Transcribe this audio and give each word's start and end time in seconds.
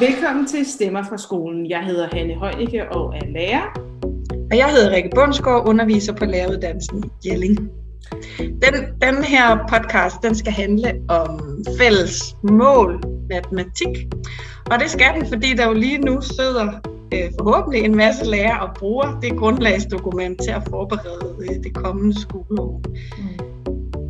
Velkommen 0.00 0.46
til 0.46 0.66
Stemmer 0.66 1.02
fra 1.02 1.18
skolen. 1.18 1.70
Jeg 1.70 1.80
hedder 1.80 2.08
Hanne 2.12 2.34
Højnicke 2.34 2.92
og 2.92 3.14
er 3.14 3.26
lærer. 3.26 3.88
Og 4.50 4.56
jeg 4.56 4.70
hedder 4.70 4.90
Rikke 4.90 5.10
Bundsgaard, 5.14 5.68
underviser 5.68 6.12
på 6.12 6.24
læreruddannelsen 6.24 7.04
i 7.04 7.28
Jelling. 7.28 7.58
Den, 8.38 8.74
den 9.02 9.24
her 9.24 9.58
podcast 9.68 10.16
den 10.22 10.34
skal 10.34 10.52
handle 10.52 10.92
om 11.08 11.64
fælles 11.78 12.36
mål 12.42 13.02
matematik. 13.30 14.06
Og 14.70 14.78
det 14.80 14.90
skal 14.90 15.14
den, 15.14 15.26
fordi 15.26 15.54
der 15.54 15.66
jo 15.66 15.72
lige 15.72 15.98
nu 15.98 16.20
sidder 16.20 16.66
øh, 17.14 17.30
forhåbentlig 17.38 17.84
en 17.84 17.96
masse 17.96 18.24
lærere 18.24 18.68
og 18.68 18.74
bruger 18.74 19.20
det 19.20 19.38
grundlagsdokument 19.38 20.42
til 20.42 20.50
at 20.50 20.62
forberede 20.70 21.36
øh, 21.40 21.64
det 21.64 21.74
kommende 21.74 22.20
skoleår. 22.20 22.82
Mm. 23.18 23.47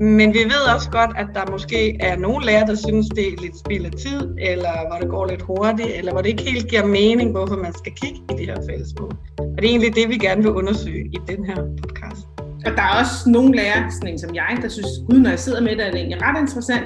Men 0.00 0.34
vi 0.34 0.38
ved 0.38 0.74
også 0.74 0.90
godt, 0.90 1.10
at 1.16 1.26
der 1.34 1.50
måske 1.50 1.96
er 2.00 2.16
nogle 2.16 2.46
lærere, 2.46 2.66
der 2.66 2.74
synes, 2.86 3.06
det 3.08 3.26
er 3.28 3.42
lidt 3.42 3.58
spild 3.58 3.84
af 3.84 3.92
tid, 3.92 4.28
eller 4.38 4.74
hvor 4.88 4.98
det 5.00 5.08
går 5.08 5.26
lidt 5.26 5.42
hurtigt, 5.42 5.88
eller 5.98 6.12
hvor 6.12 6.22
det 6.22 6.28
ikke 6.28 6.42
helt 6.42 6.68
giver 6.68 6.86
mening, 6.86 7.30
hvorfor 7.30 7.56
man 7.56 7.72
skal 7.72 7.92
kigge 7.92 8.20
i 8.30 8.34
de 8.38 8.44
her 8.44 8.56
fællesmål. 8.70 9.12
Og 9.38 9.56
det 9.56 9.64
er 9.64 9.68
egentlig 9.68 9.94
det, 9.94 10.08
vi 10.08 10.16
gerne 10.16 10.42
vil 10.42 10.50
undersøge 10.50 11.04
i 11.04 11.18
den 11.28 11.44
her 11.44 11.56
podcast. 11.82 12.26
Og 12.66 12.72
der 12.76 12.82
er 12.82 13.00
også 13.00 13.30
nogle 13.30 13.56
lærere, 13.56 13.90
sådan 13.90 14.08
en 14.08 14.18
som 14.18 14.34
jeg, 14.34 14.58
der 14.62 14.68
synes, 14.68 14.88
gud, 15.10 15.18
når 15.18 15.30
jeg 15.30 15.38
sidder 15.38 15.60
med 15.60 15.70
det, 15.76 15.86
er 15.86 15.90
det 15.90 16.00
egentlig 16.00 16.22
ret 16.22 16.40
interessant, 16.40 16.84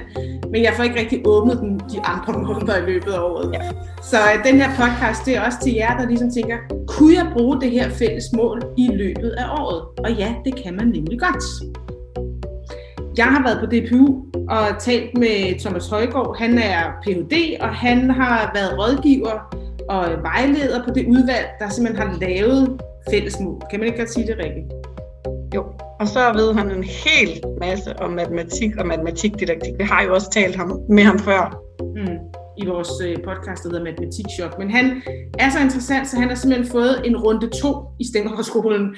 men 0.51 0.62
jeg 0.62 0.73
får 0.77 0.83
ikke 0.83 1.01
rigtig 1.01 1.23
åbnet 1.25 1.59
den 1.59 1.81
de 1.92 2.01
andre 2.05 2.33
måneder 2.33 2.77
i 2.77 2.81
løbet 2.81 3.12
af 3.12 3.20
året. 3.20 3.53
Ja. 3.55 3.61
Så 4.03 4.17
uh, 4.17 4.45
den 4.45 4.61
her 4.61 4.70
podcast, 4.81 5.27
det 5.27 5.37
er 5.37 5.41
også 5.47 5.59
til 5.62 5.73
jer, 5.73 5.98
der 5.98 6.09
ligesom 6.09 6.31
tænker, 6.31 6.56
kunne 6.89 7.15
jeg 7.15 7.27
bruge 7.33 7.61
det 7.61 7.70
her 7.70 7.91
fælles 7.91 8.25
mål 8.33 8.62
i 8.79 8.89
løbet 8.92 9.31
af 9.31 9.47
året? 9.61 9.81
Og 10.05 10.12
ja, 10.12 10.34
det 10.45 10.55
kan 10.65 10.77
man 10.77 10.87
nemlig 10.87 11.19
godt. 11.20 11.45
Jeg 13.16 13.27
har 13.27 13.43
været 13.43 13.59
på 13.61 13.66
DPU 13.66 14.25
og 14.48 14.78
talt 14.81 15.19
med 15.19 15.61
Thomas 15.61 15.89
Højgaard. 15.89 16.37
Han 16.39 16.59
er 16.59 16.92
Ph.D., 17.03 17.56
og 17.61 17.69
han 17.69 18.11
har 18.11 18.50
været 18.55 18.78
rådgiver 18.78 19.56
og 19.89 20.23
vejleder 20.23 20.84
på 20.84 20.91
det 20.95 21.06
udvalg, 21.06 21.47
der 21.59 21.69
simpelthen 21.69 22.09
har 22.09 22.19
lavet 22.20 22.81
fællesmål. 23.11 23.62
Kan 23.70 23.81
man 23.81 23.87
ikke 23.87 23.98
godt 23.98 24.12
sige 24.12 24.27
det, 24.27 24.37
Rikke? 24.39 24.62
Jo, 25.55 25.64
og 26.00 26.09
så 26.09 26.33
ved 26.34 26.55
han 26.55 26.70
en 26.70 26.84
hel 26.84 27.42
masse 27.61 28.00
om 28.00 28.11
matematik 28.11 28.77
og 28.77 28.87
matematikdidaktik. 28.87 29.72
Vi 29.78 29.84
har 29.84 30.03
jo 30.03 30.15
også 30.15 30.31
talt 30.31 30.56
ham, 30.56 30.81
med 30.89 31.05
ham 31.05 31.19
før. 31.19 31.59
Mm 31.97 32.19
i 32.56 32.67
vores 32.67 32.91
øh, 33.05 33.17
podcast, 33.28 33.62
der 33.62 33.69
hedder 33.70 33.84
Matematik. 33.84 34.27
Men 34.59 34.70
han 34.70 35.03
er 35.39 35.50
så 35.50 35.61
interessant, 35.61 36.09
så 36.09 36.19
han 36.19 36.28
har 36.28 36.37
simpelthen 36.37 36.70
fået 36.72 37.03
en 37.05 37.17
runde 37.17 37.48
to 37.62 37.70
i 38.00 38.05
Stemmerskolen. 38.11 38.97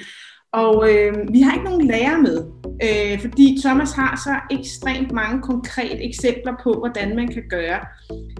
Og 0.53 0.91
øh, 0.91 1.13
vi 1.33 1.41
har 1.41 1.53
ikke 1.53 1.65
nogen 1.65 1.87
lærer 1.87 2.17
med, 2.17 2.37
øh, 2.83 3.21
fordi 3.21 3.57
Thomas 3.65 3.91
har 3.91 4.21
så 4.25 4.57
ekstremt 4.59 5.11
mange 5.11 5.41
konkrete 5.41 6.03
eksempler 6.03 6.53
på, 6.63 6.73
hvordan 6.73 7.15
man 7.15 7.27
kan 7.27 7.43
gøre. 7.49 7.79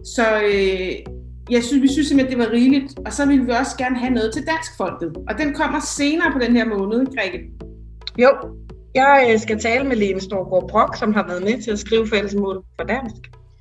Så 0.03 0.25
øh, 0.53 1.16
jeg 1.50 1.64
synes, 1.64 1.81
vi 1.81 1.88
synes 1.88 2.08
simpelthen, 2.08 2.39
det 2.39 2.47
var 2.47 2.53
rigeligt. 2.53 3.00
Og 3.06 3.14
så 3.14 3.25
vil 3.25 3.47
vi 3.47 3.52
også 3.52 3.78
gerne 3.78 3.97
have 3.97 4.14
noget 4.14 4.34
til 4.34 4.45
Dansk 4.47 4.78
Folket. 4.78 5.17
Og 5.30 5.38
den 5.38 5.53
kommer 5.53 5.80
senere 5.80 6.31
på 6.31 6.39
den 6.39 6.56
her 6.56 6.66
måned, 6.66 7.06
Grete. 7.16 7.39
Jo, 8.17 8.30
jeg 8.95 9.30
øh, 9.31 9.40
skal 9.40 9.59
tale 9.59 9.88
med 9.88 9.95
Lene 9.95 10.22
Storgård 10.22 10.69
Brock, 10.69 10.97
som 10.97 11.14
har 11.14 11.28
været 11.28 11.44
med 11.44 11.62
til 11.62 11.72
at 11.72 11.80
skrive 11.80 12.08
fællesmål 12.08 12.64
for 12.80 12.88
dansk. 12.88 13.16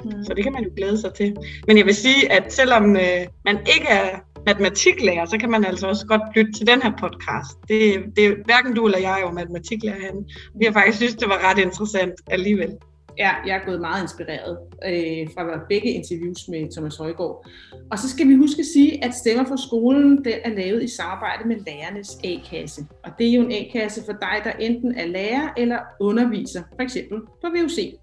Mm. 0.04 0.24
Så 0.24 0.32
det 0.36 0.44
kan 0.44 0.52
man 0.52 0.64
jo 0.64 0.70
glæde 0.76 0.98
sig 0.98 1.14
til. 1.14 1.36
Men 1.66 1.78
jeg 1.78 1.86
vil 1.86 1.94
sige, 1.94 2.32
at 2.32 2.52
selvom 2.52 2.96
øh, 2.96 3.20
man 3.44 3.58
ikke 3.74 3.88
er 3.88 4.08
matematiklærer, 4.46 5.26
så 5.26 5.38
kan 5.38 5.50
man 5.50 5.64
altså 5.64 5.86
også 5.86 6.06
godt 6.06 6.22
lytte 6.36 6.52
til 6.52 6.66
den 6.66 6.82
her 6.82 6.92
podcast. 6.98 7.58
Det, 7.68 8.04
det, 8.16 8.36
hverken 8.44 8.74
du 8.74 8.86
eller 8.86 8.98
jeg 8.98 9.18
er 9.18 9.20
jo 9.20 9.30
matematiklærer 9.30 10.00
herinde. 10.00 10.28
Vi 10.58 10.64
har 10.64 10.72
faktisk 10.72 10.96
synes, 10.96 11.14
det 11.14 11.28
var 11.28 11.50
ret 11.50 11.58
interessant 11.58 12.14
alligevel. 12.26 12.70
Ja, 13.18 13.30
jeg 13.46 13.56
er 13.56 13.66
gået 13.66 13.80
meget 13.80 14.02
inspireret 14.02 14.58
øh, 14.86 15.28
fra 15.34 15.60
begge 15.68 15.90
interviews 15.90 16.48
med 16.48 16.72
Thomas 16.72 16.96
Højgaard. 16.96 17.46
Og 17.90 17.98
så 17.98 18.08
skal 18.08 18.28
vi 18.28 18.34
huske 18.34 18.60
at 18.60 18.66
sige, 18.66 19.04
at 19.04 19.14
Stemmer 19.14 19.44
for 19.44 19.56
skolen 19.68 20.24
den 20.24 20.34
er 20.44 20.50
lavet 20.50 20.82
i 20.82 20.88
samarbejde 20.88 21.48
med 21.48 21.56
lærernes 21.66 22.18
A-kasse. 22.24 22.86
Og 23.04 23.10
det 23.18 23.28
er 23.28 23.32
jo 23.32 23.42
en 23.42 23.52
A-kasse 23.52 24.02
for 24.06 24.12
dig, 24.12 24.40
der 24.44 24.52
enten 24.52 24.98
er 24.98 25.06
lærer 25.06 25.48
eller 25.56 25.78
underviser, 26.00 26.62
for 26.76 26.82
eksempel 26.82 27.18
på 27.20 27.48
VUC. 27.56 27.94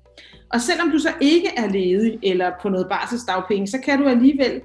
Og 0.54 0.62
selvom 0.62 0.92
du 0.92 1.00
så 1.00 1.14
ikke 1.22 1.50
er 1.58 1.68
ledig 1.68 2.20
eller 2.24 2.52
på 2.62 2.70
noget 2.70 2.88
barselsdagpenge, 2.90 3.68
så 3.68 3.78
kan 3.86 4.00
du 4.00 4.08
alligevel 4.08 4.62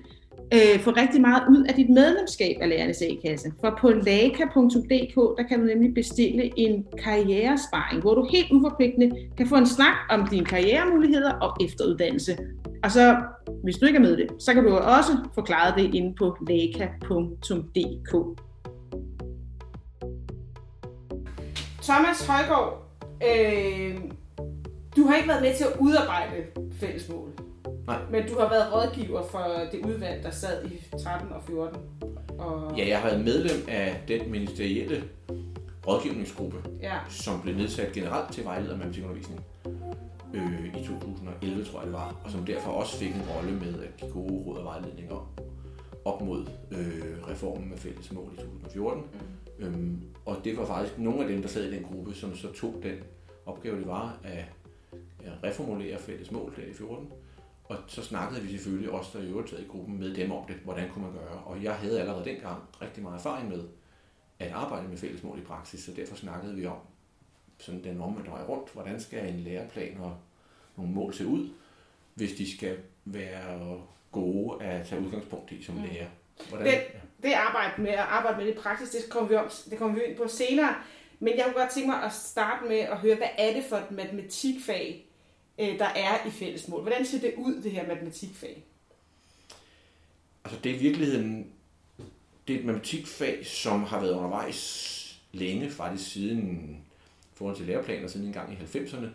øh, 0.55 0.81
få 0.81 0.91
rigtig 0.91 1.21
meget 1.21 1.43
ud 1.51 1.65
af 1.69 1.75
dit 1.75 1.89
medlemskab 1.91 2.57
af 2.61 2.69
Lærernes 2.69 3.03
A-kasse. 3.03 3.53
For 3.61 3.79
på 3.81 3.89
laka.dk, 3.91 5.15
der 5.39 5.45
kan 5.49 5.61
du 5.61 5.65
nemlig 5.65 5.95
bestille 5.95 6.59
en 6.59 6.87
karrieresparing, 7.05 8.01
hvor 8.01 8.15
du 8.15 8.29
helt 8.33 8.51
uforpligtende 8.51 9.17
kan 9.37 9.47
få 9.47 9.55
en 9.55 9.67
snak 9.67 9.97
om 10.11 10.27
dine 10.27 10.47
karrieremuligheder 10.47 11.33
og 11.33 11.57
efteruddannelse. 11.65 12.37
Og 12.83 12.91
så, 12.91 13.17
hvis 13.65 13.77
du 13.77 13.87
ikke 13.87 13.97
er 13.97 14.03
med 14.03 14.17
det, 14.17 14.27
så 14.39 14.55
kan 14.55 14.65
du 14.65 14.77
også 14.77 15.13
forklare 15.35 15.81
det 15.81 15.95
inde 15.95 16.15
på 16.15 16.37
laka.dk. 16.49 18.13
Thomas 21.83 22.27
Højgaard, 22.27 22.83
øh, 23.23 23.97
du 24.97 25.03
har 25.07 25.17
ikke 25.17 25.29
været 25.29 25.43
med 25.43 25.55
til 25.55 25.65
at 25.65 25.81
udarbejde 25.81 26.37
fællesmål. 26.81 27.46
Nej. 27.87 27.99
Men 28.11 28.29
du 28.29 28.39
har 28.39 28.49
været 28.49 28.73
rådgiver 28.73 29.27
for 29.27 29.45
det 29.73 29.87
udvalg, 29.87 30.23
der 30.23 30.31
sad 30.31 30.65
i 30.65 30.85
13 31.03 31.33
og 31.33 31.43
14. 31.47 31.81
Og... 32.39 32.79
Ja, 32.79 32.89
jeg 32.89 33.01
har 33.01 33.09
været 33.09 33.25
medlem 33.25 33.65
af 33.69 34.03
den 34.09 34.31
ministerielle 34.31 35.05
rådgivningsgruppe, 35.87 36.57
ja. 36.83 36.99
som 37.09 37.43
blev 37.43 37.57
nedsat 37.57 37.93
generelt 37.93 38.33
til 38.33 38.45
vejleder 38.45 38.77
matematikundervisning 38.77 39.41
øh, 40.35 40.81
i 40.81 40.87
2011, 40.87 41.65
tror 41.65 41.79
jeg 41.79 41.87
det 41.87 41.93
var, 41.93 42.21
og 42.25 42.31
som 42.31 42.45
derfor 42.45 42.71
også 42.71 42.97
fik 42.97 43.15
en 43.15 43.23
rolle 43.37 43.53
med 43.53 43.83
at 43.83 43.97
give 43.97 44.11
gode 44.11 44.45
råd 44.47 44.59
og 44.59 44.65
vejledninger 44.65 45.33
op 46.05 46.23
mod 46.23 46.47
øh, 46.71 47.29
reformen 47.29 47.69
med 47.69 47.79
fælles 47.79 48.13
mål 48.13 48.31
i 48.35 48.37
2014. 48.37 49.03
Mm. 49.59 49.67
Øhm, 49.67 50.03
og 50.25 50.37
det 50.45 50.57
var 50.57 50.67
faktisk 50.67 50.99
nogle 50.99 51.23
af 51.23 51.29
dem, 51.29 51.43
der 51.43 51.49
sad 51.49 51.65
i 51.65 51.75
den 51.75 51.83
gruppe, 51.83 52.15
som 52.15 52.37
så 52.37 52.53
tog 52.53 52.75
den 52.83 52.95
opgave, 53.47 53.79
det 53.79 53.87
var 53.87 54.19
at, 54.25 54.45
at 55.25 55.33
reformulere 55.45 55.99
fælles 55.99 56.31
mål 56.31 56.53
der 56.57 56.63
i 56.63 56.73
14 56.75 57.09
og 57.69 57.77
så 57.87 58.03
snakkede 58.03 58.43
vi 58.43 58.53
selvfølgelig 58.53 58.91
også, 58.91 59.19
der 59.19 59.25
i 59.25 59.29
øvrigt 59.29 59.53
i 59.53 59.67
gruppen 59.69 59.99
med 59.99 60.15
dem 60.15 60.33
om 60.33 60.47
det, 60.49 60.57
hvordan 60.57 60.91
kunne 60.91 61.05
man 61.05 61.15
gøre. 61.15 61.43
Og 61.45 61.63
jeg 61.63 61.75
havde 61.75 62.01
allerede 62.01 62.25
dengang 62.25 62.63
rigtig 62.83 63.03
meget 63.03 63.19
erfaring 63.19 63.49
med 63.49 63.65
at 64.39 64.53
arbejde 64.53 64.89
med 64.89 64.97
fællesmål 64.97 65.39
i 65.39 65.43
praksis, 65.43 65.81
så 65.81 65.93
derfor 65.97 66.17
snakkede 66.17 66.55
vi 66.55 66.67
om 66.67 66.79
sådan 67.59 67.85
den 67.85 68.01
omvendte 68.01 68.31
vej 68.31 68.43
rundt. 68.43 68.73
Hvordan 68.73 69.01
skal 69.01 69.29
en 69.29 69.41
læreplan 69.41 69.97
og 70.01 70.17
nogle 70.77 70.93
mål 70.93 71.15
se 71.15 71.27
ud, 71.27 71.49
hvis 72.15 72.33
de 72.33 72.57
skal 72.57 72.79
være 73.05 73.81
gode 74.13 74.65
at 74.65 74.87
tage 74.87 75.01
udgangspunkt 75.01 75.53
i 75.53 75.63
som 75.63 75.75
mm. 75.75 75.83
lærer? 75.83 76.07
Hvordan, 76.49 76.67
det, 76.67 76.81
det 77.23 77.33
arbejde 77.33 77.83
med 77.83 77.91
at 77.91 77.99
arbejde 77.99 78.39
med 78.39 78.47
det 78.47 78.53
i 78.53 78.59
praksis, 78.59 78.89
det 78.91 79.11
kommer, 79.11 79.29
vi 79.29 79.35
om, 79.35 79.51
det 79.71 79.79
kommer 79.79 79.99
vi 79.99 80.05
ind 80.05 80.17
på 80.17 80.29
senere. 80.29 80.75
Men 81.19 81.37
jeg 81.37 81.45
kunne 81.45 81.63
godt 81.63 81.71
tænke 81.71 81.89
mig 81.91 82.03
at 82.03 82.13
starte 82.13 82.69
med 82.69 82.79
at 82.79 82.99
høre, 82.99 83.17
hvad 83.17 83.29
er 83.39 83.55
det 83.55 83.65
for 83.65 83.77
et 83.77 83.91
matematikfag, 83.91 85.06
øh, 85.59 85.79
der 85.79 85.85
er 85.85 86.27
i 86.27 86.31
fællesmål. 86.31 86.83
Hvordan 86.83 87.07
ser 87.07 87.21
det 87.21 87.35
ud, 87.37 87.63
det 87.63 87.73
her 87.73 87.87
matematikfag? 87.87 88.65
Altså 90.45 90.61
det 90.65 90.73
er 90.73 90.77
i 90.77 90.79
virkeligheden 90.79 91.53
det 92.49 92.55
er 92.55 92.61
et 92.61 92.65
matematikfag, 92.65 93.47
som 93.47 93.83
har 93.83 94.01
været 94.01 94.13
undervejs 94.13 95.21
længe, 95.33 95.71
faktisk 95.71 96.11
siden 96.11 96.77
forhold 97.35 97.57
til 97.57 97.67
læreplaner, 97.67 98.09
siden 98.09 98.27
en 98.27 98.33
gang 98.33 98.53
i 98.53 98.57
90'erne, 98.57 99.07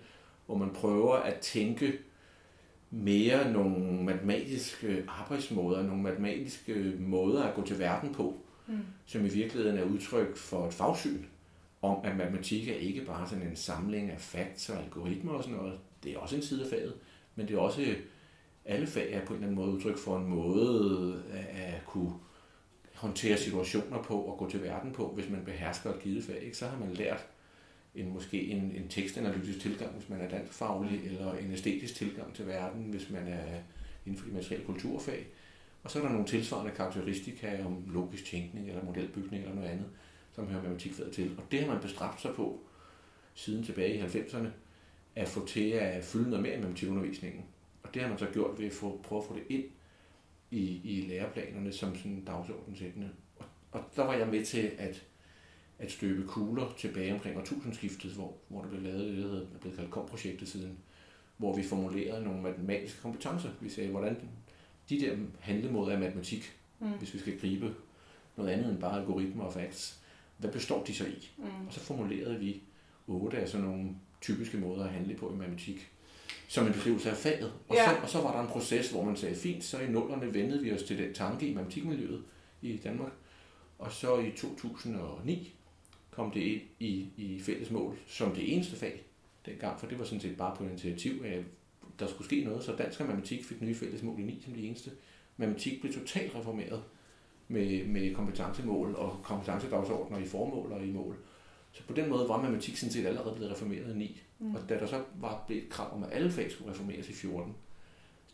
hvor 0.46 0.57
man 0.57 0.69
prøver 0.69 1.16
at 1.16 1.40
tænke 1.40 1.94
mere 2.91 3.52
nogle 3.52 4.03
matematiske 4.03 5.03
arbejdsmåder, 5.08 5.84
nogle 5.84 6.02
matematiske 6.02 6.94
måder 7.00 7.44
at 7.44 7.56
gå 7.56 7.66
til 7.66 7.79
verden 7.79 8.13
på, 8.13 8.35
mm. 8.68 8.79
som 9.06 9.25
i 9.25 9.29
virkeligheden 9.29 9.78
er 9.78 9.84
udtryk 9.84 10.38
for 10.38 10.68
et 10.68 10.73
fagsyn 10.73 11.23
om, 11.81 11.97
at 12.03 12.18
matematik 12.18 12.68
er 12.68 12.75
ikke 12.75 13.06
bare 13.06 13.29
sådan 13.29 13.47
en 13.47 13.55
samling 13.55 14.11
af 14.11 14.20
facts 14.20 14.70
og 14.70 14.84
algoritmer 14.84 15.34
og 15.34 15.43
sådan 15.43 15.58
noget 15.58 15.79
det 16.03 16.14
er 16.14 16.18
også 16.18 16.36
en 16.36 16.42
side 16.42 16.64
af 16.64 16.70
faget, 16.70 16.94
men 17.36 17.48
det 17.48 17.56
er 17.56 17.59
også, 17.59 17.96
alle 18.66 18.88
fag 18.88 19.14
er 19.14 19.26
på 19.26 19.34
en 19.34 19.36
eller 19.36 19.48
anden 19.48 19.66
måde 19.66 19.76
udtryk 19.76 19.98
for 19.98 20.18
en 20.18 20.28
måde 20.28 21.24
at 21.53 21.86
kunne 21.86 22.14
håndtere 23.02 23.38
situationer 23.38 24.03
på 24.03 24.22
og 24.22 24.38
gå 24.38 24.50
til 24.50 24.64
verden 24.64 24.92
på, 24.92 25.08
hvis 25.08 25.30
man 25.30 25.46
behersker 25.46 25.94
et 25.94 26.02
givet 26.02 26.24
fag. 26.24 26.42
Ikke? 26.44 26.58
Så 26.58 26.68
har 26.68 26.80
man 26.80 26.94
lært 26.94 27.28
en, 27.96 28.14
måske 28.14 28.44
en, 28.48 28.72
en 28.76 28.88
tekstanalytisk 28.88 29.59
tilgang, 29.59 29.92
hvis 29.92 30.09
man 30.09 30.22
er 30.22 30.30
danskfaglig, 30.30 31.02
eller 31.06 31.34
en 31.34 31.52
æstetisk 31.52 31.96
tilgang 31.96 32.34
til 32.34 32.48
verden, 32.48 32.84
hvis 32.84 33.09
man 33.09 33.28
er 33.28 33.59
inden 34.06 34.20
for 34.20 34.28
de 34.28 34.34
materielle 34.34 34.66
kulturfag. 34.66 35.28
Og 35.84 35.92
så 35.92 36.00
er 36.00 36.03
der 36.03 36.12
nogle 36.12 36.28
tilsvarende 36.28 36.72
karakteristika 36.72 37.66
om 37.66 37.84
logisk 37.94 38.26
tænkning, 38.26 38.70
eller 38.70 38.84
modelbygning, 38.84 39.44
eller 39.44 39.56
noget 39.56 39.70
andet, 39.70 39.88
som 40.36 40.48
hører 40.48 40.62
matematikfaget 40.62 41.14
til. 41.14 41.32
Og 41.38 41.44
det 41.52 41.59
har 41.59 41.68
man 41.68 41.82
bestræbt 41.82 42.22
sig 42.22 42.34
på 42.36 42.59
siden 43.34 43.64
tilbage 43.64 43.96
i 43.96 44.02
90'erne, 44.02 44.48
at 45.16 45.28
få 45.28 45.46
til 45.46 45.69
at 45.69 46.03
fylde 46.03 46.29
noget 46.29 46.43
mere 46.43 46.52
med 46.52 46.61
matematikundervisningen. 46.61 47.43
Og 47.84 47.93
det 47.93 48.02
har 48.02 48.09
man 48.09 48.17
så 48.17 48.28
gjort 48.34 48.59
ved 48.59 48.66
at 48.66 48.73
få, 48.73 48.99
prøve 49.03 49.22
at 49.22 49.28
få 49.28 49.35
det 49.35 49.43
ind 49.49 49.63
i, 50.52 50.81
i 50.84 51.02
læreplanerne 51.09 51.73
som 51.73 51.96
sådan 51.96 52.23
dagsordensættende. 52.25 53.09
Og, 53.37 53.46
og 53.72 53.84
der 53.96 54.05
var 54.05 54.13
jeg 54.13 54.28
med 54.28 54.46
til 54.46 54.72
at, 54.78 55.03
at 55.79 55.91
støbe 55.91 56.28
kugler 56.28 56.73
tilbage 56.78 57.13
omkring 57.13 57.37
årtusindskiftet, 57.37 58.11
hvor, 58.11 58.34
hvor 58.47 58.61
der 58.61 58.69
blev 58.69 58.81
lavet 58.81 59.17
det, 59.17 59.23
der 59.23 59.55
er 59.55 59.59
blevet 59.59 59.78
kaldt 59.78 59.91
KOM-projektet 59.91 60.47
siden 60.47 60.78
hvor 61.41 61.55
vi 61.55 61.64
formulerede 61.64 62.23
nogle 62.23 62.41
matematiske 62.41 63.02
kompetencer. 63.02 63.49
Vi 63.61 63.69
sagde, 63.69 63.90
hvordan 63.90 64.17
de 64.90 64.99
der 64.99 65.17
handlemåder 65.40 65.91
af 65.91 65.99
matematik, 65.99 66.57
mm. 66.79 66.87
hvis 66.87 67.14
vi 67.14 67.19
skal 67.19 67.40
gribe 67.40 67.75
noget 68.37 68.49
andet 68.49 68.72
end 68.72 68.79
bare 68.79 68.99
algoritmer 68.99 69.43
og 69.43 69.53
facts, 69.53 70.02
hvad 70.37 70.52
består 70.52 70.84
de 70.84 70.93
så 70.93 71.05
i? 71.05 71.31
Mm. 71.37 71.67
Og 71.67 71.73
så 71.73 71.79
formulerede 71.79 72.40
vi 72.40 72.61
otte 73.07 73.37
af 73.37 73.49
sådan 73.49 73.67
nogle 73.67 73.90
typiske 74.22 74.58
måder 74.58 74.84
at 74.84 74.90
handle 74.90 75.16
på 75.16 75.34
i 75.34 75.35
matematik, 75.35 75.91
som 76.47 76.68
en 76.68 76.73
beskrivelse 76.73 77.09
af 77.09 77.18
faget. 77.18 77.53
Og, 77.68 77.76
ja. 77.76 77.85
så, 77.85 77.96
og 78.03 78.09
så 78.09 78.22
var 78.22 78.32
der 78.32 78.41
en 78.41 78.47
proces, 78.47 78.91
hvor 78.91 79.03
man 79.03 79.16
sagde, 79.16 79.35
fint, 79.35 79.64
så 79.64 79.79
i 79.79 79.88
nullerne 79.88 80.34
vendede 80.34 80.62
vi 80.62 80.73
os 80.73 80.84
til 80.84 80.97
den 80.97 81.14
tanke 81.14 81.47
i 81.47 81.53
matematikmiljøet 81.53 82.23
i 82.62 82.78
Danmark. 82.78 83.12
Og 83.79 83.91
så 83.91 84.20
i 84.20 84.32
2009 84.32 85.53
kom 86.12 86.32
det 86.32 86.41
ind 86.41 86.62
i, 86.79 87.08
i 87.18 87.40
fælles 87.40 87.72
mål 87.72 87.97
som 88.08 88.32
det 88.35 88.53
eneste 88.53 88.76
fag 88.76 89.03
dengang, 89.46 89.79
for 89.79 89.88
det 89.88 90.00
var 90.00 90.06
sådan 90.06 90.20
set 90.20 90.38
bare 90.38 90.56
på 90.56 90.64
initiativ 90.64 91.24
af, 91.26 91.44
der 92.00 92.08
skulle 92.08 92.26
ske 92.26 92.44
noget, 92.44 92.64
så 92.64 92.76
dansk 92.76 93.00
og 93.00 93.06
matematik 93.06 93.46
fik 93.46 93.62
nye 93.62 93.76
fælles 93.76 94.03
mål 94.03 94.20
i 94.20 94.24
9 94.24 94.41
som 94.44 94.53
det 94.53 94.67
eneste. 94.67 94.91
Matematik 95.38 95.82
blev 95.82 95.94
totalt 95.94 96.35
reformeret 96.35 96.84
med, 97.47 97.85
med 97.85 98.16
kompetencemål 98.16 98.96
og 98.96 99.20
kompetencedagsordner 99.24 100.17
i 100.17 100.26
formål 100.26 100.72
og 100.72 100.85
i 100.85 100.91
mål. 100.91 101.17
Så 101.72 101.84
på 101.84 101.94
den 101.94 102.09
måde 102.09 102.29
var 102.29 102.41
matematik 102.41 102.78
sådan 102.78 102.94
set 102.94 103.06
allerede 103.06 103.35
blevet 103.35 103.52
reformeret 103.52 103.96
i 103.96 103.97
9. 103.97 104.22
Mm. 104.40 104.56
Og 104.56 104.62
da 104.70 104.79
der 104.79 104.88
så 104.88 105.03
var 105.16 105.44
blevet 105.47 105.64
et 105.64 105.70
krav 105.70 105.96
om, 105.96 106.03
at 106.03 106.09
alle 106.12 106.32
fag 106.32 106.52
skulle 106.52 106.72
reformeres 106.72 107.09
i 107.09 107.14
14, 107.14 107.56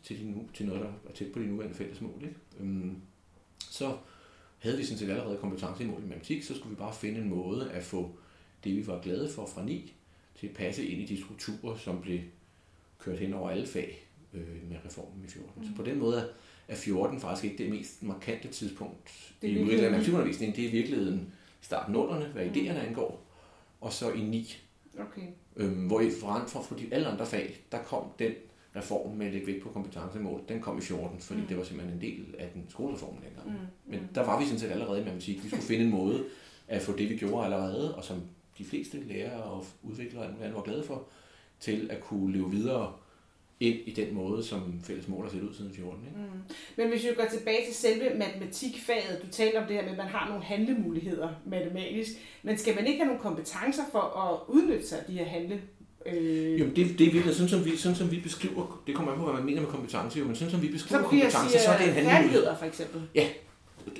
til, 0.03 0.19
de 0.19 0.31
nu, 0.31 0.49
til 0.53 0.65
noget, 0.65 0.81
der 0.81 0.91
var 1.03 1.11
tæt 1.13 1.31
på 1.31 1.39
de 1.39 1.47
nuværende 1.47 1.75
fælles 1.75 2.01
mål, 2.01 2.21
ikke? 2.21 2.35
Øhm, 2.59 2.95
så 3.59 3.97
havde 4.59 4.77
vi 4.77 4.83
sådan 4.83 4.97
set 4.97 5.09
allerede 5.09 5.37
kompetence 5.37 5.83
i 5.83 5.87
mål 5.87 6.03
i 6.03 6.07
matematik, 6.07 6.43
så 6.43 6.55
skulle 6.55 6.69
vi 6.69 6.75
bare 6.75 6.93
finde 6.93 7.19
en 7.19 7.29
måde 7.29 7.71
at 7.71 7.83
få 7.83 8.11
det, 8.63 8.75
vi 8.75 8.87
var 8.87 9.01
glade 9.01 9.29
for 9.29 9.45
fra 9.45 9.65
9, 9.65 9.93
til 10.39 10.47
at 10.47 10.53
passe 10.53 10.85
ind 10.85 11.01
i 11.01 11.05
de 11.05 11.23
strukturer, 11.23 11.77
som 11.77 12.01
blev 12.01 12.19
kørt 12.99 13.19
hen 13.19 13.33
over 13.33 13.49
alle 13.49 13.67
fag 13.67 14.07
øh, 14.33 14.69
med 14.69 14.77
reformen 14.85 15.23
i 15.25 15.27
14. 15.27 15.51
Mm. 15.57 15.67
Så 15.67 15.75
på 15.75 15.83
den 15.83 15.99
måde 15.99 16.29
er 16.67 16.75
14 16.75 17.19
faktisk 17.19 17.43
ikke 17.43 17.63
det 17.63 17.71
mest 17.71 18.03
markante 18.03 18.47
tidspunkt 18.47 19.33
det 19.41 19.47
i 19.47 19.61
udviklingen 19.61 19.93
af. 19.93 20.55
Det 20.55 20.63
er 20.63 20.69
i 20.69 20.71
virkeligheden 20.71 21.33
starten 21.61 21.93
nullerne, 21.93 22.25
hvad 22.25 22.45
mm. 22.45 22.51
idéerne 22.51 22.87
angår, 22.87 23.26
og 23.81 23.93
så 23.93 24.11
i 24.11 24.21
9. 24.21 24.57
Okay. 24.99 25.27
Øhm, 25.55 25.87
hvor 25.87 26.01
i 26.01 26.11
for, 26.21 26.43
for, 26.47 26.61
for 26.61 26.75
de 26.75 26.87
alle 26.91 27.07
andre 27.07 27.25
fag, 27.25 27.65
der 27.71 27.77
kom 27.83 28.03
den 28.19 28.33
reform 28.75 29.15
med 29.15 29.25
at 29.25 29.33
lægge 29.33 29.47
vægt 29.47 29.63
på 29.63 29.69
kompetencemål, 29.69 30.41
den 30.49 30.61
kom 30.61 30.77
i 30.77 30.81
14, 30.81 31.19
fordi 31.19 31.41
mm. 31.41 31.47
det 31.47 31.57
var 31.57 31.63
simpelthen 31.63 31.95
en 31.95 32.01
del 32.01 32.35
af 32.39 32.49
den 32.53 32.65
skolereform 32.69 33.15
dengang. 33.15 33.59
Mm. 33.59 33.91
Men 33.91 33.99
mm. 33.99 34.07
der 34.15 34.25
var 34.25 34.39
vi 34.39 34.45
sådan 34.45 34.59
set 34.59 34.71
allerede 34.71 35.01
i 35.01 35.03
matematik. 35.03 35.43
Vi 35.43 35.49
skulle 35.49 35.63
finde 35.63 35.85
en 35.85 35.91
måde 35.91 36.25
at 36.67 36.81
få 36.81 36.97
det, 36.97 37.09
vi 37.09 37.17
gjorde 37.17 37.45
allerede, 37.45 37.95
og 37.95 38.03
som 38.03 38.21
de 38.57 38.65
fleste 38.65 38.99
lærere 38.99 39.43
og 39.43 39.65
udviklere 39.83 40.53
var 40.53 40.61
glade 40.61 40.83
for, 40.83 41.07
til 41.59 41.91
at 41.91 42.01
kunne 42.01 42.33
leve 42.33 42.51
videre 42.51 42.93
ind 43.59 43.77
i 43.85 43.91
den 43.91 44.15
måde, 44.15 44.43
som 44.43 44.81
fælles 44.83 45.07
mål 45.07 45.23
har 45.23 45.31
set 45.31 45.41
ud 45.41 45.53
siden 45.53 45.73
14. 45.73 45.99
Ikke? 46.05 46.17
Mm. 46.17 46.55
Men 46.77 46.89
hvis 46.89 47.03
vi 47.03 47.09
går 47.15 47.25
tilbage 47.31 47.65
til 47.65 47.75
selve 47.75 48.17
matematikfaget, 48.17 49.21
du 49.21 49.27
taler 49.31 49.61
om 49.61 49.67
det 49.67 49.75
her 49.75 49.83
med, 49.83 49.91
at 49.91 49.97
man 49.97 50.07
har 50.07 50.27
nogle 50.27 50.43
handlemuligheder 50.43 51.29
matematisk, 51.45 52.11
men 52.43 52.57
skal 52.57 52.75
man 52.75 52.87
ikke 52.87 52.99
have 52.99 53.07
nogle 53.07 53.21
kompetencer 53.21 53.83
for 53.91 53.99
at 53.99 54.53
udnytte 54.53 54.87
sig 54.87 54.99
af 54.99 55.05
de 55.05 55.13
her 55.13 55.25
handle 55.25 55.61
Øh... 56.05 56.59
Jo, 56.59 56.65
det, 56.65 56.99
det 56.99 57.07
er 57.07 57.11
virkelig 57.11 57.35
sådan 57.35 57.49
som, 57.49 57.65
vi, 57.65 57.77
sådan, 57.77 57.95
som 57.95 58.11
vi 58.11 58.19
beskriver, 58.19 58.81
det 58.87 58.95
kommer 58.95 59.11
an 59.11 59.17
på, 59.17 59.23
hvad 59.25 59.33
man 59.33 59.45
mener 59.45 59.61
med 59.61 59.69
kompetence, 59.69 60.19
jo, 60.19 60.25
men 60.25 60.35
sådan 60.35 60.51
som 60.51 60.61
vi 60.61 60.67
beskriver 60.67 61.03
så 61.03 61.09
kompetence, 61.09 61.49
siger, 61.49 61.59
så 61.59 61.71
er 61.71 61.77
det 61.77 61.87
en 61.87 61.93
handlemulighed. 61.93 62.47
for 62.59 62.65
eksempel. 62.65 63.01
Ja, 63.15 63.27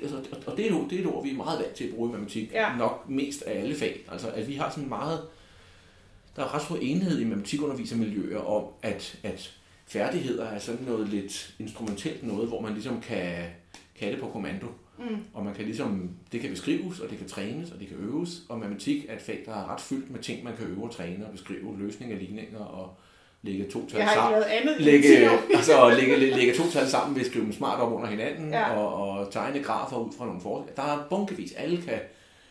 altså, 0.02 0.16
og 0.46 0.58
det 0.58 0.66
er, 0.66 0.70
jo, 0.70 0.88
det 0.90 0.96
er 0.96 1.00
et 1.00 1.08
ord, 1.08 1.24
vi 1.24 1.32
er 1.32 1.36
meget 1.36 1.60
vant 1.60 1.74
til 1.74 1.84
at 1.84 1.94
bruge 1.94 2.10
i 2.10 2.12
matematik, 2.12 2.52
ja. 2.52 2.78
nok 2.78 3.10
mest 3.10 3.42
af 3.42 3.60
alle 3.60 3.76
fag. 3.76 4.06
Altså, 4.12 4.28
at 4.30 4.48
vi 4.48 4.54
har 4.54 4.70
sådan 4.70 4.90
meget, 4.90 5.22
der 6.38 6.44
er 6.44 6.56
ret 6.56 6.62
stor 6.62 6.78
enhed 6.82 7.20
i 7.20 7.24
matematikundervisermiljøer 7.24 8.40
om, 8.40 8.64
at, 8.82 9.20
at 9.24 9.54
færdigheder 9.88 10.46
er 10.46 10.60
sådan 10.60 10.86
noget 10.86 11.10
lidt 11.10 11.56
instrumentelt 11.60 12.24
noget, 12.24 12.48
hvor 12.48 12.62
man 12.62 12.74
ligesom 12.74 13.02
kan, 13.02 13.34
kan 14.00 14.12
det 14.12 14.20
på 14.20 14.28
kommando. 14.28 14.68
Mm. 14.98 15.18
Og 15.34 15.46
man 15.46 15.54
kan 15.54 15.66
ligesom, 15.66 16.10
det 16.32 16.42
kan 16.42 16.50
beskrives, 16.50 17.00
og 17.00 17.10
det 17.10 17.18
kan 17.18 17.28
trænes, 17.28 17.72
og 17.72 17.80
det 17.80 17.88
kan 17.88 17.98
øves. 17.98 18.42
Og 18.50 18.60
matematik 18.60 19.06
er 19.10 19.16
et 19.16 19.22
fag, 19.22 19.44
der 19.46 19.52
er 19.52 19.74
ret 19.74 19.82
fyldt 19.82 20.12
med 20.12 20.20
ting, 20.20 20.44
man 20.44 20.58
kan 20.58 20.68
øve 20.68 20.84
og 20.84 20.92
træne 20.92 21.26
og 21.26 21.32
beskrive 21.32 21.80
løsning 21.80 22.12
af 22.12 22.20
ligninger 22.20 22.60
og 22.60 22.98
lægge 23.42 23.66
to 23.72 23.90
tal 23.90 24.08
sammen. 24.14 24.44
Andet 24.50 24.82
lægge, 24.82 25.30
altså, 25.56 25.90
lægge, 25.90 26.16
lægge 26.18 26.54
to 26.54 26.64
tal 26.72 26.88
sammen 26.88 27.16
ved 27.16 27.22
at 27.22 27.28
skrive 27.28 27.46
dem 27.46 27.54
smart 27.54 27.80
op 27.80 27.94
under 27.94 28.08
hinanden 28.08 28.50
ja. 28.50 28.72
og, 28.72 29.18
og, 29.18 29.32
tegne 29.32 29.64
grafer 29.64 29.98
ud 29.98 30.12
fra 30.18 30.26
nogle 30.26 30.42
forskelle. 30.42 30.76
Der 30.76 30.84
er 30.84 31.08
bunkevis. 31.10 31.54
Alle 31.54 31.82
kan 31.82 32.00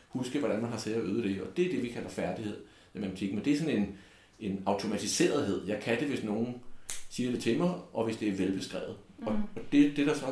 huske, 0.09 0.39
hvordan 0.39 0.61
man 0.61 0.71
har 0.71 0.79
siddet 0.79 1.01
og 1.01 1.07
øvet 1.07 1.25
det, 1.25 1.41
og 1.41 1.57
det 1.57 1.67
er 1.67 1.71
det, 1.71 1.83
vi 1.83 1.89
kalder 1.89 2.09
færdighed 2.09 2.57
i 2.97 3.01
matematik. 3.01 3.35
Men 3.35 3.45
det 3.45 3.53
er 3.53 3.59
sådan 3.59 3.77
en, 3.77 3.99
en 4.41 4.63
automatiserethed. 4.67 5.67
Jeg 5.67 5.81
kan 5.81 6.01
det, 6.01 6.09
hvis 6.09 6.25
nogen 6.25 6.55
siger 7.11 7.31
det 7.31 7.41
til 7.43 7.59
mig, 7.59 7.75
og 7.93 8.05
hvis 8.05 8.17
det 8.17 8.29
er 8.29 8.33
velbeskrevet. 8.33 8.97
Mm. 9.19 9.27
Og 9.27 9.39
det, 9.73 9.97
det, 9.97 10.07
der 10.07 10.15
så 10.15 10.27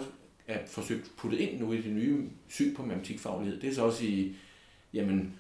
er 0.47 0.67
forsøgt 0.67 1.13
puttet 1.17 1.41
ind 1.41 1.61
nu 1.61 1.73
i 1.73 1.83
det 1.83 1.93
nye 1.93 2.29
syn 2.49 2.75
på 2.75 2.83
matematikfaglighed, 2.83 3.61
det 3.61 3.71
er 3.71 3.75
så 3.75 3.85
også 3.85 4.05
i, 4.05 4.37
jamen, 4.95 5.39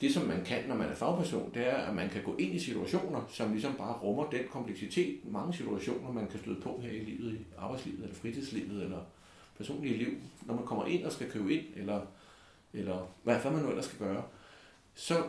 det 0.00 0.14
som 0.14 0.26
man 0.26 0.44
kan, 0.44 0.68
når 0.68 0.74
man 0.74 0.88
er 0.88 0.94
fagperson, 0.94 1.50
det 1.54 1.68
er, 1.68 1.74
at 1.74 1.94
man 1.94 2.08
kan 2.08 2.22
gå 2.22 2.36
ind 2.36 2.54
i 2.54 2.58
situationer, 2.58 3.20
som 3.28 3.52
ligesom 3.52 3.74
bare 3.74 3.98
rummer 3.98 4.30
den 4.30 4.40
kompleksitet, 4.50 5.18
mange 5.24 5.54
situationer, 5.54 6.12
man 6.12 6.28
kan 6.28 6.40
støde 6.40 6.60
på 6.60 6.80
her 6.82 6.90
i 6.90 7.04
livet, 7.04 7.32
i 7.34 7.38
arbejdslivet, 7.58 8.02
eller 8.02 8.14
fritidslivet, 8.14 8.82
eller 8.82 9.00
personlige 9.56 9.96
liv, 9.96 10.08
når 10.46 10.54
man 10.54 10.64
kommer 10.64 10.86
ind 10.86 11.04
og 11.04 11.12
skal 11.12 11.30
købe 11.30 11.54
ind, 11.54 11.64
eller, 11.76 12.00
eller 12.72 13.08
hvad, 13.22 13.36
hvad 13.36 13.50
man 13.50 13.62
nu 13.62 13.68
ellers 13.68 13.84
skal 13.84 13.98
gøre, 13.98 14.22
så 14.94 15.22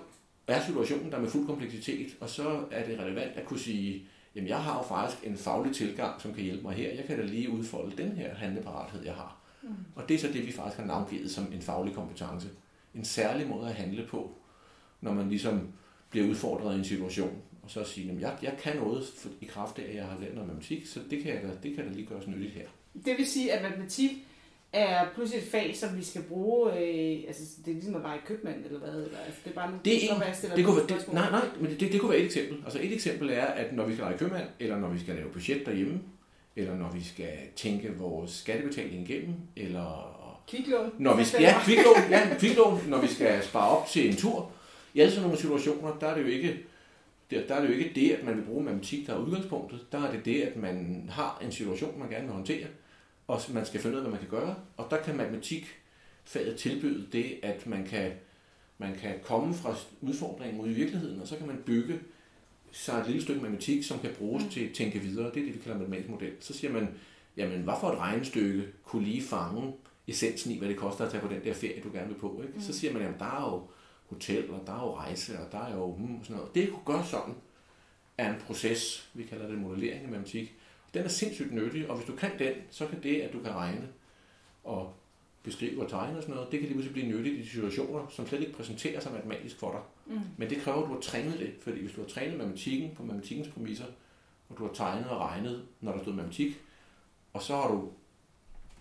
er 0.47 0.65
situationen 0.65 1.11
der 1.11 1.19
med 1.19 1.29
fuld 1.29 1.45
kompleksitet, 1.45 2.15
og 2.19 2.29
så 2.29 2.63
er 2.71 2.85
det 2.85 2.99
relevant 2.99 3.31
at 3.35 3.45
kunne 3.45 3.59
sige, 3.59 4.03
jamen 4.35 4.49
jeg 4.49 4.63
har 4.63 4.77
jo 4.77 4.83
faktisk 4.83 5.25
en 5.25 5.37
faglig 5.37 5.75
tilgang, 5.75 6.21
som 6.21 6.33
kan 6.33 6.43
hjælpe 6.43 6.63
mig 6.63 6.75
her. 6.75 6.93
Jeg 6.93 7.05
kan 7.05 7.17
da 7.17 7.23
lige 7.23 7.49
udfolde 7.49 8.03
den 8.03 8.11
her 8.11 8.35
handleparathed, 8.35 9.05
jeg 9.05 9.13
har. 9.13 9.37
Mm. 9.63 9.69
Og 9.95 10.09
det 10.09 10.15
er 10.15 10.19
så 10.19 10.27
det, 10.27 10.47
vi 10.47 10.51
faktisk 10.51 10.77
har 10.79 10.85
navngivet 10.85 11.31
som 11.31 11.53
en 11.53 11.61
faglig 11.61 11.93
kompetence. 11.93 12.47
En 12.95 13.05
særlig 13.05 13.47
måde 13.47 13.69
at 13.69 13.75
handle 13.75 14.05
på, 14.07 14.31
når 15.01 15.13
man 15.13 15.29
ligesom 15.29 15.67
bliver 16.09 16.29
udfordret 16.29 16.75
i 16.75 16.79
en 16.79 16.85
situation. 16.85 17.41
Og 17.63 17.71
så 17.71 17.83
sige, 17.83 18.11
at 18.11 18.21
jeg, 18.21 18.37
jeg 18.41 18.57
kan 18.59 18.75
noget 18.75 19.03
i 19.41 19.45
kraft 19.45 19.79
af, 19.79 19.83
at 19.83 19.95
jeg 19.95 20.05
har 20.05 20.19
lært 20.19 20.33
noget 20.33 20.47
matematik, 20.47 20.85
så 20.85 20.99
det 21.09 21.23
kan, 21.23 21.33
jeg 21.33 21.43
da, 21.43 21.49
det 21.63 21.75
kan 21.75 21.87
da 21.87 21.93
lige 21.93 22.07
gøres 22.07 22.27
nyttigt 22.27 22.53
her. 22.53 22.67
Det 23.05 23.17
vil 23.17 23.25
sige, 23.25 23.53
at 23.53 23.63
matematik 23.63 24.11
er 24.73 25.05
pludselig 25.15 25.43
et 25.43 25.49
fag, 25.49 25.75
som 25.75 25.97
vi 25.97 26.03
skal 26.03 26.21
bruge, 26.21 26.71
øh, 26.71 27.23
altså 27.27 27.43
det 27.65 27.71
er 27.71 27.75
ligesom 27.75 27.95
at 27.95 28.01
lege 28.01 28.19
købmand, 28.25 28.65
eller 28.65 28.79
hvad? 28.79 28.89
Eller, 28.89 29.19
altså, 29.25 29.39
det 29.43 29.49
er 29.49 29.55
bare 29.55 29.79
det 29.85 29.93
er 29.93 30.15
en, 30.15 30.21
det, 30.55 30.65
kunne, 30.65 30.81
det, 30.81 31.13
nej, 31.13 31.31
nej, 31.31 31.45
men 31.59 31.71
det, 31.79 31.91
det 31.91 32.01
kunne 32.01 32.11
være 32.11 32.19
et 32.19 32.25
eksempel. 32.25 32.57
Altså 32.63 32.79
et 32.81 32.93
eksempel 32.93 33.29
er, 33.29 33.45
at 33.45 33.73
når 33.73 33.85
vi 33.85 33.93
skal 33.93 34.05
lege 34.05 34.17
købmand, 34.17 34.47
eller 34.59 34.77
når 34.77 34.89
vi 34.89 34.99
skal 34.99 35.15
lave 35.15 35.29
budget 35.29 35.65
derhjemme, 35.65 35.99
eller 36.55 36.75
når 36.75 36.91
vi 36.91 37.03
skal 37.03 37.33
tænke 37.55 37.97
vores 37.97 38.31
skattebetaling 38.31 39.09
igennem, 39.09 39.35
eller 39.55 40.17
Kviklån. 40.47 40.91
Når 40.97 41.15
vi 41.15 41.23
skal, 41.23 41.41
ja, 41.41 41.59
kviklån, 41.65 41.95
ja, 42.09 42.35
kviklån, 42.39 42.79
når 42.87 43.01
vi 43.01 43.07
skal 43.07 43.43
spare 43.43 43.77
op 43.77 43.87
til 43.87 44.09
en 44.09 44.15
tur. 44.15 44.51
I 44.93 44.99
alle 44.99 45.11
sådan 45.11 45.23
nogle 45.23 45.37
situationer, 45.37 45.97
der 45.99 46.07
er 46.07 46.15
det 46.15 46.21
jo 46.21 46.27
ikke, 46.27 46.57
der, 47.31 47.47
der 47.47 47.55
er 47.55 47.61
det 47.61 47.67
jo 47.67 47.73
ikke 47.73 47.91
det, 47.95 48.11
at 48.11 48.23
man 48.25 48.37
vil 48.37 48.43
bruge 48.43 48.63
matematik, 48.63 49.07
der 49.07 49.13
er 49.13 49.17
udgangspunktet. 49.17 49.79
Der 49.91 50.07
er 50.07 50.11
det 50.11 50.25
det, 50.25 50.41
at 50.41 50.55
man 50.55 51.05
har 51.11 51.41
en 51.45 51.51
situation, 51.51 51.99
man 51.99 52.09
gerne 52.09 52.25
vil 52.25 52.33
håndtere, 52.33 52.65
og 53.27 53.41
man 53.53 53.65
skal 53.65 53.79
finde 53.79 53.95
ud 53.95 54.01
af, 54.01 54.09
hvad 54.09 54.19
man 54.19 54.29
kan 54.29 54.39
gøre. 54.39 54.55
Og 54.77 54.87
der 54.89 55.03
kan 55.03 55.17
matematikfaget 55.17 56.57
tilbyde 56.57 57.07
det, 57.11 57.39
at 57.43 57.67
man 57.67 57.85
kan, 57.85 58.11
man 58.77 58.95
kan 58.95 59.19
komme 59.23 59.53
fra 59.53 59.75
udfordringen 60.01 60.61
ud 60.61 60.69
i 60.69 60.73
virkeligheden, 60.73 61.21
og 61.21 61.27
så 61.27 61.37
kan 61.37 61.47
man 61.47 61.63
bygge 61.65 61.99
sig 62.71 62.99
et 62.99 63.07
lille 63.07 63.21
stykke 63.21 63.41
matematik, 63.41 63.83
som 63.83 63.99
kan 63.99 64.09
bruges 64.17 64.43
mm. 64.43 64.49
til 64.49 64.65
at 64.65 64.73
tænke 64.73 64.99
videre. 64.99 65.25
Det 65.25 65.41
er 65.41 65.45
det, 65.45 65.53
vi 65.53 65.59
kalder 65.59 65.77
matematisk 65.77 66.09
model. 66.09 66.33
Så 66.39 66.53
siger 66.53 66.73
man, 66.73 66.89
jamen, 67.37 67.61
hvad 67.61 67.73
for 67.79 67.91
et 67.91 67.97
regnestykke 67.97 68.67
kunne 68.83 69.03
lige 69.03 69.21
fange 69.21 69.73
essensen 70.07 70.51
i, 70.51 70.57
hvad 70.57 70.69
det 70.69 70.77
koster 70.77 71.05
at 71.05 71.11
tage 71.11 71.21
på 71.21 71.33
den 71.33 71.43
der 71.43 71.53
ferie, 71.53 71.81
du 71.83 71.89
gerne 71.93 72.07
vil 72.07 72.15
på. 72.15 72.41
Ikke? 72.41 72.53
Mm. 72.53 72.61
Så 72.61 72.73
siger 72.73 72.93
man, 72.93 73.01
jamen, 73.01 73.19
der 73.19 73.25
er 73.25 73.53
jo 73.53 73.67
hotel, 74.05 74.51
og 74.51 74.63
der 74.67 74.73
er 74.73 74.83
jo 74.83 74.95
rejse, 74.95 75.39
og 75.39 75.51
der 75.51 75.59
er 75.59 75.75
jo 75.75 75.91
hmm, 75.91 76.23
sådan 76.23 76.35
noget. 76.35 76.55
Det 76.55 76.69
kunne 76.69 76.95
gøre 76.95 77.05
sådan, 77.05 77.33
er 78.17 78.33
en 78.33 78.41
proces, 78.41 79.09
vi 79.13 79.23
kalder 79.23 79.47
det 79.47 79.57
modellering 79.57 80.03
i 80.03 80.11
matematik, 80.11 80.56
den 80.93 81.03
er 81.03 81.07
sindssygt 81.07 81.53
nyttig, 81.53 81.89
og 81.89 81.95
hvis 81.95 82.07
du 82.07 82.15
kan 82.15 82.31
den, 82.39 82.53
så 82.69 82.87
kan 82.87 83.03
det, 83.03 83.21
at 83.21 83.33
du 83.33 83.39
kan 83.39 83.51
regne 83.51 83.87
og 84.63 84.93
beskrive 85.43 85.83
og 85.83 85.89
tegne 85.89 86.17
og 86.17 86.23
sådan 86.23 86.35
noget, 86.35 86.51
det 86.51 86.59
kan 86.59 86.67
lige 86.67 86.73
pludselig 86.73 86.93
blive 86.93 87.17
nyttigt 87.17 87.35
i 87.35 87.41
de 87.41 87.49
situationer, 87.49 88.07
som 88.09 88.27
slet 88.27 88.41
ikke 88.41 88.53
præsenterer 88.53 88.99
sig 88.99 89.11
matematisk 89.11 89.59
for 89.59 89.71
dig. 89.71 90.15
Mm. 90.15 90.21
Men 90.37 90.49
det 90.49 90.57
kræver, 90.57 90.83
at 90.83 90.89
du 90.89 90.93
har 90.93 91.01
trænet 91.01 91.39
det, 91.39 91.53
fordi 91.61 91.81
hvis 91.81 91.91
du 91.91 92.01
har 92.01 92.07
trænet 92.07 92.37
matematikken 92.37 92.95
på 92.95 93.03
matematikkens 93.03 93.47
præmisser, 93.47 93.85
og 94.49 94.57
du 94.57 94.65
har 94.67 94.73
tegnet 94.73 95.09
og 95.09 95.19
regnet, 95.19 95.65
når 95.81 95.91
der 95.91 96.01
stod 96.01 96.13
matematik, 96.13 96.61
og 97.33 97.41
så 97.41 97.55
har 97.55 97.71
du 97.71 97.89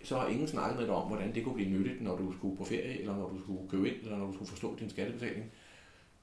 så 0.03 0.17
har 0.17 0.27
ingen 0.27 0.47
snakket 0.47 0.77
med 0.77 0.85
dig 0.85 0.95
om, 0.95 1.07
hvordan 1.07 1.35
det 1.35 1.43
kunne 1.43 1.55
blive 1.55 1.69
nyttigt, 1.69 2.01
når 2.01 2.17
du 2.17 2.33
skulle 2.37 2.57
på 2.57 2.63
ferie, 2.63 2.99
eller 2.99 3.15
når 3.15 3.29
du 3.29 3.41
skulle 3.41 3.69
købe 3.69 3.89
ind, 3.89 3.97
eller 4.03 4.17
når 4.17 4.27
du 4.27 4.33
skulle 4.33 4.49
forstå 4.49 4.75
din 4.79 4.89
skattebetaling, 4.89 5.51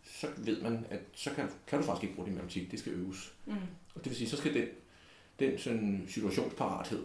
så 0.02 0.26
ved 0.36 0.62
man, 0.62 0.86
at 0.90 1.00
så 1.12 1.30
kan, 1.30 1.48
kan 1.66 1.78
du 1.78 1.84
faktisk 1.84 2.02
ikke 2.02 2.14
bruge 2.14 2.26
din 2.26 2.34
matematik, 2.34 2.70
det 2.70 2.78
skal 2.78 2.92
øves. 2.92 3.34
Mm. 3.46 3.52
Og 3.94 4.04
det 4.04 4.06
vil 4.06 4.16
sige, 4.16 4.28
så 4.28 4.36
skal 4.36 4.54
den 4.54 4.68
den 5.38 5.58
sådan 5.58 6.04
situationsparathed, 6.08 7.04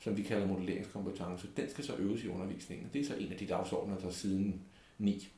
som 0.00 0.16
vi 0.16 0.22
kalder 0.22 0.46
modelleringskompetence, 0.46 1.48
den 1.56 1.70
skal 1.70 1.84
så 1.84 1.94
øves 1.98 2.24
i 2.24 2.28
undervisningen. 2.28 2.86
Det 2.92 3.00
er 3.00 3.04
så 3.04 3.14
en 3.14 3.32
af 3.32 3.38
de 3.38 3.46
dagsordner, 3.46 3.98
der 3.98 4.10
siden 4.10 4.60
9 4.98 5.28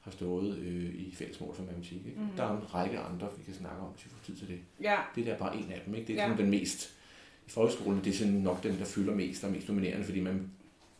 har 0.00 0.10
stået 0.10 0.58
øh, 0.58 0.94
i 0.94 1.14
fællesmål 1.14 1.54
for 1.54 1.62
matematik. 1.62 2.06
Ikke? 2.06 2.20
Mm. 2.20 2.26
Der 2.36 2.42
er 2.44 2.56
en 2.60 2.74
række 2.74 2.98
andre, 2.98 3.28
vi 3.38 3.44
kan 3.44 3.54
snakke 3.54 3.82
om, 3.82 3.88
hvis 3.92 4.04
vi 4.04 4.10
får 4.10 4.24
tid 4.26 4.36
til 4.36 4.48
det. 4.48 4.58
Ja, 4.80 4.96
Det 5.16 5.26
der 5.26 5.32
er 5.34 5.38
bare 5.38 5.56
en 5.56 5.72
af 5.72 5.82
dem. 5.86 5.94
Ikke? 5.94 6.06
Det 6.06 6.18
er 6.18 6.24
Ja. 6.24 6.30
ja. 6.30 6.36
den 6.36 6.50
mest... 6.50 6.94
I 7.46 7.50
folkeskolen 7.50 8.04
det 8.04 8.10
er 8.10 8.14
sådan 8.14 8.32
nok 8.32 8.62
den, 8.62 8.78
der 8.78 8.84
fylder 8.84 9.14
mest 9.14 9.44
og 9.44 9.50
mest 9.50 9.68
dominerende, 9.68 10.04
fordi 10.04 10.20
man, 10.20 10.50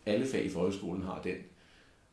alle 0.07 0.27
fag 0.27 0.45
i 0.45 0.49
folkeskolen 0.49 1.03
har 1.03 1.23
den 1.23 1.37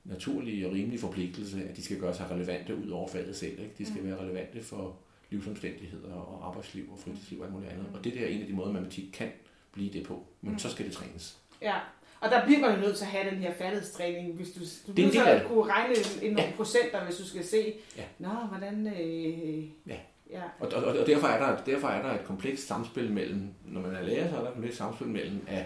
naturlige 0.04 0.68
og 0.68 0.74
rimelige 0.74 1.00
forpligtelse, 1.00 1.64
at 1.70 1.78
de 1.78 1.84
skal 1.84 2.00
gøre 2.00 2.16
sig 2.16 2.32
relevante 2.32 2.76
ud 2.76 2.90
over 2.90 3.08
faget 3.10 3.36
selv. 3.36 3.60
Ikke? 3.60 3.72
De 3.78 3.86
skal 3.86 4.02
Mm. 4.02 4.08
være 4.08 4.20
relevante 4.22 4.64
for 4.64 4.98
livsomstændigheder 5.30 6.14
og 6.14 6.48
arbejdsliv 6.48 6.84
og 6.92 7.00
fritidsliv 7.00 7.40
og 7.40 7.46
alt 7.46 7.54
muligt 7.54 7.72
andet. 7.72 7.86
Og 7.94 8.04
det 8.04 8.14
der 8.14 8.22
er 8.22 8.28
en 8.28 8.42
af 8.42 8.48
de 8.48 8.54
måder, 8.54 8.72
matematik 8.72 9.10
kan 9.14 9.28
blive 9.72 9.94
det 9.94 10.04
på. 10.04 10.24
Men 10.42 10.52
Mm. 10.52 10.60
så 10.60 10.70
skal 10.70 10.86
det 10.86 10.94
trænes. 10.94 11.38
ja. 11.62 11.76
Og 12.22 12.30
der 12.30 12.46
bliver 12.46 12.60
man 12.60 12.76
jo 12.76 12.82
nødt 12.82 12.98
til 12.98 13.06
at 13.06 13.12
have 13.12 13.30
den 13.32 13.40
her 13.40 13.54
færdighedstræning, 13.54 14.34
hvis 14.36 14.52
du, 14.52 14.60
du 14.88 14.92
Det 14.96 15.16
er 15.16 15.24
at 15.24 15.46
kunne 15.48 15.72
regne 15.72 15.96
en, 16.22 16.34
nogle 16.34 16.54
procenter, 16.56 17.06
hvis 17.06 17.18
du 17.18 17.26
skal 17.28 17.44
se, 17.46 17.74
Ja. 17.98 18.04
nå, 18.20 18.30
hvordan... 18.30 18.88
Øh, 18.88 19.64
Ja. 19.88 19.98
ja. 20.32 20.42
Og, 20.60 20.72
og, 20.74 20.84
og 20.84 21.08
derfor, 21.08 21.28
er 21.28 21.40
der, 21.56 21.64
derfor 21.64 21.88
er 21.88 22.02
der 22.02 22.20
et 22.20 22.26
komplekst 22.26 22.68
samspil 22.68 23.12
mellem, 23.12 23.48
når 23.66 23.82
man 23.82 23.96
er 23.96 24.02
lærer, 24.02 24.30
så 24.30 24.36
er 24.36 24.40
der 24.42 24.48
et 24.48 24.54
komplekst 24.54 24.78
samspil 24.78 25.08
mellem 25.08 25.42
at, 25.48 25.64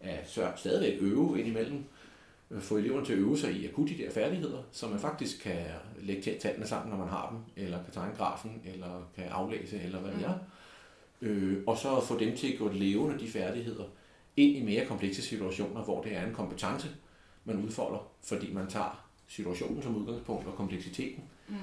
at 0.00 0.30
sørge, 0.30 0.52
stadigvæk 0.56 0.98
øve 1.02 1.38
indimellem, 1.40 1.84
få 2.58 2.76
eleverne 2.76 3.06
til 3.06 3.12
at 3.12 3.18
øve 3.18 3.38
sig 3.38 3.52
i 3.52 3.66
at 3.66 3.74
kunne 3.74 3.88
de 3.88 3.98
der 3.98 4.10
færdigheder, 4.10 4.62
så 4.72 4.88
man 4.88 4.98
faktisk 4.98 5.42
kan 5.42 5.64
lægge 6.00 6.38
tallene 6.40 6.66
sammen, 6.66 6.90
når 6.90 6.98
man 6.98 7.08
har 7.08 7.28
dem, 7.30 7.64
eller 7.64 7.84
kan 7.84 7.92
tegne 7.92 8.16
grafen, 8.16 8.62
eller 8.64 9.10
kan 9.14 9.24
aflæse, 9.24 9.80
eller 9.82 10.00
hvad 10.00 10.12
det 10.12 10.24
er. 10.24 10.34
Øh, 11.22 11.58
og 11.66 11.78
så 11.78 12.00
få 12.00 12.18
dem 12.18 12.36
til 12.36 12.52
at 12.52 12.58
gå 12.58 12.68
levende 12.68 13.18
de 13.18 13.28
færdigheder 13.28 13.84
ind 14.36 14.56
i 14.56 14.62
mere 14.62 14.86
komplekse 14.86 15.22
situationer, 15.22 15.84
hvor 15.84 16.02
det 16.02 16.16
er 16.16 16.26
en 16.26 16.34
kompetence, 16.34 16.88
man 17.44 17.64
udfolder, 17.64 18.08
fordi 18.22 18.52
man 18.52 18.66
tager 18.66 19.04
situationen 19.28 19.82
som 19.82 19.96
udgangspunkt 19.96 20.46
og 20.46 20.54
kompleksiteten. 20.54 21.24
Mm. 21.48 21.54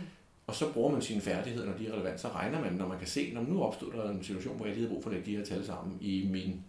Og 0.48 0.56
så 0.56 0.74
bruger 0.74 0.92
man 0.92 1.02
sine 1.02 1.22
færdigheder, 1.22 1.66
når 1.66 1.78
de 1.78 1.88
er 1.88 1.94
relevant, 1.94 2.20
så 2.20 2.28
regner 2.28 2.62
man, 2.62 2.74
når 2.74 2.88
man 2.88 2.98
kan 2.98 3.08
se, 3.08 3.34
når 3.34 3.42
nu 3.42 3.64
opstod 3.64 3.92
der 3.92 4.10
en 4.10 4.24
situation, 4.24 4.56
hvor 4.58 4.66
jeg 4.66 4.76
lige 4.76 4.84
havde 4.84 4.94
brug 4.94 5.04
for 5.04 5.10
at 5.10 5.16
lægge 5.16 5.32
de 5.32 5.38
her 5.38 5.46
tal 5.46 5.66
sammen 5.66 5.98
i 6.02 6.28
min, 6.32 6.64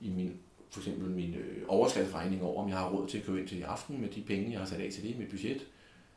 i 0.00 0.10
min 0.10 0.36
for 0.72 0.80
eksempel 0.80 1.10
min 1.10 1.34
øh, 1.34 1.62
overslagsregning 1.68 2.42
over, 2.42 2.62
om 2.62 2.68
jeg 2.68 2.76
har 2.76 2.90
råd 2.90 3.08
til 3.08 3.18
at 3.18 3.24
købe 3.24 3.40
ind 3.40 3.48
til 3.48 3.58
i 3.58 3.62
aften 3.62 4.00
med 4.00 4.08
de 4.08 4.22
penge, 4.22 4.50
jeg 4.50 4.58
har 4.58 4.66
sat 4.66 4.80
af 4.80 4.90
til 4.92 5.02
det 5.02 5.08
i 5.14 5.18
mit 5.18 5.28
budget. 5.30 5.66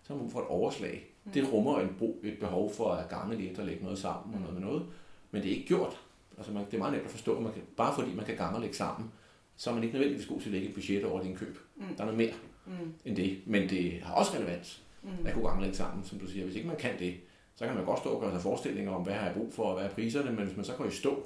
Så 0.03 0.13
har 0.13 0.15
man 0.15 0.19
brug 0.23 0.31
for 0.31 0.39
et 0.39 0.47
overslag. 0.47 1.07
Mm. 1.25 1.31
Det 1.31 1.53
rummer 1.53 1.79
en 1.79 1.95
brug, 1.99 2.19
et 2.23 2.37
behov 2.39 2.73
for 2.73 2.91
at 2.91 3.09
gange 3.09 3.37
lidt 3.37 3.59
og 3.59 3.65
lægge 3.65 3.83
noget 3.83 3.99
sammen 3.99 4.35
og 4.35 4.39
noget 4.41 4.53
med 4.55 4.61
noget. 4.67 4.85
Men 5.31 5.41
det 5.41 5.51
er 5.51 5.55
ikke 5.55 5.67
gjort. 5.67 5.99
Altså 6.37 6.51
man, 6.51 6.65
det 6.65 6.73
er 6.73 6.77
meget 6.77 6.93
nemt 6.93 7.05
at 7.05 7.11
forstå. 7.11 7.39
Man 7.39 7.53
kan, 7.53 7.61
bare 7.77 7.95
fordi 7.95 8.13
man 8.15 8.25
kan 8.25 8.35
gange 8.37 8.55
og 8.55 8.61
lægge 8.61 8.75
sammen, 8.75 9.11
så 9.57 9.69
er 9.69 9.73
man 9.73 9.83
ikke 9.83 9.93
nødvendigvis 9.93 10.27
god 10.27 10.39
til 10.39 10.47
at 10.47 10.51
lægge 10.53 10.67
et 10.67 10.73
budget 10.73 11.05
over 11.05 11.23
din 11.23 11.35
køb. 11.35 11.57
Mm. 11.75 11.83
Der 11.95 12.01
er 12.01 12.05
noget 12.05 12.17
mere 12.17 12.33
Mm. 12.67 12.93
end 13.05 13.15
det. 13.15 13.37
Men 13.45 13.69
det 13.69 13.91
har 14.03 14.13
også 14.13 14.31
relevans 14.37 14.81
Mm. 15.03 15.25
at 15.25 15.33
kunne 15.33 15.47
gange 15.47 15.65
lidt 15.65 15.75
sammen, 15.75 16.03
som 16.05 16.19
du 16.19 16.27
siger. 16.27 16.45
Hvis 16.45 16.55
ikke 16.55 16.67
man 16.67 16.77
kan 16.77 16.99
det, 16.99 17.13
så 17.55 17.65
kan 17.65 17.75
man 17.75 17.85
godt 17.85 17.99
stå 17.99 18.09
og 18.09 18.21
gøre 18.21 18.31
sig 18.31 18.41
forestillinger 18.41 18.91
om, 18.91 19.03
hvad 19.03 19.13
har 19.13 19.25
jeg 19.25 19.35
brug 19.35 19.53
for, 19.53 19.63
og 19.63 19.75
hvad 19.79 19.85
er 19.85 19.93
priserne, 19.93 20.31
men 20.31 20.45
hvis 20.45 20.55
man 20.55 20.65
så 20.65 20.73
går 20.73 20.85
i 20.85 20.91
stå 20.91 21.23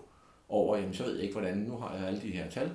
over, 0.50 0.77
jamen 0.77 0.93
så 0.93 1.03
ved 1.03 1.13
jeg 1.13 1.21
ikke, 1.24 1.33
hvordan, 1.39 1.57
nu 1.57 1.77
har 1.77 1.95
jeg 1.95 2.07
alle 2.07 2.21
de 2.21 2.27
her 2.31 2.50
tal, 2.50 2.71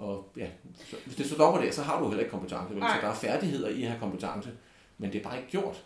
og 0.00 0.32
ja, 0.36 0.46
så, 0.90 0.96
hvis 1.04 1.16
det 1.16 1.26
stopper 1.26 1.60
der, 1.60 1.72
så 1.72 1.82
har 1.82 2.00
du 2.00 2.08
heller 2.08 2.20
ikke 2.20 2.30
kompetence. 2.30 2.74
Vel? 2.74 2.82
Så 2.82 2.98
der 3.02 3.08
er 3.08 3.14
færdigheder 3.14 3.68
i 3.68 3.82
at 3.82 3.88
have 3.88 4.00
kompetence, 4.00 4.50
men 4.98 5.12
det 5.12 5.18
er 5.18 5.22
bare 5.22 5.36
ikke 5.36 5.50
gjort. 5.50 5.84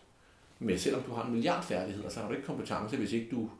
Men 0.58 0.78
selvom 0.78 1.02
du 1.02 1.12
har 1.12 1.24
en 1.24 1.32
milliard 1.32 1.64
færdigheder, 1.64 2.08
så 2.08 2.20
har 2.20 2.28
du 2.28 2.34
ikke 2.34 2.46
kompetence, 2.46 2.96
hvis 2.96 3.12
ikke 3.12 3.30
du 3.30 3.50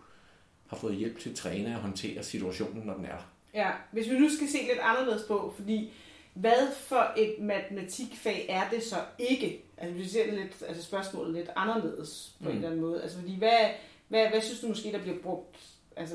har 0.67 0.77
fået 0.77 0.97
hjælp 0.97 1.19
til 1.19 1.31
at 1.31 1.37
træne 1.37 1.75
og 1.77 1.83
håndtere 1.83 2.23
situationen, 2.23 2.87
når 2.87 2.95
den 2.95 3.05
er 3.05 3.09
der. 3.09 3.31
Ja, 3.55 3.71
hvis 3.93 4.11
vi 4.11 4.19
nu 4.19 4.29
skal 4.29 4.49
se 4.49 4.59
lidt 4.59 4.79
anderledes 4.83 5.23
på, 5.29 5.53
fordi 5.57 5.93
hvad 6.35 6.73
for 6.77 7.13
et 7.17 7.35
matematikfag 7.41 8.47
er 8.49 8.71
det 8.71 8.83
så 8.83 8.97
ikke? 9.19 9.65
Altså 9.77 9.97
vi 9.97 10.09
ser 10.09 10.33
lidt, 10.33 10.63
altså 10.69 10.83
spørgsmålet 10.83 11.35
lidt 11.35 11.51
anderledes 11.57 12.37
på 12.43 12.45
mm. 12.45 12.51
en 12.51 12.57
eller 12.57 12.69
anden 12.69 12.81
måde. 12.81 13.03
Altså 13.03 13.19
fordi 13.19 13.39
hvad, 13.39 13.71
hvad, 14.09 14.29
hvad 14.29 14.41
synes 14.41 14.61
du 14.61 14.69
måske, 14.69 14.93
der 14.93 15.03
bliver 15.03 15.19
brugt? 15.23 15.57
Altså, 15.97 16.15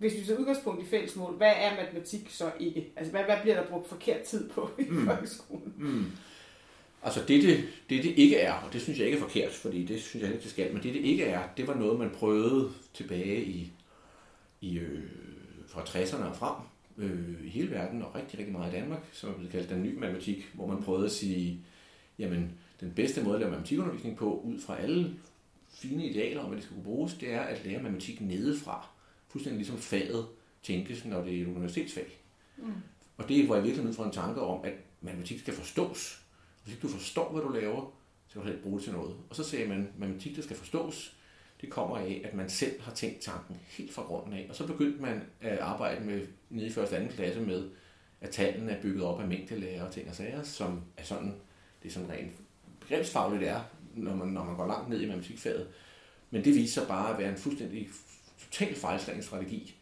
hvis 0.00 0.14
vi 0.14 0.24
tager 0.26 0.40
udgangspunkt 0.40 0.82
i 0.82 0.86
fællesmål, 0.86 1.34
hvad 1.36 1.52
er 1.56 1.76
matematik 1.76 2.30
så 2.30 2.52
ikke? 2.60 2.92
Altså 2.96 3.10
hvad, 3.10 3.24
hvad 3.24 3.36
bliver 3.42 3.60
der 3.60 3.68
brugt 3.68 3.88
forkert 3.88 4.20
tid 4.20 4.48
på 4.48 4.70
i 4.78 4.82
mm. 4.82 5.06
folkeskolen? 5.06 5.74
Mm. 5.76 6.04
Altså 7.02 7.20
det 7.28 7.42
det, 7.42 7.64
det, 7.90 8.04
det 8.04 8.10
ikke 8.16 8.36
er, 8.36 8.52
og 8.52 8.72
det 8.72 8.82
synes 8.82 8.98
jeg 8.98 9.06
ikke 9.06 9.18
er 9.18 9.22
forkert, 9.22 9.52
fordi 9.52 9.84
det 9.84 10.00
synes 10.00 10.14
jeg 10.14 10.20
heller 10.20 10.34
ikke, 10.34 10.42
det 10.42 10.50
skal, 10.50 10.72
men 10.72 10.82
det 10.82 10.94
det 10.94 11.00
ikke 11.00 11.24
er, 11.24 11.42
det 11.56 11.66
var 11.66 11.74
noget, 11.74 11.98
man 11.98 12.10
prøvede 12.10 12.70
tilbage 12.94 13.44
i, 13.44 13.72
i 14.60 14.78
øh, 14.78 15.02
fra 15.68 15.82
60'erne 15.82 16.24
og 16.24 16.36
frem 16.36 16.54
øh, 16.98 17.46
i 17.46 17.48
hele 17.48 17.70
verden, 17.70 18.02
og 18.02 18.14
rigtig, 18.14 18.38
rigtig 18.38 18.52
meget 18.52 18.72
i 18.72 18.76
Danmark, 18.76 19.00
som 19.12 19.30
er 19.30 19.34
blevet 19.34 19.52
kaldt 19.52 19.70
den 19.70 19.82
nye 19.82 19.98
matematik, 19.98 20.50
hvor 20.54 20.66
man 20.66 20.82
prøvede 20.82 21.04
at 21.06 21.12
sige, 21.12 21.60
jamen 22.18 22.52
den 22.80 22.92
bedste 22.96 23.22
måde 23.22 23.34
at 23.34 23.40
lave 23.40 23.50
matematikundervisning 23.50 24.16
på, 24.16 24.40
ud 24.44 24.60
fra 24.60 24.80
alle 24.80 25.16
fine 25.68 26.06
idealer 26.06 26.40
om, 26.40 26.46
hvad 26.46 26.56
det 26.56 26.64
skal 26.64 26.74
kunne 26.74 26.84
bruges, 26.84 27.14
det 27.14 27.32
er 27.32 27.40
at 27.40 27.64
lære 27.64 27.82
matematik 27.82 28.20
nedefra. 28.20 28.88
Fuldstændig 29.30 29.58
ligesom 29.58 29.78
faget 29.78 30.26
tænkes, 30.62 31.04
når 31.04 31.24
det 31.24 31.36
er 31.36 31.42
et 31.42 31.46
universitetsfag. 31.46 32.20
Mm. 32.56 32.72
Og 33.16 33.28
det 33.28 33.48
var 33.48 33.54
i 33.56 33.58
virkeligheden 33.58 33.90
ud 33.90 33.94
fra 33.94 34.06
en 34.06 34.12
tanke 34.12 34.40
om, 34.40 34.64
at 34.64 34.72
matematik 35.00 35.40
skal 35.40 35.54
forstås. 35.54 36.22
Hvis 36.64 36.74
ikke 36.74 36.82
du 36.82 36.92
forstår, 36.92 37.32
hvad 37.32 37.42
du 37.42 37.48
laver, 37.48 37.92
så 38.28 38.34
kan 38.34 38.42
du 38.42 38.48
ikke 38.48 38.62
bruge 38.62 38.76
det 38.76 38.84
til 38.84 38.92
noget. 38.92 39.16
Og 39.30 39.36
så 39.36 39.44
sagde 39.44 39.68
man, 39.68 39.78
at 39.78 39.98
matematik, 39.98 40.36
der 40.36 40.42
skal 40.42 40.56
forstås, 40.56 41.16
det 41.60 41.70
kommer 41.70 41.96
af, 41.96 42.20
at 42.24 42.34
man 42.34 42.50
selv 42.50 42.80
har 42.80 42.92
tænkt 42.92 43.20
tanken 43.20 43.56
helt 43.68 43.92
fra 43.92 44.02
grunden 44.02 44.32
af. 44.32 44.46
Og 44.48 44.56
så 44.56 44.66
begyndte 44.66 45.02
man 45.02 45.22
at 45.40 45.58
arbejde 45.58 46.04
med, 46.04 46.26
nede 46.50 46.66
i 46.66 46.70
første 46.70 46.92
og 46.92 47.00
anden 47.00 47.12
klasse 47.12 47.40
med, 47.40 47.70
at 48.20 48.30
tallene 48.30 48.72
er 48.72 48.82
bygget 48.82 49.04
op 49.04 49.20
af 49.20 49.28
mængdelærer 49.28 49.84
og 49.84 49.92
ting 49.92 50.08
og 50.08 50.14
sager, 50.14 50.42
som 50.42 50.82
er 50.96 51.04
sådan, 51.04 51.34
det 51.82 51.88
er 51.88 51.92
sådan 51.92 52.10
rent 52.10 52.32
begrebsfagligt 52.80 53.42
er, 53.42 53.60
når 53.94 54.14
man, 54.14 54.28
når 54.28 54.44
man 54.44 54.56
går 54.56 54.66
langt 54.66 54.88
ned 54.88 55.00
i 55.00 55.06
matematikfaget. 55.06 55.68
Men 56.30 56.44
det 56.44 56.54
viser 56.54 56.80
sig 56.80 56.88
bare 56.88 57.12
at 57.12 57.18
være 57.18 57.30
en 57.30 57.36
fuldstændig 57.36 57.88
totalt 58.44 58.78
fejlslagen 58.78 59.22
strategi. 59.22 59.74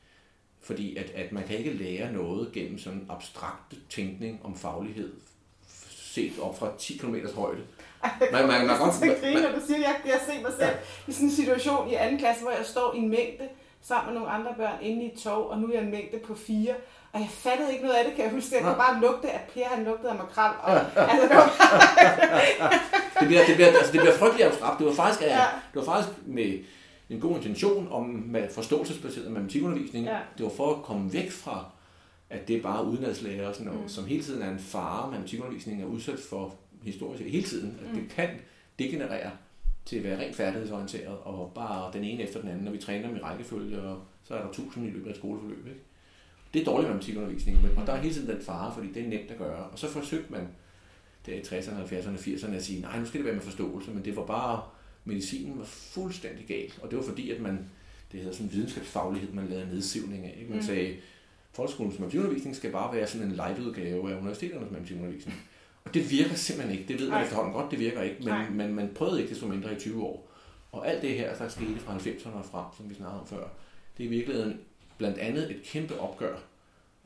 Fordi 0.63 0.97
at, 0.97 1.11
at 1.15 1.33
man 1.33 1.45
kan 1.49 1.57
ikke 1.59 1.73
lære 1.73 2.13
noget 2.13 2.53
gennem 2.53 2.79
sådan 2.79 3.07
abstrakt 3.11 3.75
tænkning 3.91 4.41
om 4.45 4.57
faglighed, 4.57 5.13
set 5.89 6.33
op 6.43 6.59
fra 6.59 6.71
10 6.79 6.97
km 6.97 7.15
højde. 7.37 7.61
Man, 8.03 8.31
man, 8.33 8.47
man, 8.47 8.69
Jeg 8.69 8.93
skal 8.97 9.09
man, 9.09 9.17
grine, 9.21 9.43
når 9.43 9.53
du 9.53 9.67
siger, 9.67 9.79
at 9.79 9.85
jeg, 9.85 9.97
jeg 10.07 10.21
ser 10.27 10.43
mig 10.43 10.53
selv 10.59 10.77
i 11.09 11.13
sådan 11.13 11.29
en 11.29 11.35
situation 11.35 11.91
i 11.91 11.95
anden 11.95 12.19
klasse, 12.19 12.43
hvor 12.43 12.51
jeg 12.51 12.67
står 12.67 12.95
i 12.95 12.99
en 12.99 13.09
mængde 13.09 13.49
sammen 13.83 14.13
med 14.13 14.21
nogle 14.21 14.35
andre 14.35 14.55
børn 14.57 14.75
inde 14.83 15.05
i 15.05 15.07
et 15.07 15.19
tog, 15.23 15.51
og 15.51 15.59
nu 15.59 15.67
er 15.69 15.73
jeg 15.73 15.83
en 15.83 15.91
mængde 15.91 16.19
på 16.19 16.35
fire. 16.35 16.75
Og 17.13 17.21
jeg 17.21 17.29
fattede 17.31 17.73
ikke 17.73 17.85
noget 17.85 17.97
af 17.99 18.05
det, 18.05 18.15
kan 18.15 18.25
jeg 18.25 18.33
huske. 18.33 18.55
Jeg 18.55 18.63
kunne 18.63 18.75
bare 18.75 19.01
lugte, 19.01 19.31
at 19.31 19.41
Per 19.55 19.65
han 19.65 19.85
lugtede 19.85 20.11
af 20.11 20.17
makrel. 20.19 20.53
Og, 20.63 20.73
altså, 21.11 21.29
det 21.29 21.37
var 21.37 21.49
det, 23.21 23.29
bliver, 23.29 23.47
det, 23.47 23.55
bliver, 23.55 23.69
altså, 23.69 23.93
det 23.93 24.01
bliver 24.01 24.17
frygtelig 24.17 24.47
abstrakt. 24.47 24.79
Det 24.79 24.87
var 24.87 24.93
faktisk, 24.93 25.21
Ja. 25.23 25.37
ja. 25.37 25.45
det 25.75 25.87
var 25.87 25.93
faktisk 25.93 26.09
med 26.27 26.59
en 27.11 27.21
god 27.21 27.37
intention 27.37 27.89
om 27.91 28.05
med 28.07 28.49
forståelsesbaseret 28.51 29.33
matematikundervisning. 29.33 30.07
Ja. 30.07 30.19
Det 30.39 30.45
var 30.45 30.51
for 30.51 30.75
at 30.75 30.83
komme 30.83 31.13
væk 31.13 31.31
fra, 31.31 31.71
at 32.31 32.49
det 32.49 32.57
er 32.57 32.63
bare 32.63 32.85
udenadslærer, 32.85 33.49
og 33.49 33.55
sådan 33.55 33.67
noget, 33.67 33.83
mm. 33.83 33.89
som 33.89 34.07
hele 34.07 34.23
tiden 34.23 34.43
er 34.43 34.51
en 34.51 34.59
fare, 34.59 35.11
matematikundervisning 35.11 35.83
er 35.83 35.87
udsat 35.87 36.19
for 36.31 36.55
historisk 36.83 37.23
hele 37.25 37.43
tiden. 37.47 37.79
At 37.85 37.95
Mm. 37.95 38.01
det 38.01 38.11
kan 38.11 38.29
degenerere 38.79 39.31
til 39.85 39.97
at 39.97 40.05
være 40.05 40.19
rent 40.21 40.37
færdighedsorienteret, 40.37 41.17
og 41.25 41.53
bare 41.55 41.93
den 41.93 42.05
ene 42.05 42.23
efter 42.23 42.41
den 42.41 42.49
anden, 42.49 42.65
når 42.65 42.73
vi 42.73 42.79
træner 42.79 43.09
dem 43.09 43.17
i 43.17 43.21
rækkefølge, 43.21 43.81
og 43.83 44.01
så 44.25 44.35
er 44.35 44.43
der 44.43 44.53
tusind 44.53 44.87
i 44.87 44.91
løbet 44.91 45.07
af 45.07 45.11
et 45.11 45.17
skoleforløb. 45.17 45.67
Ikke? 45.67 45.81
Det 46.55 46.61
er 46.61 46.65
dårlig 46.65 46.87
matematikundervisning, 46.89 47.63
men, 47.63 47.79
og 47.79 47.87
der 47.87 47.93
er 47.93 47.97
hele 48.01 48.15
tiden 48.15 48.29
den 48.29 48.43
fare, 48.43 48.75
fordi 48.75 48.93
det 48.93 49.05
er 49.05 49.09
nemt 49.09 49.31
at 49.31 49.39
gøre. 49.39 49.65
Og 49.65 49.79
så 49.79 49.89
forsøgte 49.89 50.33
man 50.33 50.49
der 51.27 51.33
i 51.35 51.41
60'erne, 51.41 51.93
70'erne, 51.95 52.19
80'erne 52.19 52.55
at 52.55 52.65
sige, 52.65 52.81
nej, 52.81 52.99
nu 52.99 53.05
skal 53.07 53.19
det 53.19 53.25
være 53.25 53.35
med 53.35 53.43
forståelse, 53.43 53.91
men 53.91 54.05
det 54.05 54.17
var 54.17 54.25
bare, 54.25 54.63
medicinen 55.09 55.59
var 55.59 55.65
fuldstændig 55.65 56.47
gal, 56.47 56.73
og 56.83 56.91
det 56.91 56.99
var 56.99 57.05
fordi, 57.05 57.31
at 57.31 57.41
man, 57.41 57.59
det 58.13 58.21
hedder 58.21 58.35
sådan 58.37 58.53
videnskabsfaglighed, 58.53 59.33
man 59.33 59.47
lavede 59.49 59.67
nedsivning 59.67 60.25
af. 60.25 60.35
Ikke? 60.39 60.51
Man 60.51 60.59
Mm. 60.61 60.65
sagde, 60.67 60.97
folkeskolens 61.53 61.99
matematikundervisning 61.99 62.57
skal 62.57 62.73
bare 62.73 62.97
være 62.97 63.07
sådan 63.07 63.27
en 63.27 63.33
light-udgave 63.33 64.13
af 64.13 64.17
universiteternes 64.19 64.71
matematikundervisning. 64.71 65.37
Og 65.85 65.95
det 65.95 66.11
virker 66.11 66.35
simpelthen 66.35 66.79
ikke. 66.79 66.93
Det 66.93 67.01
ved 67.01 67.09
man 67.09 67.15
Nej. 67.17 67.23
efterhånden 67.23 67.53
godt, 67.55 67.71
det 67.71 67.79
virker 67.79 68.03
ikke, 68.03 68.25
Nej. 68.25 68.49
men, 68.49 68.57
men 68.57 68.75
man 68.75 68.91
prøvede 68.95 69.19
ikke 69.21 69.31
det 69.31 69.39
som 69.39 69.49
mindre 69.49 69.73
i 69.73 69.77
20 69.77 70.03
år. 70.03 70.31
Og 70.73 70.89
alt 70.89 71.03
det 71.03 71.11
her, 71.11 71.35
der 71.37 71.49
skete 71.49 71.79
fra 71.79 71.97
90'erne 71.97 72.37
og 72.39 72.45
frem, 72.45 72.65
som 72.77 72.91
vi 72.91 72.95
snakkede 72.95 73.21
om 73.21 73.27
før, 73.27 73.49
det 73.99 74.03
er 74.05 74.09
i 74.09 74.11
virkeligheden 74.11 74.61
blandt 74.99 75.19
andet 75.19 75.51
et 75.51 75.63
kæmpe 75.65 76.01
opgør 76.01 76.37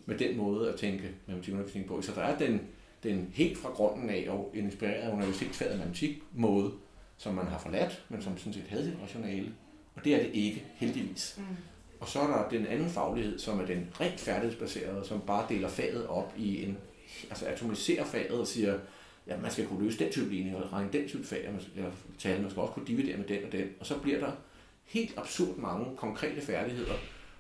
med 0.07 0.19
den 0.19 0.37
måde 0.37 0.69
at 0.73 0.77
tænke 0.79 1.11
matematikundervisning 1.27 1.87
på. 1.87 2.03
Så 2.03 2.13
der 2.15 2.21
er 2.21 2.39
den, 2.39 2.61
den 3.03 3.31
helt 3.35 3.59
fra 3.59 3.69
grunden 3.69 4.11
af 4.11 4.27
og 4.29 4.53
inspireret 4.55 5.01
af 5.11 5.13
universitetsfaget 5.13 5.79
matematik 5.79 6.23
måde, 6.33 6.71
som 7.17 7.35
man 7.35 7.47
har 7.47 7.59
forladt, 7.59 8.05
men 8.09 8.23
som 8.23 8.39
sådan 8.39 8.53
set 8.53 8.65
havde 8.69 8.85
sit 8.85 8.95
rationale. 9.03 9.53
Og 9.95 10.05
det 10.05 10.15
er 10.15 10.19
det 10.19 10.31
ikke, 10.35 10.65
heldigvis. 10.75 11.35
Mm. 11.39 11.57
Og 12.01 12.09
så 12.09 12.21
er 12.21 12.27
der 12.27 12.49
den 12.49 12.67
anden 12.67 12.91
faglighed, 12.91 13.39
som 13.39 13.61
er 13.61 13.67
den 13.67 13.89
rent 14.01 14.21
færdighedsbaserede, 14.21 15.05
som 15.05 15.21
bare 15.21 15.47
deler 15.49 15.69
faget 15.69 16.07
op 16.07 16.35
i 16.37 16.65
en, 16.65 16.79
altså 17.31 17.47
atomiserer 17.47 18.05
faget 18.05 18.41
og 18.41 18.47
siger, 18.47 18.79
ja, 19.27 19.37
man 19.37 19.51
skal 19.51 19.67
kunne 19.67 19.85
løse 19.85 19.99
den 19.99 20.13
type 20.13 20.31
ligning, 20.31 20.57
og 20.57 20.73
regne 20.73 20.93
den 20.93 21.09
type 21.09 21.25
fag, 21.25 21.47
og 21.47 21.53
man 21.53 21.63
skal, 21.63 21.73
eller 21.77 21.91
tal, 22.19 22.41
man 22.41 22.51
skal 22.51 22.61
også 22.61 22.73
kunne 22.73 22.87
dividere 22.87 23.17
med 23.17 23.27
den 23.27 23.45
og 23.45 23.53
den. 23.53 23.69
Og 23.81 23.87
så 23.87 23.99
bliver 23.99 24.21
der 24.21 24.33
helt 24.85 25.15
absurd 25.17 25.57
mange 25.57 25.97
konkrete 25.97 26.41
færdigheder 26.41 26.95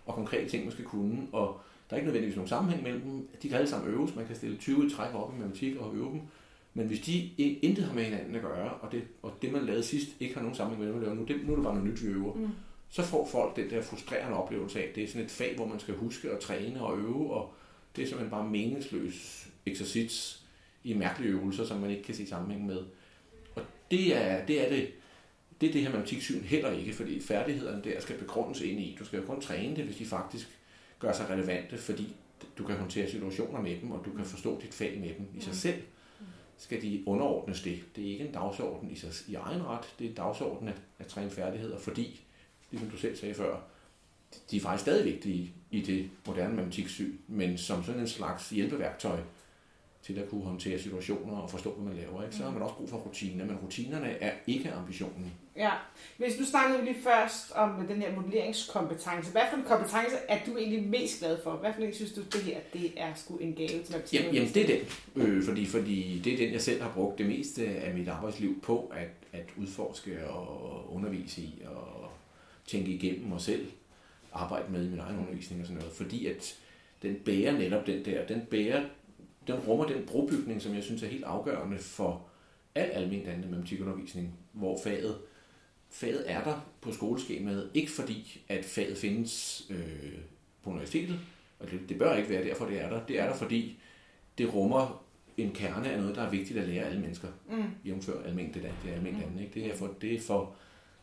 og 0.07 0.15
konkrete 0.15 0.49
ting, 0.49 0.65
man 0.65 0.73
skal 0.73 0.85
kunne, 0.85 1.27
og 1.33 1.61
der 1.91 1.97
er 1.97 2.01
ikke 2.01 2.07
nødvendigvis 2.07 2.37
nogen 2.37 2.49
sammenhæng 2.49 2.83
mellem 2.83 3.01
dem. 3.01 3.29
De 3.43 3.49
kan 3.49 3.59
alle 3.59 3.71
sammen 3.71 3.91
øves. 3.91 4.17
Man 4.17 4.27
kan 4.27 4.37
stille 4.37 4.57
20 4.57 4.91
træk 4.91 5.15
op 5.15 5.35
i 5.35 5.39
matematik 5.39 5.77
og 5.77 5.95
øve 5.95 6.11
dem. 6.11 6.21
Men 6.75 6.87
hvis 6.87 7.01
de 7.01 7.31
intet 7.37 7.85
har 7.85 7.95
med 7.95 8.05
hinanden 8.05 8.35
at 8.35 8.43
gøre, 8.43 8.71
og 8.71 8.93
det, 8.93 9.03
og 9.23 9.33
det 9.43 9.53
man 9.53 9.65
lavede 9.65 9.83
sidst 9.83 10.09
ikke 10.21 10.35
har 10.35 10.43
nogen 10.43 10.57
sammenhæng 10.57 10.81
med 10.81 10.87
det, 10.87 10.95
man 10.95 11.05
laver 11.05 11.21
nu, 11.21 11.25
det, 11.25 11.47
nu 11.47 11.53
er 11.53 11.57
det 11.57 11.65
bare 11.65 11.75
noget 11.75 11.91
nyt, 11.91 12.03
vi 12.03 12.09
øver, 12.09 12.35
mm. 12.35 12.49
så 12.89 13.03
får 13.03 13.29
folk 13.29 13.57
den 13.57 13.71
der 13.71 13.83
frustrerende 13.83 14.37
oplevelse 14.37 14.83
af, 14.83 14.89
at 14.89 14.95
det 14.95 15.05
er 15.05 15.09
sådan 15.09 15.25
et 15.25 15.31
fag, 15.31 15.57
hvor 15.57 15.67
man 15.67 15.81
skal 15.81 15.95
huske 15.95 16.31
at 16.31 16.41
træne 16.41 16.83
og 16.83 16.99
øve, 16.99 17.33
og 17.33 17.55
det 17.97 18.03
er 18.03 18.07
simpelthen 18.07 18.31
bare 18.31 18.49
meningsløs 18.49 19.49
eksercits 19.67 20.45
i 20.85 20.95
mærkelige 20.95 21.33
øvelser, 21.33 21.65
som 21.65 21.81
man 21.81 21.91
ikke 21.91 22.03
kan 22.03 22.15
se 22.15 22.27
sammenhæng 22.27 22.67
med. 22.67 22.79
Og 23.55 23.63
det 23.91 24.17
er 24.17 24.47
det, 24.47 24.67
er 24.67 24.69
det, 24.69 24.89
det, 25.61 25.69
er 25.69 25.73
det 25.73 25.83
her 25.83 25.89
matematiksyn 25.89 26.43
heller 26.43 26.73
ikke, 26.73 26.93
fordi 26.93 27.21
færdighederne 27.21 27.85
der 27.85 28.01
skal 28.01 28.19
begrundes 28.19 28.61
ind 28.61 28.81
i. 28.81 28.97
Du 28.99 29.05
skal 29.05 29.21
jo 29.21 29.27
kun 29.27 29.41
træne 29.41 29.77
det, 29.77 29.85
hvis 29.85 29.97
de 29.97 30.05
faktisk 30.05 30.49
gør 30.99 31.13
sig 31.13 31.31
relevante, 31.31 31.79
fordi 31.79 32.17
du 32.59 32.65
kan 32.65 32.77
håndtere 32.77 33.11
situationer 33.11 33.61
med 33.61 33.81
dem, 33.81 33.91
og 33.91 34.05
du 34.05 34.11
kan 34.11 34.25
forstå 34.25 34.61
dit 34.61 34.75
fag 34.75 35.01
med 35.01 35.09
dem 35.09 35.27
i 35.39 35.41
sig 35.41 35.51
mm. 35.51 35.83
Skal 36.59 36.83
de 36.83 37.03
underordnes 37.07 37.63
det. 37.63 37.85
Det 37.97 38.07
er 38.07 38.11
ikke 38.11 38.25
en 38.25 38.33
dagsorden 38.33 38.91
i, 38.91 38.97
sig, 38.97 39.11
i 39.29 39.35
egen 39.35 39.67
ret, 39.67 39.95
det 39.99 40.05
er 40.05 40.09
en 40.09 40.17
dagsorden 40.17 40.69
at, 40.69 40.81
at 40.99 41.07
træne 41.07 41.31
færdigheder, 41.31 41.79
fordi, 41.79 42.21
ligesom 42.71 42.91
du 42.91 42.97
selv 42.97 43.17
sagde 43.17 43.35
før, 43.35 43.61
de 44.51 44.57
er 44.57 44.61
faktisk 44.61 44.83
stadig 44.83 45.05
vigtige 45.05 45.53
i 45.71 45.81
det 45.81 46.11
moderne 46.27 46.55
matematiksyn, 46.55 47.17
men 47.29 47.59
som 47.59 47.85
sådan 47.85 48.01
en 48.01 48.09
slags 48.09 48.51
hjælpeværktøj 48.51 49.21
til 50.03 50.19
at 50.19 50.29
kunne 50.29 50.45
håndtere 50.45 50.79
situationer 50.79 51.37
og 51.37 51.51
forstå, 51.51 51.73
hvad 51.73 51.85
man 51.85 52.03
laver. 52.03 52.23
Ikke? 52.23 52.37
Så 52.37 52.43
har 52.43 52.51
man 52.51 52.63
også 52.63 52.75
brug 52.75 52.89
for 52.89 52.97
rutiner, 52.97 53.45
men 53.45 53.57
rutinerne 53.57 54.11
er 54.11 54.33
ikke 54.47 54.73
ambitionen. 54.73 55.33
Ja, 55.57 55.71
hvis 56.19 56.37
du 56.37 56.45
snakkede 56.45 56.85
lige 56.85 56.97
først 57.03 57.53
om 57.55 57.87
den 57.89 58.03
her 58.03 58.17
modelleringskompetence. 58.17 59.33
Hvad 59.33 59.43
for 59.51 59.57
en 59.57 59.65
kompetence 59.65 60.17
er 60.29 60.39
du 60.47 60.57
egentlig 60.57 60.89
mest 60.89 61.19
glad 61.19 61.39
for? 61.43 61.51
Hvad 61.51 61.73
for 61.75 61.83
en 61.83 61.95
synes 61.95 62.13
du, 62.13 62.21
det 62.23 62.43
her 62.43 62.59
det 62.73 62.93
er 62.97 63.15
sgu 63.15 63.37
en 63.37 63.55
gave 63.55 63.69
til 63.69 63.79
matematik? 63.79 64.21
Jamen, 64.21 64.35
jamen, 64.35 64.55
det 64.55 64.71
er 64.71 64.79
den. 64.79 64.87
Øh, 65.23 65.45
fordi, 65.45 65.67
fordi 65.67 66.21
det 66.25 66.33
er 66.33 66.37
den, 66.37 66.53
jeg 66.53 66.61
selv 66.61 66.83
har 66.83 66.93
brugt 66.95 67.19
det 67.19 67.27
meste 67.27 67.67
af 67.67 67.95
mit 67.95 68.09
arbejdsliv 68.09 68.61
på 68.61 68.93
at, 68.95 69.09
at 69.33 69.47
udforske 69.57 70.29
og 70.29 70.95
undervise 70.95 71.41
i 71.41 71.63
og 71.67 72.11
tænke 72.67 72.91
igennem 72.91 73.33
og 73.33 73.41
selv 73.41 73.67
arbejde 74.33 74.73
med 74.73 74.87
i 74.87 74.89
min 74.89 74.99
egen 74.99 75.19
undervisning 75.19 75.61
og 75.61 75.67
sådan 75.67 75.79
noget. 75.79 75.97
Fordi 75.97 76.27
at 76.27 76.59
den 77.03 77.15
bærer 77.15 77.53
netop 77.53 77.87
den 77.87 78.05
der, 78.05 78.27
den 78.27 78.41
bærer 78.51 78.83
den 79.47 79.55
rummer 79.55 79.87
den 79.87 80.07
brobygning, 80.07 80.63
som 80.63 80.75
jeg 80.75 80.83
synes 80.83 81.03
er 81.03 81.07
helt 81.07 81.25
afgørende 81.25 81.79
for 81.79 82.27
al 82.75 82.91
almindelig 82.91 83.27
dannende 83.27 83.49
matematikundervisning, 83.49 84.35
hvor 84.53 84.81
faget, 84.85 85.19
faget 85.91 86.31
er 86.31 86.45
der 86.45 86.67
på 86.81 86.93
skoleskemaet, 86.93 87.71
ikke 87.75 87.91
fordi, 87.91 88.41
at 88.49 88.65
faget 88.65 88.99
findes 88.99 89.67
øh, 89.71 90.19
på 90.63 90.71
universitetet, 90.71 91.21
og 91.59 91.71
det, 91.71 91.81
det 91.89 91.99
bør 91.99 92.17
ikke 92.17 92.31
være 92.31 92.45
derfor, 92.45 92.67
det 92.67 92.81
er 92.81 92.91
der. 92.91 93.07
Det 93.07 93.21
er 93.21 93.27
der, 93.27 93.35
fordi 93.35 93.79
det 94.39 94.55
rummer 94.55 95.05
en 95.37 95.51
kerne 95.53 95.91
af 95.91 95.99
noget, 95.99 96.17
der 96.17 96.23
er 96.23 96.31
vigtigt 96.31 96.59
at 96.59 96.69
lære 96.69 96.85
alle 96.85 97.01
mennesker. 97.01 97.29
Mm. 97.51 97.65
Jævnfør 97.87 98.23
almindeligt 98.23 98.75
det, 98.85 98.91
er 98.91 98.95
almindeligt 98.95 99.35
mm. 99.35 99.41
ikke? 99.41 99.55
Det 99.55 99.73
er 99.73 99.77
for 99.77 99.95
det, 100.01 100.15
er 100.15 100.21
for, 100.21 100.55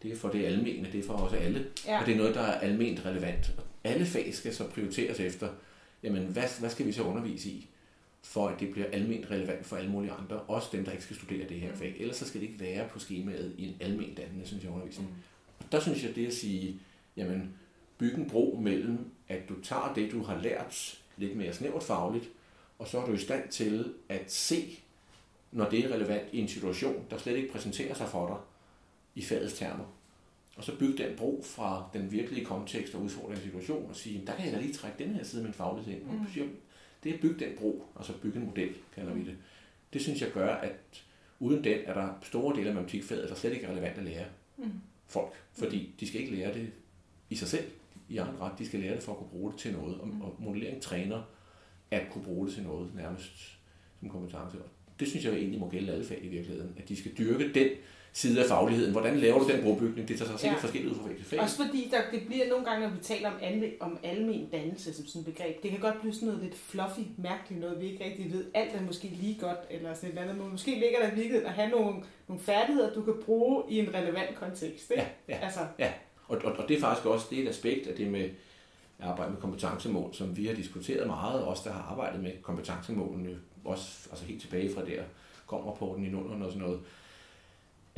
det 0.03 0.11
er 0.11 0.15
for 0.15 0.29
det 0.29 0.45
almene, 0.45 0.87
det 0.91 0.99
er 0.99 1.03
for 1.03 1.13
os 1.13 1.33
alle. 1.33 1.65
Ja. 1.87 1.99
Og 1.99 2.05
det 2.05 2.13
er 2.13 2.17
noget, 2.17 2.35
der 2.35 2.41
er 2.41 2.59
almindeligt 2.59 3.05
relevant. 3.05 3.51
Alle 3.83 4.05
fag 4.05 4.33
skal 4.33 4.55
så 4.55 4.69
prioriteres 4.69 5.19
efter, 5.19 5.49
jamen 6.03 6.23
hvad, 6.23 6.59
hvad 6.59 6.69
skal 6.69 6.85
vi 6.85 6.91
så 6.91 7.03
undervise 7.03 7.49
i? 7.49 7.69
For 8.23 8.47
at 8.47 8.59
det 8.59 8.71
bliver 8.71 8.87
almindeligt 8.91 9.31
relevant 9.31 9.65
for 9.65 9.75
alle 9.75 9.91
mulige 9.91 10.11
andre, 10.11 10.39
også 10.39 10.69
dem, 10.71 10.85
der 10.85 10.91
ikke 10.91 11.03
skal 11.03 11.15
studere 11.15 11.49
det 11.49 11.59
her 11.59 11.75
fag. 11.75 11.95
Ellers 11.99 12.15
så 12.15 12.27
skal 12.27 12.41
det 12.41 12.47
ikke 12.47 12.59
være 12.59 12.87
på 12.87 12.99
skemaet 12.99 13.55
i 13.57 13.67
en 13.67 13.75
almen 13.79 14.13
dannende, 14.13 14.47
synes 14.47 14.63
jeg, 14.63 14.71
undervisning. 14.71 15.09
Mm. 15.09 15.65
Der 15.71 15.79
synes 15.79 16.03
jeg, 16.03 16.15
det 16.15 16.27
at 16.27 16.33
sige, 16.33 16.79
jamen, 17.17 17.53
bygge 17.97 18.17
en 18.17 18.29
bro 18.29 18.59
mellem, 18.61 18.97
at 19.27 19.49
du 19.49 19.61
tager 19.61 19.93
det, 19.95 20.11
du 20.11 20.23
har 20.23 20.41
lært 20.41 21.01
lidt 21.17 21.37
mere 21.37 21.53
snævert 21.53 21.83
fagligt, 21.83 22.29
og 22.79 22.87
så 22.87 22.99
er 22.99 23.05
du 23.05 23.13
i 23.13 23.17
stand 23.17 23.49
til 23.49 23.93
at 24.09 24.31
se, 24.31 24.79
når 25.51 25.69
det 25.69 25.85
er 25.85 25.93
relevant 25.93 26.27
i 26.31 26.39
en 26.39 26.47
situation, 26.47 27.05
der 27.09 27.17
slet 27.17 27.35
ikke 27.35 27.51
præsenterer 27.51 27.93
sig 27.93 28.07
for 28.07 28.27
dig 28.27 28.37
i 29.15 29.25
fagets 29.25 29.53
termer. 29.53 29.85
Og 30.57 30.63
så 30.63 30.77
bygge 30.77 31.03
den 31.03 31.17
bro 31.17 31.43
fra 31.45 31.89
den 31.93 32.11
virkelige 32.11 32.45
kontekst 32.45 32.95
og 32.95 33.01
udfordrende 33.01 33.41
situation 33.41 33.89
og 33.89 33.95
sige, 33.95 34.23
der 34.27 34.35
kan 34.35 34.45
jeg 34.45 34.53
da 34.53 34.59
lige 34.59 34.73
trække 34.73 35.03
den 35.03 35.15
her 35.15 35.23
side 35.23 35.41
af 35.41 35.45
min 35.45 35.53
faglighed 35.53 35.93
ind. 35.93 36.03
Mm 36.03 36.57
det 37.03 37.09
er 37.09 37.13
at 37.13 37.21
bygge 37.21 37.45
den 37.45 37.57
bro, 37.57 37.85
altså 37.97 38.13
bygge 38.21 38.39
en 38.39 38.45
model, 38.45 38.75
kalder 38.95 39.13
vi 39.13 39.25
det. 39.25 39.37
Det 39.93 40.01
synes 40.01 40.21
jeg 40.21 40.31
gør, 40.31 40.55
at 40.55 41.03
uden 41.39 41.63
den 41.63 41.79
er 41.85 41.93
der 41.93 42.13
store 42.23 42.55
dele 42.55 42.69
af 42.69 42.75
matematikfaget, 42.75 43.29
der 43.29 43.35
slet 43.35 43.53
ikke 43.53 43.65
er 43.65 43.71
relevant 43.71 43.97
at 43.97 44.03
lære 44.03 44.25
mm. 44.57 44.71
folk. 45.07 45.33
Fordi 45.53 45.95
de 45.99 46.07
skal 46.07 46.21
ikke 46.21 46.35
lære 46.35 46.53
det 46.53 46.71
i 47.29 47.35
sig 47.35 47.47
selv, 47.47 47.65
i 48.09 48.17
egen 48.17 48.41
ret. 48.41 48.59
De 48.59 48.65
skal 48.65 48.79
lære 48.79 48.95
det 48.95 49.03
for 49.03 49.11
at 49.11 49.17
kunne 49.17 49.29
bruge 49.29 49.51
det 49.51 49.59
til 49.59 49.73
noget. 49.73 49.99
Og, 49.99 50.07
mm. 50.07 50.21
og 50.21 50.35
modellering 50.39 50.81
træner 50.81 51.21
at 51.91 52.07
kunne 52.11 52.23
bruge 52.23 52.47
det 52.47 52.55
til 52.55 52.63
noget 52.63 52.95
nærmest 52.95 53.59
som 53.99 54.09
kompetence. 54.09 54.57
Og 54.57 54.69
det 54.99 55.07
synes 55.07 55.25
jeg 55.25 55.33
egentlig 55.33 55.59
må 55.59 55.69
gælde 55.69 55.93
alle 55.93 56.05
fag 56.05 56.19
i 56.23 56.27
virkeligheden. 56.27 56.75
At 56.77 56.89
de 56.89 56.95
skal 56.95 57.11
dyrke 57.17 57.53
den 57.53 57.69
side 58.13 58.43
af 58.43 58.49
fagligheden. 58.49 58.91
Hvordan 58.91 59.17
laver 59.17 59.39
du 59.39 59.51
den 59.51 59.63
brobygning? 59.63 60.07
Det 60.07 60.17
tager 60.17 60.31
sig 60.31 60.39
sikkert 60.39 60.57
ja. 60.57 60.61
forskelligt 60.61 60.93
ud 60.93 60.99
fra 60.99 61.05
hvilket 61.05 61.25
fag. 61.25 61.39
Også 61.39 61.65
fordi 61.65 61.89
der, 61.91 62.01
det 62.11 62.27
bliver 62.27 62.49
nogle 62.49 62.65
gange, 62.65 62.87
når 62.87 62.95
vi 62.95 63.01
taler 63.01 63.29
om, 63.29 63.35
alme, 63.41 63.67
om 63.79 63.97
almen 64.03 64.49
dannelse 64.51 64.93
som 64.93 65.07
sådan 65.07 65.19
et 65.19 65.25
begreb, 65.25 65.63
det 65.63 65.71
kan 65.71 65.79
godt 65.79 65.99
blive 66.01 66.13
sådan 66.13 66.27
noget 66.27 66.43
lidt 66.43 66.55
fluffy, 66.57 66.99
mærkeligt, 67.17 67.61
noget 67.61 67.81
vi 67.81 67.85
ikke 67.91 68.05
rigtig 68.05 68.33
ved. 68.33 68.45
Alt 68.53 68.75
er 68.75 68.81
måske 68.81 69.07
lige 69.07 69.37
godt, 69.39 69.59
eller 69.69 69.93
sådan 69.93 70.11
et 70.11 70.17
andet. 70.17 70.37
Men 70.37 70.51
måske 70.51 70.71
ligger 70.71 70.99
der 70.99 71.15
virkelig 71.15 71.45
at 71.45 71.53
have 71.53 71.69
nogle, 71.69 71.95
nogle 72.27 72.43
færdigheder, 72.43 72.93
du 72.93 73.01
kan 73.01 73.13
bruge 73.25 73.63
i 73.69 73.79
en 73.79 73.93
relevant 73.93 74.35
kontekst. 74.35 74.91
Ikke? 74.91 75.03
Ja, 75.27 75.35
ja, 75.35 75.39
altså. 75.45 75.59
ja. 75.79 75.91
Og, 76.27 76.37
og, 76.43 76.51
og, 76.51 76.69
det 76.69 76.77
er 76.77 76.81
faktisk 76.81 77.05
også 77.05 77.27
det 77.29 77.39
er 77.39 77.43
et 77.43 77.49
aspekt 77.49 77.87
af 77.87 77.95
det 77.95 78.07
med 78.07 78.29
at 78.99 79.07
arbejde 79.07 79.31
med 79.31 79.41
kompetencemål, 79.41 80.13
som 80.13 80.37
vi 80.37 80.45
har 80.45 80.53
diskuteret 80.53 81.07
meget, 81.07 81.43
også 81.43 81.63
der 81.65 81.71
har 81.71 81.81
arbejdet 81.91 82.23
med 82.23 82.31
kompetencemålene, 82.41 83.37
også 83.65 84.07
altså 84.11 84.25
helt 84.25 84.41
tilbage 84.41 84.73
fra 84.73 84.85
der 84.85 85.03
kom 85.47 85.59
rapporten 85.59 86.05
i 86.05 86.09
nullerne 86.09 86.45
og 86.45 86.51
sådan 86.51 86.67
noget 86.67 86.79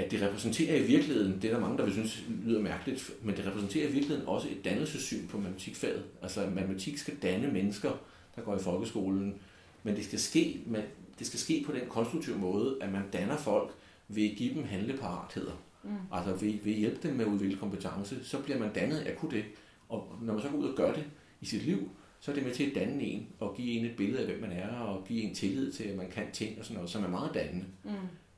at 0.03 0.11
det 0.11 0.21
repræsenterer 0.21 0.75
i 0.75 0.83
virkeligheden, 0.83 1.41
det 1.41 1.45
er 1.45 1.53
der 1.53 1.59
mange, 1.59 1.77
der 1.77 1.83
vil 1.83 1.93
synes 1.93 2.23
lyder 2.45 2.61
mærkeligt, 2.61 3.11
men 3.21 3.37
det 3.37 3.45
repræsenterer 3.45 3.89
i 3.89 3.91
virkeligheden 3.91 4.27
også 4.27 4.47
et 4.47 4.65
dannelsessyn 4.65 5.27
på 5.27 5.37
matematikfaget. 5.37 6.03
Altså 6.21 6.41
at 6.41 6.53
matematik 6.53 6.97
skal 6.97 7.15
danne 7.21 7.47
mennesker, 7.47 7.91
der 8.35 8.41
går 8.41 8.55
i 8.55 8.59
folkeskolen, 8.59 9.35
men 9.83 9.95
det 9.95 10.05
skal 10.05 10.19
ske, 10.19 10.61
med, 10.65 10.83
det 11.19 11.27
skal 11.27 11.39
ske 11.39 11.63
på 11.65 11.71
den 11.71 11.81
konstruktive 11.89 12.37
måde, 12.37 12.77
at 12.81 12.91
man 12.91 13.03
danner 13.13 13.37
folk 13.37 13.71
ved 14.07 14.29
at 14.29 14.37
give 14.37 14.53
dem 14.53 14.63
handleparatheder. 14.63 15.63
Mm. 15.83 15.89
Altså 16.11 16.31
ved, 16.31 16.53
ved 16.63 16.73
at 16.73 16.79
hjælpe 16.79 17.07
dem 17.07 17.15
med 17.15 17.25
at 17.25 17.31
udvikle 17.31 17.57
kompetence, 17.57 18.23
så 18.23 18.39
bliver 18.39 18.59
man 18.59 18.73
dannet 18.73 18.97
af 18.97 19.11
at 19.11 19.17
kunne 19.17 19.31
det. 19.31 19.43
Og 19.89 20.15
når 20.21 20.33
man 20.33 20.41
så 20.41 20.49
går 20.49 20.57
ud 20.57 20.67
og 20.67 20.75
gør 20.75 20.93
det 20.93 21.03
i 21.41 21.45
sit 21.45 21.63
liv, 21.63 21.89
så 22.19 22.31
er 22.31 22.35
det 22.35 22.45
med 22.45 22.53
til 22.53 22.63
at 22.63 22.75
danne 22.75 23.03
en, 23.03 23.27
og 23.39 23.55
give 23.55 23.71
en 23.71 23.85
et 23.85 23.95
billede 23.95 24.19
af, 24.19 24.25
hvem 24.25 24.41
man 24.41 24.51
er, 24.51 24.67
og 24.67 25.05
give 25.07 25.21
en 25.21 25.35
tillid 25.35 25.71
til, 25.71 25.83
at 25.83 25.97
man 25.97 26.09
kan 26.09 26.31
ting 26.33 26.59
og 26.59 26.65
sådan 26.65 26.75
noget, 26.75 26.89
som 26.89 27.03
er 27.03 27.07
meget 27.07 27.33
dannende. 27.33 27.65
Mm. 27.83 27.91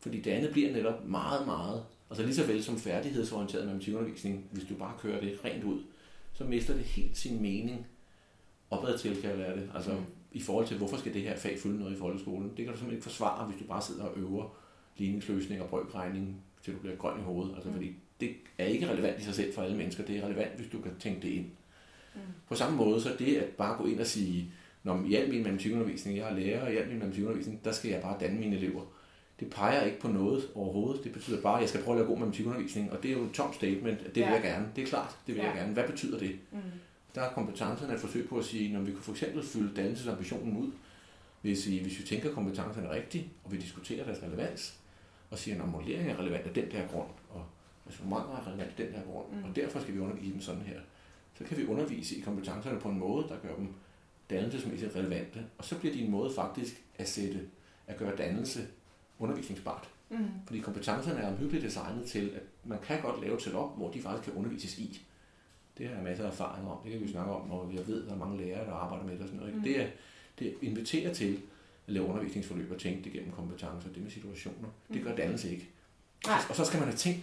Fordi 0.04 0.22
det 0.22 0.32
andet 0.32 0.52
bliver 0.52 0.72
netop 0.72 1.06
meget, 1.06 1.46
meget, 1.46 1.84
altså 2.10 2.24
lige 2.24 2.36
så 2.36 2.46
vel 2.46 2.64
som 2.64 2.78
færdighedsorienteret 2.78 3.66
matematikundervisning, 3.66 4.48
hvis 4.52 4.64
du 4.64 4.76
bare 4.76 4.94
kører 5.00 5.20
det 5.20 5.40
rent 5.46 5.64
ud, 5.64 5.82
så 6.34 6.44
mister 6.44 6.74
det 6.74 6.84
helt 6.84 7.18
sin 7.18 7.42
mening 7.42 7.88
opad 8.70 8.98
til, 8.98 9.22
kan 9.22 9.30
jeg 9.30 9.40
lære 9.40 9.56
det. 9.56 9.70
Altså 9.76 9.92
mm. 9.92 10.06
i 10.32 10.42
forhold 10.42 10.68
til, 10.68 10.78
hvorfor 10.78 10.98
skal 10.98 11.14
det 11.14 11.22
her 11.22 11.38
fag 11.38 11.60
fylde 11.60 11.80
noget 11.80 11.96
i 11.96 12.00
folkeskolen? 12.00 12.50
Det 12.50 12.58
kan 12.58 12.66
du 12.66 12.72
simpelthen 12.72 12.92
ikke 12.92 13.04
forsvare, 13.04 13.46
hvis 13.46 13.62
du 13.62 13.68
bare 13.68 13.82
sidder 13.82 14.04
og 14.04 14.18
øver 14.18 14.56
ligningsløsning 14.98 15.62
og 15.62 15.70
brøkregning, 15.70 16.44
til 16.64 16.74
du 16.74 16.80
bliver 16.80 16.96
grøn 16.96 17.20
i 17.20 17.24
hovedet. 17.24 17.54
Altså, 17.56 17.70
mm. 17.70 17.76
fordi 17.76 17.96
det 18.20 18.30
er 18.58 18.66
ikke 18.66 18.90
relevant 18.90 19.20
i 19.20 19.24
sig 19.24 19.34
selv 19.34 19.54
for 19.54 19.62
alle 19.62 19.78
mennesker. 19.78 20.06
Det 20.06 20.18
er 20.18 20.26
relevant, 20.26 20.56
hvis 20.56 20.68
du 20.72 20.82
kan 20.82 20.92
tænke 21.00 21.22
det 21.22 21.34
ind. 21.34 21.46
Mm. 22.16 22.22
På 22.48 22.56
samme 22.56 22.78
måde, 22.78 23.02
så 23.02 23.10
det 23.20 23.36
at 23.36 23.50
bare 23.50 23.78
gå 23.78 23.86
ind 23.86 24.00
og 24.00 24.08
sige, 24.08 24.52
når 24.84 25.04
i 25.08 25.16
al 25.16 25.30
min 25.30 25.44
matematikundervisning, 25.44 26.18
jeg 26.18 26.30
er 26.30 26.36
lærer, 26.36 26.66
og 26.66 26.74
i 26.74 26.78
al 26.78 26.88
min 26.88 27.00
matematikundervisning, 27.00 27.66
der 27.66 27.72
skal 27.72 27.92
jeg 27.92 28.02
bare 28.02 28.18
danne 28.20 28.40
mine 28.40 28.56
elever 28.56 28.82
det 29.44 29.52
peger 29.52 29.84
ikke 29.84 30.00
på 30.00 30.08
noget 30.08 30.44
overhovedet. 30.56 31.04
Det 31.04 31.12
betyder 31.12 31.42
bare, 31.42 31.56
at 31.56 31.62
jeg 31.62 31.70
skal 31.70 31.84
prøve 31.84 31.96
at 31.96 32.00
lave 32.00 32.08
god 32.08 32.18
matematikundervisning, 32.18 32.92
og 32.92 33.04
det 33.04 33.12
er 33.12 33.16
jo 33.16 33.24
et 33.24 33.32
tomt 33.32 33.56
statement, 33.56 34.00
at 34.02 34.16
det 34.16 34.22
ja. 34.22 34.26
vil 34.26 34.34
jeg 34.34 34.44
gerne. 34.44 34.68
Det 34.76 34.84
er 34.84 34.88
klart, 34.88 35.18
det 35.28 35.36
vil 35.36 35.42
ja. 35.42 35.48
jeg 35.48 35.58
gerne. 35.58 35.74
Hvad 35.74 35.88
betyder 35.88 36.20
det? 36.20 36.40
Mm. 36.52 36.60
Der 37.16 37.22
er 37.22 37.34
kompetencerne 37.34 37.94
et 37.94 38.00
forsøg 38.00 38.30
på 38.30 38.38
at 38.38 38.46
sige, 38.46 38.74
når 38.74 38.82
vi 38.82 38.92
kunne 38.92 39.02
for 39.02 39.12
eksempel 39.12 39.44
fylde 39.44 39.76
dannelsesambitionen 39.76 40.58
ud, 40.58 40.72
hvis 41.42 41.68
vi, 41.68 41.78
hvis 41.78 42.00
vi 42.00 42.04
tænker 42.04 42.34
kompetencerne 42.34 42.92
rigtigt, 42.92 43.26
og 43.44 43.52
vi 43.52 43.58
diskuterer 43.58 44.06
deres 44.06 44.24
relevans, 44.24 44.80
og 45.32 45.40
siger, 45.40 45.64
at 45.64 45.70
modellering 45.70 46.10
er 46.10 46.20
relevant 46.20 46.48
af 46.48 46.54
den 46.54 46.72
der 46.72 46.88
grund, 46.88 47.10
og 47.30 47.46
resonemanget 47.90 48.32
er 48.32 48.48
relevant 48.48 48.70
af 48.70 48.86
den 48.86 48.94
der 48.94 49.02
grund, 49.12 49.26
mm. 49.32 49.50
og 49.50 49.56
derfor 49.56 49.80
skal 49.80 49.94
vi 49.94 50.00
undervise 50.00 50.34
dem 50.34 50.42
sådan 50.42 50.62
her. 50.62 50.80
Så 51.38 51.44
kan 51.44 51.58
vi 51.58 51.66
undervise 51.66 52.16
i 52.16 52.22
kompetencerne 52.22 52.80
på 52.80 52.90
en 52.90 53.00
måde, 53.00 53.28
der 53.30 53.36
gør 53.48 53.56
dem 53.56 53.68
dannelsesmæssigt 54.30 54.96
relevante, 54.96 55.46
og 55.58 55.66
så 55.66 55.80
bliver 55.80 55.94
de 55.94 56.02
en 56.02 56.12
måde 56.12 56.34
faktisk 56.36 56.84
at 56.98 57.10
sætte, 57.10 57.40
at 57.88 57.98
gøre 57.98 58.16
dannelse 58.18 58.68
undervisningsbart. 59.20 59.90
Mm. 60.10 60.26
Fordi 60.46 60.60
kompetencerne 60.60 61.20
er 61.20 61.28
omhyggeligt 61.28 61.66
designet 61.66 62.06
til, 62.06 62.32
at 62.36 62.42
man 62.64 62.80
kan 62.84 63.02
godt 63.02 63.22
lave 63.22 63.36
et 63.36 63.42
setup, 63.42 63.78
hvor 63.78 63.92
de 63.92 64.02
faktisk 64.02 64.24
kan 64.24 64.40
undervises 64.40 64.78
i. 64.78 65.02
Det 65.78 65.88
har 65.88 65.96
jeg 65.96 66.04
masser 66.04 66.26
af 66.26 66.32
erfaring 66.32 66.68
om. 66.68 66.78
Det 66.84 66.92
kan 66.92 67.02
vi 67.02 67.12
snakke 67.12 67.32
om, 67.32 67.48
når 67.48 67.66
vi 67.66 67.78
ved, 67.88 68.02
at 68.02 68.08
der 68.08 68.16
er 68.16 68.20
mange 68.20 68.38
lærere, 68.38 68.66
der 68.66 68.74
arbejder 68.74 69.06
med 69.06 69.14
det 69.14 69.22
og 69.22 69.28
sådan 69.28 69.40
noget. 69.40 69.56
Mm. 69.56 69.62
Det, 69.62 69.82
er, 69.82 69.88
det 70.40 70.54
inviterer 70.62 71.14
til 71.14 71.40
at 71.88 71.94
lave 71.94 72.06
undervisningsforløb 72.06 72.72
og 72.72 72.80
tænke 72.80 73.04
det 73.04 73.12
gennem 73.12 73.32
kompetencer, 73.32 73.90
det 73.90 74.04
med 74.04 74.12
situationer. 74.12 74.68
Mm. 74.88 74.96
Det 74.96 75.04
gør 75.04 75.16
dannelse 75.16 75.52
ikke. 75.52 75.70
Nej. 76.28 76.40
Og 76.50 76.56
så 76.56 76.66
skal 76.66 76.80
man 76.80 76.88
have 76.88 76.98
tænkt, 76.98 77.20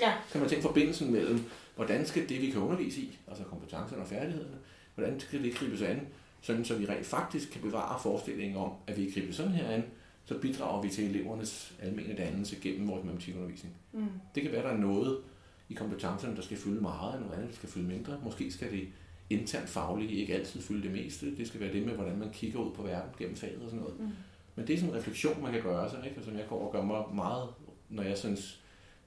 ja. 0.00 0.12
kan 0.32 0.40
man 0.40 0.50
tænke 0.50 0.62
forbindelsen 0.62 1.12
mellem, 1.12 1.44
hvordan 1.76 2.06
skal 2.06 2.28
det, 2.28 2.42
vi 2.42 2.50
kan 2.50 2.60
undervise 2.60 3.00
i, 3.00 3.18
altså 3.28 3.44
kompetencerne 3.44 4.02
og 4.02 4.08
færdighederne, 4.08 4.56
hvordan 4.94 5.20
skal 5.20 5.42
det 5.42 5.54
gribes 5.54 5.82
an, 5.82 6.06
sådan 6.40 6.64
så 6.64 6.74
vi 6.74 6.86
rent 6.86 7.06
faktisk 7.06 7.50
kan 7.50 7.60
bevare 7.60 8.00
forestillingen 8.02 8.56
om, 8.56 8.72
at 8.86 8.96
vi 8.96 9.10
griber 9.10 9.32
sådan 9.32 9.52
her 9.52 9.68
an, 9.68 9.84
så 10.24 10.38
bidrager 10.38 10.82
vi 10.82 10.88
til 10.88 11.04
elevernes 11.04 11.74
almindelige 11.82 12.22
dannelse 12.22 12.56
gennem 12.62 12.88
vores 12.88 13.04
matematikundervisning. 13.04 13.74
Mm. 13.92 14.08
Det 14.34 14.42
kan 14.42 14.52
være, 14.52 14.62
der 14.62 14.68
er 14.68 14.78
noget 14.78 15.18
i 15.68 15.74
kompetencerne, 15.74 16.36
der 16.36 16.42
skal 16.42 16.56
fylde 16.56 16.80
meget, 16.80 17.14
og 17.14 17.20
noget 17.20 17.34
andet, 17.34 17.48
der 17.48 17.56
skal 17.56 17.68
fylde 17.68 17.86
mindre. 17.86 18.20
Måske 18.24 18.52
skal 18.52 18.72
det 18.72 18.88
internt 19.30 19.68
faglige 19.68 20.10
ikke 20.10 20.34
altid 20.34 20.62
fylde 20.62 20.82
det 20.82 20.92
meste. 20.92 21.36
Det 21.36 21.48
skal 21.48 21.60
være 21.60 21.72
det 21.72 21.86
med, 21.86 21.94
hvordan 21.94 22.18
man 22.18 22.30
kigger 22.30 22.60
ud 22.60 22.74
på 22.74 22.82
verden 22.82 23.10
gennem 23.18 23.36
faget 23.36 23.62
og 23.62 23.70
sådan 23.70 23.80
noget. 23.80 24.00
Mm. 24.00 24.10
Men 24.54 24.66
det 24.66 24.74
er 24.74 24.78
sådan 24.78 24.94
en 24.94 24.98
refleksion, 24.98 25.42
man 25.42 25.52
kan 25.52 25.62
gøre 25.62 25.90
sig, 25.90 26.02
ikke? 26.04 26.18
og 26.18 26.24
som 26.24 26.36
jeg 26.36 26.46
går 26.48 26.66
og 26.66 26.72
gør 26.72 26.82
mig 26.82 27.04
meget, 27.14 27.48
når 27.88 28.02
jeg 28.02 28.18
synes, 28.18 28.60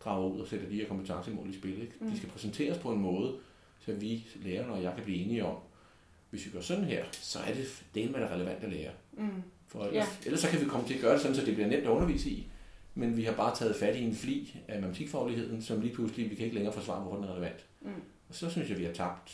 drager 0.04 0.28
ud 0.28 0.40
og 0.40 0.48
sætter 0.48 0.70
de 0.70 0.76
her 0.76 0.88
kompetencemål 0.88 1.50
i 1.50 1.58
spil. 1.58 1.82
Ikke? 1.82 1.94
Mm. 2.00 2.12
De 2.12 2.18
skal 2.18 2.30
præsenteres 2.30 2.78
på 2.78 2.92
en 2.92 3.02
måde, 3.02 3.36
så 3.80 3.94
vi 3.94 4.28
lærerne 4.36 4.74
og 4.74 4.84
jeg 4.84 4.94
kan 4.96 5.04
blive 5.04 5.18
enige 5.18 5.46
om, 5.46 5.58
hvis 6.30 6.46
vi 6.46 6.52
gør 6.52 6.62
sådan 6.62 6.84
her, 6.84 7.06
så 7.12 7.40
er 7.40 7.54
det 7.54 7.84
det, 7.96 8.12
man 8.12 8.22
er 8.22 8.34
relevant 8.34 8.64
at 8.64 8.70
lære. 8.70 8.92
Mm. 9.14 9.44
For 9.68 9.84
ellers, 9.84 9.96
ja. 9.96 10.26
ellers 10.26 10.42
så 10.42 10.50
kan 10.50 10.62
vi 10.62 10.66
komme 10.66 10.88
til 10.88 10.94
at 10.94 11.02
gøre 11.02 11.14
det 11.14 11.22
sådan, 11.22 11.36
så 11.36 11.46
det 11.46 11.54
bliver 11.54 11.70
nemt 11.70 11.84
at 11.84 11.90
undervise 11.90 12.30
i, 12.30 12.48
men 12.96 13.18
vi 13.18 13.24
har 13.24 13.34
bare 13.34 13.56
taget 13.56 13.76
fat 13.76 13.96
i 13.96 14.04
en 14.04 14.16
fli 14.16 14.58
af 14.68 14.76
matematikfagligheden, 14.82 15.62
som 15.62 15.82
lige 15.82 15.94
pludselig, 15.94 16.30
vi 16.30 16.36
kan 16.36 16.46
ikke 16.46 16.56
længere 16.56 16.74
forsvare, 16.74 17.02
hvorfor 17.02 17.18
den 17.18 17.26
er 17.26 17.32
relevant. 17.32 17.66
Mm. 17.82 17.92
Og 18.30 18.36
så 18.36 18.50
synes 18.50 18.70
jeg, 18.70 18.78
vi 18.78 18.84
har 18.84 18.94
tabt 18.94 19.32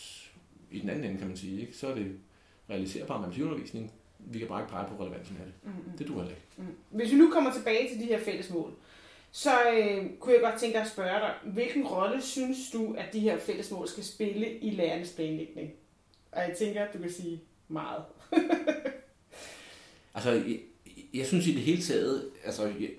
i 0.71 0.79
den 0.79 0.89
anden 0.89 1.03
ende, 1.03 1.17
kan 1.17 1.27
man 1.27 1.37
sige. 1.37 1.61
Ikke? 1.61 1.77
Så 1.77 1.87
er 1.87 1.95
det 1.95 2.17
realiserbar 2.69 3.17
matematikundervisning. 3.17 3.91
Vi 4.19 4.39
kan 4.39 4.47
bare 4.47 4.61
ikke 4.61 4.71
pege 4.71 4.87
på 4.87 5.03
relevansen 5.03 5.37
af 5.39 5.45
det. 5.45 5.53
Mm. 5.63 5.97
Det 5.97 6.07
duer 6.07 6.23
ikke. 6.23 6.41
Mm. 6.57 6.65
Hvis 6.89 7.11
vi 7.11 7.17
nu 7.17 7.31
kommer 7.31 7.53
tilbage 7.53 7.89
til 7.89 7.99
de 7.99 8.05
her 8.05 8.19
fælles 8.19 8.49
mål, 8.49 8.73
så 9.31 9.51
øh, 9.73 10.05
kunne 10.19 10.33
jeg 10.33 10.41
godt 10.41 10.59
tænke 10.59 10.73
dig 10.73 10.81
at 10.81 10.91
spørge 10.91 11.19
dig, 11.19 11.33
hvilken 11.43 11.87
rolle 11.87 12.21
synes 12.21 12.71
du, 12.73 12.95
at 12.97 13.13
de 13.13 13.19
her 13.19 13.39
fælles 13.39 13.71
mål 13.71 13.87
skal 13.87 14.03
spille 14.03 14.57
i 14.57 14.69
lærernes 14.69 15.11
planlægning? 15.11 15.71
Og 16.31 16.41
jeg 16.41 16.55
tænker, 16.57 16.85
at 16.85 16.93
du 16.93 16.99
kan 16.99 17.11
sige 17.11 17.41
meget. 17.67 18.03
altså, 20.13 20.31
jeg, 20.31 20.59
jeg 21.13 21.25
synes 21.25 21.47
i 21.47 21.53
det 21.53 21.61
hele 21.61 21.81
taget, 21.81 22.29
altså, 22.45 22.65
jeg, 22.65 22.89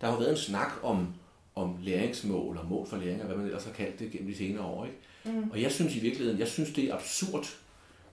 der 0.00 0.06
har 0.06 0.14
jo 0.14 0.18
været 0.18 0.30
en 0.30 0.36
snak 0.36 0.72
om, 0.82 1.14
om 1.54 1.76
læringsmål 1.82 2.56
og 2.56 2.66
mål 2.66 2.86
for 2.86 2.96
læring, 2.96 3.20
og 3.20 3.26
hvad 3.26 3.36
man 3.36 3.46
ellers 3.46 3.64
har 3.64 3.72
kaldt 3.72 3.98
det 3.98 4.10
gennem 4.10 4.28
de 4.28 4.36
senere 4.36 4.64
år. 4.64 4.84
Ikke? 4.84 4.98
Mm. 5.24 5.50
Og 5.50 5.62
jeg 5.62 5.72
synes 5.72 5.96
i 5.96 6.00
virkeligheden, 6.00 6.40
jeg 6.40 6.48
synes 6.48 6.72
det 6.72 6.84
er 6.84 6.94
absurd 6.94 7.46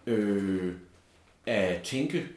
øh, 0.06 0.74
at 1.46 1.82
tænke 1.82 2.28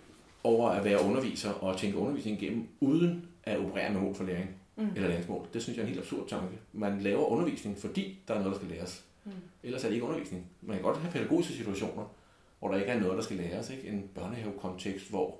over 0.44 0.70
at 0.70 0.84
være 0.84 1.04
underviser 1.04 1.50
og 1.50 1.78
tænke 1.78 1.98
undervisning 1.98 2.42
igennem, 2.42 2.68
uden 2.80 3.26
at 3.44 3.58
operere 3.58 3.92
med 3.92 4.00
mål 4.00 4.14
for 4.14 4.24
læring 4.24 4.50
mm. 4.76 4.88
eller 4.96 5.08
læringsmål. 5.08 5.46
Det 5.54 5.62
synes 5.62 5.76
jeg 5.76 5.82
er 5.82 5.86
en 5.86 5.94
helt 5.94 6.04
absurd 6.04 6.28
tanke. 6.28 6.58
Man 6.72 7.00
laver 7.00 7.24
undervisning, 7.24 7.78
fordi 7.78 8.18
der 8.28 8.34
er 8.34 8.38
noget, 8.38 8.52
der 8.52 8.58
skal 8.58 8.76
læres. 8.76 9.04
Mm. 9.24 9.32
Ellers 9.62 9.84
er 9.84 9.88
det 9.88 9.94
ikke 9.94 10.06
undervisning. 10.06 10.46
Man 10.62 10.76
kan 10.76 10.84
godt 10.84 10.98
have 10.98 11.12
pædagogiske 11.12 11.52
situationer, 11.52 12.14
hvor 12.58 12.68
der 12.68 12.78
ikke 12.78 12.90
er 12.90 13.00
noget, 13.00 13.16
der 13.16 13.22
skal 13.22 13.36
læres. 13.36 13.70
Ikke? 13.70 13.88
En 13.88 14.10
børnehavekontekst, 14.14 15.10
hvor 15.10 15.38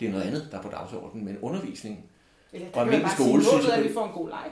det 0.00 0.08
er 0.08 0.12
noget 0.12 0.24
andet, 0.24 0.48
der 0.50 0.58
er 0.58 0.62
på 0.62 0.68
dagsordenen, 0.68 1.24
men 1.24 1.38
undervisning 1.38 2.04
eller 2.52 2.68
og 2.72 2.80
almindelig 2.80 3.10
skole, 3.10 3.42
sige, 3.42 3.52
synes 3.52 3.66
jeg, 3.68 3.74
at 3.74 3.84
vi 3.84 3.92
får 3.92 4.06
en 4.06 4.12
god 4.12 4.28
leg. 4.28 4.50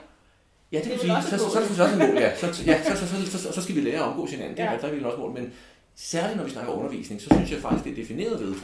Ja, 0.71 0.77
det, 0.77 0.91
det 0.91 0.99
sige, 0.99 1.21
så, 1.21 1.29
så, 1.29 1.37
så, 1.37 1.75
så, 1.75 1.83
er 1.83 1.85
også 1.85 1.97
mål, 1.97 2.17
ja. 2.17 2.35
Så, 2.35 2.63
ja, 2.65 2.83
så, 2.83 2.97
så, 2.97 3.25
så, 3.25 3.37
så, 3.37 3.51
så, 3.53 3.61
skal 3.61 3.75
vi 3.75 3.81
lære 3.81 3.95
at 3.95 4.01
omgås 4.01 4.31
hinanden, 4.31 4.57
det 4.57 4.63
ja. 4.63 4.77
der 4.81 4.87
er 4.87 4.95
vi 4.95 5.03
også 5.03 5.17
mål. 5.17 5.33
Men 5.33 5.53
særligt 5.95 6.37
når 6.37 6.43
vi 6.43 6.49
snakker 6.49 6.73
undervisning, 6.73 7.21
så 7.21 7.29
synes 7.35 7.51
jeg 7.51 7.59
faktisk, 7.59 7.83
det 7.83 7.91
er 7.91 7.95
defineret 7.95 8.39
ved, 8.39 8.55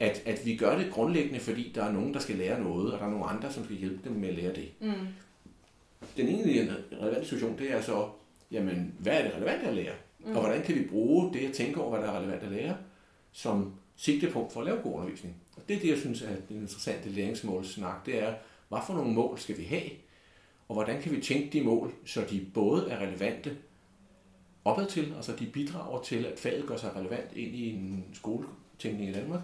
at, 0.00 0.22
at 0.26 0.46
vi 0.46 0.56
gør 0.56 0.78
det 0.78 0.90
grundlæggende, 0.92 1.40
fordi 1.40 1.72
der 1.74 1.84
er 1.84 1.92
nogen, 1.92 2.14
der 2.14 2.20
skal 2.20 2.36
lære 2.36 2.60
noget, 2.60 2.92
og 2.92 2.98
der 2.98 3.06
er 3.06 3.10
nogle 3.10 3.26
andre, 3.26 3.52
som 3.52 3.64
skal 3.64 3.76
hjælpe 3.76 4.08
dem 4.08 4.12
med 4.12 4.28
at 4.28 4.34
lære 4.34 4.54
det. 4.54 4.68
Mm. 4.80 4.92
Den 6.16 6.28
ene 6.28 6.76
relevante 7.02 7.24
situation, 7.24 7.58
det 7.58 7.72
er 7.72 7.80
så, 7.80 8.08
jamen, 8.50 8.94
hvad 8.98 9.12
er 9.12 9.22
det 9.22 9.34
relevant 9.36 9.62
at 9.62 9.74
lære? 9.74 9.94
Mm. 10.20 10.36
Og 10.36 10.40
hvordan 10.40 10.62
kan 10.62 10.74
vi 10.74 10.86
bruge 10.90 11.32
det 11.32 11.48
at 11.48 11.52
tænke 11.52 11.80
over, 11.80 11.90
hvad 11.90 12.08
der 12.08 12.14
er 12.14 12.18
relevant 12.18 12.42
at 12.42 12.52
lære, 12.52 12.76
som 13.32 13.74
sigtepunkt 13.96 14.52
for 14.52 14.60
at 14.60 14.66
lave 14.66 14.78
god 14.82 14.94
undervisning? 14.94 15.36
Det 15.72 15.78
er 15.78 15.82
det, 15.82 15.90
jeg 15.90 15.98
synes 15.98 16.22
er 16.22 16.34
den 16.48 16.56
interessante 16.56 17.08
læringsmålsnak, 17.08 18.06
det 18.06 18.22
er, 18.22 18.34
hvad 18.68 18.78
for 18.86 18.94
nogle 18.94 19.12
mål 19.12 19.38
skal 19.38 19.58
vi 19.58 19.62
have, 19.62 19.90
og 20.68 20.74
hvordan 20.74 21.02
kan 21.02 21.12
vi 21.12 21.20
tænke 21.20 21.58
de 21.58 21.64
mål, 21.64 21.92
så 22.04 22.24
de 22.30 22.46
både 22.54 22.90
er 22.90 22.98
relevante 22.98 23.56
opad 24.64 24.86
til, 24.86 25.12
altså 25.16 25.32
de 25.38 25.46
bidrager 25.46 26.02
til, 26.02 26.24
at 26.24 26.38
faget 26.38 26.66
gør 26.66 26.76
sig 26.76 26.96
relevant 26.96 27.36
ind 27.36 27.54
i 27.54 27.70
en 27.70 28.04
skoletænkning 28.12 29.10
i 29.10 29.12
Danmark, 29.12 29.40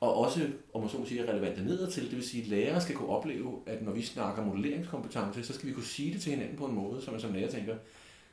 og 0.00 0.14
også, 0.14 0.48
om 0.74 0.80
man 0.80 0.90
så 0.90 0.98
må 0.98 1.06
sige, 1.06 1.20
er 1.20 1.32
relevante 1.32 1.64
nedad 1.64 1.90
til. 1.90 2.04
Det 2.04 2.16
vil 2.16 2.28
sige, 2.28 2.42
at 2.42 2.48
lærere 2.48 2.80
skal 2.80 2.94
kunne 2.94 3.08
opleve, 3.08 3.58
at 3.66 3.82
når 3.82 3.92
vi 3.92 4.02
snakker 4.02 4.44
modelleringskompetence, 4.44 5.44
så 5.44 5.52
skal 5.52 5.68
vi 5.68 5.74
kunne 5.74 5.84
sige 5.84 6.12
det 6.12 6.20
til 6.20 6.32
hinanden 6.32 6.56
på 6.56 6.66
en 6.66 6.74
måde, 6.74 7.02
som 7.02 7.12
man 7.12 7.20
som 7.20 7.32
lærer 7.32 7.50
tænker, 7.50 7.76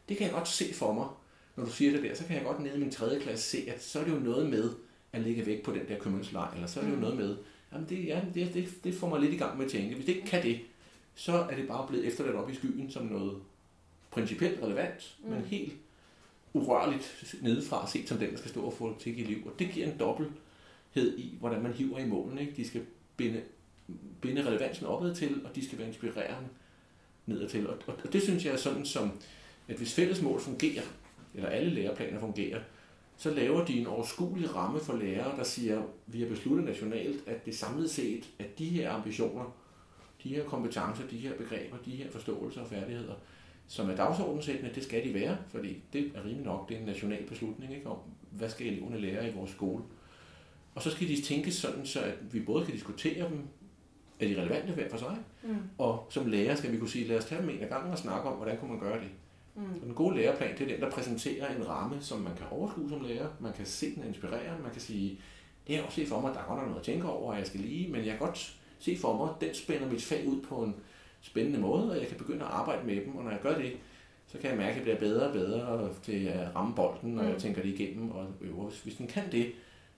det 0.10 0.18
kan 0.18 0.26
jeg 0.26 0.34
godt 0.34 0.48
se 0.48 0.74
for 0.74 0.94
mig, 0.94 1.08
når 1.56 1.66
du 1.66 1.72
siger 1.72 1.92
det 1.92 2.04
der, 2.04 2.16
så 2.16 2.26
kan 2.26 2.36
jeg 2.36 2.46
godt 2.46 2.60
nede 2.60 2.76
i 2.76 2.80
min 2.80 2.92
tredje 2.92 3.20
klasse 3.20 3.50
se, 3.50 3.72
at 3.72 3.84
så 3.84 4.00
er 4.00 4.04
det 4.04 4.12
jo 4.12 4.20
noget 4.20 4.50
med 4.50 4.87
at 5.18 5.24
lægge 5.24 5.46
væk 5.46 5.64
på 5.64 5.72
den 5.72 5.88
der 5.88 6.00
købmandslej, 6.00 6.54
eller 6.56 6.68
så 6.68 6.80
er 6.80 6.84
det 6.84 6.92
jo 6.92 6.96
mm. 6.96 7.02
noget 7.02 7.18
med, 7.18 7.38
jamen 7.74 7.90
det, 7.90 8.06
ja, 8.06 8.22
det, 8.34 8.54
det, 8.54 8.84
det 8.84 8.94
får 8.94 9.10
mig 9.10 9.20
lidt 9.20 9.34
i 9.34 9.38
gang 9.38 9.58
med 9.58 9.66
at 9.66 9.72
tænke. 9.72 9.96
Hvis 9.96 10.06
det 10.06 10.16
ikke 10.16 10.28
kan 10.28 10.44
det, 10.44 10.60
så 11.16 11.34
er 11.34 11.56
det 11.56 11.68
bare 11.68 11.88
blevet 11.88 12.08
efterladt 12.08 12.36
op 12.36 12.50
i 12.50 12.56
skyen 12.56 12.92
som 12.92 13.06
noget 13.06 13.42
principielt 14.12 14.64
relevant, 14.64 15.18
mm. 15.24 15.30
men 15.30 15.42
helt 15.42 15.74
urørligt 16.54 17.38
nedefra 17.42 17.88
set 17.88 18.10
som 18.10 18.18
den, 18.18 18.32
der 18.32 18.38
skal 18.38 18.50
stå 18.50 18.62
og 18.62 18.74
få 18.74 18.90
det 18.90 18.98
til 18.98 19.20
i 19.20 19.24
liv. 19.24 19.46
Og 19.46 19.60
det 19.60 19.72
giver 19.72 19.88
en 19.88 20.00
dobbelthed 20.00 21.18
i, 21.18 21.38
hvordan 21.40 21.64
man 21.64 21.74
hiver 21.74 22.00
i 22.00 22.08
målene. 22.08 22.42
Ikke? 22.42 22.54
De 22.58 22.68
skal 22.68 22.82
binde, 23.18 23.42
binde 24.22 24.46
relevansen 24.46 24.86
opad 24.86 25.16
til, 25.16 25.42
og 25.46 25.56
de 25.56 25.66
skal 25.66 25.78
være 25.78 25.88
inspirerende 25.88 26.50
nedad 27.26 27.50
til. 27.50 27.68
Og, 27.68 27.78
og, 27.88 27.96
og 28.04 28.14
det 28.14 28.22
synes 28.22 28.46
jeg 28.46 28.54
er 28.54 28.58
sådan 28.58 28.86
som, 28.86 29.12
at 29.68 29.78
hvis 29.78 29.94
fælles 29.94 30.22
mål 30.22 30.40
fungerer, 30.40 30.84
eller 31.34 31.50
alle 31.50 31.70
læreplaner 31.70 32.20
fungerer, 32.20 32.60
så 33.18 33.34
laver 33.34 33.66
de 33.66 33.80
en 33.80 33.88
overskuelig 33.88 34.56
ramme 34.56 34.80
for 34.80 34.94
lærere, 34.94 35.38
der 35.38 35.44
siger, 35.44 35.82
vi 36.08 36.22
har 36.22 36.28
besluttet 36.28 36.66
nationalt, 36.66 37.24
at 37.28 37.46
det 37.46 37.58
samlet 37.58 37.90
set, 37.90 38.30
at 38.40 38.60
de 38.60 38.66
her 38.66 38.92
ambitioner, 38.92 39.56
de 40.24 40.30
her 40.30 40.44
kompetencer, 40.44 41.08
de 41.12 41.18
her 41.18 41.34
begreber, 41.38 41.78
de 41.86 41.92
her 41.92 42.12
forståelser 42.12 42.62
og 42.62 42.68
færdigheder, 42.68 43.14
som 43.68 43.90
er 43.90 43.96
dagsordensættende, 43.96 44.76
det 44.76 44.84
skal 44.84 45.04
de 45.04 45.14
være, 45.14 45.38
fordi 45.50 45.84
det 45.94 46.12
er 46.16 46.26
rimelig 46.26 46.46
nok, 46.46 46.70
det 46.70 46.76
er 46.76 46.80
en 46.80 46.86
national 46.86 47.24
beslutning 47.28 47.74
ikke, 47.74 47.90
om, 47.90 47.98
hvad 48.32 48.50
skal 48.50 48.68
eleverne 48.68 49.02
lære 49.02 49.30
i 49.30 49.34
vores 49.34 49.52
skole. 49.52 49.84
Og 50.76 50.82
så 50.82 50.92
skal 50.92 51.08
de 51.08 51.22
tænke 51.22 51.52
sådan, 51.52 51.86
så 51.86 52.02
at 52.02 52.34
vi 52.34 52.40
både 52.40 52.66
kan 52.66 52.74
diskutere 52.74 53.30
dem, 53.30 53.48
er 54.20 54.28
de 54.28 54.42
relevante 54.42 54.74
hver 54.74 54.90
for 54.90 54.98
sig, 54.98 55.18
mm. 55.44 55.58
og 55.78 56.08
som 56.10 56.28
lærer 56.28 56.56
skal 56.56 56.72
vi 56.72 56.78
kunne 56.78 56.90
sige, 56.90 57.08
lad 57.08 57.18
os 57.18 57.26
tage 57.26 57.42
dem 57.42 57.50
en 57.50 57.60
af 57.60 57.70
gangen 57.70 57.92
og 57.92 57.98
snakke 57.98 58.30
om, 58.30 58.36
hvordan 58.38 58.58
kunne 58.58 58.72
man 58.72 58.80
gøre 58.80 59.00
det. 59.00 59.10
Mm. 59.58 59.80
den 59.80 59.94
gode 59.94 60.16
læreplan, 60.16 60.58
det 60.58 60.62
er 60.62 60.68
den, 60.68 60.82
der 60.82 60.92
præsenterer 60.92 61.56
en 61.56 61.70
ramme, 61.70 62.02
som 62.02 62.20
man 62.20 62.36
kan 62.36 62.46
overskue 62.52 62.90
som 62.90 63.02
lærer. 63.02 63.28
Man 63.40 63.54
kan 63.54 63.66
se 63.66 63.96
den 63.96 64.04
inspirere, 64.04 64.60
man 64.64 64.72
kan 64.72 64.82
sige, 64.82 65.20
det 65.68 65.78
er 65.78 65.84
også 65.84 65.96
se 65.96 66.08
for 66.08 66.22
mig, 66.22 66.34
der 66.34 66.40
er 66.40 66.66
noget 66.66 66.78
at 66.78 66.84
tænke 66.84 67.08
over, 67.08 67.32
og 67.32 67.38
jeg 67.40 67.48
skal 67.48 67.60
lige, 67.60 67.92
men 67.92 68.06
jeg 68.06 68.10
kan 68.10 68.20
godt 68.20 68.58
se 68.80 68.98
for 68.98 69.18
mig, 69.18 69.30
den 69.42 69.56
spænder 69.56 69.90
mit 69.90 70.04
fag 70.04 70.28
ud 70.28 70.42
på 70.42 70.64
en 70.64 70.76
spændende 71.22 71.60
måde, 71.60 71.92
og 71.92 71.98
jeg 71.98 72.08
kan 72.08 72.18
begynde 72.18 72.46
at 72.46 72.52
arbejde 72.52 72.86
med 72.88 72.96
dem, 72.96 73.16
og 73.16 73.24
når 73.24 73.32
jeg 73.32 73.40
gør 73.42 73.58
det, 73.58 73.78
så 74.28 74.38
kan 74.38 74.50
jeg 74.50 74.58
mærke, 74.58 74.72
at 74.72 74.76
jeg 74.76 74.84
bliver 74.84 75.00
bedre 75.00 75.28
og 75.28 75.34
bedre 75.34 75.94
til 76.04 76.26
at 76.26 76.56
ramme 76.56 76.76
bolden, 76.76 77.12
når 77.12 77.24
mm. 77.24 77.30
jeg 77.30 77.38
tænker 77.38 77.62
det 77.62 77.80
igennem 77.80 78.12
og 78.12 78.28
øver. 78.42 78.70
Hvis 78.84 78.96
den 78.96 79.08
kan 79.08 79.24
det, 79.32 79.52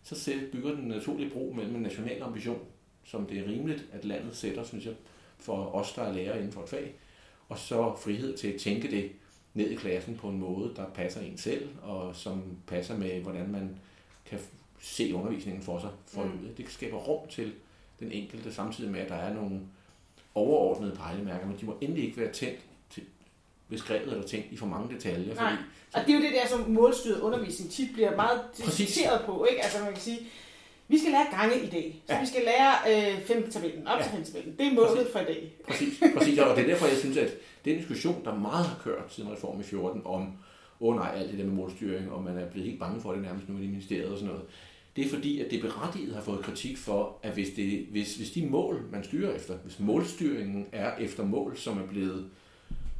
så 0.03 0.33
bygger 0.51 0.75
den 0.75 0.83
naturlig 0.87 1.31
bro 1.31 1.53
mellem 1.55 1.75
en 1.75 1.81
national 1.81 2.23
ambition, 2.23 2.59
som 3.03 3.25
det 3.25 3.39
er 3.39 3.47
rimeligt, 3.47 3.85
at 3.91 4.05
landet 4.05 4.35
sætter, 4.35 4.63
synes 4.63 4.85
jeg, 4.85 4.93
for 5.39 5.75
os, 5.75 5.93
der 5.93 6.01
er 6.01 6.13
lærer 6.13 6.35
inden 6.35 6.51
for 6.51 6.63
et 6.63 6.69
fag, 6.69 6.95
og 7.49 7.57
så 7.57 7.95
frihed 7.95 8.37
til 8.37 8.47
at 8.47 8.59
tænke 8.59 8.91
det 8.91 9.11
ned 9.53 9.69
i 9.69 9.75
klassen 9.75 10.17
på 10.17 10.27
en 10.27 10.39
måde, 10.39 10.73
der 10.75 10.85
passer 10.85 11.21
en 11.21 11.37
selv, 11.37 11.69
og 11.81 12.15
som 12.15 12.43
passer 12.67 12.97
med, 12.97 13.21
hvordan 13.21 13.51
man 13.51 13.77
kan 14.25 14.39
se 14.81 15.15
undervisningen 15.15 15.63
for 15.63 15.79
sig 15.79 15.89
for 16.07 16.23
mm. 16.23 16.49
Det 16.57 16.65
skaber 16.69 16.97
rum 16.97 17.27
til 17.29 17.53
den 17.99 18.11
enkelte, 18.11 18.53
samtidig 18.53 18.91
med, 18.91 18.99
at 18.99 19.09
der 19.09 19.15
er 19.15 19.33
nogle 19.33 19.59
overordnede 20.35 20.95
pejlemærker, 20.95 21.47
men 21.47 21.57
de 21.61 21.65
må 21.65 21.77
endelig 21.81 22.03
ikke 22.03 22.17
være 22.17 22.31
tændt 22.31 22.59
til 22.89 23.03
beskrevet 23.69 24.11
eller 24.11 24.27
tænkt 24.27 24.51
i 24.51 24.57
for 24.57 24.65
mange 24.65 24.95
detaljer. 24.95 25.35
Nej. 25.35 25.51
Fordi, 25.51 25.63
så... 25.91 25.97
Og 25.99 26.05
det 26.05 26.13
er 26.13 26.17
jo 26.17 26.23
det 26.25 26.33
der, 26.33 26.47
som 26.47 26.69
målstyret 26.69 27.19
undervisning 27.21 27.71
tit 27.71 27.89
bliver 27.93 28.15
meget 28.15 28.41
diskuteret 28.57 29.25
på. 29.25 29.45
Ikke? 29.45 29.63
Altså 29.63 29.83
man 29.83 29.93
kan 29.93 30.01
sige, 30.01 30.19
vi 30.87 30.99
skal 30.99 31.11
lære 31.11 31.25
gange 31.39 31.63
i 31.63 31.69
dag. 31.69 32.01
Så 32.07 32.13
ja. 32.13 32.19
vi 32.19 32.25
skal 32.25 32.41
lære 32.45 32.73
øh, 32.89 33.21
femtabellen, 33.21 33.87
op 33.87 33.97
ja. 33.97 34.03
til 34.03 34.11
femtabellen. 34.11 34.55
Det 34.57 34.67
er 34.67 34.73
målet 34.73 34.97
præcis. 34.97 35.11
for 35.11 35.19
i 35.19 35.23
dag. 35.23 35.53
Præcis, 35.67 35.99
præcis. 36.17 36.39
Og 36.39 36.55
det 36.55 36.63
er 36.63 36.67
derfor, 36.67 36.87
jeg 36.87 36.97
synes, 36.97 37.17
at 37.17 37.31
den 37.65 37.77
diskussion, 37.77 38.25
der 38.25 38.35
meget 38.35 38.65
har 38.65 38.79
kørt 38.83 39.13
siden 39.13 39.31
reformen 39.31 39.61
i 39.61 39.63
14 39.63 40.01
om, 40.05 40.21
åh 40.79 40.89
oh, 40.89 40.95
nej, 40.95 41.13
alt 41.15 41.29
det 41.29 41.39
der 41.39 41.45
med 41.45 41.53
målstyring, 41.53 42.11
og 42.11 42.23
man 42.23 42.37
er 42.37 42.49
blevet 42.49 42.67
helt 42.67 42.79
bange 42.79 43.01
for 43.01 43.11
det 43.11 43.21
nærmest 43.21 43.49
nu 43.49 43.57
i 43.57 43.67
ministeriet 43.67 44.11
og 44.11 44.17
sådan 44.17 44.33
noget. 44.33 44.45
Det 44.95 45.05
er 45.05 45.09
fordi, 45.09 45.39
at 45.39 45.51
det 45.51 45.61
berettiget 45.61 46.15
har 46.15 46.21
fået 46.21 46.39
kritik 46.39 46.77
for, 46.77 47.17
at 47.23 47.33
hvis, 47.33 47.49
det, 47.55 47.87
hvis, 47.91 48.15
hvis 48.15 48.31
de 48.31 48.45
mål, 48.45 48.83
man 48.91 49.03
styrer 49.03 49.35
efter, 49.35 49.53
hvis 49.57 49.79
målstyringen 49.79 50.65
er 50.71 50.97
efter 50.97 51.25
mål, 51.25 51.57
som 51.57 51.77
er 51.77 51.87
blevet 51.87 52.29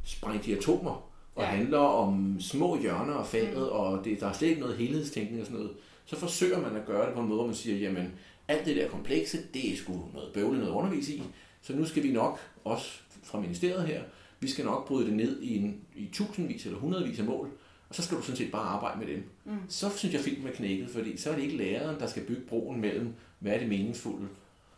sprængt 0.04 0.48
i 0.48 0.54
atomer, 0.54 1.10
og 1.36 1.43
ja. 1.43 1.50
handler 1.50 1.78
om 1.78 2.38
små 2.39 2.82
hjørner 2.82 3.13
af 3.13 3.26
faget, 3.26 3.58
mm. 3.58 3.78
og 3.78 4.06
det, 4.06 4.19
der 4.19 4.28
er 4.28 4.34
slet 4.34 4.48
ikke 4.48 4.62
noget 4.62 4.78
helhedstænkning 4.78 5.41
og 5.41 5.45
sådan 5.45 5.60
noget, 5.60 5.76
så 6.06 6.15
forsøger 6.15 6.62
man 6.62 6.76
at 6.76 6.86
gøre 6.86 7.06
det 7.06 7.13
på 7.13 7.22
en 7.22 7.28
måde, 7.28 7.38
hvor 7.38 7.48
man 7.48 7.56
siger, 7.56 7.78
jamen, 7.78 8.13
alt 8.48 8.65
det 8.65 8.76
der 8.76 8.89
komplekse, 8.89 9.38
det 9.54 9.74
er 9.74 9.78
sgu 9.78 9.93
noget 10.13 10.34
bøvlet 10.34 10.60
noget 10.60 10.74
undervis 10.74 11.10
i, 11.10 11.24
så 11.62 11.76
nu 11.76 11.86
skal 11.86 12.04
vi 12.04 12.12
nok, 12.12 12.39
også 12.63 13.00
fra 13.24 13.39
ministeriet 13.39 13.88
her, 13.88 14.02
vi 14.39 14.47
skal 14.47 14.65
nok 14.65 14.88
bryde 14.88 15.06
det 15.06 15.13
ned 15.13 15.41
i, 15.41 15.58
en, 15.58 15.82
i 15.95 16.10
tusindvis 16.13 16.65
eller 16.65 16.80
hundredvis 16.80 17.19
af 17.19 17.25
mål, 17.25 17.49
og 17.89 17.95
så 17.95 18.02
skal 18.02 18.17
du 18.17 18.21
sådan 18.21 18.38
set 18.38 18.52
bare 18.52 18.62
arbejde 18.62 18.99
med 18.99 19.08
dem. 19.08 19.23
Mm. 19.45 19.58
Så 19.67 19.89
synes 19.97 20.13
jeg, 20.13 20.21
filmen 20.21 20.47
er 20.47 20.52
knækket, 20.52 20.89
fordi 20.89 21.17
så 21.17 21.30
er 21.32 21.36
det 21.36 21.43
ikke 21.43 21.58
læreren, 21.58 21.99
der 21.99 22.08
skal 22.08 22.25
bygge 22.25 22.41
broen 22.41 22.82
mellem, 22.82 23.13
hvad 23.39 23.54
er 23.54 23.60
det 23.60 23.69
meningsfulde, 23.69 24.28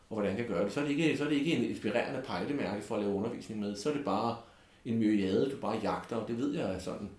og 0.09 0.15
hvordan 0.15 0.29
jeg 0.29 0.37
kan 0.37 0.55
gøre 0.55 0.65
det. 0.65 0.73
Så 0.73 0.79
er 0.79 0.83
det 0.83 0.91
ikke, 0.91 1.17
så 1.17 1.23
er 1.23 1.29
det 1.29 1.35
ikke 1.35 1.55
en 1.55 1.63
inspirerende 1.63 2.21
pejlemærke 2.21 2.81
for 2.81 2.95
at 2.95 3.01
lave 3.01 3.13
undervisning 3.13 3.59
med. 3.59 3.75
Så 3.75 3.89
er 3.89 3.93
det 3.93 4.05
bare 4.05 4.37
en 4.85 4.99
myriade, 4.99 5.51
du 5.51 5.57
bare 5.61 5.79
jagter, 5.83 6.15
og 6.15 6.27
det 6.27 6.37
ved 6.37 6.53
jeg 6.53 6.73
er 6.73 6.79
sådan, 6.79 7.09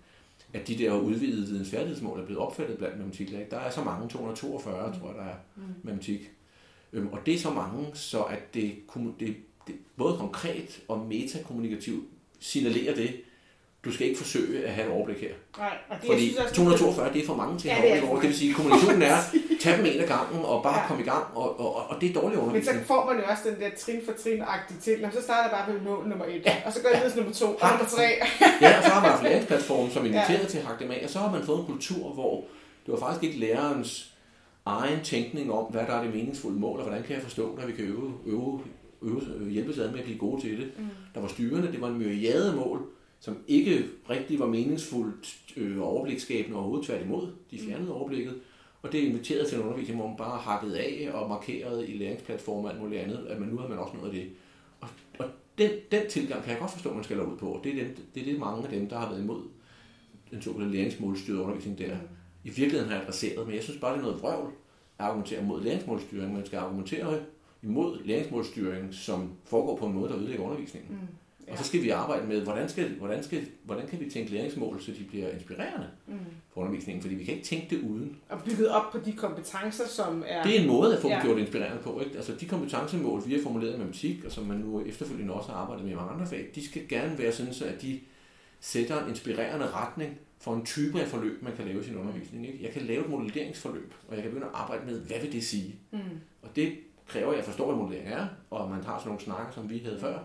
at 0.53 0.67
de 0.67 0.77
der 0.77 0.93
udvidede 0.93 1.47
vidensfærdighedsmål 1.47 2.19
er 2.19 2.25
blevet 2.25 2.41
opfattet 2.41 2.77
blandt 2.77 2.97
matematiklærer. 2.97 3.49
Der 3.49 3.57
er 3.57 3.71
så 3.71 3.83
mange, 3.83 4.09
242 4.09 4.87
mm. 4.87 4.99
tror 4.99 5.07
jeg, 5.07 5.17
der 5.17 5.23
er 5.23 5.35
mm. 5.55 5.63
matematik. 5.83 6.31
Øhm, 6.93 7.07
og 7.07 7.19
det 7.25 7.33
er 7.33 7.39
så 7.39 7.49
mange, 7.49 7.87
så 7.93 8.23
at 8.23 8.53
det, 8.53 8.75
det, 9.19 9.35
det 9.67 9.75
både 9.97 10.17
konkret 10.17 10.83
og 10.87 10.99
metakommunikativt 10.99 12.05
signalerer 12.51 12.95
det, 12.95 13.09
du 13.85 13.91
skal 13.91 14.07
ikke 14.07 14.19
forsøge 14.19 14.65
at 14.65 14.73
have 14.73 14.87
et 14.87 14.93
overblik 14.93 15.21
her. 15.21 15.33
Nej, 15.57 15.77
og 15.89 15.95
det, 16.01 16.07
Fordi 16.09 16.21
synes 16.27 16.37
også, 16.39 16.55
242, 16.55 17.13
det 17.13 17.21
er 17.23 17.27
for 17.27 17.35
mange 17.35 17.59
til 17.59 17.69
at 17.69 17.75
have 17.75 17.87
er 17.87 17.91
overblik 17.91 18.09
over. 18.09 18.19
Det 18.21 18.29
vil 18.29 18.37
sige, 18.37 18.49
at 18.49 18.55
kommunikationen 18.55 19.01
er, 19.01 19.17
tag 19.63 19.77
dem 19.77 19.85
en 19.85 19.99
af 20.01 20.07
gangen 20.07 20.45
og 20.51 20.63
bare 20.63 20.79
Ja. 20.79 20.87
komme 20.87 21.01
i 21.03 21.05
gang, 21.05 21.23
og, 21.35 21.59
og, 21.59 21.75
og 21.89 21.95
det 22.01 22.09
er 22.09 22.13
dårlig 22.13 22.37
Men 22.37 22.43
så 22.45 22.49
undervisning. 22.49 22.85
får 22.85 23.01
man 23.05 23.15
jo 23.21 23.23
også 23.31 23.43
den 23.49 23.59
der 23.61 23.69
trin 23.83 24.01
for 24.05 24.11
trin-agtige 24.23 24.79
ting. 24.85 25.13
Så 25.13 25.21
starter 25.21 25.43
jeg 25.49 25.51
bare 25.57 25.73
med 25.73 25.81
mål 25.81 26.07
nummer 26.07 26.25
et, 26.25 26.41
ja. 26.45 26.55
og 26.65 26.73
så 26.73 26.81
går 26.81 26.89
jeg 26.89 26.97
videre 26.97 27.11
til 27.13 27.19
nummer 27.21 27.33
to, 27.43 27.45
og 27.63 27.69
nummer 27.71 27.89
tre. 27.97 28.07
Ja, 28.61 28.77
og 28.77 28.83
så 28.83 28.89
har 28.89 29.01
man 29.01 29.09
haft 29.11 29.23
læringsplatform, 29.23 29.89
som 29.89 30.05
inviteret 30.09 30.43
ja. 30.45 30.51
til 30.53 30.57
at 30.57 30.63
hakke 30.65 30.83
dem 30.83 30.91
af, 30.91 31.01
og 31.03 31.09
så 31.09 31.19
har 31.19 31.31
man 31.31 31.43
fået 31.43 31.59
en 31.59 31.65
kultur, 31.65 32.03
hvor 32.17 32.33
det 32.85 32.91
var 32.93 32.99
faktisk 32.99 33.23
ikke 33.23 33.39
lærerens 33.45 33.91
egen 34.65 34.99
tænkning 35.03 35.51
om, 35.53 35.65
hvad 35.65 35.81
der 35.87 35.93
er 35.97 36.03
det 36.03 36.13
meningsfulde 36.13 36.59
mål, 36.59 36.79
og 36.79 36.85
hvordan 36.85 37.03
kan 37.03 37.15
jeg 37.15 37.23
forstå 37.23 37.55
det, 37.55 37.61
at 37.61 37.67
vi 37.67 37.73
kan 37.73 37.85
øve, 37.85 38.13
øve, 38.25 38.59
øve, 39.03 39.49
hjælpes 39.49 39.77
ad 39.77 39.91
med 39.91 39.99
at 39.99 40.05
blive 40.05 40.17
gode 40.17 40.41
til 40.41 40.57
det. 40.57 40.71
Mm. 40.77 40.87
Der 41.13 41.21
var 41.21 41.27
styrende, 41.27 41.71
det 41.71 41.81
var 41.81 41.87
en 41.89 41.97
myriade 41.97 42.55
mål, 42.55 42.85
som 43.19 43.37
ikke 43.47 43.85
rigtig 44.09 44.39
var 44.39 44.47
meningsfuldt 44.47 45.37
øh, 45.57 45.81
overblikskabende 45.81 46.57
overhovedet 46.57 46.85
tværtimod. 46.85 47.27
De 47.51 47.59
fjernede 47.59 47.85
mm. 47.85 47.91
overblikket, 47.91 48.33
og 48.81 48.91
det 48.91 48.97
inviterede 48.97 49.49
til 49.49 49.57
en 49.57 49.63
undervisning, 49.63 49.99
hvor 49.99 50.07
man 50.07 50.17
bare 50.17 50.39
hakkede 50.39 50.79
af 50.79 51.09
og 51.13 51.29
markerede 51.29 51.87
i 51.87 51.97
læringsplatformer 51.97 52.69
og 52.69 52.73
alt 52.73 52.83
muligt 52.83 53.01
andet, 53.01 53.25
at 53.29 53.39
man 53.39 53.49
nu 53.49 53.57
har 53.57 53.67
man 53.67 53.77
også 53.77 53.93
noget 53.93 54.09
af 54.09 54.15
det. 54.15 54.29
Og, 54.81 54.89
og 55.19 55.25
den, 55.57 55.71
den 55.91 56.09
tilgang 56.09 56.43
kan 56.43 56.51
jeg 56.51 56.59
godt 56.59 56.71
forstå, 56.71 56.89
at 56.89 56.95
man 56.95 57.03
skal 57.03 57.21
ud 57.21 57.37
på. 57.37 57.47
og 57.47 57.63
Det 57.63 57.71
er, 57.71 57.83
den, 57.83 57.97
det 58.15 58.21
er 58.21 58.25
det 58.25 58.39
mange 58.39 58.63
af 58.63 58.69
dem, 58.69 58.89
der 58.89 58.97
har 58.97 59.09
været 59.09 59.21
imod 59.21 59.41
den 60.31 60.41
såkaldte 60.41 60.71
læringsmålstyrede 60.71 61.41
undervisning 61.41 61.77
der. 61.77 61.97
I 62.43 62.49
virkeligheden 62.49 62.91
har 62.91 63.01
adresseret, 63.01 63.47
men 63.47 63.55
jeg 63.55 63.63
synes 63.63 63.79
bare, 63.79 63.93
det 63.93 63.99
er 63.99 64.03
noget 64.03 64.21
vrøvl 64.21 64.51
at 64.97 65.05
argumentere 65.05 65.43
mod 65.43 65.63
læringsmålstyring. 65.63 66.33
Man 66.33 66.45
skal 66.45 66.59
argumentere 66.59 67.19
imod 67.63 67.97
læringsmålstyring, 68.05 68.93
som 68.93 69.31
foregår 69.45 69.75
på 69.75 69.85
en 69.85 69.93
måde, 69.93 70.09
der 70.09 70.17
ødelægger 70.17 70.45
undervisningen. 70.45 70.91
Mm. 70.91 71.07
Ja. 71.47 71.51
Og 71.51 71.57
så 71.57 71.63
skal 71.63 71.81
vi 71.81 71.89
arbejde 71.89 72.27
med, 72.27 72.41
hvordan, 72.41 72.69
skal, 72.69 72.89
hvordan, 72.89 73.23
skal, 73.23 73.47
hvordan 73.63 73.87
kan 73.87 73.99
vi 73.99 74.09
tænke 74.09 74.31
læringsmål, 74.31 74.81
så 74.81 74.91
de 74.91 75.03
bliver 75.03 75.29
inspirerende 75.29 75.87
mm. 76.07 76.13
for 76.53 76.61
undervisningen, 76.61 77.01
fordi 77.01 77.15
vi 77.15 77.23
kan 77.23 77.33
ikke 77.33 77.45
tænke 77.45 77.75
det 77.75 77.81
uden. 77.81 78.17
Og 78.29 78.43
bygget 78.43 78.69
op 78.69 78.91
på 78.91 78.99
de 79.05 79.13
kompetencer, 79.13 79.87
som 79.87 80.23
er... 80.27 80.43
Det 80.43 80.57
er 80.57 80.61
en 80.61 80.67
måde 80.67 80.95
at 80.95 81.01
få 81.01 81.07
Ja. 81.07 81.21
gjort 81.25 81.37
inspirerende 81.39 81.83
på. 81.83 81.99
Ikke? 81.99 82.15
Altså 82.15 82.35
de 82.39 82.45
kompetencemål, 82.45 83.23
vi 83.27 83.33
har 83.33 83.41
formuleret 83.41 83.75
i 83.75 83.77
matematik, 83.77 84.25
og 84.25 84.31
som 84.31 84.43
man 84.45 84.57
nu 84.57 84.81
efterfølgende 84.85 85.33
også 85.33 85.51
har 85.51 85.57
arbejdet 85.57 85.85
med 85.85 85.91
i 85.91 85.95
mange 85.95 86.11
andre 86.11 86.27
fag, 86.27 86.49
de 86.55 86.65
skal 86.65 86.87
gerne 86.87 87.17
være 87.17 87.31
sådan, 87.31 87.53
så 87.53 87.65
at 87.65 87.81
de 87.81 87.99
sætter 88.59 89.03
en 89.03 89.09
inspirerende 89.09 89.67
retning 89.67 90.17
for 90.39 90.55
en 90.55 90.65
type 90.65 91.01
af 91.01 91.07
forløb, 91.07 91.43
man 91.43 91.55
kan 91.55 91.65
lave 91.65 91.81
i 91.81 91.83
sin 91.83 91.97
undervisning. 91.97 92.47
Ikke? 92.47 92.63
Jeg 92.63 92.71
kan 92.71 92.81
lave 92.81 93.03
et 93.03 93.09
modelleringsforløb, 93.09 93.93
og 94.07 94.15
jeg 94.15 94.23
kan 94.23 94.31
begynde 94.31 94.47
at 94.47 94.55
arbejde 94.55 94.85
med, 94.85 94.99
hvad 94.99 95.19
vil 95.21 95.31
det 95.31 95.43
sige? 95.43 95.75
Mm. 95.91 95.99
Og 96.41 96.49
det 96.55 96.73
kræver, 97.13 97.31
at 97.31 97.37
jeg 97.37 97.45
forstår, 97.45 97.65
hvad 97.65 97.75
modellering 97.83 98.13
er, 98.13 98.25
og 98.49 98.63
at 98.63 98.69
man 98.69 98.83
har 98.83 98.97
sådan 98.99 99.07
nogle 99.09 99.21
snakker, 99.23 99.51
som 99.53 99.69
vi 99.69 99.77
havde 99.85 99.99
før. 99.99 100.17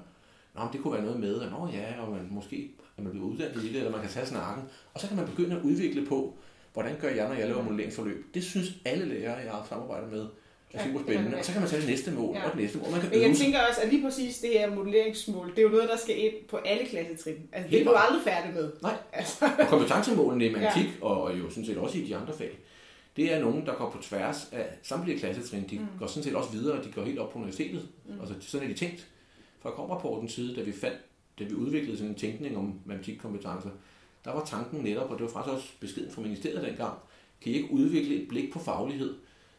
Nå, 0.54 0.60
men 0.64 0.72
det 0.72 0.80
kunne 0.82 0.94
være 0.94 1.04
noget 1.04 1.20
med, 1.20 1.42
at 1.42 1.50
nå 1.50 1.68
ja, 1.72 2.02
og 2.02 2.12
man 2.12 2.28
måske 2.30 2.70
er 2.98 3.02
man 3.02 3.12
blevet 3.12 3.26
uddannet 3.26 3.64
i 3.64 3.68
det, 3.68 3.76
eller 3.76 3.90
man 3.90 4.00
kan 4.00 4.10
tage 4.10 4.26
snakken. 4.26 4.64
Og 4.94 5.00
så 5.00 5.08
kan 5.08 5.16
man 5.16 5.26
begynde 5.26 5.56
at 5.56 5.62
udvikle 5.62 6.06
på, 6.06 6.34
hvordan 6.72 6.96
gør 7.00 7.08
jeg, 7.08 7.28
når 7.28 7.34
jeg 7.34 7.48
laver 7.48 7.62
modelleringsforløb. 7.62 8.34
Det 8.34 8.44
synes 8.44 8.68
alle 8.84 9.04
lærere, 9.04 9.36
jeg 9.36 9.52
har 9.52 9.66
samarbejdet 9.68 10.12
med, 10.12 10.26
er 10.74 10.84
super 10.84 10.98
det 10.98 11.06
spændende. 11.06 11.38
Og 11.38 11.44
så 11.44 11.52
kan 11.52 11.60
man 11.60 11.70
tage 11.70 11.80
det 11.82 11.88
næste 11.90 12.10
mål, 12.10 12.34
Ja. 12.36 12.44
og 12.44 12.50
det 12.52 12.60
næste 12.60 12.78
mål. 12.78 12.90
Man 12.90 13.00
kan 13.00 13.10
Men 13.10 13.20
jeg 13.20 13.28
øve 13.28 13.36
tænker 13.36 13.58
også, 13.68 13.80
at 13.82 13.88
lige 13.88 14.02
præcis 14.02 14.38
det 14.38 14.50
her 14.50 14.74
modelleringsmål, 14.74 15.50
det 15.50 15.58
er 15.58 15.62
jo 15.62 15.68
noget, 15.68 15.88
der 15.88 15.96
skal 15.96 16.24
ind 16.24 16.34
på 16.50 16.56
alle 16.56 16.84
klassetrin. 16.86 17.36
Altså, 17.52 17.70
det 17.70 17.78
Helt 17.78 17.88
er 17.88 17.92
du 17.92 17.96
aldrig 17.96 18.22
færdig 18.24 18.54
med. 18.54 18.72
Nej. 18.82 18.96
Altså, 19.12 19.44
Og 19.60 19.66
kompetencemålene 19.66 20.46
i 20.46 20.52
matematik, 20.52 20.84
ja. 21.00 21.06
og 21.06 21.38
jo 21.38 21.50
sådan 21.50 21.64
set 21.64 21.78
også 21.78 21.98
i 21.98 22.00
de 22.00 22.16
andre 22.16 22.32
fag, 22.34 22.58
det 23.18 23.32
er 23.32 23.40
nogen, 23.40 23.66
der 23.66 23.74
går 23.74 23.90
på 23.90 24.02
tværs 24.02 24.48
af 24.52 24.66
samtlige 24.82 25.18
klassetrin. 25.18 25.68
De 25.70 25.78
mm. 25.78 25.86
går 25.98 26.06
sådan 26.06 26.22
set 26.22 26.34
også 26.34 26.50
videre, 26.50 26.84
de 26.84 26.92
går 26.92 27.04
helt 27.04 27.18
op 27.18 27.32
på 27.32 27.38
universitetet. 27.38 27.88
Mm. 28.06 28.20
Altså 28.20 28.34
sådan 28.40 28.68
er 28.68 28.72
de 28.72 28.78
tænkt. 28.78 29.08
Fra 29.60 29.70
komrapportens 29.70 30.32
side, 30.32 30.56
da 30.56 30.62
vi 30.62 30.72
fandt, 30.72 30.98
da 31.38 31.44
vi 31.44 31.54
udviklede 31.54 31.96
sådan 31.96 32.10
en 32.10 32.18
tænkning 32.18 32.56
om 32.56 32.80
matematikkompetencer, 32.84 33.70
der 34.24 34.32
var 34.32 34.44
tanken 34.44 34.80
netop, 34.80 35.10
og 35.10 35.18
det 35.18 35.24
var 35.26 35.32
faktisk 35.32 35.54
også 35.54 35.68
beskeden 35.80 36.10
fra 36.10 36.22
ministeriet 36.22 36.62
dengang, 36.62 36.98
kan 37.40 37.52
I 37.52 37.54
ikke 37.54 37.72
udvikle 37.72 38.22
et 38.22 38.28
blik 38.28 38.52
på 38.52 38.58
faglighed, 38.58 39.14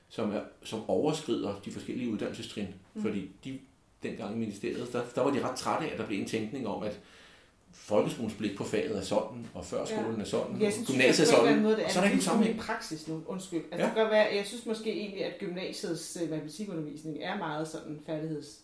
som, 0.09 0.31
er, 0.31 0.41
som 0.63 0.89
overskrider 0.89 1.61
de 1.65 1.71
forskellige 1.71 2.09
uddannelsestrin? 2.09 2.67
Mm. 2.93 3.01
Fordi 3.01 3.29
de, 3.43 3.59
dengang 4.03 4.35
i 4.35 4.39
ministeriet, 4.39 4.93
der, 4.93 5.01
der 5.15 5.21
var 5.21 5.31
de 5.31 5.47
ret 5.49 5.57
trætte 5.57 5.87
af, 5.87 5.91
at 5.91 5.99
der 5.99 6.05
blev 6.05 6.19
en 6.19 6.25
tænkning 6.25 6.67
om, 6.67 6.83
at 6.83 6.99
folkeskolens 7.73 8.33
blik 8.33 8.57
på 8.57 8.63
faget 8.63 8.97
er 8.97 9.01
sådan, 9.01 9.47
og 9.53 9.65
førskolen 9.65 10.15
ja. 10.15 10.21
er 10.21 10.25
sådan, 10.25 10.59
jeg 10.59 10.67
og 10.67 10.73
synes, 10.73 10.89
gymnasiet 10.89 11.27
er 11.27 11.31
sådan, 11.35 11.61
måde, 11.63 11.75
det 11.75 11.83
og 11.85 11.91
så 11.91 11.99
er 11.99 12.03
der 12.03 12.07
ikke 12.09 12.13
en 12.15 12.19
en 12.19 12.23
sammenhæng. 12.23 12.59
praksis 12.59 13.07
nu. 13.07 13.21
Undskyld. 13.27 13.59
Altså, 13.71 13.77
Ja. 13.77 13.85
det 13.85 13.93
kan 13.95 14.05
være, 14.11 14.27
jeg 14.35 14.45
synes 14.45 14.65
måske 14.65 14.91
egentlig, 14.93 15.25
at 15.25 15.33
gymnasiets 15.39 16.17
øh, 16.23 16.29
matematikundervisning 16.29 17.17
er 17.21 17.37
meget 17.37 17.67
sådan 17.67 17.99
færdigheds... 18.05 18.59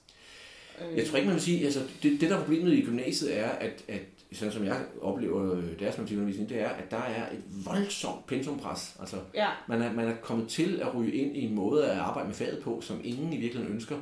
Øh, 0.92 0.98
Jeg 0.98 1.08
tror 1.08 1.16
ikke, 1.18 1.26
man 1.28 1.36
vil 1.36 1.44
sige, 1.44 1.66
altså 1.66 1.80
det, 2.04 2.22
det 2.22 2.30
der 2.30 2.36
er 2.36 2.40
problemet 2.40 2.74
i 2.74 2.82
gymnasiet 2.86 3.38
er, 3.40 3.50
at, 3.50 3.84
at 3.88 4.02
sådan 4.34 4.54
som 4.54 4.66
jeg 4.66 4.82
oplever 5.02 5.54
øh, 5.54 5.64
deres 5.64 5.80
matematikundervisning, 5.80 6.50
det 6.50 6.62
er, 6.62 6.70
at 6.70 6.92
der 6.92 6.98
er 6.98 7.32
et 7.32 7.42
voldsomt 7.66 8.26
pensumpres. 8.28 8.96
Altså, 9.00 9.18
Ja, 9.34 9.48
man 9.68 9.82
er, 9.82 9.94
man 9.94 10.08
er 10.08 10.16
kommet 10.22 10.48
til 10.50 10.80
at 10.82 10.96
ryge 10.96 11.12
ind 11.14 11.38
i 11.38 11.46
en 11.46 11.56
måde 11.56 11.92
at 11.92 11.98
arbejde 11.98 12.28
med 12.28 12.36
faget 12.36 12.64
på, 12.64 12.82
som 12.82 13.02
ingen 13.04 13.34
i 13.34 13.38
virkeligheden 13.38 13.74
ønsker, 13.76 13.98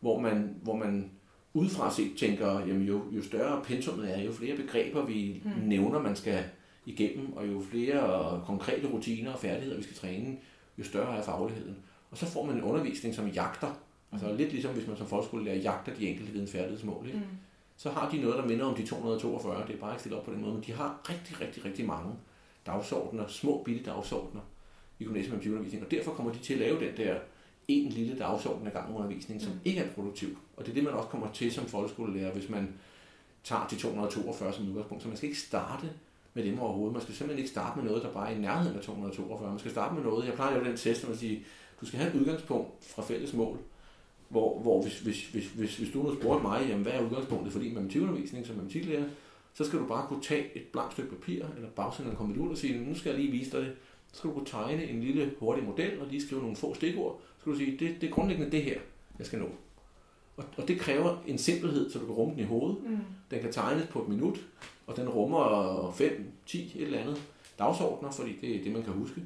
hvor 0.00 0.20
man, 0.20 0.54
hvor 0.62 0.76
man 0.76 1.10
udefra 1.58 1.90
set 1.94 2.16
tænker, 2.16 2.58
jamen 2.58 2.86
jo, 2.86 3.02
jo 3.10 3.22
større 3.22 3.62
pensummet 3.64 4.18
er, 4.18 4.22
jo 4.22 4.32
flere 4.32 4.56
begreber 4.56 5.04
vi 5.04 5.42
mm. 5.44 5.68
nævner, 5.68 6.02
man 6.02 6.16
skal 6.16 6.44
igennem, 6.86 7.32
og 7.32 7.48
jo 7.48 7.62
flere 7.70 8.42
konkrete 8.46 8.86
rutiner 8.86 9.32
og 9.32 9.38
færdigheder, 9.38 9.76
vi 9.76 9.82
skal 9.82 9.96
træne, 9.96 10.36
jo 10.78 10.84
større 10.84 11.16
er 11.16 11.22
fagligheden. 11.22 11.76
Og 12.10 12.18
så 12.18 12.26
får 12.26 12.46
man 12.46 12.56
en 12.56 12.62
undervisning, 12.62 13.14
som 13.14 13.28
jagter. 13.28 13.80
Altså 14.12 14.34
lidt 14.34 14.52
ligesom 14.52 14.74
hvis 14.74 14.86
man 14.86 14.96
som 14.96 15.06
folkeskolelærer 15.06 15.56
jagter 15.56 15.94
de 15.94 16.08
enkelte 16.08 16.32
vidensfærdighedsmål. 16.32 17.06
Ikke? 17.06 17.18
Mm. 17.18 17.24
Så 17.76 17.90
har 17.90 18.10
de 18.10 18.20
noget, 18.20 18.38
der 18.38 18.46
minder 18.46 18.64
om 18.64 18.74
de 18.74 18.86
242. 18.86 19.66
Det 19.66 19.74
er 19.74 19.80
bare 19.80 19.92
ikke 19.92 20.00
stillet 20.00 20.18
op 20.18 20.24
på 20.24 20.32
den 20.32 20.40
måde, 20.40 20.54
men 20.54 20.62
de 20.66 20.72
har 20.72 21.00
rigtig, 21.10 21.40
rigtig, 21.40 21.64
rigtig 21.64 21.86
mange 21.86 22.14
dagsordner, 22.66 23.26
små 23.26 23.62
bitte 23.64 23.90
dagsordner 23.90 24.40
i 24.98 25.04
med 25.04 25.46
undervisning, 25.46 25.84
og 25.84 25.90
derfor 25.90 26.12
kommer 26.12 26.32
de 26.32 26.38
til 26.38 26.54
at 26.54 26.60
lave 26.60 26.80
den 26.80 26.96
der 26.96 27.18
en 27.68 27.88
lille 27.92 28.18
dagsorden 28.18 28.66
af 28.66 28.72
gang 28.72 28.96
undervisning, 28.96 29.40
som 29.40 29.52
mm. 29.52 29.58
ikke 29.64 29.80
er 29.80 29.90
produktiv. 29.90 30.38
Og 30.56 30.64
det 30.64 30.70
er 30.70 30.74
det, 30.74 30.84
man 30.84 30.92
også 30.92 31.08
kommer 31.08 31.32
til 31.32 31.52
som 31.52 31.66
folkeskolelærer, 31.66 32.32
hvis 32.32 32.48
man 32.48 32.74
tager 33.44 33.66
de 33.66 33.76
242 33.76 34.52
som 34.52 34.68
udgangspunkt. 34.68 35.02
Så 35.02 35.08
man 35.08 35.16
skal 35.16 35.28
ikke 35.28 35.40
starte 35.40 35.90
med 36.34 36.44
dem 36.44 36.58
overhovedet. 36.58 36.92
Man 36.92 37.02
skal 37.02 37.14
simpelthen 37.14 37.38
ikke 37.38 37.50
starte 37.50 37.80
med 37.80 37.88
noget, 37.88 38.02
der 38.02 38.12
bare 38.12 38.32
er 38.32 38.36
i 38.36 38.40
nærheden 38.40 38.76
af 38.76 38.82
242. 38.82 39.50
Man 39.50 39.58
skal 39.58 39.70
starte 39.70 39.94
med 39.94 40.02
noget. 40.02 40.26
Jeg 40.26 40.34
plejer 40.34 40.50
at 40.50 40.56
lave 40.56 40.68
den 40.68 40.76
test, 40.76 41.00
hvor 41.00 41.08
man 41.08 41.18
siger, 41.18 41.40
du 41.80 41.86
skal 41.86 41.98
have 41.98 42.14
et 42.14 42.20
udgangspunkt 42.20 42.68
fra 42.80 43.02
fælles 43.02 43.32
mål, 43.32 43.58
hvor, 44.28 44.58
hvor 44.58 44.82
hvis, 44.82 45.00
hvis, 45.00 45.26
hvis, 45.26 45.46
hvis, 45.46 45.76
hvis 45.76 45.90
du 45.90 46.02
nu 46.02 46.14
spurgte 46.14 46.42
mig, 46.42 46.66
jamen, 46.68 46.82
hvad 46.82 46.92
er 46.92 47.04
udgangspunktet 47.04 47.52
for 47.52 47.60
din 47.60 47.74
matematikundervisning 47.74 48.46
som 48.46 48.56
matematiklærer, 48.56 49.04
så 49.54 49.64
skal 49.64 49.78
du 49.78 49.86
bare 49.86 50.06
kunne 50.08 50.22
tage 50.22 50.56
et 50.56 50.62
blankt 50.62 50.92
stykke 50.92 51.10
papir, 51.10 51.44
eller 51.56 51.68
bagsende 51.68 52.10
en 52.10 52.16
konvolut 52.16 52.50
og 52.50 52.58
sige, 52.58 52.80
nu 52.88 52.94
skal 52.94 53.10
jeg 53.10 53.20
lige 53.20 53.32
vise 53.32 53.50
dig 53.50 53.60
det. 53.60 53.72
Så 54.12 54.18
skal 54.18 54.30
du 54.30 54.34
kunne 54.34 54.46
tegne 54.46 54.84
en 54.84 55.00
lille 55.00 55.34
hurtig 55.38 55.64
model, 55.64 56.00
og 56.00 56.06
lige 56.06 56.22
skrive 56.22 56.40
nogle 56.40 56.56
få 56.56 56.74
stikord. 56.74 57.20
Skal 57.48 57.66
du 57.66 57.70
sige, 57.70 57.78
det, 57.78 58.00
det 58.00 58.08
er 58.08 58.12
grundlæggende 58.12 58.50
det 58.50 58.62
her, 58.62 58.78
jeg 59.18 59.26
skal 59.26 59.38
nå. 59.38 59.48
Og, 60.36 60.44
og 60.56 60.68
det 60.68 60.80
kræver 60.80 61.16
en 61.26 61.38
simpelhed, 61.38 61.90
så 61.90 61.98
du 61.98 62.04
kan 62.06 62.14
rumme 62.14 62.34
den 62.34 62.42
i 62.42 62.46
hovedet. 62.46 62.76
Mm. 62.86 62.98
Den 63.30 63.40
kan 63.40 63.52
tegnes 63.52 63.86
på 63.86 64.02
et 64.02 64.08
minut, 64.08 64.46
og 64.86 64.96
den 64.96 65.08
rummer 65.08 65.92
5, 65.96 66.32
10, 66.46 66.72
et 66.76 66.82
eller 66.82 66.98
andet 66.98 67.22
dagsordner, 67.58 68.10
fordi 68.10 68.38
det 68.40 68.56
er 68.56 68.62
det, 68.64 68.72
man 68.72 68.82
kan 68.82 68.92
huske. 68.92 69.22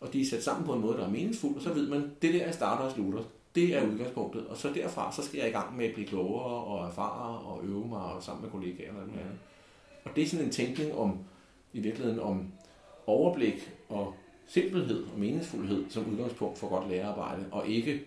Og 0.00 0.12
de 0.12 0.20
er 0.20 0.26
sat 0.26 0.42
sammen 0.42 0.66
på 0.66 0.74
en 0.74 0.80
måde, 0.80 0.96
der 0.96 1.06
er 1.06 1.10
meningsfuld, 1.10 1.56
og 1.56 1.62
så 1.62 1.72
ved 1.72 1.88
man, 1.88 2.10
det 2.22 2.34
der 2.34 2.40
er 2.40 2.52
starter 2.52 2.84
og 2.84 2.92
slutter. 2.92 3.22
Det 3.54 3.76
er 3.76 3.86
udgangspunktet. 3.86 4.46
Og 4.46 4.56
så 4.56 4.72
derfra, 4.74 5.12
så 5.12 5.22
skal 5.22 5.38
jeg 5.38 5.48
i 5.48 5.52
gang 5.52 5.76
med 5.76 5.86
at 5.86 5.94
blive 5.94 6.06
klogere 6.06 6.64
og 6.64 6.86
erfare 6.86 7.38
og 7.38 7.64
øve 7.64 7.88
mig 7.88 8.02
og 8.02 8.22
sammen 8.22 8.42
med 8.42 8.50
kollegaer 8.50 8.92
og 8.92 8.98
alt 8.98 9.08
muligt 9.08 9.24
andet. 9.24 9.38
Og 10.04 10.10
det 10.16 10.22
er 10.22 10.28
sådan 10.28 10.46
en 10.46 10.52
tænkning 10.52 10.94
om, 10.94 11.18
i 11.72 11.80
virkeligheden 11.80 12.20
om 12.20 12.52
overblik 13.06 13.70
og 13.88 14.14
simpelhed 14.48 15.04
og 15.12 15.18
meningsfuldhed 15.18 15.84
som 15.88 16.12
udgangspunkt 16.12 16.58
for 16.58 16.68
godt 16.68 16.90
lærerarbejde, 16.90 17.44
og 17.50 17.68
ikke 17.68 18.04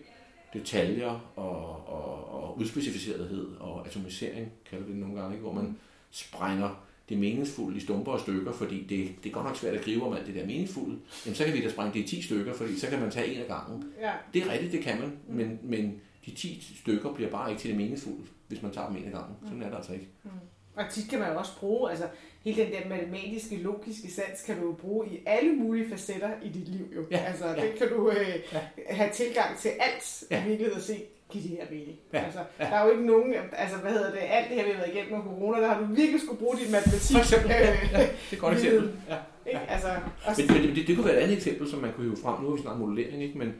detaljer 0.54 1.32
og, 1.36 1.88
og, 1.88 2.34
og 2.34 2.58
udspecificerethed 2.58 3.46
og 3.60 3.86
atomisering, 3.86 4.52
kalder 4.70 4.84
vi 4.84 4.92
det 4.92 5.00
nogle 5.00 5.20
gange, 5.20 5.34
ikke? 5.34 5.42
hvor 5.42 5.52
man 5.52 5.76
sprænger 6.10 6.84
det 7.08 7.18
meningsfulde 7.18 7.76
i 7.76 7.80
stumper 7.80 8.12
og 8.12 8.20
stykker, 8.20 8.52
fordi 8.52 8.82
det, 8.82 9.24
det 9.24 9.28
er 9.30 9.34
godt 9.34 9.46
nok 9.46 9.56
svært 9.56 9.74
at 9.74 9.84
gribe 9.84 10.02
om 10.02 10.12
alt 10.12 10.26
det 10.26 10.34
der 10.34 10.46
meningsfulde, 10.46 10.98
jamen 11.26 11.34
så 11.34 11.44
kan 11.44 11.54
vi 11.54 11.62
da 11.62 11.70
sprænge 11.70 11.92
det 11.94 12.00
i 12.00 12.16
10 12.16 12.22
stykker, 12.22 12.54
fordi 12.54 12.78
så 12.78 12.86
kan 12.86 13.00
man 13.00 13.10
tage 13.10 13.34
en 13.34 13.40
af 13.40 13.46
gangen. 13.46 13.84
ja. 14.00 14.12
Det 14.34 14.42
er 14.42 14.52
rigtigt, 14.52 14.72
det 14.72 14.80
kan 14.80 15.00
man, 15.00 15.12
mm. 15.28 15.34
men, 15.34 15.58
men 15.62 16.00
de 16.26 16.30
10 16.30 16.76
stykker 16.80 17.14
bliver 17.14 17.30
bare 17.30 17.50
ikke 17.50 17.60
til 17.60 17.70
det 17.70 17.76
meningsfulde, 17.76 18.26
hvis 18.48 18.62
man 18.62 18.72
tager 18.72 18.88
dem 18.88 18.96
en 18.96 19.04
af 19.04 19.12
gangen. 19.12 19.36
Sådan 19.44 19.62
er 19.62 19.68
det 19.68 19.76
altså 19.76 19.92
ikke. 19.92 20.08
Mm. 20.22 20.30
Og 20.76 20.84
tit 20.90 21.10
kan 21.10 21.18
man 21.18 21.32
jo 21.32 21.38
også 21.38 21.52
bruge, 21.60 21.90
altså 21.90 22.04
hele 22.44 22.62
den 22.64 22.72
der 22.72 22.88
matematiske, 22.88 23.56
logiske 23.56 24.10
sans, 24.12 24.42
kan 24.46 24.60
du 24.60 24.66
jo 24.66 24.72
bruge 24.72 25.06
i 25.08 25.20
alle 25.26 25.52
mulige 25.52 25.90
facetter 25.90 26.30
i 26.42 26.48
dit 26.48 26.68
liv 26.68 26.86
jo. 26.96 27.04
Ja, 27.10 27.16
altså, 27.18 27.46
ja. 27.46 27.54
det 27.54 27.74
kan 27.78 27.88
du 27.88 28.10
øh, 28.10 28.16
Ja. 28.52 28.58
have 28.94 29.10
tilgang 29.12 29.58
til 29.58 29.68
alt 29.80 30.24
Ja. 30.30 30.36
i 30.44 30.48
virkeligheden 30.48 30.76
og 30.78 30.82
se, 30.82 30.94
giver 31.30 31.42
det 31.44 31.50
her 31.50 31.64
mening. 31.70 31.98
Ja, 32.12 32.18
Altså, 32.24 32.38
ja. 32.60 32.64
der 32.64 32.70
er 32.70 32.84
jo 32.84 32.90
ikke 32.90 33.06
nogen, 33.06 33.34
altså 33.52 33.76
hvad 33.76 33.92
hedder 33.92 34.10
det, 34.10 34.18
alt 34.22 34.48
det 34.48 34.56
her, 34.56 34.64
vi 34.64 34.70
har 34.70 34.78
været 34.78 34.94
igennem 34.94 35.12
med 35.12 35.24
corona, 35.24 35.60
der 35.60 35.68
har 35.68 35.80
du 35.80 35.86
virkelig 35.94 36.20
skulle 36.20 36.38
bruge 36.38 36.56
dit 36.58 36.70
matematik. 36.70 37.12
For 37.16 37.18
eksempel, 37.18 37.50
ja, 37.50 37.60
øh, 37.72 37.78
ja, 37.92 37.98
det 37.98 38.06
er 38.06 38.32
et 38.32 38.38
godt 38.38 38.54
eksempel. 38.54 38.90
Ja. 39.08 39.16
Ikke? 39.46 39.60
Altså, 39.68 39.88
også, 40.24 40.42
Men, 40.48 40.62
men 40.66 40.76
det, 40.76 40.86
det 40.86 40.96
kunne 40.96 41.06
være 41.06 41.16
et 41.16 41.20
andet 41.20 41.36
eksempel, 41.36 41.70
som 41.70 41.78
man 41.80 41.92
kunne 41.92 42.04
hive 42.06 42.16
frem. 42.22 42.42
Nu 42.42 42.48
har 42.48 42.56
vi 42.56 42.62
snart 42.62 42.78
modellering, 42.80 43.22
ikke? 43.22 43.38
men 43.38 43.54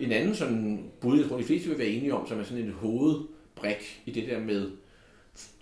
en 0.00 0.12
anden 0.12 0.34
sådan 0.34 0.84
bud, 1.00 1.18
jeg 1.20 1.28
tror 1.28 1.36
de 1.36 1.44
fleste 1.44 1.68
vil 1.68 1.78
være 1.78 1.88
enige 1.88 2.14
om, 2.14 2.26
som 2.28 2.40
er 2.40 2.44
sådan 2.44 2.64
en 2.64 2.72
hovedbrik 2.72 4.02
i 4.06 4.10
det 4.10 4.28
der 4.28 4.38
med 4.40 4.70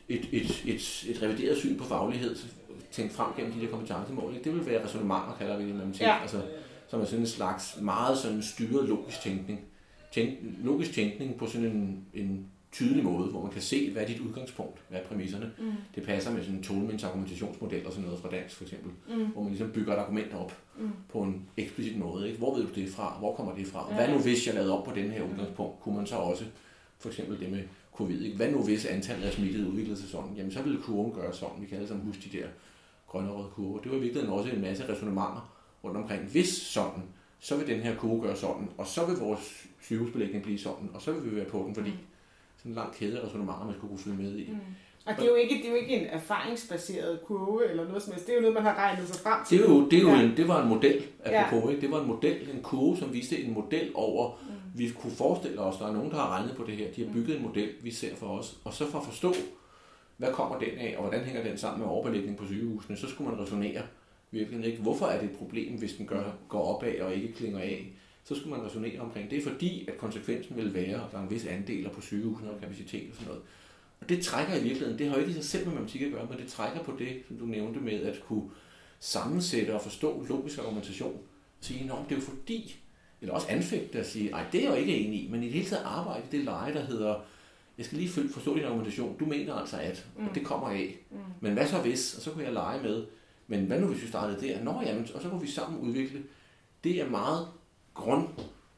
et, 0.09 0.29
et, 0.33 0.62
et, 0.67 1.05
et 1.09 1.23
revideret 1.23 1.59
syn 1.59 1.79
på 1.79 1.85
faglighed, 1.85 2.37
tænkt 2.91 3.12
frem 3.12 3.27
gennem 3.37 3.53
de 3.53 3.61
der 3.61 3.69
kompetencemål. 3.71 4.33
Ikke? 4.35 4.45
Det 4.45 4.55
vil 4.59 4.67
være 4.67 4.85
resonemanger, 4.85 5.37
kalder 5.38 5.57
vi 5.57 5.62
det 5.62 5.71
i 5.71 5.73
matematik. 5.73 6.03
Ja. 6.03 6.21
Altså, 6.23 6.43
som 6.88 7.01
er 7.01 7.05
sådan 7.05 7.21
en 7.21 7.27
slags 7.27 7.79
meget 7.81 8.19
sådan 8.19 8.43
styret 8.43 8.88
logisk 8.88 9.21
tænkning. 9.21 9.61
Tænk, 10.12 10.38
logisk 10.65 10.93
tænkning 10.93 11.37
på 11.37 11.47
sådan 11.47 11.67
en, 11.67 12.05
en 12.15 12.47
tydelig 12.73 13.05
måde, 13.05 13.29
hvor 13.29 13.43
man 13.43 13.53
kan 13.53 13.62
se, 13.62 13.91
hvad 13.93 14.03
er 14.03 14.07
dit 14.07 14.21
udgangspunkt, 14.21 14.79
hvad 14.88 15.01
er 15.01 15.05
præmisserne. 15.05 15.53
mm, 15.59 15.73
Det 15.95 16.03
passer 16.03 16.33
med 16.33 16.43
sådan 16.43 16.57
en 16.57 16.62
Tolmans 16.62 17.05
argumentationsmodel 17.05 17.87
og 17.87 17.93
sådan 17.93 18.05
noget 18.05 18.21
fra 18.21 18.29
dansk 18.31 18.57
for 18.57 18.65
eksempel, 18.65 18.91
mm, 19.09 19.25
hvor 19.27 19.43
man 19.43 19.51
ligesom 19.51 19.71
bygger 19.71 19.93
et 19.93 19.99
argument 19.99 20.35
op 20.35 20.53
mm, 20.79 20.91
på 21.12 21.19
en 21.23 21.43
eksplicit 21.57 21.99
måde. 21.99 22.27
Ikke? 22.27 22.38
Hvor 22.38 22.55
ved 22.57 22.62
du 22.67 22.75
det 22.75 22.88
fra? 22.91 23.17
Hvor 23.19 23.35
kommer 23.35 23.55
det 23.55 23.67
fra? 23.67 23.87
Ja. 23.91 23.95
Hvad 23.97 24.09
nu 24.09 24.19
hvis 24.23 24.47
jeg 24.47 24.55
lavede 24.55 24.79
op 24.79 24.85
på 24.85 24.95
den 24.95 25.11
her 25.11 25.23
udgangspunkt? 25.23 25.81
Kunne 25.81 25.97
man 25.97 26.07
så 26.07 26.17
også, 26.17 26.45
for 26.99 27.09
eksempel 27.09 27.41
det 27.41 27.51
med 27.51 27.62
covid, 27.94 28.20
ikke? 28.22 28.37
hvad 28.37 28.50
nu 28.50 28.64
hvis 28.64 28.87
antallet 28.87 29.26
af 29.26 29.33
smittede 29.33 29.68
udviklede 29.68 30.00
sig 30.00 30.09
sådan? 30.09 30.35
Jamen 30.37 30.52
så 30.52 30.62
ville 30.62 30.83
kurven 30.83 31.12
gøre 31.12 31.35
sådan. 31.35 31.61
Vi 31.62 31.66
kan 31.66 31.76
alle 31.76 31.88
sammen 31.88 32.07
huske 32.07 32.28
de 32.33 32.38
der 32.38 32.46
grønne 33.09 33.31
og 33.31 33.38
røde 33.38 33.48
kurver. 33.55 33.81
Det 33.81 33.90
var 33.90 33.96
i 33.96 34.00
virkeligheden 34.00 34.38
også 34.38 34.50
en 34.50 34.61
masse 34.61 34.88
resonemanger 34.92 35.52
rundt 35.85 35.96
omkring. 35.96 36.22
Hvis 36.22 36.48
sådan, 36.48 37.02
så 37.40 37.57
vil 37.57 37.66
den 37.66 37.81
her 37.81 37.96
kurve 37.96 38.22
gøre 38.22 38.37
sådan, 38.37 38.68
og 38.78 38.87
så 38.87 39.07
vil 39.07 39.16
vores 39.16 39.66
sygehusbelægning 39.83 40.42
blive 40.42 40.59
sådan, 40.59 40.90
og 40.94 41.02
så 41.02 41.12
vil 41.12 41.31
vi 41.31 41.37
være 41.37 41.44
på 41.44 41.64
den, 41.66 41.74
fordi 41.74 41.90
Mm. 41.90 41.96
sådan 42.59 42.72
en 42.72 42.76
lang 42.76 42.92
kæde 42.94 43.20
af 43.20 43.26
resonemanger, 43.26 43.64
man 43.66 43.74
skulle 43.74 43.88
kunne 43.88 43.98
følge 44.05 44.16
med 44.16 44.37
i. 44.38 44.50
mm. 44.50 44.59
Og 45.07 45.15
det 45.17 45.23
er, 45.25 45.29
jo 45.29 45.35
ikke, 45.35 45.55
det 45.55 45.65
er 45.67 45.71
jo 45.71 45.75
ikke 45.77 45.97
en 45.97 46.07
erfaringsbaseret 46.07 47.21
kurve 47.27 47.71
eller 47.71 47.85
noget 47.88 48.03
som 48.03 48.12
helst. 48.12 48.27
Det 48.27 48.33
er 48.33 48.37
jo 48.37 48.41
noget, 48.41 48.55
man 48.55 48.62
har 48.62 48.75
regnet 48.75 49.09
sig 49.09 49.17
frem 49.23 49.45
til. 49.49 49.59
Det, 49.59 49.67
er 49.67 49.71
jo, 49.71 49.88
det, 49.88 49.99
er 49.99 50.03
jo 50.03 50.09
Ja. 50.09 50.23
en, 50.23 50.37
det 50.37 50.49
var 50.49 50.62
en 50.62 50.69
model, 50.69 51.03
Ja. 51.27 51.45
apropos, 51.45 51.71
ikke? 51.71 51.83
det 51.83 51.91
var 51.91 52.01
en 52.01 52.07
model, 52.07 52.51
en 52.55 52.62
kurve, 52.62 52.97
som 52.97 53.12
viste 53.12 53.43
en 53.43 53.55
model 53.55 53.91
over, 53.95 54.31
Mm. 54.43 54.79
vi 54.79 54.91
kunne 55.01 55.12
forestille 55.12 55.61
os, 55.61 55.77
der 55.77 55.87
er 55.88 55.93
nogen, 55.93 56.11
der 56.11 56.17
har 56.17 56.29
regnet 56.31 56.57
på 56.57 56.65
det 56.67 56.77
her, 56.77 56.87
de 56.97 57.05
har 57.07 57.12
bygget 57.12 57.37
en 57.37 57.43
model, 57.43 57.69
vi 57.83 57.91
ser 57.91 58.15
for 58.17 58.27
os, 58.27 58.57
og 58.65 58.73
så 58.73 58.91
for 58.91 58.99
at 58.99 59.05
forstå, 59.05 59.35
hvad 60.17 60.33
kommer 60.33 60.59
den 60.59 60.79
af, 60.79 60.95
og 60.99 61.03
hvordan 61.09 61.25
hænger 61.25 61.43
den 61.43 61.59
sammen 61.59 61.81
med 61.81 61.88
overbelægning 61.88 62.37
på 62.37 62.47
sygehusene, 62.47 62.97
så 62.97 63.09
skulle 63.09 63.31
man 63.31 63.41
resonere 63.41 63.83
virkelig 64.31 64.67
ikke, 64.67 64.83
hvorfor 64.83 65.07
er 65.07 65.21
det 65.21 65.31
et 65.31 65.37
problem, 65.38 65.73
hvis 65.79 65.93
den 65.93 66.07
gør, 66.07 66.23
går 66.49 66.75
opad 66.77 67.01
og 67.01 67.15
ikke 67.15 67.33
klinger 67.33 67.59
af, 67.59 67.93
så 68.25 68.35
skulle 68.35 68.57
man 68.57 68.67
resonere 68.67 69.01
omkring. 69.01 69.31
Det 69.31 69.38
er 69.38 69.43
fordi, 69.51 69.88
at 69.88 69.99
konsekvensen 69.99 70.57
vil 70.57 70.75
være, 70.75 70.95
at 70.95 71.12
der 71.12 71.19
er 71.19 71.23
en 71.23 71.31
vis 71.31 71.47
andel 71.47 71.88
på 71.88 72.01
sygehusene 72.01 72.51
og 72.51 72.61
kapacitet 72.61 73.03
og 73.11 73.15
sådan 73.15 73.27
noget. 73.29 73.43
Og 74.03 74.09
det 74.09 74.25
trækker 74.25 74.55
i 74.55 74.62
virkeligheden, 74.62 74.99
det 74.99 75.07
har 75.09 75.15
jo 75.15 75.21
ikke 75.21 75.31
i 75.31 75.35
sig 75.35 75.45
selv 75.45 75.65
med 75.67 75.73
matematik 75.75 76.03
at 76.03 76.12
gøre, 76.12 76.27
men 76.31 76.38
det 76.38 76.47
trækker 76.47 76.83
på 76.83 76.95
det, 76.99 77.23
som 77.29 77.37
du 77.37 77.45
nævnte 77.45 77.81
med 77.81 78.03
at 78.03 78.21
kunne 78.29 78.51
sammensætte 79.01 79.75
og 79.75 79.83
forstå 79.83 80.27
logisk 80.29 80.59
argumentation. 80.59 81.12
Og 81.59 81.65
sige, 81.65 81.85
at 81.85 81.99
det 82.09 82.15
er 82.15 82.21
jo 82.21 82.27
fordi, 82.27 82.77
eller 83.21 83.35
også 83.35 83.47
anfægte 83.51 83.99
at 83.99 84.07
sige, 84.07 84.31
nej, 84.31 84.45
det 84.53 84.61
er 84.61 84.65
jeg 84.65 84.71
jo 84.71 84.77
ikke 84.77 84.97
enig 84.97 85.25
i, 85.25 85.29
men 85.31 85.43
i 85.43 85.47
det 85.47 85.53
hele 85.53 85.67
taget 85.67 85.83
arbejde 85.85 86.23
det 86.33 86.45
leje, 86.45 86.75
der 86.75 86.85
hedder, 86.85 87.15
jeg 87.79 87.87
skal 87.87 87.99
lige 87.99 88.11
forstå 88.29 88.57
din 88.57 88.65
argumentation, 88.65 89.19
du 89.19 89.25
mener 89.25 89.55
altså 89.55 89.77
at, 89.77 90.07
og 90.17 90.23
Mm. 90.23 90.29
det 90.29 90.45
kommer 90.45 90.69
af. 90.69 90.99
Mm. 91.11 91.17
Men 91.41 91.53
hvad 91.53 91.67
så 91.67 91.79
hvis, 91.79 92.15
og 92.15 92.23
så 92.23 92.31
kunne 92.31 92.45
jeg 92.45 92.53
lege 92.53 92.83
med, 92.83 93.05
men 93.47 93.65
hvad 93.67 93.81
nu 93.81 93.87
hvis 93.87 94.03
vi 94.03 94.09
startede 94.09 94.47
der? 94.49 94.65
Nå 94.65 94.83
jamen, 94.87 95.09
og 95.15 95.23
så 95.23 95.29
kunne 95.29 95.41
vi 95.41 95.47
sammen 95.51 95.81
udvikle. 95.81 96.23
Det 96.85 97.01
er 97.01 97.11
meget 97.11 97.47
grund 97.95 98.29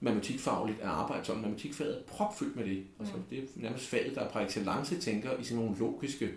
matematikfagligt 0.04 0.80
at 0.80 0.88
arbejde 0.88 1.24
som 1.24 1.36
matematikfaget 1.36 1.96
er 1.98 2.02
propfyldt 2.06 2.56
med 2.56 2.64
det. 2.64 2.82
Altså, 3.00 3.16
Mm. 3.16 3.22
det 3.30 3.38
er 3.38 3.42
nærmest 3.56 3.86
faget, 3.86 4.14
der 4.14 4.28
par 4.28 4.40
excellence 4.40 5.00
tænker 5.00 5.36
i 5.40 5.44
sådan 5.44 5.62
nogle 5.64 5.78
logiske 5.78 6.30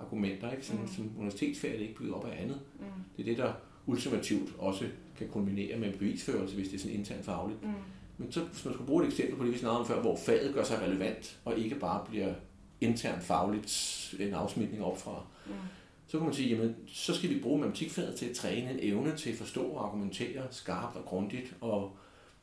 argumenter, 0.00 0.50
ikke? 0.50 0.66
Sådan, 0.66 0.82
Mm. 0.82 0.88
som 0.88 1.10
universitetsfaget 1.18 1.76
er 1.76 1.80
ikke 1.80 1.94
bygget 1.94 2.14
op 2.14 2.26
af 2.26 2.42
andet. 2.42 2.60
Mm. 2.78 2.84
Det 3.16 3.22
er 3.22 3.26
det, 3.26 3.38
der 3.38 3.52
ultimativt 3.86 4.52
også 4.58 4.84
kan 5.18 5.28
kulminere 5.28 5.78
med 5.78 5.88
en 5.92 5.98
bevisførelse, 5.98 6.54
hvis 6.54 6.68
det 6.68 6.74
er 6.76 6.78
sådan 6.80 6.96
internt 6.96 7.24
fagligt. 7.24 7.62
Mm. 7.62 7.68
Men 8.18 8.32
så, 8.32 8.40
hvis 8.40 8.64
man 8.64 8.74
skulle 8.74 8.86
bruge 8.86 9.02
et 9.04 9.08
eksempel 9.08 9.36
på 9.36 9.44
det, 9.44 9.52
vi 9.52 9.58
snakkede 9.58 9.80
om 9.80 9.86
før, 9.86 10.00
hvor 10.00 10.16
faget 10.16 10.54
gør 10.54 10.64
sig 10.64 10.80
relevant, 10.82 11.38
og 11.44 11.58
ikke 11.58 11.74
bare 11.74 12.04
bliver 12.08 12.34
internt 12.80 13.22
fagligt 13.22 14.14
en 14.20 14.34
afsmitning 14.34 14.84
op 14.84 14.98
fra, 15.00 15.22
Mm. 15.46 15.52
så 16.06 16.18
kan 16.18 16.24
man 16.26 16.34
sige, 16.34 16.48
jamen, 16.56 16.76
så 16.86 17.14
skal 17.14 17.30
vi 17.30 17.40
bruge 17.40 17.58
matematikfaget 17.60 18.14
til 18.14 18.26
at 18.26 18.36
træne 18.36 18.70
en 18.72 18.78
evne 18.80 19.16
til 19.16 19.30
at 19.30 19.36
forstå 19.36 19.62
og 19.62 19.86
argumentere 19.86 20.42
skarpt 20.50 20.96
og 20.96 21.04
grundigt, 21.04 21.54
og, 21.60 21.96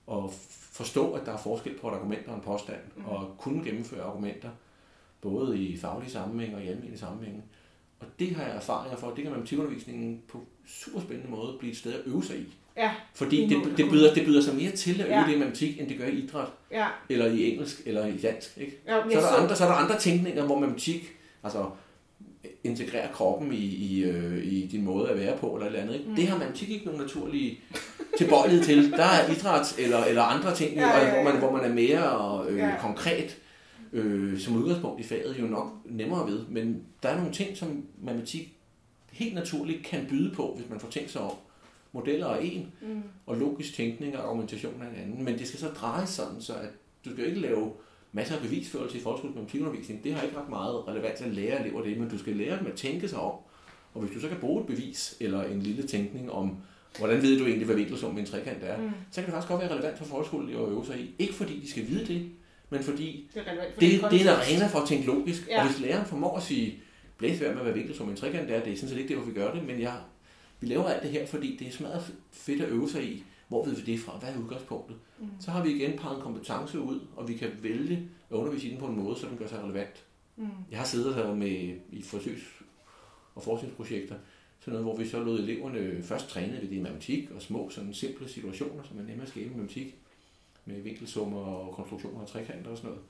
og 0.07 0.33
forstå, 0.71 1.11
at 1.13 1.25
der 1.25 1.33
er 1.33 1.37
forskel 1.37 1.73
på 1.81 1.87
et 1.89 1.93
argument 1.93 2.27
og 2.27 2.35
en 2.35 2.41
påstand, 2.41 2.77
Mm. 2.95 3.05
og 3.05 3.35
kunne 3.37 3.63
gennemføre 3.65 4.03
argumenter, 4.03 4.49
både 5.21 5.59
i 5.59 5.77
faglige 5.77 6.11
sammenhæng 6.11 6.55
og 6.55 6.61
i 6.63 6.67
almindelige 6.67 6.99
sammenhænge. 6.99 7.41
Og 7.99 8.05
det 8.19 8.35
har 8.35 8.43
jeg 8.43 8.55
erfaringer 8.55 8.97
for, 8.97 9.07
det 9.07 9.15
kan 9.15 9.25
matematikundervisningen 9.25 10.21
på 10.27 10.41
super 10.67 10.99
spændende 11.01 11.31
måde 11.31 11.53
blive 11.59 11.71
et 11.71 11.77
sted 11.77 11.93
at 11.93 11.99
øve 12.05 12.23
sig 12.23 12.37
i. 12.39 12.45
Ja, 12.77 12.91
Fordi 13.13 13.41
Det 13.47 13.77
det, 13.77 13.89
byder, 13.89 14.13
det 14.13 14.25
byder 14.25 14.41
sig 14.41 14.55
mere 14.55 14.71
til 14.71 15.01
at 15.01 15.07
øve 15.07 15.15
Ja. 15.17 15.25
det 15.27 15.33
i 15.35 15.37
matematik, 15.37 15.79
end 15.81 15.89
det 15.89 15.97
gør 15.97 16.05
i 16.07 16.11
idræt, 16.11 16.47
ja. 16.71 16.87
eller 17.09 17.25
i 17.25 17.51
engelsk, 17.51 17.81
eller 17.85 18.05
i 18.05 18.17
dansk. 18.17 18.57
Ikke? 18.57 18.77
ja 18.87 19.01
Så 19.11 19.17
er, 19.17 19.21
der 19.21 19.41
andre, 19.43 19.55
så 19.55 19.63
er 19.63 19.67
der 19.67 19.75
andre 19.75 19.99
tænkninger, 19.99 20.45
hvor 20.45 20.59
matematik 20.59 21.15
altså, 21.43 21.69
integrerer 22.63 23.11
kroppen 23.11 23.53
i, 23.53 23.65
i, 23.65 24.03
øh, 24.03 24.45
i 24.45 24.67
din 24.67 24.83
måde 24.83 25.09
at 25.09 25.17
være 25.19 25.37
på, 25.37 25.47
eller 25.47 25.65
et 25.65 25.67
eller 25.67 25.81
andet. 25.81 25.93
Ikke? 25.95 26.09
Mm. 26.09 26.15
Det 26.15 26.27
har 26.27 26.37
matematik 26.37 26.69
ikke 26.69 26.85
nogen 26.85 27.01
naturlig 27.01 27.59
tilbøjelighed 28.17 28.63
til. 28.65 28.91
Der 28.91 29.03
er 29.03 29.31
idræt 29.31 29.75
eller, 29.79 30.03
eller 30.03 30.21
andre 30.23 30.55
ting, 30.55 30.75
Ja, 30.75 30.87
ja, 30.97 31.05
ja. 31.07 31.13
Hvor, 31.23 31.31
man, 31.31 31.39
hvor 31.39 31.51
man 31.51 31.63
er 31.71 31.73
mere 31.73 32.45
øh, 32.49 32.57
Ja. 32.57 32.75
konkret 32.81 33.37
øh, 33.93 34.39
som 34.39 34.55
udgangspunkt 34.55 34.99
i 34.99 35.03
faget, 35.03 35.35
jo 35.39 35.45
nok 35.45 35.67
nemmere 35.85 36.27
ved. 36.31 36.45
Men 36.49 36.81
der 37.03 37.09
er 37.09 37.17
nogle 37.17 37.33
ting, 37.33 37.57
som 37.57 37.83
matematik 38.03 38.53
helt 39.11 39.33
naturligt 39.35 39.85
kan 39.85 40.05
byde 40.09 40.35
på, 40.35 40.53
hvis 40.57 40.69
man 40.69 40.79
får 40.79 40.87
tænkt 40.89 41.11
sig 41.11 41.21
om. 41.21 41.31
Modeller 41.91 42.27
er 42.27 42.39
en, 42.39 42.71
Mm. 42.81 43.01
og 43.25 43.37
logisk 43.37 43.75
tænkning 43.75 44.17
og 44.17 44.23
argumentation 44.23 44.73
er 44.81 44.85
en 44.95 45.01
anden. 45.03 45.25
Men 45.25 45.37
det 45.39 45.47
skal 45.47 45.59
så 45.59 45.67
drejes 45.67 46.09
sådan, 46.09 46.41
så 46.41 46.53
at 46.53 46.69
du 47.05 47.13
skal 47.13 47.27
ikke 47.27 47.39
lave 47.39 47.71
masser 48.11 48.35
af 48.35 48.41
bevisførelse 48.41 48.97
i 48.97 49.01
folkeskolen 49.01 49.35
matematikundervisning. 49.35 50.03
Det 50.03 50.13
har 50.13 50.21
ikke 50.23 50.37
ret 50.37 50.49
meget 50.49 50.87
relevans 50.87 51.21
at 51.21 51.33
lære 51.33 51.65
elever 51.65 51.83
det, 51.83 51.97
men 51.97 52.09
du 52.09 52.17
skal 52.17 52.35
lære 52.35 52.59
dem 52.59 52.67
at 52.67 52.73
tænke 52.73 53.07
sig 53.07 53.19
om. 53.19 53.33
Og 53.93 54.01
hvis 54.01 54.11
du 54.15 54.19
så 54.21 54.27
kan 54.27 54.37
bruge 54.37 54.61
et 54.61 54.67
bevis 54.67 55.17
eller 55.19 55.43
en 55.43 55.61
lille 55.61 55.83
tænkning 55.87 56.31
om, 56.31 56.55
hvordan 56.97 57.21
ved 57.21 57.39
du 57.39 57.45
egentlig, 57.45 57.65
hvad 57.65 57.75
vinkelsummen 57.75 58.17
i 58.17 58.21
en 58.21 58.27
trekant 58.27 58.57
er, 58.63 58.77
Mm. 58.81 58.89
så 59.11 59.15
kan 59.21 59.23
det 59.25 59.33
faktisk 59.33 59.49
godt 59.51 59.61
være 59.61 59.71
relevant 59.73 59.97
for 59.97 60.05
folkeskoleelever 60.05 60.65
at 60.65 60.71
øve 60.71 60.85
sig 60.85 60.99
i. 60.99 61.15
Ikke 61.19 61.33
fordi 61.33 61.59
de 61.59 61.69
skal 61.69 61.87
vide 61.87 62.05
det, 62.05 62.29
men 62.69 62.83
fordi 62.83 63.29
Det 63.79 63.95
er 63.95 63.99
for 63.99 64.07
det, 64.09 64.19
din 64.19 64.19
det 64.19 64.27
er 64.27 64.33
en 64.35 64.39
arena 64.41 64.67
for 64.67 64.79
at 64.79 64.87
tænke 64.87 65.05
logisk. 65.07 65.47
Ja. 65.49 65.61
Og 65.61 65.67
hvis 65.67 65.79
læreren 65.79 66.05
formår 66.05 66.37
at 66.37 66.43
sige, 66.43 66.79
blæs 67.17 67.41
værd 67.41 67.53
med, 67.55 67.63
hvad 67.63 67.73
vinkelsummen 67.73 68.15
i 68.15 68.17
en 68.17 68.21
trekant 68.21 68.51
er, 68.51 68.63
det 68.63 68.73
er 68.73 68.77
sådan 68.77 68.89
set 68.89 68.97
ikke 68.97 69.07
det, 69.07 69.17
hvor 69.17 69.25
vi 69.25 69.33
gør 69.39 69.53
det, 69.53 69.63
men 69.67 69.81
jeg, 69.81 69.93
vi 70.59 70.67
laver 70.67 70.85
alt 70.85 71.03
det 71.03 71.11
her, 71.11 71.25
fordi 71.25 71.55
det 71.59 71.67
er 71.67 71.71
smadret 71.71 72.13
fedt 72.31 72.61
at 72.61 72.69
øve 72.69 72.89
sig 72.89 73.03
i. 73.03 73.23
Hvor 73.47 73.65
ved 73.65 73.75
vi 73.75 73.91
det 73.91 73.99
fra? 73.99 74.17
Hvad 74.17 74.29
er 74.29 74.39
udgangspunktet? 74.39 74.97
Mm. 75.19 75.27
Så 75.39 75.51
har 75.51 75.63
vi 75.63 75.69
igen 75.69 75.97
peget 75.97 76.15
en 76.15 76.21
kompetence 76.21 76.79
ud, 76.79 76.99
og 77.15 77.27
vi 77.27 77.33
kan 77.33 77.51
vælge 77.61 78.09
at 78.29 78.35
undervise 78.35 78.67
i 78.67 78.71
den 78.71 78.79
på 78.79 78.85
en 78.85 79.03
måde, 79.03 79.19
så 79.19 79.27
den 79.27 79.37
gør 79.37 79.47
sig 79.47 79.63
relevant. 79.63 80.05
Mm. 80.35 80.47
Jeg 80.71 80.79
har 80.79 80.85
siddet 80.85 81.15
her 81.15 81.35
med 81.35 81.77
i 81.91 82.01
forsøgs- 82.01 82.63
og 83.35 83.43
forskningsprojekter, 83.43 84.15
sådan 84.59 84.71
noget, 84.71 84.85
hvor 84.85 85.03
vi 85.03 85.09
så 85.09 85.23
lod 85.23 85.39
eleverne 85.39 86.03
først 86.03 86.29
træne 86.29 86.53
ved 86.53 86.61
det 86.61 86.71
i 86.71 86.81
matematik 86.81 87.31
og 87.31 87.41
små 87.41 87.69
sådan 87.69 87.93
simple 87.93 88.29
situationer, 88.29 88.83
som 88.83 88.99
er 88.99 89.03
nemme 89.03 89.23
at 89.23 89.29
skabe 89.29 89.45
i 89.45 89.49
matematik, 89.49 89.95
med 90.65 90.81
vinkelsummer 90.81 91.39
og 91.39 91.75
konstruktioner 91.75 92.21
og 92.21 92.27
trekanter 92.27 92.71
og 92.71 92.77
sådan 92.77 92.89
noget. 92.89 93.03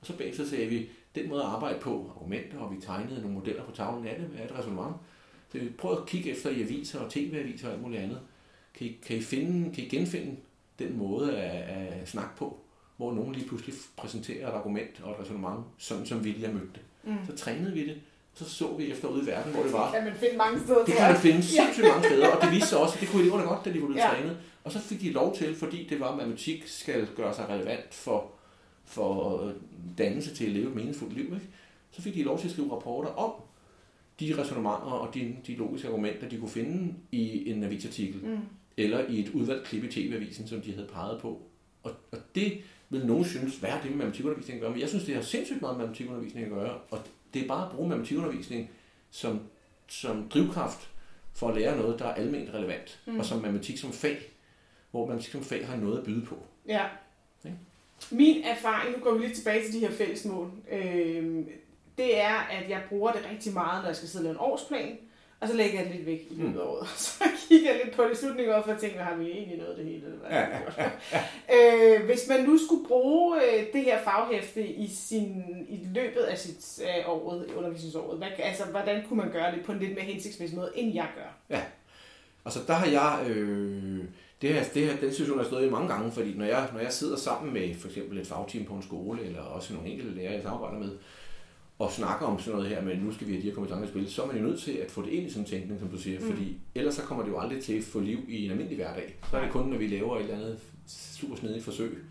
Og 0.00 0.06
så 0.06 0.16
bagefter 0.16 0.44
sagde 0.44 0.66
vi, 0.66 0.88
den 1.14 1.28
måde 1.28 1.42
at 1.42 1.48
arbejde 1.48 1.80
på, 1.80 2.10
argumenter, 2.16 2.58
og 2.58 2.74
vi 2.74 2.80
tegnede 2.80 3.20
nogle 3.20 3.34
modeller 3.34 3.64
på 3.64 3.72
tavlen 3.72 4.06
af 4.06 4.20
det, 4.20 4.30
med 4.32 4.44
et 4.44 4.58
resonemang. 4.58 4.96
Så 5.52 5.58
vi 5.58 5.68
prøvede 5.68 6.00
at 6.00 6.06
kigge 6.06 6.30
efter 6.30 6.50
i 6.50 6.62
aviser 6.62 7.00
og 7.00 7.10
tv-aviser 7.10 7.68
og 7.68 7.74
alt 7.74 7.82
muligt 7.82 8.02
andet. 8.02 8.20
Kan 8.78 8.86
I, 8.86 8.96
kan 9.06 9.16
I, 9.16 9.20
finde, 9.22 9.74
kan 9.74 9.84
I 9.84 9.88
genfinde 9.88 10.36
den 10.78 10.98
måde 10.98 11.36
at, 11.36 11.76
at 11.76 12.08
snakke 12.08 12.36
på, 12.36 12.58
hvor 12.96 13.14
nogen 13.14 13.32
lige 13.34 13.48
pludselig 13.48 13.74
præsenterer 13.96 14.48
et 14.48 14.52
argument 14.54 15.00
og 15.02 15.10
et 15.12 15.20
resonemang, 15.20 15.64
sådan 15.78 16.06
som 16.06 16.24
Vilja 16.24 16.52
mødte 16.52 16.68
det. 16.74 16.80
Mm. 17.04 17.16
Så 17.26 17.36
trænede 17.36 17.72
vi 17.72 17.86
det, 17.88 17.96
så 18.34 18.44
så 18.50 18.76
vi 18.76 18.90
efter 18.90 19.08
ude 19.08 19.22
i 19.22 19.26
verden, 19.26 19.52
hvor 19.52 19.62
det 19.62 19.72
var. 19.72 19.92
Kan 19.92 20.04
man 20.04 20.14
finde 20.14 20.36
mange 20.36 20.60
steder, 20.60 20.84
Det 20.84 20.94
kan 20.94 21.12
man 21.12 21.20
finde 21.20 21.42
sindssygt 21.42 21.86
mange 21.88 22.04
steder, 22.08 22.28
og 22.28 22.42
det 22.42 22.50
viste 22.52 22.68
sig 22.68 22.78
også, 22.78 22.94
at 22.94 23.00
det 23.00 23.08
kunne 23.08 23.22
eleverne 23.22 23.42
godt, 23.48 23.64
da 23.64 23.72
de 23.72 23.80
var 23.80 23.86
blevet 23.86 24.00
Ja. 24.02 24.08
trænet. 24.08 24.38
Og 24.64 24.72
så 24.72 24.78
fik 24.78 25.00
de 25.00 25.10
lov 25.10 25.36
til, 25.36 25.54
fordi 25.56 25.86
det 25.90 26.00
var, 26.00 26.08
at 26.10 26.16
matematik 26.16 26.62
skal 26.66 27.08
gøre 27.16 27.34
sig 27.34 27.48
relevant 27.48 27.94
for, 27.94 28.30
for 28.84 29.52
dannelse 29.98 30.34
til 30.34 30.44
at 30.44 30.50
leve 30.50 30.68
et 30.68 30.76
meningsfuldt 30.76 31.14
liv. 31.14 31.24
Ikke? 31.24 31.40
Så 31.90 32.02
fik 32.02 32.14
de 32.14 32.22
lov 32.22 32.38
til 32.38 32.46
at 32.46 32.52
skrive 32.52 32.72
rapporter 32.72 33.08
om 33.10 33.32
de 34.20 34.34
resonementer 34.42 34.90
og 34.92 35.14
de, 35.14 35.36
de 35.46 35.54
logiske 35.54 35.88
argumenter, 35.88 36.28
de 36.28 36.38
kunne 36.38 36.50
finde 36.50 36.94
i 37.12 37.50
en 37.50 37.64
avisartikel, 37.64 38.20
Mm. 38.24 38.38
Eller 38.76 39.06
i 39.08 39.20
et 39.20 39.28
udvalgt 39.28 39.64
klip 39.64 39.84
i 39.84 39.88
tv-avisen, 39.88 40.48
som 40.48 40.60
de 40.60 40.72
havde 40.72 40.88
peget 40.92 41.20
på. 41.20 41.42
Og, 41.82 41.92
og 42.12 42.18
det 42.34 42.62
vil 42.90 43.06
nogen 43.06 43.24
synes, 43.24 43.56
hvad 43.56 43.70
er 43.70 43.80
det 43.80 43.90
med 43.90 43.96
matematikundervisning 43.96 44.56
at 44.56 44.60
gøre? 44.60 44.70
Men 44.70 44.80
jeg 44.80 44.88
synes, 44.88 45.04
det 45.04 45.14
har 45.14 45.22
sindssygt 45.22 45.60
meget 45.60 45.76
med 45.76 45.86
matematikundervisning 45.86 46.46
at 46.46 46.52
gøre, 46.52 46.78
og 46.90 46.98
det 47.34 47.42
er 47.42 47.48
bare 47.48 47.66
at 47.66 47.72
bruge 47.72 47.88
matematikundervisning 47.88 48.70
som, 49.10 49.40
som 49.86 50.28
drivkraft 50.28 50.90
for 51.34 51.48
at 51.48 51.56
lære 51.56 51.76
noget, 51.76 51.98
der 51.98 52.04
er 52.04 52.14
almindeligt 52.14 52.54
relevant, 52.54 53.00
mm. 53.06 53.18
og 53.18 53.24
som 53.24 53.38
matematik 53.38 53.78
som 53.78 53.92
fag, 53.92 54.18
hvor 54.90 55.06
matematik 55.06 55.32
som 55.32 55.42
fag 55.42 55.66
har 55.66 55.76
noget 55.76 55.98
at 55.98 56.04
byde 56.04 56.26
på. 56.26 56.38
Ja. 56.68 56.86
Okay. 57.40 57.54
Min 58.10 58.44
erfaring, 58.44 58.96
nu 58.96 59.04
går 59.04 59.14
vi 59.14 59.26
lidt 59.26 59.36
tilbage 59.36 59.64
til 59.64 59.74
de 59.74 59.78
her 59.78 59.90
fællesmål, 59.90 60.50
øh, 60.72 61.46
det 61.98 62.20
er, 62.20 62.34
at 62.34 62.70
jeg 62.70 62.82
bruger 62.88 63.12
det 63.12 63.28
rigtig 63.30 63.52
meget, 63.52 63.82
når 63.82 63.88
jeg 63.88 63.96
skal 63.96 64.08
sidde 64.08 64.22
og 64.22 64.24
lave 64.24 64.32
en 64.32 64.40
årsplan, 64.40 64.98
og 65.40 65.48
så 65.48 65.54
lægger 65.54 65.78
jeg 65.78 65.88
det 65.88 65.96
lidt 65.96 66.06
væk 66.06 66.26
i 66.30 66.34
løbet 66.34 66.60
af 66.60 66.64
året. 66.64 66.88
Så 67.06 67.24
kigger 67.48 67.70
jeg 67.70 67.80
lidt 67.84 67.96
på 67.96 68.02
det 68.02 68.18
slutningen 68.18 68.62
for 68.64 68.72
at 68.72 68.80
tænke, 68.80 68.98
har 68.98 69.16
vi 69.16 69.30
egentlig 69.30 69.58
noget 69.58 69.76
det 69.76 69.84
hele? 69.84 70.06
Eller 70.06 70.18
hvad 70.18 70.30
ja, 70.30 70.40
ja, 70.40 70.90
ja. 71.12 71.96
øh, 71.96 72.04
hvis 72.04 72.28
man 72.28 72.44
nu 72.44 72.58
skulle 72.66 72.88
bruge 72.88 73.36
øh, 73.36 73.66
det 73.72 73.82
her 73.82 73.98
faghæfte 74.04 74.66
i, 74.66 74.88
sin, 74.88 75.44
i 75.68 75.86
løbet 75.94 76.20
af 76.20 76.38
sit 76.38 76.82
øh, 76.82 77.08
året, 77.08 77.46
undervisningsåret, 77.56 78.18
hvad, 78.18 78.28
altså, 78.38 78.64
hvordan 78.64 79.04
kunne 79.08 79.18
man 79.18 79.32
gøre 79.32 79.54
det 79.54 79.64
på 79.64 79.72
en 79.72 79.78
lidt 79.78 79.94
mere 79.94 80.04
hensigtsmæssig 80.04 80.58
måde, 80.58 80.72
end 80.74 80.94
jeg 80.94 81.08
gør? 81.16 81.56
Ja, 81.56 81.62
altså 82.44 82.60
der 82.66 82.74
har 82.74 82.86
jeg... 82.86 83.30
Øh, 83.30 84.04
det 84.42 84.54
her, 84.54 84.64
det 84.74 84.86
her, 84.86 84.96
den 84.96 85.10
situation 85.10 85.38
har 85.38 85.44
stået 85.44 85.66
i 85.66 85.70
mange 85.70 85.88
gange, 85.88 86.12
fordi 86.12 86.34
når 86.36 86.44
jeg, 86.44 86.68
når 86.72 86.80
jeg 86.80 86.92
sidder 86.92 87.16
sammen 87.16 87.52
med 87.52 87.74
for 87.74 87.88
eksempel 87.88 88.18
et 88.18 88.26
fagteam 88.26 88.64
på 88.64 88.74
en 88.74 88.82
skole, 88.82 89.22
eller 89.22 89.40
også 89.40 89.74
nogle 89.74 89.88
enkelte 89.88 90.14
lærere, 90.14 90.32
jeg 90.32 90.42
samarbejder 90.42 90.78
med, 90.78 90.90
og 91.78 91.92
snakker 91.92 92.26
om 92.26 92.40
sådan 92.40 92.58
noget 92.58 92.70
her, 92.70 92.82
men 92.82 92.98
nu 92.98 93.12
skal 93.12 93.26
vi 93.26 93.32
have 93.32 93.42
de 93.42 93.48
her 93.48 93.54
kompetencer 93.54 93.86
i 93.86 93.90
spil, 93.90 94.12
så 94.12 94.22
er 94.22 94.26
man 94.26 94.36
jo 94.36 94.42
nødt 94.42 94.60
til 94.60 94.72
at 94.72 94.90
få 94.90 95.02
det 95.02 95.10
ind 95.10 95.26
i 95.26 95.30
sådan 95.30 95.42
en 95.42 95.50
tænkning, 95.50 95.80
som 95.80 95.88
du 95.88 95.98
siger, 95.98 96.20
mm. 96.20 96.26
fordi 96.26 96.56
ellers 96.74 96.94
så 96.94 97.02
kommer 97.02 97.24
det 97.24 97.30
jo 97.30 97.38
aldrig 97.38 97.62
til 97.62 97.78
at 97.78 97.84
få 97.84 98.00
liv 98.00 98.18
i 98.28 98.44
en 98.44 98.50
almindelig 98.50 98.76
hverdag. 98.76 99.14
Så 99.30 99.36
er 99.36 99.42
det 99.42 99.52
kun, 99.52 99.66
når 99.66 99.76
vi 99.76 99.86
laver 99.86 100.16
et 100.16 100.22
eller 100.22 100.34
andet 100.34 100.58
super 100.86 101.36
snedigt 101.36 101.64
forsøg, 101.64 102.04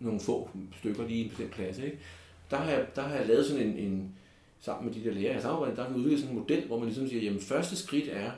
nogle 0.00 0.20
få 0.20 0.50
stykker 0.78 1.06
lige 1.06 1.18
i 1.18 1.24
en 1.24 1.28
bestemt 1.28 1.50
klasse. 1.50 1.84
Ikke? 1.84 1.98
Der, 2.50 2.56
har 2.56 2.70
jeg, 2.70 2.86
der 2.96 3.02
har 3.02 3.16
jeg 3.16 3.26
lavet 3.26 3.46
sådan 3.46 3.66
en, 3.66 3.78
en 3.78 4.14
sammen 4.60 4.86
med 4.86 4.94
de 4.94 5.08
der 5.08 5.14
lærere, 5.14 5.34
jeg 5.34 5.42
samarbejder, 5.42 5.74
der 5.74 5.84
har 5.84 5.90
vi 5.90 5.98
udviklet 5.98 6.20
sådan 6.20 6.36
en 6.36 6.40
model, 6.40 6.66
hvor 6.66 6.78
man 6.78 6.86
ligesom 6.86 7.08
siger, 7.08 7.22
jamen 7.22 7.40
første 7.40 7.76
skridt 7.76 8.08
er 8.12 8.30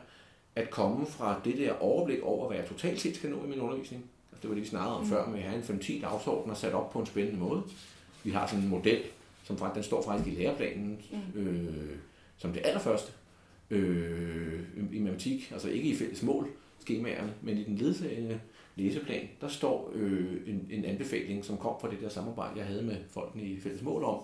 at 0.55 0.70
komme 0.70 1.07
fra 1.07 1.41
det 1.45 1.59
der 1.59 1.72
overblik 1.72 2.22
over, 2.22 2.49
hvad 2.49 2.57
jeg 2.57 2.66
totalt 2.66 3.01
set 3.01 3.16
skal 3.16 3.30
nå 3.30 3.45
i 3.45 3.49
min 3.49 3.61
undervisning. 3.61 4.05
Altså, 4.32 4.43
det 4.43 4.51
var 4.51 4.55
det, 4.55 4.62
vi 4.62 4.68
snakkede 4.68 4.97
om 4.97 5.03
mm. 5.03 5.09
før, 5.09 5.26
med 5.26 5.39
at 5.39 5.45
have 5.45 5.57
en 5.57 5.80
5-10 5.80 6.01
dagsorden 6.01 6.51
og 6.51 6.57
sat 6.57 6.72
op 6.72 6.91
på 6.91 6.99
en 6.99 7.07
spændende 7.07 7.41
måde. 7.41 7.62
Vi 8.24 8.30
har 8.30 8.47
sådan 8.47 8.64
en 8.64 8.70
model, 8.70 9.03
som 9.49 9.59
faktisk, 9.59 9.75
den 9.75 9.83
står 9.83 10.03
faktisk 10.03 10.37
i 10.37 10.43
læreplanen 10.43 11.01
mm. 11.35 11.41
øh, 11.41 11.97
som 12.37 12.53
det 12.53 12.63
allerførste 12.65 13.13
øh, 13.71 14.61
i 14.93 14.99
matematik, 14.99 15.51
altså 15.53 15.69
ikke 15.69 15.89
i 15.89 15.97
fælles 15.97 16.23
mål, 16.23 16.49
skemaerne, 16.81 17.35
men 17.43 17.59
i 17.59 17.65
den 17.65 17.77
ledsagende 17.77 18.41
læseplan, 18.77 19.29
der 19.41 19.49
står 19.49 19.93
øh, 19.95 20.37
en, 20.47 20.69
en 20.71 20.85
anbefaling, 20.85 21.45
som 21.45 21.57
kom 21.57 21.75
fra 21.81 21.91
det 21.91 22.01
der 22.01 22.09
samarbejde, 22.09 22.53
jeg 22.57 22.67
havde 22.67 22.83
med 22.83 22.97
folkene 23.11 23.43
i 23.45 23.61
fælles 23.61 23.83
mål 23.83 24.05
om, 24.05 24.21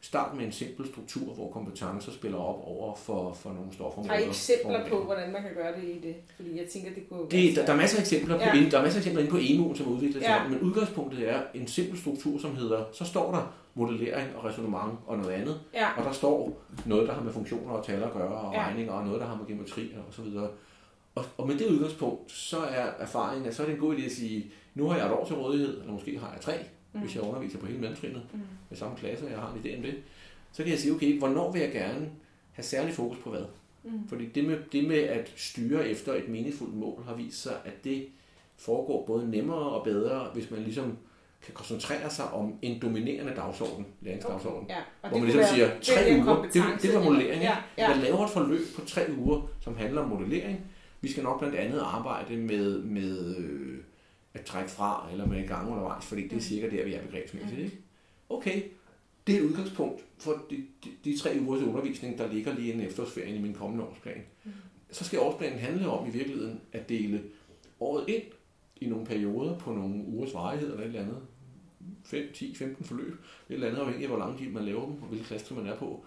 Start 0.00 0.36
med 0.36 0.44
en 0.44 0.52
simpel 0.52 0.86
struktur, 0.86 1.34
hvor 1.34 1.50
kompetencer 1.50 2.12
spiller 2.12 2.38
op 2.38 2.60
over 2.64 2.94
for, 2.94 3.32
for 3.32 3.50
nogle 3.50 3.72
stofområder. 3.72 4.14
Har 4.14 4.20
I 4.20 4.28
eksempler 4.28 4.88
på, 4.88 5.04
hvordan 5.04 5.32
man 5.32 5.42
kan 5.42 5.50
gøre 5.54 5.80
det 5.80 5.88
i 5.88 6.00
det? 6.08 6.14
Fordi 6.36 6.58
jeg 6.58 6.66
tænker, 6.66 6.90
det 6.94 7.08
kunne 7.08 7.30
det, 7.30 7.56
der, 7.56 7.66
der, 7.66 7.72
er 7.72 7.76
masser 7.76 7.98
af 7.98 8.00
eksempler 8.00 8.34
ja. 8.34 8.50
på, 8.50 8.70
der 8.70 8.78
er 8.78 8.82
masser 8.82 8.98
af 8.98 9.00
eksempler 9.00 9.22
inde 9.22 9.30
på 9.30 9.38
EMU, 9.40 9.74
som 9.74 9.86
er 9.86 9.90
udviklet 9.90 10.22
ja. 10.22 10.48
men 10.48 10.60
udgangspunktet 10.60 11.28
er 11.28 11.42
en 11.54 11.66
simpel 11.66 11.98
struktur, 11.98 12.38
som 12.38 12.56
hedder, 12.56 12.84
så 12.92 13.04
står 13.04 13.32
der 13.32 13.54
modellering 13.78 14.36
og 14.36 14.44
resonemang 14.44 14.98
og 15.06 15.18
noget 15.18 15.30
andet, 15.30 15.60
ja. 15.74 15.88
og 15.96 16.04
der 16.04 16.12
står 16.12 16.62
noget, 16.86 17.08
der 17.08 17.14
har 17.14 17.22
med 17.22 17.32
funktioner 17.32 17.72
og 17.72 17.84
tal 17.84 18.02
at 18.02 18.12
gøre, 18.12 18.28
og 18.28 18.54
ja. 18.54 18.66
regninger, 18.66 18.92
og 18.92 19.04
noget, 19.04 19.20
der 19.20 19.26
har 19.26 19.36
med 19.36 19.46
geometri 19.46 19.94
og 20.08 20.14
så 20.14 20.22
videre. 20.22 20.50
Og, 21.14 21.24
og 21.36 21.46
med 21.46 21.58
det 21.58 21.66
udgangspunkt, 21.66 22.32
så 22.32 22.58
er 22.58 22.86
erfaringen, 22.98 23.48
at 23.48 23.54
så 23.54 23.62
er 23.62 23.66
det 23.66 23.74
en 23.74 23.80
god 23.80 23.96
idé 23.96 24.04
at 24.04 24.12
sige, 24.12 24.50
nu 24.74 24.88
har 24.88 24.96
jeg 24.96 25.06
et 25.06 25.12
år 25.12 25.26
til 25.26 25.36
rådighed, 25.36 25.80
eller 25.80 25.92
måske 25.92 26.18
har 26.18 26.32
jeg 26.32 26.40
tre, 26.40 26.54
mm. 26.92 27.00
hvis 27.00 27.14
jeg 27.14 27.22
underviser 27.22 27.58
på 27.58 27.66
hele 27.66 27.78
mellemtrinnet 27.78 28.22
mm. 28.32 28.40
med 28.68 28.78
samme 28.78 28.96
klasse, 28.96 29.24
og 29.24 29.30
jeg 29.30 29.38
har 29.38 29.52
en 29.52 29.60
idé 29.64 29.76
om 29.76 29.82
det, 29.82 29.94
så 30.52 30.62
kan 30.62 30.72
jeg 30.72 30.78
sige, 30.78 30.94
okay, 30.94 31.18
hvornår 31.18 31.52
vil 31.52 31.60
jeg 31.60 31.72
gerne 31.72 32.10
have 32.52 32.64
særlig 32.64 32.94
fokus 32.94 33.18
på 33.18 33.30
hvad? 33.30 33.44
Mm. 33.84 34.08
Fordi 34.08 34.26
det 34.26 34.44
med, 34.44 34.58
det 34.72 34.88
med 34.88 34.98
at 34.98 35.32
styre 35.36 35.88
efter 35.88 36.14
et 36.14 36.28
meningsfuldt 36.28 36.74
mål 36.74 37.02
har 37.06 37.14
vist 37.14 37.42
sig, 37.42 37.56
at 37.64 37.84
det 37.84 38.06
foregår 38.56 39.06
både 39.06 39.30
nemmere 39.30 39.70
og 39.70 39.84
bedre, 39.84 40.30
hvis 40.34 40.50
man 40.50 40.60
ligesom 40.60 40.96
kan 41.44 41.54
koncentrere 41.54 42.10
sig 42.10 42.30
om 42.30 42.58
en 42.62 42.82
dominerende 42.82 43.34
dagsorden, 43.34 43.86
læringsdagsorden. 44.00 44.64
Okay, 44.64 44.74
ja. 45.04 45.08
Hvor 45.08 45.18
man 45.18 45.28
ligesom 45.28 45.54
siger, 45.54 45.70
tre 45.82 46.20
uger, 46.20 46.42
det, 46.42 46.82
det 46.82 46.94
var 46.94 47.04
modellering. 47.04 47.42
Ja, 47.42 47.56
ja. 47.78 47.90
Jeg 47.90 48.02
laver 48.02 48.24
et 48.24 48.30
forløb 48.30 48.60
på 48.76 48.86
tre 48.86 49.06
uger, 49.18 49.48
som 49.60 49.76
handler 49.76 50.02
om 50.02 50.08
modellering. 50.08 50.60
Vi 51.00 51.10
skal 51.10 51.22
nok 51.22 51.38
blandt 51.38 51.56
andet 51.56 51.80
arbejde 51.80 52.36
med, 52.36 52.82
med 52.82 53.36
øh, 53.36 53.78
at 54.34 54.44
trække 54.44 54.70
fra, 54.70 55.08
eller 55.12 55.26
med 55.26 55.38
en 55.38 55.46
gang 55.46 55.70
undervejs, 55.70 56.04
fordi 56.04 56.22
det 56.22 56.32
er 56.32 56.36
mm. 56.36 56.40
cirka 56.40 56.76
der, 56.76 56.84
vi 56.84 56.94
er 56.94 57.02
begrebsmæssigt. 57.02 57.58
Mm. 57.58 57.64
Ikke? 57.64 57.78
Okay, 58.28 58.62
det 59.26 59.36
er 59.36 59.42
udgangspunkt 59.42 60.04
for 60.18 60.42
de, 60.50 60.56
de, 60.84 60.90
de 61.04 61.18
tre 61.18 61.38
ugers 61.40 61.62
undervisning, 61.62 62.18
der 62.18 62.32
ligger 62.32 62.54
lige 62.54 62.72
en 62.72 62.80
efterårsferie 62.80 63.36
i 63.36 63.38
min 63.38 63.54
kommende 63.54 63.84
årsplan. 63.84 64.22
Mm. 64.44 64.52
Så 64.90 65.04
skal 65.04 65.18
årsplanen 65.18 65.58
handle 65.58 65.88
om 65.88 66.08
i 66.08 66.10
virkeligheden 66.10 66.60
at 66.72 66.88
dele 66.88 67.22
året 67.80 68.08
ind 68.08 68.22
i 68.80 68.86
nogle 68.86 69.06
perioder 69.06 69.58
på 69.58 69.72
nogle 69.72 70.04
ugers 70.06 70.34
varighed 70.34 70.70
eller 70.70 70.80
et 70.80 70.86
eller 70.86 71.00
andet. 71.00 71.18
5, 72.04 72.32
10, 72.34 72.54
15 72.54 72.84
forløb. 72.84 73.12
Et 73.48 73.54
eller 73.54 73.66
andet 73.66 73.80
afhængig 73.80 74.02
af, 74.02 74.10
hvor 74.10 74.18
lang 74.18 74.38
tid 74.38 74.48
man 74.48 74.64
laver 74.64 74.86
dem, 74.86 75.02
og 75.02 75.08
hvilke 75.08 75.24
klasse 75.24 75.54
man 75.54 75.66
er 75.66 75.76
på. 75.76 76.04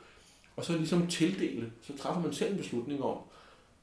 Og 0.55 0.65
så 0.65 0.77
ligesom 0.77 1.07
tildele, 1.07 1.71
så 1.81 1.97
træffer 1.97 2.21
man 2.21 2.33
selv 2.33 2.51
en 2.51 2.57
beslutning 2.57 3.03
om, 3.03 3.17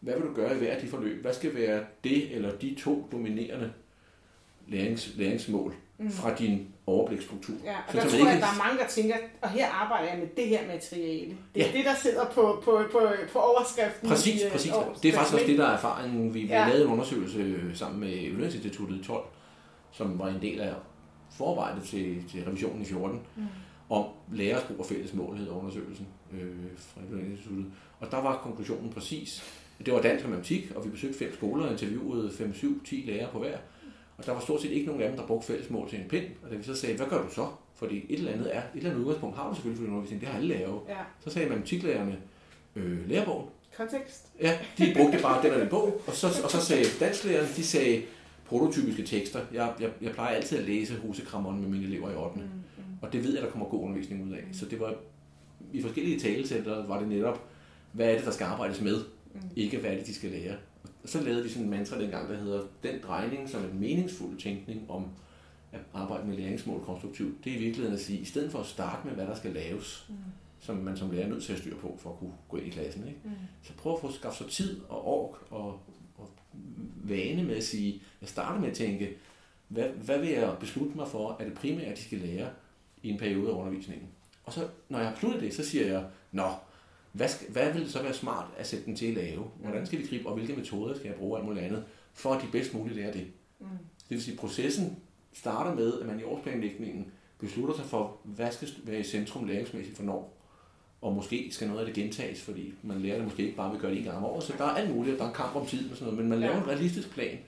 hvad 0.00 0.14
vil 0.14 0.22
du 0.22 0.34
gøre 0.34 0.54
i 0.54 0.58
hver 0.58 0.74
af 0.74 0.80
de 0.80 0.88
forløb? 0.88 1.20
Hvad 1.22 1.34
skal 1.34 1.54
være 1.54 1.84
det 2.04 2.34
eller 2.34 2.58
de 2.58 2.74
to 2.78 3.08
dominerende 3.12 3.72
lærings, 4.68 5.16
læringsmål 5.16 5.74
mm. 5.98 6.10
fra 6.10 6.34
din 6.34 6.66
overblikstruktur. 6.86 7.54
Ja, 7.64 7.76
og 7.86 7.92
så 7.92 7.96
der 7.96 8.08
tror 8.08 8.18
jeg, 8.18 8.34
at 8.34 8.42
der 8.42 8.46
er 8.46 8.64
mange, 8.64 8.78
der 8.78 8.88
tænker, 8.88 9.16
og 9.42 9.50
her 9.50 9.68
arbejder 9.68 10.08
jeg 10.08 10.18
med 10.18 10.28
det 10.36 10.48
her 10.48 10.66
materiale. 10.66 11.36
Det 11.54 11.62
er 11.62 11.66
ja. 11.66 11.72
det, 11.76 11.84
der 11.84 11.94
sidder 11.94 12.24
på, 12.24 12.62
på, 12.64 12.82
på, 12.92 13.00
på 13.32 13.38
overskriften. 13.38 14.08
Præcis, 14.08 14.42
i, 14.42 14.48
præcis. 14.52 14.72
Øh, 14.72 15.02
det 15.02 15.08
er 15.08 15.12
faktisk 15.12 15.34
også 15.34 15.46
det, 15.46 15.58
der 15.58 15.66
er 15.66 15.72
erfaringen. 15.72 16.34
Vi, 16.34 16.46
ja. 16.46 16.68
lavede 16.68 16.84
en 16.84 16.90
undersøgelse 16.90 17.60
sammen 17.74 18.00
med 18.00 18.30
Universitetsinstituttet 18.30 19.04
12, 19.04 19.24
som 19.92 20.18
var 20.18 20.28
en 20.28 20.42
del 20.42 20.60
af 20.60 20.72
forarbejdet 21.30 21.82
til, 21.82 22.24
til 22.30 22.44
revisionen 22.44 22.82
i 22.82 22.84
14, 22.84 23.20
mm. 23.36 23.42
om 23.90 24.04
lærers 24.32 24.62
brug 24.62 24.78
af 24.80 24.86
fælles 24.86 25.14
mål, 25.14 25.36
hed 25.36 25.48
undersøgelsen 25.48 26.06
øh, 26.32 26.40
fra 26.76 27.00
Universitetsinstituttet. 27.00 27.66
Og 28.00 28.10
der 28.10 28.22
var 28.22 28.36
konklusionen 28.36 28.92
præcis. 28.92 29.44
Det 29.86 29.94
var 29.94 30.00
dansk 30.00 30.24
og 30.24 30.30
matematik, 30.30 30.72
og 30.76 30.84
vi 30.84 30.90
besøgte 30.90 31.18
fem 31.18 31.34
skoler 31.34 31.64
og 31.66 31.72
interviewede 31.72 32.28
5-7-10 32.28 33.06
lærere 33.06 33.30
på 33.32 33.38
hver. 33.38 33.58
Og 34.18 34.26
der 34.26 34.32
var 34.32 34.40
stort 34.40 34.62
set 34.62 34.70
ikke 34.70 34.86
nogen 34.86 35.02
af 35.02 35.08
dem, 35.08 35.18
der 35.18 35.26
brugte 35.26 35.46
fællesmål 35.46 35.88
til 35.88 36.00
en 36.00 36.08
pind. 36.08 36.24
Og 36.42 36.50
da 36.50 36.56
vi 36.56 36.62
så 36.62 36.74
sagde, 36.74 36.96
hvad 36.96 37.06
gør 37.06 37.22
du 37.22 37.34
så? 37.34 37.46
Fordi 37.74 38.06
et 38.08 38.18
eller 38.18 38.32
andet 38.32 38.56
er, 38.56 38.58
et 38.58 38.64
eller 38.74 38.90
andet 38.90 39.00
udgangspunkt 39.00 39.36
har 39.36 39.48
du 39.48 39.54
selvfølgelig 39.54 39.84
for 39.84 39.90
undervisning, 39.90 40.20
det 40.20 40.28
har 40.28 40.38
alle 40.38 40.48
lavet. 40.48 40.80
Ja. 40.88 40.96
Så 41.24 41.30
sagde 41.30 41.48
matematiklærerne, 41.48 42.18
øh, 42.76 43.08
lærebogen. 43.08 43.46
Kontekst. 43.76 44.26
Ja, 44.40 44.58
de 44.78 44.92
brugte 44.96 45.18
bare 45.22 45.42
den 45.42 45.52
og 45.52 45.60
den 45.60 45.68
bog. 45.68 46.00
Og 46.06 46.12
så, 46.12 46.26
og 46.44 46.50
så 46.50 46.60
sagde 46.60 46.84
dansklærerne, 47.00 47.48
de 47.56 47.64
sagde 47.64 48.02
prototypiske 48.46 49.02
tekster. 49.02 49.40
Jeg, 49.52 49.72
jeg, 49.80 49.90
jeg 50.02 50.12
plejer 50.12 50.36
altid 50.36 50.58
at 50.58 50.64
læse 50.64 50.96
Husekramon 50.96 51.60
med 51.60 51.68
mine 51.68 51.84
elever 51.84 52.10
i 52.10 52.14
8. 52.14 52.36
Mm, 52.36 52.42
mm. 52.42 52.82
Og 53.02 53.12
det 53.12 53.24
ved 53.24 53.34
jeg, 53.34 53.42
der 53.42 53.50
kommer 53.50 53.68
god 53.68 53.82
undervisning 53.82 54.28
ud 54.28 54.32
af. 54.32 54.44
Så 54.52 54.66
det 54.66 54.80
var, 54.80 54.94
i 55.72 55.82
forskellige 55.82 56.20
talesætter 56.20 56.86
var 56.86 56.98
det 56.98 57.08
netop, 57.08 57.48
hvad 57.92 58.06
er 58.10 58.16
det, 58.16 58.24
der 58.24 58.30
skal 58.30 58.44
arbejdes 58.44 58.80
med? 58.80 59.04
Mm. 59.34 59.40
Ikke 59.56 59.78
hvad 59.78 59.90
er 59.90 59.96
det, 59.96 60.06
de 60.06 60.14
skal 60.14 60.30
lære. 60.30 60.54
Og 61.08 61.12
så 61.12 61.20
lavede 61.20 61.42
vi 61.42 61.48
sådan 61.48 61.64
en 61.64 61.70
mantra 61.70 62.00
dengang, 62.00 62.28
der 62.28 62.36
hedder, 62.36 62.62
den 62.82 63.00
drejning 63.02 63.48
som 63.48 63.64
en 63.64 63.80
meningsfuld 63.80 64.38
tænkning 64.38 64.90
om 64.90 65.06
at 65.72 65.80
arbejde 65.94 66.28
med 66.28 66.36
læringsmål 66.36 66.84
konstruktivt, 66.84 67.44
det 67.44 67.52
er 67.52 67.56
i 67.56 67.58
virkeligheden 67.58 67.94
at 67.94 68.00
sige, 68.00 68.18
i 68.18 68.24
stedet 68.24 68.52
for 68.52 68.58
at 68.58 68.66
starte 68.66 69.06
med, 69.06 69.14
hvad 69.14 69.26
der 69.26 69.34
skal 69.34 69.52
laves, 69.52 70.06
mm. 70.08 70.14
som 70.60 70.76
man 70.76 70.96
som 70.96 71.10
lærer 71.10 71.24
er 71.24 71.28
nødt 71.28 71.44
til 71.44 71.52
at 71.52 71.58
styre 71.58 71.74
på, 71.74 71.98
for 72.00 72.10
at 72.10 72.18
kunne 72.18 72.32
gå 72.48 72.56
ind 72.56 72.66
i 72.66 72.70
klassen, 72.70 73.08
ikke? 73.08 73.20
Mm. 73.24 73.30
så 73.62 73.72
prøv 73.72 73.92
at 73.92 74.00
få 74.00 74.12
skaffet 74.12 74.38
sig 74.38 74.66
tid 74.66 74.80
og 74.88 75.06
ork 75.06 75.36
og, 75.50 75.80
og 76.18 76.30
vane 77.04 77.42
med 77.42 77.56
at 77.56 77.64
sige, 77.64 78.02
jeg 78.20 78.28
starter 78.28 78.60
med 78.60 78.68
at 78.68 78.76
tænke, 78.76 79.16
hvad, 79.68 79.88
hvad 79.88 80.18
vil 80.18 80.28
jeg 80.28 80.56
beslutte 80.60 80.96
mig 80.96 81.08
for, 81.08 81.36
at 81.40 81.46
det 81.46 81.54
primære, 81.54 81.94
de 81.94 82.02
skal 82.02 82.18
lære 82.18 82.50
i 83.02 83.08
en 83.08 83.18
periode 83.18 83.50
af 83.50 83.54
undervisningen. 83.54 84.08
Og 84.44 84.52
så, 84.52 84.68
når 84.88 84.98
jeg 84.98 85.08
har 85.08 85.14
besluttet 85.14 85.42
det, 85.42 85.54
så 85.54 85.64
siger 85.64 85.86
jeg, 85.86 86.04
nå, 86.32 86.48
hvad, 87.12 87.28
skal, 87.28 87.46
hvad 87.50 87.72
vil 87.72 87.82
det 87.82 87.90
så 87.90 88.02
være 88.02 88.14
smart 88.14 88.46
at 88.56 88.66
sætte 88.66 88.84
den 88.86 88.96
til 88.96 89.06
at 89.06 89.14
lave? 89.14 89.44
Hvordan 89.60 89.86
skal 89.86 89.98
vi 89.98 90.06
gribe, 90.06 90.28
og 90.28 90.34
hvilke 90.34 90.52
metoder 90.52 90.94
skal 90.94 91.06
jeg 91.06 91.16
bruge, 91.16 91.38
alt 91.38 91.46
muligt 91.46 91.64
andet, 91.64 91.84
for 92.12 92.32
at 92.32 92.42
de 92.42 92.46
bedst 92.52 92.74
muligt 92.74 92.96
lærer 92.96 93.12
det? 93.12 93.26
Mm. 93.60 93.66
Det 94.08 94.16
vil 94.16 94.22
sige, 94.22 94.34
at 94.34 94.40
processen 94.40 94.96
starter 95.32 95.74
med, 95.74 96.00
at 96.00 96.06
man 96.06 96.20
i 96.20 96.22
årsplanlægningen 96.22 97.06
beslutter 97.38 97.74
sig 97.76 97.84
for, 97.84 98.16
hvad 98.24 98.52
skal 98.52 98.68
være 98.84 99.00
i 99.00 99.02
centrum 99.02 99.46
læringsmæssigt 99.46 99.96
for 99.96 100.04
når. 100.04 100.34
Og 101.00 101.14
måske 101.14 101.48
skal 101.50 101.68
noget 101.68 101.80
af 101.80 101.86
det 101.86 101.94
gentages, 101.94 102.42
fordi 102.42 102.74
man 102.82 103.00
lærer 103.00 103.16
det 103.16 103.24
måske 103.24 103.42
ikke 103.42 103.56
bare 103.56 103.68
ved 103.68 103.76
at 103.76 103.82
gøre 103.82 103.90
det 103.90 103.98
en 103.98 104.04
gang 104.04 104.16
om 104.16 104.24
året. 104.24 104.44
Så 104.44 104.52
der 104.58 104.64
er 104.64 104.68
alt 104.68 104.94
muligt, 104.94 105.18
der 105.18 105.24
er 105.24 105.32
kamp 105.32 105.56
om 105.56 105.66
tid 105.66 105.90
og 105.90 105.96
sådan 105.96 106.12
noget, 106.12 106.18
men 106.20 106.28
man 106.28 106.40
laver 106.40 106.62
en 106.62 106.68
realistisk 106.68 107.10
plan, 107.10 107.38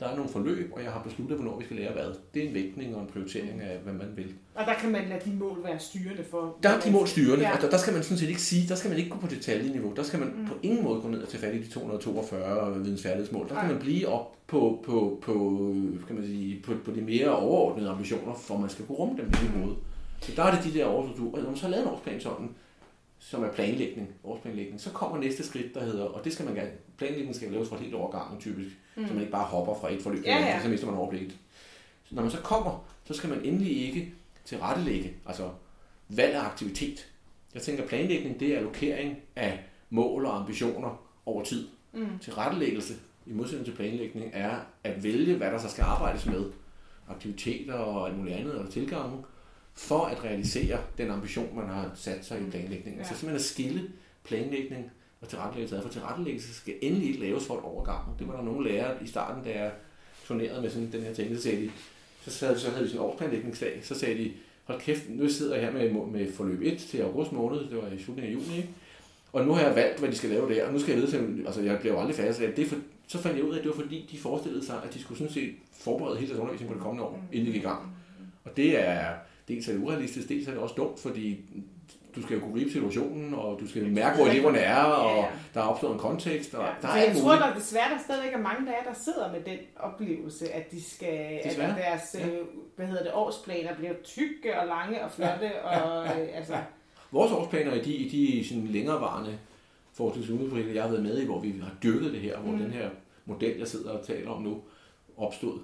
der 0.00 0.08
er 0.08 0.16
nogle 0.16 0.30
forløb, 0.30 0.72
og 0.72 0.82
jeg 0.82 0.92
har 0.92 1.02
besluttet, 1.02 1.36
hvornår 1.36 1.58
vi 1.58 1.64
skal 1.64 1.76
lære 1.76 1.92
hvad. 1.92 2.14
Det 2.34 2.44
er 2.44 2.48
en 2.48 2.54
vægtning 2.54 2.96
og 2.96 3.02
en 3.02 3.06
prioritering 3.06 3.60
af, 3.60 3.78
hvad 3.78 3.92
man 3.92 4.16
vil. 4.16 4.34
Og 4.54 4.66
der 4.66 4.74
kan 4.74 4.92
man 4.92 5.08
lade 5.08 5.20
de 5.24 5.36
mål 5.36 5.64
være 5.64 5.78
styrende 5.78 6.24
for? 6.30 6.56
Der 6.62 6.68
er 6.68 6.80
de 6.80 6.90
mål 6.90 7.06
styrende. 7.06 7.44
Ja. 7.44 7.52
Altså, 7.52 7.68
der 7.70 7.76
skal 7.76 7.92
man 7.92 8.02
sådan 8.02 8.18
set 8.18 8.28
ikke 8.28 8.42
sige, 8.42 8.68
der 8.68 8.74
skal 8.74 8.90
man 8.90 8.98
ikke 8.98 9.10
gå 9.10 9.18
på 9.18 9.26
detaljeniveau. 9.26 9.92
Der 9.96 10.02
skal 10.02 10.18
man 10.18 10.28
mm. 10.28 10.46
på 10.46 10.54
ingen 10.62 10.84
måde 10.84 11.00
gå 11.00 11.08
ned 11.08 11.22
og 11.22 11.28
tage 11.28 11.40
fat 11.40 11.54
i 11.54 11.58
de 11.58 11.68
242 11.68 12.82
vidensfærdighedsmål. 12.82 13.48
Der 13.48 13.54
kan 13.54 13.64
Ej. 13.64 13.72
man 13.72 13.80
blive 13.80 14.08
op 14.08 14.36
på, 14.46 14.84
på, 14.84 15.18
på, 15.22 15.32
kan 16.06 16.16
man 16.16 16.26
sige, 16.26 16.62
på, 16.62 16.72
på 16.84 16.90
de 16.90 17.00
mere 17.00 17.36
overordnede 17.36 17.90
ambitioner, 17.90 18.34
for 18.34 18.58
man 18.58 18.70
skal 18.70 18.84
kunne 18.86 18.98
rumme 18.98 19.16
dem 19.16 19.28
i 19.28 19.58
hovedet. 19.58 19.78
Så 20.20 20.32
der 20.36 20.42
er 20.42 20.54
det 20.54 20.64
de 20.64 20.78
der 20.78 20.84
overstrukturer. 20.84 21.32
Og 21.32 21.38
når 21.38 21.50
man 21.50 21.56
så 21.56 21.68
lavet 21.68 21.82
en 21.82 21.90
årsplan 21.90 22.20
sådan, 22.20 22.50
som 23.18 23.44
er 23.44 23.52
planlægning, 23.52 24.08
årsplanlægning, 24.24 24.80
så 24.80 24.90
kommer 24.90 25.18
næste 25.18 25.46
skridt, 25.46 25.74
der 25.74 25.84
hedder, 25.84 26.04
og 26.04 26.24
det 26.24 26.32
skal 26.32 26.46
man 26.46 26.54
gerne, 26.54 26.70
planlægning 26.98 27.36
skal 27.36 27.50
laves 27.50 27.68
for 27.68 27.76
et 27.76 27.82
helt 27.82 27.94
overgang 27.94 28.40
typisk, 28.40 28.76
mm. 28.96 29.06
så 29.06 29.12
man 29.12 29.20
ikke 29.22 29.32
bare 29.32 29.44
hopper 29.44 29.74
fra 29.80 29.92
et 29.92 30.02
forløb, 30.02 30.24
Ja, 30.24 30.38
ja. 30.38 30.62
så 30.62 30.68
mister 30.68 30.86
man 30.86 30.96
overblikket. 30.96 31.36
Så 32.04 32.14
når 32.14 32.22
man 32.22 32.30
så 32.30 32.38
kommer, 32.40 32.88
så 33.04 33.14
skal 33.14 33.30
man 33.30 33.44
endelig 33.44 33.86
ikke 33.86 34.12
tilrettelægge, 34.44 35.12
altså 35.26 35.50
valg 36.08 36.34
af 36.34 36.44
aktivitet. 36.44 37.08
Jeg 37.54 37.62
tænker, 37.62 37.86
planlægning, 37.86 38.40
det 38.40 38.52
er 38.54 38.56
allokering 38.58 39.16
af 39.36 39.58
mål 39.90 40.26
og 40.26 40.36
ambitioner 40.40 41.06
over 41.26 41.44
tid. 41.44 41.68
Mm. 41.92 42.18
Tilrettelæggelse, 42.20 42.94
i 43.26 43.32
modsætning 43.32 43.66
til 43.66 43.72
planlægning, 43.72 44.30
er 44.32 44.56
at 44.84 45.02
vælge, 45.02 45.36
hvad 45.36 45.50
der 45.50 45.58
så 45.58 45.68
skal 45.68 45.82
arbejdes 45.82 46.26
med. 46.26 46.44
Aktiviteter 47.08 47.74
og 47.74 48.08
alt 48.08 48.18
muligt 48.18 48.36
andet, 48.36 48.54
og 48.54 48.70
tilgange, 48.70 49.24
for 49.74 50.04
at 50.04 50.24
realisere 50.24 50.78
den 50.98 51.10
ambition, 51.10 51.56
man 51.56 51.68
har 51.68 51.90
sat 51.94 52.24
sig 52.24 52.40
i 52.40 52.50
planlægningen. 52.50 52.98
Ja. 52.98 53.02
Så 53.02 53.08
simpelthen 53.08 53.34
at 53.36 53.42
skille 53.42 53.90
planlægning 54.24 54.90
og 55.20 55.28
tilrettelæggelse 55.28 55.82
for 55.82 55.88
tilrettelæggelse 55.88 56.54
skal 56.54 56.74
endelig 56.82 57.08
ikke 57.08 57.20
laves 57.20 57.46
for 57.46 57.54
et 57.54 57.60
overgang. 57.64 58.02
Det 58.18 58.28
var 58.28 58.36
der 58.36 58.42
nogle 58.44 58.68
lærere 58.70 58.94
i 59.04 59.06
starten, 59.06 59.44
da 59.44 59.50
jeg 59.50 59.72
turnerede 60.26 60.62
med 60.62 60.70
sådan 60.70 60.92
den 60.92 61.00
her 61.02 61.14
ting, 61.14 61.36
så 61.36 61.42
sagde 61.42 61.62
de, 61.62 61.70
så, 62.24 62.30
sad, 62.30 62.58
så 62.58 62.70
havde 62.70 62.82
vi 62.82 62.88
sådan 62.88 63.02
en 63.04 63.10
årsplanlægningsdag, 63.10 63.80
så 63.82 63.94
sagde 63.94 64.18
de, 64.24 64.32
hold 64.64 64.80
kæft, 64.80 65.02
nu 65.08 65.28
sidder 65.28 65.54
jeg 65.54 65.64
her 65.64 65.72
med, 65.72 66.06
med 66.06 66.32
forløb 66.32 66.60
1 66.62 66.78
til 66.78 66.98
august 67.02 67.32
måned, 67.32 67.60
det 67.60 67.76
var 67.76 67.88
i 67.88 68.02
slutningen 68.02 68.32
af 68.38 68.44
juni, 68.44 68.56
ikke? 68.56 68.68
og 69.32 69.44
nu 69.46 69.52
har 69.52 69.60
jeg 69.66 69.74
valgt, 69.76 69.98
hvad 69.98 70.08
de 70.08 70.16
skal 70.16 70.30
lave 70.30 70.54
der, 70.54 70.66
og 70.66 70.72
nu 70.72 70.78
skal 70.78 70.92
jeg 70.92 71.02
vide, 71.02 71.10
til- 71.10 71.42
altså 71.46 71.62
jeg 71.62 71.78
bliver 71.80 71.94
jo 71.94 72.00
aldrig 72.00 72.16
færdig, 72.16 72.34
så 72.34 72.42
det 72.56 72.58
er 72.64 72.66
for, 72.68 72.76
så 73.08 73.18
fandt 73.18 73.36
jeg 73.36 73.44
ud 73.44 73.52
af, 73.54 73.58
at 73.58 73.64
det 73.64 73.70
var 73.76 73.82
fordi, 73.82 74.08
de 74.12 74.18
forestillede 74.18 74.66
sig, 74.66 74.80
at 74.84 74.94
de 74.94 75.00
skulle 75.00 75.18
sådan 75.18 75.32
set 75.32 75.54
forberede 75.72 76.16
hele 76.18 76.28
deres 76.28 76.40
undervisning 76.40 76.68
på 76.70 76.74
det 76.74 76.82
kommende 76.82 77.04
år, 77.04 77.22
inden 77.32 77.46
de 77.46 77.52
gik 77.52 77.62
i 77.62 77.66
gang. 77.66 77.96
Og 78.44 78.56
det 78.56 78.88
er 78.88 79.12
dels 79.48 79.68
er 79.68 79.72
det 79.72 79.80
urealistisk, 79.82 80.28
dels 80.28 80.46
er 80.46 80.50
det 80.50 80.60
også 80.60 80.74
dumt, 80.74 81.00
fordi 81.00 81.40
du 82.16 82.22
skal 82.22 82.34
jo 82.34 82.40
kunne 82.42 82.54
gribe 82.54 82.70
situationen, 82.70 83.34
og 83.34 83.58
du 83.60 83.68
skal 83.68 83.86
mærke, 83.92 84.16
hvor 84.16 84.26
eleverne 84.26 84.58
er, 84.58 84.76
og 84.82 85.16
Ja, 85.16 85.20
ja. 85.22 85.26
der 85.54 85.60
er 85.60 85.64
opstået 85.64 85.92
en 85.92 85.98
kontekst, 85.98 86.54
og 86.54 86.64
Ja, 86.64 86.70
der 86.82 86.88
er 86.88 86.96
jeg 86.96 87.06
alt 87.06 87.16
tror, 87.18 87.24
muligt. 87.34 87.42
der 87.42 87.54
desværre 87.54 87.90
der 87.94 87.98
stadigvæk 88.04 88.32
er 88.32 88.38
mange 88.38 88.64
lærere, 88.64 88.84
der 88.88 88.94
sidder 88.94 89.32
med 89.32 89.40
den 89.40 89.58
oplevelse, 89.76 90.48
at 90.52 90.70
de 90.70 90.82
skal, 90.84 91.08
at 91.08 91.44
Desværre. 91.44 91.76
deres 91.76 92.16
Ja. 92.18 92.26
øh, 92.28 92.38
hvad 92.76 92.86
hedder 92.86 93.02
det, 93.02 93.12
årsplaner 93.14 93.74
bliver 93.74 93.92
tykke 94.04 94.60
og 94.60 94.66
lange 94.66 95.04
og 95.04 95.10
flotte, 95.12 95.62
og 95.64 96.04
øh, 96.06 96.28
altså, 96.34 96.54
Vores 97.10 97.32
årsplaner 97.32 97.72
i 97.74 97.78
de, 97.80 98.08
de 98.10 98.48
sådan 98.48 98.66
længerevarende 98.66 99.38
forskningsudprojekter, 99.94 100.72
jeg 100.74 100.82
har 100.82 100.90
været 100.90 101.02
med 101.02 101.18
i, 101.18 101.24
hvor 101.24 101.40
vi 101.40 101.54
har 101.62 101.70
dyrket 101.82 102.12
det 102.12 102.20
her, 102.20 102.38
hvor 102.38 102.52
Mm. 102.52 102.58
den 102.58 102.70
her 102.70 102.88
model, 103.24 103.58
jeg 103.58 103.68
sidder 103.68 103.90
og 103.90 104.06
taler 104.06 104.30
om 104.30 104.42
nu, 104.42 104.60
opstod. 105.16 105.58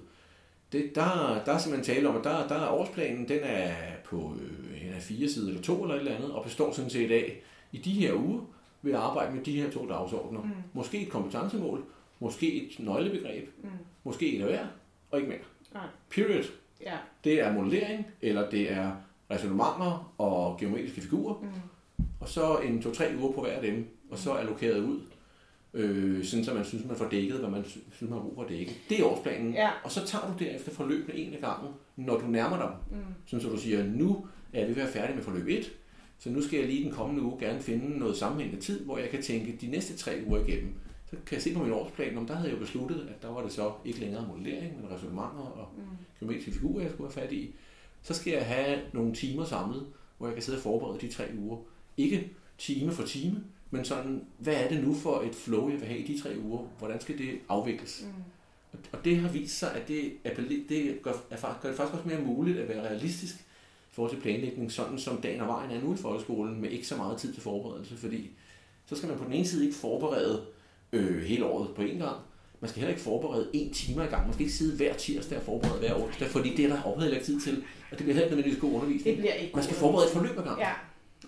Det, 0.71 0.95
der, 0.95 1.41
der 1.45 1.53
er 1.53 1.57
simpelthen 1.57 1.95
tale 1.95 2.09
om, 2.09 2.17
at 2.17 2.23
der, 2.23 2.47
der 2.47 2.55
er 2.55 2.69
årsplanen, 2.69 3.27
den 3.27 3.39
er 3.43 3.71
på 4.05 4.33
øh, 4.41 4.62
en 4.87 4.93
af 4.93 5.01
fire 5.01 5.29
sider 5.29 5.47
eller 5.47 5.61
to 5.61 5.81
eller 5.83 5.95
et 5.95 5.99
eller 5.99 6.15
andet, 6.15 6.31
og 6.31 6.43
består 6.43 6.71
sådan 6.73 6.89
set 6.89 7.11
af, 7.11 7.41
i 7.71 7.77
de 7.77 7.91
her 7.91 8.13
uger 8.13 8.41
vil 8.81 8.91
jeg 8.91 9.01
arbejde 9.01 9.35
med 9.35 9.43
de 9.43 9.61
her 9.61 9.71
to 9.71 9.89
dagsordner. 9.89 10.41
Mm. 10.41 10.49
Måske 10.73 11.01
et 11.01 11.09
kompetencemål, 11.09 11.83
måske 12.19 12.63
et 12.63 12.79
nøglebegreb, 12.79 13.49
mm, 13.63 13.69
måske 14.03 14.35
et 14.37 14.41
af 14.41 14.47
hver, 14.47 14.65
og 15.11 15.17
ikke 15.19 15.29
mere. 15.29 15.39
Nej. 15.73 15.83
Period. 16.09 16.43
ja, 16.81 16.93
Det 17.23 17.39
er 17.39 17.53
modellering, 17.53 18.05
eller 18.21 18.49
det 18.49 18.71
er 18.71 18.91
resonementer 19.31 20.13
og 20.17 20.57
geometriske 20.59 21.01
figurer, 21.01 21.33
mm, 21.41 21.47
og 22.19 22.29
så 22.29 22.57
en 22.57 22.81
to-tre 22.81 23.13
uger 23.21 23.31
på 23.31 23.41
hver 23.41 23.51
af 23.51 23.61
dem, 23.61 23.87
og 24.11 24.17
så 24.17 24.31
allokeret 24.33 24.79
ud, 24.83 24.99
øh, 25.73 26.23
sådan 26.25 26.45
så 26.45 26.53
man 26.53 26.65
synes, 26.65 26.85
man 26.87 26.95
får 26.95 27.05
dækket, 27.09 27.39
hvad 27.39 27.49
man 27.49 27.63
sy- 27.65 27.77
synes, 27.91 28.09
man 28.09 28.11
har 28.19 28.19
brug 28.19 28.35
for 28.35 28.43
at 28.43 28.49
dække. 28.49 28.71
Det 28.89 28.99
er 28.99 29.05
årsplanen. 29.05 29.53
ja, 29.53 29.69
Og 29.83 29.91
så 29.91 30.05
tager 30.05 30.33
du 30.37 30.43
derefter 30.43 30.71
forløbene 30.71 31.15
en 31.15 31.33
af 31.33 31.39
gangen, 31.41 31.69
når 31.95 32.17
du 32.19 32.25
nærmer 32.27 32.57
dig. 32.57 32.69
mm, 32.91 32.97
Sådan 33.25 33.43
så 33.43 33.49
du 33.49 33.57
siger, 33.57 33.83
nu 33.83 34.27
er 34.53 34.59
jeg 34.59 34.67
ved 34.67 34.75
at 34.75 34.77
være 34.77 34.91
færdig 34.91 35.15
med 35.15 35.23
forløb 35.23 35.47
1, 35.47 35.71
så 36.19 36.29
nu 36.29 36.41
skal 36.41 36.59
jeg 36.59 36.67
lige 36.67 36.83
den 36.83 36.91
kommende 36.91 37.21
uge 37.23 37.39
gerne 37.39 37.61
finde 37.61 37.99
noget 37.99 38.17
sammenhængende 38.17 38.61
tid, 38.65 38.85
hvor 38.85 38.97
jeg 38.97 39.09
kan 39.09 39.21
tænke 39.21 39.57
de 39.61 39.67
næste 39.67 39.97
tre 39.97 40.23
uger 40.27 40.45
igennem. 40.47 40.73
Så 41.09 41.15
kan 41.25 41.35
jeg 41.35 41.41
se 41.41 41.53
på 41.53 41.63
min 41.63 41.71
årsplan, 41.71 42.17
om 42.17 42.27
der 42.27 42.35
havde 42.35 42.49
jeg 42.49 42.55
jo 42.55 42.59
besluttet, 42.59 43.07
at 43.15 43.21
der 43.21 43.29
var 43.29 43.41
det 43.43 43.51
så 43.51 43.71
ikke 43.85 43.99
længere 43.99 44.27
modellering, 44.27 44.81
men 44.81 44.91
resonementer 44.91 45.53
og 45.55 45.67
mm, 45.77 45.83
geometriske 46.19 46.51
figurer, 46.51 46.81
jeg 46.83 46.91
skulle 46.91 47.13
have 47.13 47.21
fat 47.27 47.33
i. 47.33 47.53
Så 48.01 48.13
skal 48.13 48.33
jeg 48.33 48.45
have 48.45 48.79
nogle 48.93 49.13
timer 49.15 49.45
samlet, 49.45 49.85
hvor 50.17 50.27
jeg 50.27 50.33
kan 50.33 50.43
sidde 50.43 50.57
og 50.57 50.61
forberede 50.63 50.99
de 51.01 51.07
tre 51.13 51.23
uger. 51.39 51.57
Ikke 51.97 52.31
time 52.57 52.91
for 52.91 53.03
time, 53.03 53.43
men 53.71 53.85
sådan, 53.85 54.21
hvad 54.37 54.53
er 54.53 54.69
det 54.69 54.83
nu 54.83 54.93
for 54.93 55.21
et 55.21 55.35
flow, 55.35 55.69
jeg 55.69 55.79
vil 55.79 55.87
have 55.87 55.99
i 55.99 56.13
de 56.13 56.21
tre 56.21 56.35
uger? 56.43 56.67
Hvordan 56.79 57.01
skal 57.01 57.17
det 57.17 57.29
afvikles? 57.49 58.05
mm, 58.07 58.23
Og- 58.93 59.05
det 59.05 59.17
har 59.17 59.29
vist 59.29 59.59
sig, 59.59 59.75
at 59.75 59.87
det, 59.87 60.13
appelle- 60.25 60.69
det 60.69 60.99
gør, 61.03 61.11
gør 61.31 61.69
det 61.69 61.77
faktisk 61.77 61.79
også 61.93 62.07
mere 62.07 62.21
muligt 62.21 62.59
at 62.59 62.69
være 62.69 62.81
realistisk 62.89 63.35
i 63.93 63.95
forhold 63.95 64.11
til 64.15 64.21
planlægning, 64.21 64.71
sådan 64.71 64.99
som 64.99 65.17
dagen 65.17 65.41
og 65.41 65.47
vejen 65.47 65.71
er 65.71 65.81
nu 65.81 65.93
i 65.93 65.97
folkeskolen, 65.97 66.61
med 66.61 66.69
ikke 66.69 66.87
så 66.87 66.95
meget 66.95 67.17
tid 67.17 67.33
til 67.33 67.41
forberedelse, 67.41 67.97
fordi 67.97 68.29
så 68.85 68.95
skal 68.95 69.09
man 69.09 69.17
på 69.17 69.23
den 69.23 69.33
ene 69.33 69.47
side 69.47 69.65
ikke 69.65 69.77
forberede 69.77 70.41
øh, 70.93 71.23
hele 71.23 71.45
året 71.45 71.69
på 71.75 71.81
én 71.81 71.97
gang, 71.97 72.15
man 72.61 72.69
skal 72.69 72.79
heller 72.79 72.93
ikke 72.93 73.03
forberede 73.03 73.49
en 73.53 73.73
time 73.73 74.03
ad 74.03 74.09
gang. 74.09 74.23
Man 74.25 74.33
skal 74.33 74.43
ikke 74.45 74.57
sidde 74.57 74.77
hver 74.77 74.93
tirsdag 74.93 75.37
og 75.37 75.43
forberede 75.43 75.79
hver 75.79 75.93
onsdag, 76.03 76.27
fordi 76.27 76.55
det 76.55 76.65
er 76.65 76.69
der 76.69 76.81
overhovedet 76.81 77.13
ikke 77.13 77.25
tid 77.25 77.41
til. 77.41 77.63
Og 77.91 77.97
det 77.97 77.97
bliver 77.97 78.13
heller 78.13 78.23
ikke 78.23 78.35
nødvendigvis 78.35 78.61
god 78.61 78.69
det 78.69 78.75
undervisning. 78.75 79.17
bliver 79.17 79.33
ikke 79.33 79.55
Man 79.55 79.63
skal 79.63 79.75
forberede 79.75 80.07
et 80.07 80.13
forløb 80.13 80.37
ad 80.37 80.43
gang. 80.43 80.59
Ja, 80.59 80.71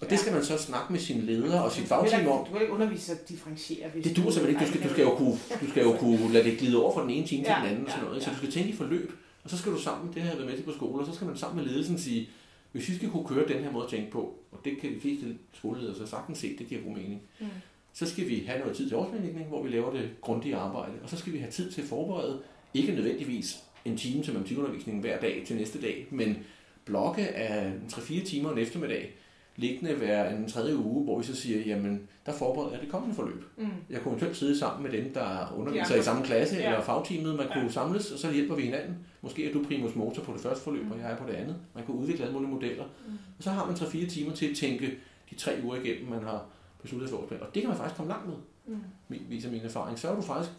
Og 0.01 0.09
det 0.09 0.19
skal 0.19 0.33
man 0.33 0.43
så 0.43 0.57
snakke 0.57 0.93
med 0.93 0.99
sine 0.99 1.21
ledere 1.21 1.63
og 1.63 1.71
sit 1.71 1.87
fagteam 1.87 2.27
om. 2.27 2.45
Du 2.45 2.51
kan 2.51 2.61
ikke 2.61 2.73
undervise 2.73 3.11
og 3.11 3.29
differentiere. 3.29 3.89
Hvis 3.89 4.03
Det 4.03 4.17
duer 4.17 4.31
simpelthen 4.31 4.61
ikke. 4.61 4.73
Du 4.73 4.77
skal, 4.79 4.89
du 4.89 4.93
skal, 4.93 5.03
jo 5.03 5.15
kunne, 5.15 5.37
du 5.61 5.69
skal 5.69 5.83
jo 5.83 5.93
kunne 5.97 6.33
lade 6.33 6.43
det 6.49 6.57
glide 6.57 6.83
over 6.83 6.93
fra 6.93 7.01
den 7.01 7.09
ene 7.09 7.27
time 7.27 7.43
til 7.43 7.51
Ja, 7.51 7.59
den 7.61 7.69
anden. 7.71 7.85
Og 7.85 7.91
sådan 7.91 8.03
ja, 8.03 8.09
noget. 8.09 8.23
Så 8.23 8.29
ja. 8.29 8.33
du 8.33 8.37
skal 8.37 8.51
tænke 8.51 8.69
i 8.69 8.75
forløb. 8.75 9.11
Og 9.43 9.49
så 9.49 9.57
skal 9.57 9.71
du 9.71 9.79
sammen, 9.81 10.13
det 10.13 10.21
har 10.21 10.29
jeg 10.29 10.37
været 10.37 10.49
med 10.49 10.57
til 10.57 10.63
på 10.63 10.71
skole, 10.71 11.01
og 11.03 11.07
så 11.09 11.15
skal 11.15 11.27
man 11.27 11.37
sammen 11.37 11.57
med 11.65 11.71
ledelsen 11.71 11.97
sige, 11.99 12.29
hvis 12.75 12.89
vi 12.89 12.95
skal 12.95 13.09
kunne 13.09 13.27
køre 13.27 13.47
den 13.47 13.63
her 13.63 13.71
måde 13.71 13.83
at 13.83 13.89
tænke 13.89 14.11
på, 14.11 14.39
og 14.51 14.59
det 14.65 14.77
kan 14.81 14.95
de 14.95 14.99
fleste 14.99 15.37
skoleledere 15.53 15.95
så 15.95 16.05
sagtens 16.05 16.37
se, 16.37 16.57
det 16.57 16.67
giver 16.67 16.81
god 16.81 16.91
mening, 16.95 17.21
Mm. 17.39 17.47
så 17.93 18.05
skal 18.09 18.29
vi 18.29 18.43
have 18.47 18.59
noget 18.59 18.75
tid 18.75 18.87
til 18.87 18.97
årsplanlægning, 18.97 19.47
hvor 19.47 19.63
vi 19.63 19.69
laver 19.69 19.91
det 19.91 20.09
grundige 20.21 20.55
arbejde, 20.55 20.93
og 21.03 21.09
så 21.09 21.17
skal 21.17 21.33
vi 21.33 21.37
have 21.37 21.51
tid 21.51 21.71
til 21.71 21.81
at 21.81 21.87
forberede, 21.87 22.41
ikke 22.73 22.91
nødvendigvis 22.93 23.57
en 23.85 23.97
time 23.97 24.23
til 24.23 24.33
matematikundervisning 24.33 25.01
hver 25.01 25.19
dag 25.19 25.43
til 25.45 25.55
næste 25.55 25.81
dag, 25.81 26.07
men 26.11 26.37
blokke 26.85 27.27
af 27.27 27.73
3-4 27.91 28.25
timer 28.25 28.51
en 28.51 28.57
eftermiddag, 28.57 29.15
liggende 29.55 29.93
hver 29.93 30.29
en 30.29 30.47
tredje 30.49 30.77
uge, 30.77 31.03
hvor 31.03 31.17
vi 31.19 31.23
så 31.25 31.35
siger, 31.35 31.59
jamen, 31.65 32.01
der 32.25 32.31
forbereder 32.33 32.71
jeg 32.71 32.81
det 32.81 32.89
kommende 32.91 33.15
forløb. 33.15 33.43
Mm. 33.57 33.67
Jeg 33.89 34.01
kunne 34.01 34.11
eventuelt 34.11 34.37
sidde 34.37 34.59
sammen 34.59 34.83
med 34.91 35.01
dem, 35.01 35.13
der 35.13 35.53
underviser 35.57 35.95
Ja. 35.95 35.99
i 36.01 36.03
samme 36.03 36.25
klasse, 36.25 36.55
Ja. 36.55 36.67
eller 36.67 36.81
fagteamet. 36.81 37.35
Man 37.35 37.47
kunne 37.53 37.63
Ja. 37.63 37.69
samles, 37.69 38.11
og 38.11 38.19
så 38.19 38.31
hjælper 38.31 38.55
vi 38.55 38.61
hinanden. 38.61 38.95
Måske 39.21 39.49
er 39.49 39.53
du 39.53 39.63
primus 39.63 39.95
motor 39.95 40.23
på 40.23 40.33
det 40.33 40.41
første 40.41 40.63
forløb, 40.63 40.85
Mm. 40.85 40.91
og 40.91 40.99
jeg 40.99 41.11
er 41.11 41.17
på 41.17 41.27
det 41.27 41.33
andet. 41.33 41.55
Man 41.75 41.85
kan 41.85 41.95
udvikle 41.95 42.23
alle 42.23 42.33
mulige 42.33 42.51
modeller. 42.51 42.83
Mm. 43.07 43.13
Og 43.37 43.43
så 43.43 43.49
har 43.49 43.65
man 43.65 43.75
3-4 43.75 44.07
timer 44.09 44.33
til 44.33 44.45
at 44.49 44.55
tænke 44.55 44.91
de 45.29 45.35
tre 45.35 45.51
uger 45.63 45.75
igennem, 45.75 46.09
man 46.09 46.23
har 46.23 46.45
besluttet 46.81 47.09
for 47.09 47.17
årsplan. 47.17 47.41
Og 47.41 47.47
det 47.55 47.61
kan 47.61 47.69
man 47.69 47.77
faktisk 47.77 47.97
komme 47.97 48.11
langt 48.11 48.27
med, 48.27 48.35
Mm. 48.67 49.17
viser 49.29 49.51
min 49.51 49.61
erfaring. 49.63 49.99
Så 49.99 50.07
er 50.09 50.15
du 50.15 50.21
faktisk 50.21 50.51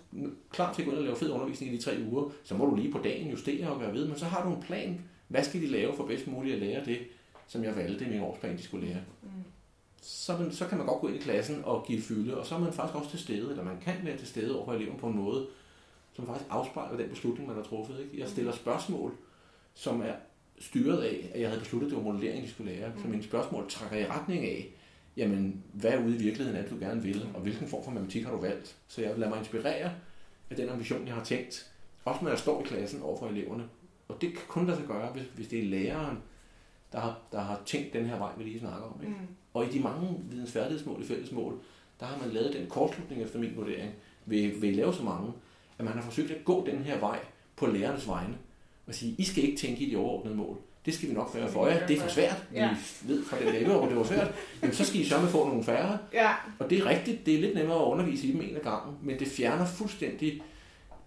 klar 0.50 0.72
til 0.74 0.82
at 0.82 0.86
gå 0.86 0.90
ind 0.92 0.98
og 0.98 1.04
lave 1.04 1.16
fed 1.16 1.30
undervisning 1.30 1.72
i 1.72 1.76
de 1.76 1.82
tre 1.82 1.92
uger. 2.12 2.30
Så 2.44 2.54
må 2.54 2.66
du 2.66 2.74
lige 2.76 2.92
på 2.92 2.98
dagen 3.04 3.30
justere 3.30 3.68
og 3.70 3.80
gøre 3.80 3.94
ved, 3.94 4.06
men 4.08 4.18
så 4.18 4.24
har 4.24 4.48
du 4.48 4.54
en 4.54 4.62
plan. 4.62 5.00
Hvad 5.28 5.42
skal 5.44 5.60
de 5.60 5.66
lave 5.66 5.92
for 5.96 6.06
bedst 6.06 6.26
muligt 6.26 6.54
at 6.54 6.60
lære 6.62 6.84
det, 6.84 6.98
som 7.46 7.64
jeg 7.64 7.76
valgte 7.76 8.04
i 8.04 8.08
min 8.08 8.20
årsplan, 8.20 8.56
de 8.56 8.62
skulle 8.62 8.86
lære? 8.88 9.00
Mm. 9.22 9.28
så, 10.02 10.36
man, 10.38 10.52
så 10.52 10.66
kan 10.66 10.78
man 10.78 10.86
godt 10.86 11.00
gå 11.00 11.06
ind 11.08 11.16
i 11.16 11.20
klassen 11.20 11.64
og 11.64 11.84
give 11.86 12.02
fylde, 12.02 12.36
og 12.38 12.46
så 12.46 12.54
er 12.54 12.58
man 12.58 12.72
faktisk 12.72 12.96
også 12.98 13.10
til 13.10 13.18
stede, 13.18 13.50
eller 13.50 13.64
man 13.64 13.80
kan 13.80 13.94
være 14.04 14.16
til 14.18 14.26
stede 14.26 14.56
over 14.56 14.64
for 14.64 14.72
eleven 14.72 14.96
på 14.98 15.06
en 15.06 15.16
måde, 15.16 15.46
som 16.12 16.26
faktisk 16.26 16.46
afspejler 16.50 16.96
den 16.96 17.08
beslutning, 17.08 17.48
man 17.48 17.56
har 17.56 17.62
truffet. 17.64 18.00
Ikke? 18.00 18.20
Jeg 18.20 18.28
stiller 18.28 18.52
spørgsmål, 18.52 19.12
som 19.74 20.00
er 20.02 20.12
styret 20.58 21.02
af, 21.02 21.30
at 21.34 21.40
jeg 21.40 21.48
havde 21.48 21.60
besluttet, 21.60 21.86
at 21.86 21.90
det 21.90 22.04
var 22.04 22.12
modellering, 22.12 22.44
de 22.44 22.50
skulle 22.50 22.72
lære. 22.72 22.92
Så 22.98 23.04
Mm. 23.04 23.10
mine 23.10 23.22
spørgsmål 23.22 23.70
trækker 23.70 23.96
i 23.96 24.06
retning 24.06 24.44
af, 24.44 24.74
jamen, 25.16 25.62
hvad 25.72 25.90
er 25.92 26.04
ude 26.04 26.14
i 26.14 26.18
virkeligheden, 26.18 26.64
er 26.64 26.68
du 26.68 26.76
gerne 26.80 27.02
vil, 27.02 27.28
og 27.34 27.40
hvilken 27.40 27.68
form 27.68 27.84
for 27.84 27.90
matematik 27.90 28.24
har 28.24 28.32
du 28.32 28.40
valgt? 28.40 28.76
Så 28.88 29.02
jeg 29.02 29.18
lader 29.18 29.28
mig 29.30 29.38
inspirere 29.38 29.90
af 30.50 30.56
den 30.56 30.68
ambition, 30.68 31.06
jeg 31.06 31.14
har 31.14 31.24
tænkt, 31.24 31.72
også 32.04 32.20
når 32.22 32.30
jeg 32.30 32.38
står 32.38 32.60
i 32.60 32.64
klassen 32.64 33.02
over 33.02 33.18
for 33.18 33.28
eleverne. 33.28 33.64
Og 34.08 34.20
det 34.20 34.30
kan 34.32 34.42
kun 34.48 34.66
lade 34.66 34.78
sig 34.78 34.86
gøre, 34.86 35.12
hvis, 35.12 35.24
hvis 35.34 35.48
det 35.48 35.58
er 35.58 35.64
læreren, 35.64 36.18
der 36.92 37.00
har, 37.00 37.18
der 37.32 37.40
har 37.40 37.60
tænkt 37.66 37.92
den 37.92 38.06
her 38.06 38.18
vej, 38.18 38.30
vi 38.38 38.44
lige 38.44 38.60
snakker 38.60 38.82
om. 38.86 39.00
Ikke? 39.02 39.14
Mm. 39.20 39.26
Og 39.54 39.64
i 39.66 39.68
de 39.68 39.80
mange 39.80 40.08
vidensfærdighedsmål 40.30 41.02
i 41.02 41.06
fællesmål, 41.06 41.58
der 42.00 42.06
har 42.06 42.18
man 42.26 42.30
lavet 42.34 42.52
den 42.52 42.66
kortslutning 42.66 43.22
efter 43.22 43.38
min 43.38 43.52
vurdering, 43.56 43.92
ved, 44.26 44.60
ved 44.60 44.68
at 44.68 44.74
lave 44.74 44.94
så 44.94 45.02
mange, 45.02 45.32
at 45.78 45.84
man 45.84 45.94
har 45.94 46.00
forsøgt 46.02 46.30
at 46.30 46.44
gå 46.44 46.66
den 46.66 46.78
her 46.78 46.98
vej 47.00 47.18
på 47.56 47.66
lærernes 47.66 48.08
vegne. 48.08 48.34
Og 48.86 48.94
sige, 48.94 49.14
I 49.18 49.24
skal 49.24 49.44
ikke 49.44 49.56
tænke 49.56 49.80
i 49.84 49.90
de 49.90 49.96
overordnede 49.96 50.36
mål. 50.36 50.56
Det 50.86 50.94
skal 50.94 51.08
vi 51.08 51.14
nok 51.14 51.30
være 51.34 51.48
for 51.48 51.66
jer. 51.66 51.86
Det 51.86 51.96
er 51.96 52.00
for 52.00 52.08
svært. 52.08 52.46
Vi 52.50 52.56
Ja. 52.56 52.76
ved 53.06 53.24
fra 53.24 53.38
den 53.38 53.52
lave, 53.52 53.78
hvor 53.78 53.86
det 53.86 53.96
var 53.96 54.04
svært. 54.04 54.34
Jamen, 54.62 54.74
så 54.74 54.84
skal 54.84 55.00
I 55.00 55.04
sørge 55.04 55.28
få 55.28 55.48
nogle 55.48 55.64
færre. 55.64 55.98
Ja, 56.12 56.34
Og 56.58 56.70
det 56.70 56.78
er 56.78 56.86
rigtigt, 56.86 57.26
det 57.26 57.34
er 57.34 57.40
lidt 57.40 57.54
nemmere 57.54 57.78
at 57.78 57.84
undervise 57.84 58.26
i 58.26 58.32
dem 58.32 58.40
en 58.40 58.56
af 58.56 58.62
gangen, 58.62 58.96
men 59.02 59.18
det 59.18 59.26
fjerner 59.28 59.66
fuldstændig 59.66 60.42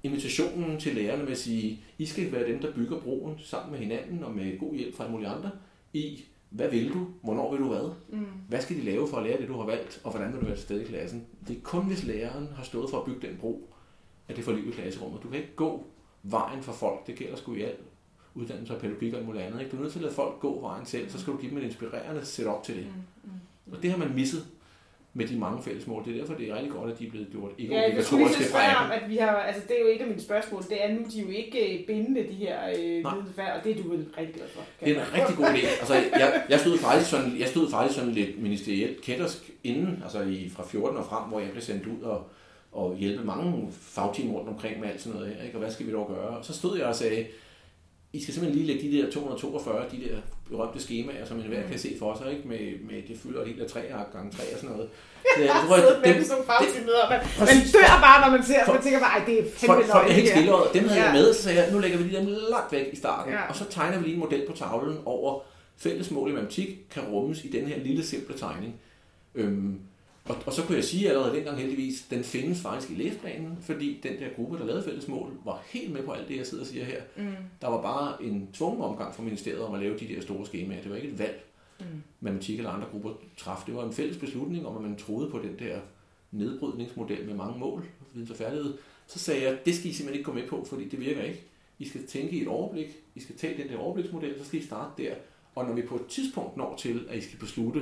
invitationen 0.04 0.80
til 0.80 0.96
lærerne 0.96 1.24
med 1.24 1.32
at 1.32 1.38
sige, 1.38 1.80
I 1.98 2.06
skal 2.06 2.32
være 2.32 2.48
dem, 2.48 2.60
der 2.60 2.72
bygger 2.74 3.00
broen 3.00 3.36
sammen 3.44 3.72
med 3.72 3.80
hinanden 3.80 4.24
og 4.24 4.32
med 4.32 4.60
god 4.60 4.76
hjælp 4.76 4.96
fra 4.96 5.04
alle 5.04 5.12
mulige 5.12 5.30
andre 5.30 5.50
i, 5.94 6.24
hvad 6.50 6.70
vil 6.70 6.94
du, 6.94 7.08
hvornår 7.22 7.52
vil 7.52 7.62
du 7.62 7.68
hvad, 7.68 7.92
mm. 8.10 8.26
hvad 8.48 8.62
skal 8.62 8.76
de 8.76 8.82
lave 8.82 9.08
for 9.08 9.18
at 9.18 9.24
lære 9.24 9.42
det, 9.42 9.48
du 9.48 9.58
har 9.58 9.66
valgt, 9.66 10.02
og 10.04 10.12
hvordan 10.12 10.34
vil 10.34 10.42
du 10.42 10.46
være 10.46 10.56
til 10.56 10.64
stede 10.64 10.84
i 10.84 10.86
klassen. 10.86 11.26
Det 11.48 11.58
er 11.58 11.62
kun, 11.62 11.86
hvis 11.86 12.04
læreren 12.04 12.48
har 12.56 12.64
stået 12.64 12.90
for 12.90 12.98
at 12.98 13.06
bygge 13.06 13.28
den 13.28 13.38
bro, 13.38 13.74
at 14.28 14.36
det 14.36 14.44
får 14.44 14.52
liv 14.52 14.68
i 14.68 14.72
klasserummet. 14.72 15.24
Du 15.24 15.28
kan 15.28 15.38
ikke 15.38 15.56
gå 15.56 15.88
vejen 16.24 16.64
for 16.64 16.72
folk, 16.72 17.08
det 17.08 17.16
gælder 17.16 17.36
sgu 17.36 17.54
i 17.54 17.62
alt 17.62 17.80
uddannelse 18.36 18.76
og 18.76 18.82
pædagogik 18.82 19.14
og 19.14 19.20
alt 19.20 19.28
muligt 19.28 19.44
andet. 19.44 19.60
Ikke? 19.60 19.72
Du 19.72 19.78
er 19.78 19.82
nødt 19.82 19.92
til 19.92 20.00
at 20.00 20.04
lade 20.04 20.14
folk 20.14 20.40
gå 20.40 20.62
vejen 20.62 20.86
selv, 20.86 21.10
så 21.10 21.20
skal 21.20 21.34
du 21.34 21.38
give 21.38 21.50
dem 21.50 21.58
et 21.58 21.64
inspirerende 21.64 22.26
setup 22.26 22.64
til 22.64 22.76
det. 22.76 22.86
Mm. 22.86 23.32
Mm. 23.32 23.74
Og 23.74 23.84
det 23.84 23.92
har 23.92 23.98
man 23.98 24.16
misset 24.16 24.48
med 25.14 25.28
de 25.28 25.38
mange 25.38 25.64
fælles 25.64 25.88
mål. 25.88 26.06
Det 26.06 26.16
er 26.16 26.20
derfor, 26.20 26.34
det 26.34 26.50
er 26.50 26.56
rigtig 26.56 26.72
godt, 26.72 26.92
at 26.92 27.00
de 27.00 27.08
er 27.08 27.10
blevet 27.10 27.28
gjort 27.32 27.52
ikke 27.58 27.74
Ja, 27.76 27.88
obligatoriske 27.88 28.44
fra 28.44 28.86
om, 28.86 28.92
at 28.92 29.10
vi 29.10 29.18
har, 29.18 29.28
altså 29.28 29.62
det 29.68 29.76
er 29.76 29.80
jo 29.80 29.88
et 29.88 30.02
af 30.02 30.08
mine 30.08 30.22
spørgsmål, 30.22 30.64
det 30.64 30.86
er 30.86 30.94
nu, 30.94 31.00
de 31.12 31.20
er 31.20 31.24
jo 31.24 31.30
ikke 31.30 31.80
øh, 31.80 31.88
bindende, 31.88 32.24
de 32.24 32.36
her 32.36 32.70
øh, 32.70 33.14
vidensfærd, 33.14 33.58
og 33.58 33.64
det 33.64 33.72
er 33.72 33.84
du 33.84 33.90
vel 33.90 34.08
rigtig 34.18 34.36
glad 34.36 34.48
for. 34.48 34.62
Det 34.80 34.98
er 34.98 35.02
en 35.02 35.14
rigtig 35.14 35.36
god 35.36 35.46
idé. 35.46 35.68
Altså, 35.80 35.94
jeg, 35.94 36.44
jeg, 36.50 36.60
stod 36.60 36.78
faktisk 36.78 37.10
sådan, 37.10 37.40
jeg 37.40 37.48
stod 37.48 37.72
faktisk 37.72 38.00
sådan 38.00 38.14
lidt 38.14 38.42
ministerielt 38.42 39.02
kættersk 39.02 39.52
inden, 39.64 40.02
altså 40.04 40.22
i, 40.22 40.50
fra 40.50 40.64
14 40.68 40.98
og 40.98 41.06
frem, 41.06 41.30
hvor 41.30 41.40
jeg 41.40 41.52
blev 41.52 41.62
sendt 41.62 41.86
ud 41.86 42.02
og, 42.02 42.30
og 42.72 42.96
hjælpe 42.96 43.24
mange 43.24 43.68
fagteam 43.72 44.32
rundt 44.32 44.50
omkring 44.50 44.80
med 44.80 44.90
alt 44.90 45.02
sådan 45.02 45.20
noget 45.20 45.36
her, 45.36 45.44
ikke? 45.44 45.56
og 45.56 45.62
hvad 45.62 45.72
skal 45.72 45.88
vi 45.88 45.92
dog 45.92 46.08
gøre? 46.08 46.38
Og 46.38 46.46
så 46.46 46.54
stod 46.54 46.78
jeg 46.78 46.88
og 46.88 46.96
sagde, 46.96 47.28
I 48.14 48.22
skal 48.22 48.34
simpelthen 48.34 48.66
lige 48.66 48.74
lægge 48.74 48.92
de 48.92 49.04
der 49.04 49.12
242, 49.12 49.86
de 49.92 49.98
der 50.10 50.18
berømte 50.50 50.80
skemaer, 50.84 51.26
som 51.26 51.38
enhver 51.40 51.68
kan 51.68 51.80
se 51.80 51.96
for 52.00 52.18
sig, 52.22 52.32
ikke? 52.36 52.48
Med, 52.48 52.60
med 52.90 52.98
det 53.08 53.16
fylder 53.24 53.42
et 53.42 53.48
helt 53.48 53.62
af 53.62 53.68
3 53.70 53.80
gange 54.14 54.32
3 54.32 54.44
og 54.54 54.60
sådan 54.60 54.70
noget. 54.70 54.90
Så 55.36 55.42
jeg 55.44 55.56
tror, 55.68 55.76
at 55.76 55.84
med 56.06 56.14
dem, 56.14 56.24
og 57.04 57.10
man, 57.10 57.20
man 57.20 57.48
Præcis. 57.48 57.72
dør 57.72 57.98
bare, 58.08 58.18
når 58.30 58.38
man 58.38 58.46
ser, 58.46 58.66
For- 58.66 58.74
man 58.74 58.82
tænker 58.84 59.00
bare, 59.00 59.26
det 59.26 59.40
er 59.40 59.44
folk, 59.44 59.54
fandme 59.60 59.86
folk 59.94 60.04
er 60.04 60.08
løgn, 60.08 60.12
helt 60.12 60.30
stille, 60.30 60.54
og 60.56 60.74
dem 60.74 60.84
havde 60.88 61.02
jeg 61.04 61.14
Ja. 61.16 61.22
med, 61.22 61.34
så 61.34 61.42
sagde 61.44 61.62
jeg, 61.64 61.72
nu 61.74 61.80
lægger 61.80 61.98
vi 61.98 62.04
lige 62.04 62.20
dem 62.20 62.28
langt 62.50 62.72
væk 62.72 62.88
i 62.94 62.96
starten, 62.96 63.34
Ja. 63.34 63.42
og 63.50 63.56
så 63.56 63.66
tegner 63.70 63.98
vi 63.98 64.04
lige 64.04 64.14
en 64.14 64.20
model 64.20 64.44
på 64.48 64.54
tavlen 64.58 64.98
over 65.06 65.40
fælles 65.78 66.12
mål 66.12 66.30
i 66.30 66.34
matematik 66.34 66.70
kan 66.92 67.04
rummes 67.04 67.44
i 67.44 67.48
den 67.52 67.68
her 67.68 67.80
lille 67.80 68.06
simple 68.06 68.38
tegning. 68.38 68.74
Øhm, 69.36 69.80
og, 70.30 70.36
og 70.46 70.54
så 70.54 70.64
kunne 70.64 70.76
jeg 70.76 70.84
sige 70.84 71.10
allerede 71.10 71.36
dengang 71.36 71.58
heldigvis, 71.58 72.06
den 72.10 72.24
findes 72.24 72.62
faktisk 72.62 72.92
i 72.92 72.96
læseplanen, 72.96 73.58
fordi 73.62 74.00
den 74.04 74.20
der 74.20 74.30
gruppe, 74.36 74.58
der 74.58 74.66
lavede 74.66 74.84
fælles 74.84 75.08
mål, 75.08 75.32
var 75.46 75.64
helt 75.68 75.94
med 75.94 76.04
på 76.04 76.12
alt 76.12 76.28
det, 76.28 76.38
jeg 76.38 76.46
sidder 76.48 76.64
og 76.64 76.68
siger 76.68 76.86
her. 76.86 77.02
Mm. 77.18 77.24
Der 77.62 77.68
var 77.68 77.82
bare 77.82 78.24
en 78.24 78.50
tvungen 78.54 78.82
omgang 78.82 79.16
fra 79.16 79.24
ministeriet 79.24 79.62
om 79.62 79.74
at 79.74 79.80
lave 79.80 79.98
de 79.98 80.08
der 80.08 80.22
store 80.22 80.46
skemaer. 80.46 80.82
Det 80.82 80.90
var 80.92 80.96
ikke 80.98 81.10
et 81.10 81.20
valg, 81.20 81.46
Mm. 81.80 81.86
matematik 82.20 82.58
eller 82.58 82.72
andre 82.72 82.88
grupper 82.92 83.12
traf. 83.38 83.64
Det 83.66 83.76
var 83.76 83.84
en 83.86 83.94
fælles 83.94 84.18
beslutning 84.18 84.68
om, 84.68 84.76
at 84.76 84.82
man 84.82 84.96
troede 84.98 85.30
på 85.30 85.40
den 85.40 85.60
der 85.60 85.80
nedbrydningsmodel 86.32 87.26
med 87.26 87.34
mange 87.36 87.60
mål, 87.60 87.86
videns 88.14 88.32
og 88.32 88.38
færdighed. 88.38 88.74
Så 89.08 89.20
sagde 89.20 89.44
jeg, 89.44 89.58
det 89.66 89.76
skal 89.76 89.90
I 89.90 89.94
simpelthen 89.94 90.20
ikke 90.20 90.32
gå 90.32 90.34
med 90.34 90.48
på, 90.48 90.66
fordi 90.70 90.90
det 90.90 91.00
virker 91.00 91.22
ikke. 91.24 91.44
I 91.80 91.88
skal 91.88 92.08
tænke 92.08 92.32
i 92.36 92.42
et 92.42 92.48
overblik. 92.48 92.88
I 93.16 93.20
skal 93.20 93.36
tage 93.38 93.64
den 93.64 93.70
der 93.70 93.78
overbliksmodel, 93.78 94.36
så 94.40 94.46
skal 94.46 94.60
I 94.60 94.64
starte 94.66 95.04
der. 95.04 95.14
Og 95.56 95.66
når 95.66 95.74
vi 95.74 95.82
på 95.82 95.96
et 95.96 96.06
tidspunkt 96.10 96.58
når 96.58 96.76
til, 96.78 97.06
at 97.10 97.18
I 97.18 97.22
skal 97.22 97.40
beslutte, 97.40 97.82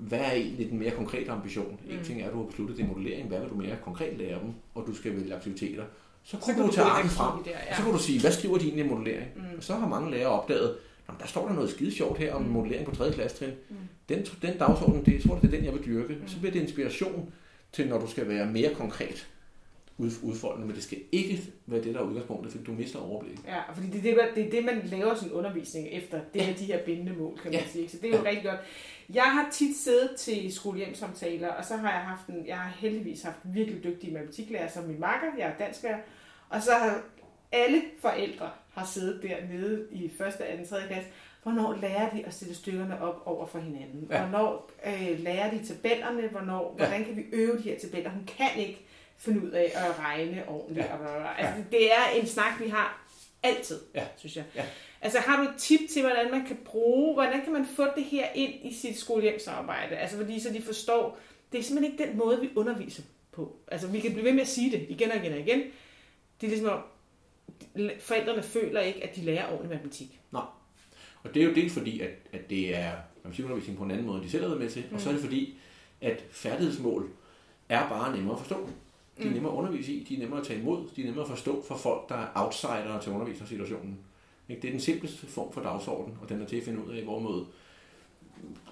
hvad 0.00 0.18
er 0.18 0.32
egentlig 0.32 0.70
den 0.70 0.78
mere 0.78 0.90
konkrete 0.90 1.30
ambition? 1.30 1.80
Mm. 1.88 1.98
En 1.98 2.04
ting 2.04 2.20
er, 2.22 2.26
at 2.26 2.32
du 2.32 2.36
har 2.38 2.46
besluttet 2.46 2.76
din 2.76 2.86
modellering. 2.88 3.28
Hvad 3.28 3.40
vil 3.40 3.48
du 3.48 3.54
mere 3.54 3.76
konkret 3.84 4.18
lære 4.18 4.40
dem? 4.40 4.50
Og 4.74 4.84
du 4.86 4.94
skal 4.94 5.16
vælge 5.16 5.34
aktiviteter. 5.34 5.84
Så 6.24 6.30
Så 6.30 6.36
kunne 6.44 6.54
kan 6.54 6.64
du 6.66 6.72
tage 6.72 6.84
gå 6.84 6.90
arken 6.90 7.10
frem. 7.10 7.44
Der, 7.44 7.50
Og 7.50 7.56
ja. 7.70 7.76
så 7.76 7.82
kan 7.82 7.92
du 7.92 7.98
sige, 7.98 8.20
hvad 8.20 8.32
skriver 8.32 8.58
de 8.58 8.64
egentlig 8.64 8.84
i 8.84 8.88
modellering? 8.88 9.28
Mm. 9.36 9.42
Og 9.56 9.62
så 9.64 9.74
har 9.74 9.88
mange 9.88 10.10
lærere 10.10 10.28
opdaget, 10.30 10.76
at 11.08 11.14
der 11.20 11.26
står 11.26 11.46
der 11.48 11.54
noget 11.54 11.70
skide 11.70 11.92
sjovt 11.92 12.18
her 12.18 12.34
om 12.34 12.42
Mm. 12.42 12.48
modellering 12.48 12.86
på 12.86 12.94
3. 12.94 13.12
klassetrin. 13.12 13.50
Mm. 13.70 13.76
Den, 14.08 14.26
den 14.42 14.58
dagsorden, 14.58 15.04
det, 15.04 15.14
jeg 15.14 15.22
tror, 15.22 15.34
det 15.38 15.44
er 15.46 15.50
den, 15.56 15.64
jeg 15.64 15.72
vil 15.72 15.84
dyrke. 15.84 16.14
Mm. 16.14 16.28
Så 16.28 16.38
bliver 16.38 16.52
det 16.52 16.60
inspiration 16.62 17.32
til, 17.72 17.88
når 17.88 17.98
du 17.98 18.06
skal 18.10 18.28
være 18.28 18.46
mere 18.46 18.74
konkret 18.74 19.28
ud- 19.98 20.10
udfoldende, 20.22 20.66
men 20.66 20.76
det 20.76 20.84
skal 20.84 20.98
ikke 21.12 21.42
være 21.66 21.82
det, 21.82 21.94
der 21.94 22.00
er 22.00 22.04
udgangspunktet, 22.04 22.52
fordi 22.52 22.64
du 22.64 22.72
mister 22.72 22.98
overblik. 22.98 23.38
Ja, 23.46 23.72
fordi 23.74 23.86
det 23.86 23.98
er 23.98 24.02
det, 24.02 24.16
man, 24.16 24.26
det 24.34 24.46
er 24.46 24.50
det, 24.50 24.64
man 24.64 24.82
laver 24.98 25.14
sin 25.14 25.30
undervisning 25.32 25.88
efter. 25.92 26.20
Det 26.34 26.42
er 26.48 26.54
de 26.54 26.64
her 26.64 26.78
bindende 26.84 27.12
mål, 27.12 27.38
kan 27.42 27.50
man 27.52 27.60
Ja. 27.60 27.66
sige. 27.72 27.88
Så 27.88 27.96
det 28.02 28.14
er 28.14 28.18
jo 28.18 28.24
rigtig 28.24 28.44
godt. 28.44 28.60
Jeg 29.14 29.22
har 29.32 29.48
tit 29.52 29.76
siddet 29.76 30.10
til 30.18 30.54
skolehjemsamtaler, 30.54 31.48
og 31.48 31.64
så 31.64 31.76
har 31.76 31.90
jeg 31.90 32.00
haft 32.00 32.26
en, 32.26 32.46
jeg 32.46 32.56
har 32.58 32.70
heldigvis 32.78 33.22
haft 33.22 33.36
virkelig 33.44 33.84
dygtige 33.84 34.12
matematiklærer 34.12 34.68
som 34.68 34.84
min 34.84 35.00
makker. 35.00 35.26
Jeg 35.38 35.48
er 35.48 35.56
dansklærer. 35.64 35.98
Og 36.48 36.62
så 36.62 36.72
har 36.72 37.02
alle 37.52 37.82
forældre 38.00 38.50
har 38.74 38.86
siddet 38.86 39.22
dernede 39.22 39.86
i 39.92 40.04
1., 40.04 40.10
2., 40.18 40.24
3. 40.76 40.86
klasse. 40.88 41.10
Hvornår 41.42 41.76
lærer 41.80 42.10
de 42.10 42.26
at 42.26 42.34
sætte 42.34 42.54
stykkerne 42.54 43.02
op 43.02 43.22
over 43.26 43.46
for 43.46 43.58
hinanden? 43.58 44.06
Ja. 44.10 44.26
Hvornår 44.26 44.70
øh, 44.86 45.18
lærer 45.20 45.50
de 45.50 45.66
tabellerne? 45.66 46.28
Hvornår, 46.28 46.76
Ja. 46.78 46.86
Hvordan 46.88 47.04
kan 47.04 47.16
vi 47.16 47.22
øve 47.32 47.56
de 47.58 47.62
her 47.62 47.78
tabeller? 47.78 48.10
Hun 48.10 48.24
kan 48.38 48.48
ikke 48.56 48.86
finde 49.18 49.42
ud 49.46 49.50
af 49.50 49.72
at 49.74 49.98
regne 49.98 50.44
ordentligt. 50.48 50.86
Ja. 50.86 50.92
Og 50.92 50.98
bla. 50.98 51.34
Altså, 51.38 51.62
Det 51.70 51.92
er 51.92 52.20
en 52.20 52.26
snak, 52.26 52.60
vi 52.60 52.68
har 52.68 53.06
altid, 53.42 53.80
Ja. 53.94 54.04
synes 54.16 54.36
jeg. 54.36 54.44
Ja. 54.54 54.64
Altså 55.02 55.18
har 55.18 55.42
du 55.44 55.48
et 55.50 55.54
tip 55.58 55.80
til, 55.90 56.02
hvordan 56.02 56.30
man 56.30 56.46
kan 56.46 56.58
bruge, 56.64 57.14
hvordan 57.14 57.42
kan 57.44 57.52
man 57.52 57.66
få 57.66 57.84
det 57.96 58.04
her 58.04 58.26
ind 58.34 58.52
i 58.64 58.74
sit 58.74 58.98
skolehjemsarbejde? 58.98 59.96
Altså 59.96 60.16
fordi 60.16 60.40
så 60.40 60.50
de 60.52 60.62
forstår, 60.62 61.18
det 61.52 61.58
er 61.58 61.62
simpelthen 61.62 61.92
ikke 61.92 62.10
den 62.10 62.18
måde, 62.18 62.40
vi 62.40 62.50
underviser 62.56 63.02
på. 63.32 63.56
Altså 63.68 63.88
vi 63.88 64.00
kan 64.00 64.12
blive 64.12 64.24
ved 64.24 64.32
med 64.32 64.40
at 64.40 64.48
sige 64.48 64.70
det 64.70 64.86
igen 64.88 65.10
og 65.10 65.16
igen 65.16 65.32
og 65.32 65.38
igen. 65.38 65.58
Det 66.40 66.46
er 66.46 66.50
ligesom 66.50 66.68
om, 66.68 66.82
forældrene 68.00 68.42
føler 68.42 68.80
ikke, 68.80 69.04
at 69.04 69.16
de 69.16 69.20
lærer 69.20 69.48
ordentlig 69.52 69.70
matematik. 69.70 70.20
Og 71.22 71.34
det 71.34 71.42
er 71.42 71.46
jo 71.46 71.54
dels 71.54 71.72
fordi, 71.72 72.00
at, 72.00 72.10
at 72.32 72.50
det 72.50 72.76
er 72.76 72.92
matematikundervisning 73.24 73.78
på 73.78 73.84
en 73.84 73.90
anden 73.90 74.06
måde, 74.06 74.16
end 74.16 74.24
de 74.24 74.30
selv 74.30 74.42
har 74.42 74.48
været 74.48 74.60
med 74.62 74.70
til, 74.70 74.84
mm. 74.90 74.94
og 74.94 75.00
så 75.00 75.08
er 75.08 75.12
det 75.12 75.22
fordi, 75.22 75.58
at 76.00 76.24
færdighedsmål 76.30 77.10
er 77.68 77.88
bare 77.88 78.16
nemmere 78.16 78.34
at 78.34 78.40
forstå. 78.40 78.68
De 79.18 79.22
er 79.22 79.26
Mm. 79.26 79.32
nemmere 79.32 79.52
at 79.52 79.56
undervise 79.56 79.92
i, 79.92 80.04
de 80.04 80.14
er 80.14 80.18
nemmere 80.18 80.40
at 80.40 80.46
tage 80.46 80.60
imod, 80.60 80.88
de 80.96 81.00
er 81.00 81.06
nemmere 81.06 81.24
at 81.24 81.30
forstå 81.30 81.64
for 81.68 81.76
folk, 81.76 82.08
der 82.08 82.14
er 82.14 82.26
outsidere 82.34 83.02
til 83.02 83.12
undervisningssituationen. 83.12 83.98
Ikke? 84.50 84.62
Det 84.62 84.68
er 84.68 84.72
den 84.72 84.80
simpleste 84.80 85.26
form 85.26 85.52
for 85.52 85.60
dagsorden, 85.60 86.14
og 86.22 86.28
den 86.28 86.42
er 86.42 86.46
til 86.46 86.56
at 86.56 86.62
finde 86.62 86.86
ud 86.86 86.92
af, 86.92 87.02
hvorimod 87.02 87.44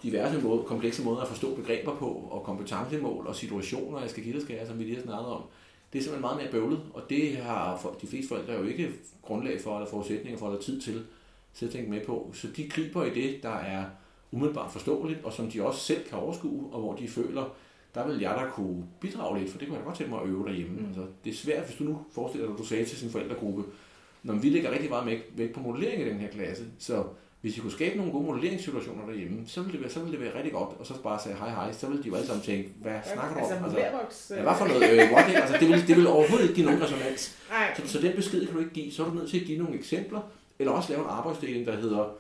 diverse 0.03 0.41
måder, 0.41 0.63
komplekse 0.63 1.05
måder 1.05 1.21
at 1.21 1.29
forstå 1.29 1.55
begreber 1.55 1.97
på, 1.97 2.29
og 2.31 2.43
kompetencemål 2.43 3.27
og 3.27 3.37
situationer, 3.37 4.01
jeg 4.01 4.11
skal 4.11 4.25
give 4.25 4.41
skære, 4.41 4.67
som 4.67 4.79
vi 4.79 4.85
lige 4.85 4.97
har 4.97 5.03
snakket 5.03 5.27
om, 5.27 5.43
det 5.93 5.99
er 5.99 6.03
simpelthen 6.03 6.21
meget 6.21 6.37
mere 6.37 6.51
bøvlet, 6.51 6.81
og 6.95 7.03
det 7.11 7.37
har 7.37 7.97
de 8.01 8.07
fleste 8.07 8.29
forældre 8.29 8.53
jo 8.53 8.63
ikke 8.63 8.93
grundlag 9.23 9.61
for, 9.61 9.77
eller 9.77 9.91
forudsætninger 9.91 10.39
for, 10.39 10.47
eller 10.47 10.61
tid 10.61 10.81
til, 10.81 11.05
og 11.63 11.71
tænke 11.71 11.91
med 11.91 12.05
på. 12.07 12.31
Så 12.35 12.49
de 12.57 12.69
griber 12.69 13.05
i 13.05 13.15
det, 13.15 13.43
der 13.43 13.55
er 13.55 13.85
umiddelbart 14.33 14.73
forståeligt, 14.73 15.25
og 15.25 15.33
som 15.33 15.51
de 15.51 15.67
også 15.67 15.81
selv 15.81 16.05
kan 16.09 16.19
overskue, 16.19 16.73
og 16.73 16.81
hvor 16.81 16.95
de 16.95 17.09
føler, 17.09 17.55
der 17.95 18.07
vil 18.07 18.21
jeg 18.21 18.35
da 18.37 18.51
kunne 18.51 18.85
bidrage 19.01 19.39
lidt, 19.39 19.51
for 19.51 19.59
det 19.59 19.69
kunne 19.69 19.77
jeg 19.77 19.85
da 19.85 19.89
godt 19.89 19.99
tænke 19.99 20.13
mig 20.13 20.23
at 20.23 20.29
øve 20.29 20.47
derhjemme. 20.47 20.77
Mm. 20.77 20.81
Mm. 20.81 20.87
Altså, 20.87 21.03
det 21.25 21.31
er 21.31 21.35
svært, 21.35 21.67
hvis 21.67 21.77
du 21.77 21.85
nu 21.85 21.99
forestiller 22.13 22.47
dig, 22.47 22.55
at 22.55 22.59
du 22.59 22.65
sagde 22.65 22.85
til 22.85 22.99
sin 22.99 23.11
forældregruppe, 23.11 23.65
når 24.23 24.35
vi 24.35 24.49
lægger 24.49 24.71
rigtig 24.71 24.91
meget 24.91 25.07
vægt- 25.07 25.39
vægt 25.39 25.53
på 25.55 25.61
modellering 25.61 26.03
i 26.03 26.09
den 26.09 26.19
her 26.19 26.29
klasse, 26.29 26.65
så 26.79 27.05
hvis 27.41 27.57
I 27.57 27.61
kunne 27.61 27.73
skabe 27.73 27.97
nogle 27.97 28.13
gode 28.13 28.25
modelleringssituationer 28.27 29.07
derhjemme, 29.07 29.43
så 29.47 29.61
ville 29.61 29.73
det 29.73 29.81
være, 29.81 29.91
så 29.91 30.01
ville 30.01 30.13
det 30.19 30.25
være 30.25 30.35
rigtig 30.37 30.53
godt, 30.53 30.71
og 30.81 30.87
så 30.87 31.03
bare 31.03 31.21
sige 31.23 31.35
hej 31.35 31.51
hej, 31.51 31.73
så 31.73 31.87
ville 31.87 32.03
de 32.03 32.09
jo 32.09 32.15
alle 32.15 32.27
sammen 32.27 32.45
tænke, 32.45 32.71
hvad 32.83 32.93
snakker 33.15 33.35
du 33.35 33.41
om? 33.41 33.47
Altså, 33.53 33.61
modellervoks, 33.69 34.33
ja, 34.37 34.43
hvad 34.43 34.53
for 34.59 34.67
noget? 34.67 34.83
Øh, 34.93 35.13
what, 35.13 35.35
altså, 35.37 35.57
det, 35.61 35.69
vil, 35.69 35.89
det 35.89 35.97
vil 35.97 36.07
overhovedet 36.07 36.43
ikke 36.43 36.55
give 36.55 36.67
nogen 36.67 36.83
resonans. 36.83 37.37
Så, 37.77 37.89
så 37.89 37.99
den 38.07 38.17
besked 38.17 38.47
kan 38.47 38.55
du 38.55 38.61
ikke 38.61 38.73
give. 38.73 38.93
Så 38.93 39.05
er 39.05 39.09
du 39.09 39.15
nødt 39.15 39.31
til 39.31 39.41
at 39.41 39.47
give 39.47 39.59
nogle 39.59 39.75
eksempler, 39.79 40.21
eller 40.59 40.73
også 40.73 40.93
lave 40.93 41.03
en 41.05 41.11
arbejdsdeling, 41.11 41.67
der 41.67 41.77
hedder, 41.77 42.17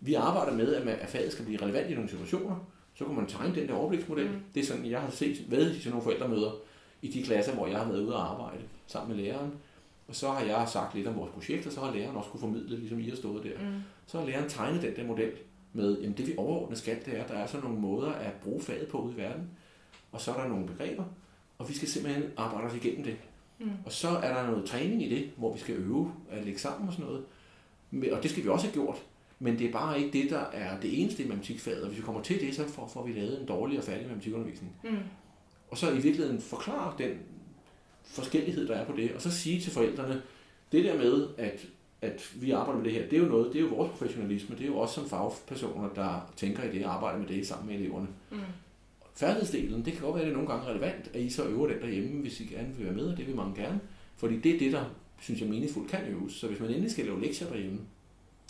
vi 0.00 0.14
arbejder 0.14 0.52
med, 0.56 0.74
at, 0.74 0.82
ma- 0.82 1.02
at 1.02 1.08
faget 1.08 1.32
skal 1.32 1.44
blive 1.44 1.62
relevant 1.62 1.90
i 1.90 1.94
nogle 1.94 2.10
situationer. 2.10 2.56
Så 2.94 3.04
kan 3.04 3.14
man 3.14 3.26
tegne 3.26 3.54
den 3.54 3.68
der 3.68 3.74
overbliksmodel. 3.74 4.26
Mm. 4.26 4.32
Mm. 4.32 4.40
Det 4.54 4.62
er 4.62 4.66
sådan, 4.66 4.86
jeg 4.86 5.00
har 5.00 5.10
set 5.10 5.44
ved 5.50 5.70
i 5.74 5.78
sådan 5.78 5.90
nogle 5.90 6.04
forældremøder 6.04 6.50
i 7.02 7.08
de 7.08 7.22
klasser, 7.22 7.52
hvor 7.52 7.66
jeg 7.66 7.78
har 7.78 7.88
været 7.88 8.00
ude 8.02 8.14
at 8.14 8.20
arbejde 8.20 8.58
sammen 8.86 9.16
med 9.16 9.24
læreren. 9.24 9.52
Og 10.08 10.14
så 10.14 10.30
har 10.30 10.44
jeg 10.44 10.68
sagt 10.68 10.94
lidt 10.94 11.06
om 11.06 11.16
vores 11.16 11.32
projekt, 11.32 11.66
og 11.66 11.72
så 11.72 11.80
har 11.80 11.94
læreren 11.94 12.16
også 12.16 12.30
kunne 12.30 12.40
formidle, 12.40 12.78
ligesom 12.78 13.00
I 13.00 13.08
har 13.08 13.16
stået 13.16 13.44
der. 13.44 13.58
Mm. 13.58 13.74
Så 14.06 14.18
har 14.18 14.26
læreren 14.26 14.48
tegnet 14.48 14.82
den 14.82 14.96
der 14.96 15.06
model 15.06 15.32
med, 15.72 15.98
jamen 16.00 16.16
det 16.16 16.26
vi 16.26 16.34
overordnet 16.36 16.78
skal, 16.78 16.98
det 17.04 17.18
er, 17.18 17.22
at 17.22 17.28
der 17.28 17.34
er 17.34 17.46
sådan 17.46 17.64
nogle 17.64 17.80
måder 17.80 18.10
at 18.10 18.32
bruge 18.32 18.60
faget 18.60 18.88
på 18.88 18.98
ude 18.98 19.14
i 19.14 19.16
verden. 19.16 19.50
Og 20.12 20.20
så 20.20 20.32
er 20.32 20.40
der 20.42 20.48
nogle 20.48 20.66
begreber, 20.66 21.04
og 21.58 21.68
vi 21.68 21.74
skal 21.74 21.88
simpelthen 21.88 22.24
arbejde 22.36 22.66
os 22.66 22.74
igennem 22.74 23.04
det. 23.04 23.16
Mm. 23.58 23.70
Og 23.84 23.92
så 23.92 24.08
er 24.08 24.34
der 24.34 24.46
noget 24.46 24.64
træning 24.64 25.02
i 25.02 25.14
det, 25.14 25.30
hvor 25.36 25.52
vi 25.52 25.58
skal 25.58 25.74
øve 25.74 26.12
at 26.30 26.44
lægge 26.44 26.60
sammen 26.60 26.88
og 26.88 26.94
sådan 26.94 27.06
noget. 27.06 28.12
Og 28.12 28.22
det 28.22 28.30
skal 28.30 28.44
vi 28.44 28.48
også 28.48 28.66
have 28.66 28.72
gjort. 28.72 29.02
Men 29.38 29.58
det 29.58 29.66
er 29.66 29.72
bare 29.72 30.00
ikke 30.00 30.22
det, 30.22 30.30
der 30.30 30.38
er 30.52 30.80
det 30.80 31.02
eneste 31.02 31.24
i 31.24 31.28
matematikfaget. 31.28 31.82
Og 31.82 31.88
hvis 31.88 31.98
vi 31.98 32.04
kommer 32.04 32.22
til 32.22 32.40
det, 32.40 32.54
så 32.54 32.68
får, 32.68 32.86
får 32.86 33.06
vi 33.06 33.12
lavet 33.12 33.40
en 33.40 33.46
dårlig 33.46 33.78
og 33.78 33.84
færdig 33.84 34.02
matematikundervisning. 34.06 34.72
Mm. 34.84 34.96
Og 35.70 35.78
så 35.78 35.90
i 35.90 35.98
virkeligheden 35.98 36.40
forklare 36.40 36.94
den 36.98 37.18
forskellighed, 38.08 38.68
der 38.68 38.74
er 38.74 38.84
på 38.84 38.96
det. 38.96 39.12
Og 39.12 39.22
så 39.22 39.30
sige 39.30 39.60
til 39.60 39.72
forældrene, 39.72 40.22
det 40.72 40.84
der 40.84 40.96
med, 40.96 41.28
at, 41.38 41.66
at 42.02 42.32
vi 42.34 42.50
arbejder 42.50 42.80
med 42.80 42.84
det 42.84 42.92
her, 42.92 43.08
det 43.08 43.18
er 43.18 43.22
jo 43.22 43.28
noget, 43.28 43.52
det 43.52 43.58
er 43.58 43.62
jo 43.62 43.74
vores 43.74 43.90
professionalisme. 43.90 44.56
Det 44.56 44.62
er 44.62 44.68
jo 44.68 44.78
også 44.78 44.94
som 44.94 45.08
fagpersoner, 45.08 45.88
der 45.94 46.32
tænker 46.36 46.62
i 46.62 46.78
det 46.78 46.84
og 46.84 46.94
arbejder 46.94 47.18
med 47.18 47.28
det 47.28 47.46
sammen 47.46 47.68
med 47.68 47.76
eleverne. 47.80 48.08
Mm. 48.30 48.38
Færdighedsdelen, 49.14 49.84
det 49.84 49.92
kan 49.92 50.02
godt 50.02 50.14
være, 50.14 50.22
at 50.22 50.26
det 50.26 50.32
er 50.32 50.36
nogle 50.36 50.52
gange 50.52 50.70
relevant, 50.70 51.10
at 51.14 51.20
I 51.20 51.30
så 51.30 51.44
øver 51.44 51.66
den 51.66 51.80
derhjemme, 51.80 52.20
hvis 52.20 52.40
I 52.40 52.44
gerne 52.44 52.74
vil 52.76 52.86
være 52.86 52.94
med, 52.94 53.04
og 53.04 53.16
det 53.16 53.26
vil 53.26 53.36
mange 53.36 53.62
gerne. 53.62 53.80
Fordi 54.16 54.40
det 54.40 54.54
er 54.54 54.58
det, 54.58 54.72
der, 54.72 54.84
synes 55.20 55.40
jeg, 55.40 55.48
meningsfuldt 55.48 55.90
kan 55.90 56.06
øves. 56.08 56.32
Så 56.32 56.46
hvis 56.46 56.60
man 56.60 56.70
endelig 56.70 56.90
skal 56.90 57.04
lave 57.04 57.20
lektier 57.20 57.48
derhjemme, 57.48 57.80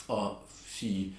og 0.09 0.37
sige 0.67 1.17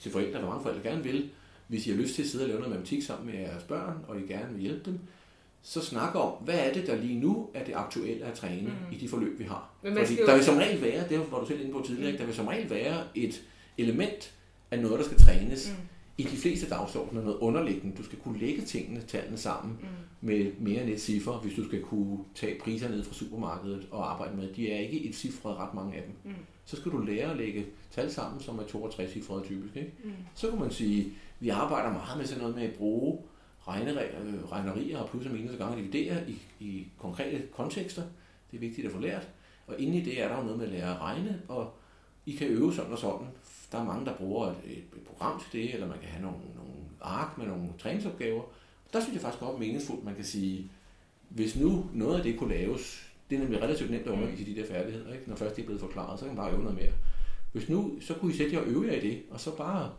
til 0.00 0.12
forældre, 0.12 0.38
hvad 0.38 0.48
mange 0.48 0.62
forældre 0.62 0.90
gerne 0.90 1.02
vil, 1.02 1.30
hvis 1.68 1.86
I 1.86 1.90
har 1.90 1.96
lyst 1.96 2.14
til 2.14 2.22
at 2.22 2.28
sidde 2.28 2.44
og 2.44 2.48
lave 2.48 2.60
noget 2.60 2.70
matematik 2.70 3.02
sammen 3.02 3.26
med 3.26 3.40
jeres 3.40 3.64
børn, 3.64 4.04
og 4.08 4.20
I 4.20 4.22
gerne 4.22 4.52
vil 4.52 4.62
hjælpe 4.62 4.90
dem, 4.90 4.98
så 5.62 5.80
snak 5.80 6.14
om, 6.14 6.32
hvad 6.44 6.54
er 6.58 6.72
det, 6.72 6.86
der 6.86 6.96
lige 6.96 7.20
nu 7.20 7.48
er 7.54 7.64
det 7.64 7.74
aktuelle 7.74 8.24
at 8.24 8.34
træne 8.34 8.62
Mm. 8.68 8.92
i 8.92 8.96
de 8.96 9.08
forløb, 9.08 9.38
vi 9.38 9.44
har. 9.44 9.70
Men 9.82 9.96
Fordi 9.96 10.20
jo- 10.20 10.26
der 10.26 10.34
vil 10.34 10.44
som 10.44 10.56
regel 10.56 10.82
være, 10.82 11.08
det 11.08 11.18
var 11.32 11.40
du 11.40 11.46
selv 11.46 11.60
inde 11.60 11.72
på 11.72 11.82
tidligere, 11.86 12.12
Mm. 12.12 12.18
der 12.18 12.24
vil 12.26 12.34
som 12.34 12.46
regel 12.46 12.70
være 12.70 13.04
et 13.14 13.42
element 13.78 14.34
af 14.70 14.78
noget, 14.78 14.98
der 14.98 15.04
skal 15.04 15.18
trænes 15.18 15.70
Mm. 15.70 15.84
i 16.18 16.22
de 16.22 16.36
fleste 16.36 16.68
dagsordner, 16.68 17.22
noget 17.22 17.36
underliggende. 17.38 17.96
Du 17.96 18.02
skal 18.04 18.18
kunne 18.18 18.38
lægge 18.38 18.62
tingene, 18.62 19.00
tallene 19.00 19.36
sammen 19.36 19.78
Mm. 19.80 19.86
med 20.20 20.52
mere 20.60 20.82
end 20.82 20.90
et 20.90 21.00
cifre, 21.00 21.32
hvis 21.38 21.54
du 21.54 21.64
skal 21.68 21.82
kunne 21.82 22.18
tage 22.34 22.58
priser 22.60 22.88
ned 22.88 23.04
fra 23.04 23.14
supermarkedet 23.14 23.86
og 23.90 24.10
arbejde 24.12 24.36
med. 24.36 24.48
De 24.56 24.72
er 24.72 24.78
ikke 24.78 25.04
et 25.08 25.14
cifre, 25.14 25.54
ret 25.54 25.74
mange 25.74 25.96
af 25.96 26.02
dem. 26.02 26.12
Mm. 26.32 26.36
Så 26.64 26.76
skal 26.76 26.92
du 26.92 26.98
lære 26.98 27.30
at 27.30 27.36
lægge 27.36 27.66
tal 27.90 28.12
sammen, 28.12 28.40
som 28.40 28.58
er 28.58 28.62
62 28.62 29.12
cifre 29.12 29.42
typisk. 29.44 29.76
Ikke? 29.76 29.92
Mm. 30.04 30.10
Så 30.34 30.50
kan 30.50 30.58
man 30.60 30.70
sige, 30.70 31.12
vi 31.40 31.48
arbejder 31.48 31.92
meget 31.92 32.18
med 32.18 32.26
sådan 32.26 32.40
noget 32.40 32.56
med 32.56 32.64
at 32.64 32.72
bruge 32.74 33.18
regnerier 33.68 34.98
og 34.98 35.08
plus 35.08 35.26
og 35.26 35.32
minus 35.32 35.52
og 35.52 35.58
gange 35.58 35.76
dividere 35.76 36.30
i, 36.30 36.42
i 36.60 36.86
konkrete 36.98 37.42
kontekster. 37.52 38.02
Det 38.50 38.56
er 38.56 38.60
vigtigt 38.60 38.86
at 38.86 38.92
få 38.92 38.98
lært. 38.98 39.28
Og 39.66 39.80
inde 39.80 39.98
i 39.98 40.04
det 40.04 40.22
er 40.22 40.28
der 40.28 40.36
jo 40.36 40.42
noget 40.42 40.58
med 40.58 40.66
at 40.66 40.72
lære 40.72 40.94
at 40.94 41.00
regne, 41.00 41.42
og 41.48 41.74
I 42.26 42.32
kan 42.32 42.48
øve 42.48 42.74
sådan 42.74 42.92
og 42.92 42.98
sådan. 42.98 43.26
Der 43.72 43.78
er 43.78 43.84
mange, 43.84 44.06
der 44.06 44.16
bruger 44.16 44.46
et, 44.46 44.56
et, 44.64 44.78
et 44.78 45.02
program 45.06 45.40
til 45.40 45.60
det, 45.60 45.74
eller 45.74 45.88
man 45.88 45.98
kan 45.98 46.08
have 46.08 46.22
nogle, 46.22 46.38
nogle 46.56 46.72
ark 47.00 47.38
med 47.38 47.46
nogle 47.46 47.68
træningsopgaver. 47.78 48.42
Der 48.92 49.00
synes 49.00 49.14
jeg 49.14 49.22
faktisk 49.22 49.40
godt 49.42 49.58
meningsfuldt, 49.58 50.04
man 50.04 50.14
kan 50.14 50.24
sige, 50.24 50.70
hvis 51.28 51.56
nu 51.56 51.86
noget 51.92 52.16
af 52.16 52.22
det 52.22 52.38
kunne 52.38 52.54
laves, 52.54 53.12
det 53.30 53.36
er 53.36 53.40
nemlig 53.40 53.62
relativt 53.62 53.90
nemt 53.90 54.06
at 54.06 54.12
undervise 54.12 54.42
i 54.42 54.54
de 54.54 54.60
der 54.60 54.68
færdigheder, 54.68 55.12
ikke? 55.12 55.28
når 55.28 55.36
først 55.36 55.56
det 55.56 55.62
er 55.62 55.66
blevet 55.66 55.80
forklaret, 55.80 56.18
så 56.18 56.24
kan 56.24 56.34
man 56.34 56.44
bare 56.44 56.52
øve 56.52 56.62
noget 56.62 56.78
mere. 56.78 56.92
Hvis 57.52 57.68
nu, 57.68 58.00
så 58.00 58.14
kunne 58.14 58.32
I 58.32 58.36
sætte 58.36 58.54
jer 58.54 58.60
og 58.60 58.66
øve 58.66 58.86
jer 58.86 58.92
i 58.92 59.08
det, 59.08 59.22
og 59.30 59.40
så 59.40 59.56
bare 59.56 59.92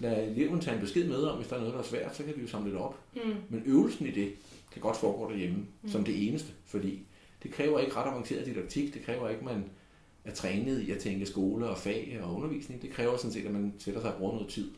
lade 0.00 0.26
eleven 0.26 0.60
tage 0.60 0.74
en 0.74 0.80
besked 0.80 1.08
med 1.08 1.22
om, 1.22 1.36
hvis 1.36 1.48
der 1.48 1.56
er 1.56 1.60
noget, 1.60 1.74
der 1.74 1.80
er 1.80 1.84
svært, 1.84 2.16
så 2.16 2.22
kan 2.22 2.36
vi 2.36 2.42
jo 2.42 2.48
samle 2.48 2.72
det 2.72 2.80
op. 2.80 2.98
Mm. 3.14 3.20
Men 3.48 3.62
øvelsen 3.66 4.06
i 4.06 4.10
det 4.10 4.32
kan 4.72 4.82
godt 4.82 4.96
foregå 4.96 5.30
derhjemme 5.30 5.56
mm. 5.82 5.88
som 5.88 6.04
det 6.04 6.28
eneste, 6.28 6.52
fordi 6.64 7.02
det 7.42 7.50
kræver 7.50 7.78
ikke 7.78 7.96
ret 7.96 8.10
avanceret 8.10 8.46
didaktik, 8.46 8.94
det 8.94 9.02
kræver 9.02 9.28
ikke, 9.28 9.38
at 9.38 9.44
man 9.44 9.64
er 10.24 10.32
trænet 10.34 10.80
i 10.80 10.90
at 10.90 10.98
tænke 10.98 11.26
skole 11.26 11.68
og 11.68 11.78
fag 11.78 12.20
og 12.22 12.34
undervisning. 12.34 12.82
Det 12.82 12.90
kræver 12.90 13.16
sådan 13.16 13.32
set, 13.32 13.46
at 13.46 13.52
man 13.52 13.74
sætter 13.78 14.00
sig 14.00 14.12
og 14.12 14.18
bruger 14.18 14.32
noget 14.34 14.48
tid. 14.48 14.70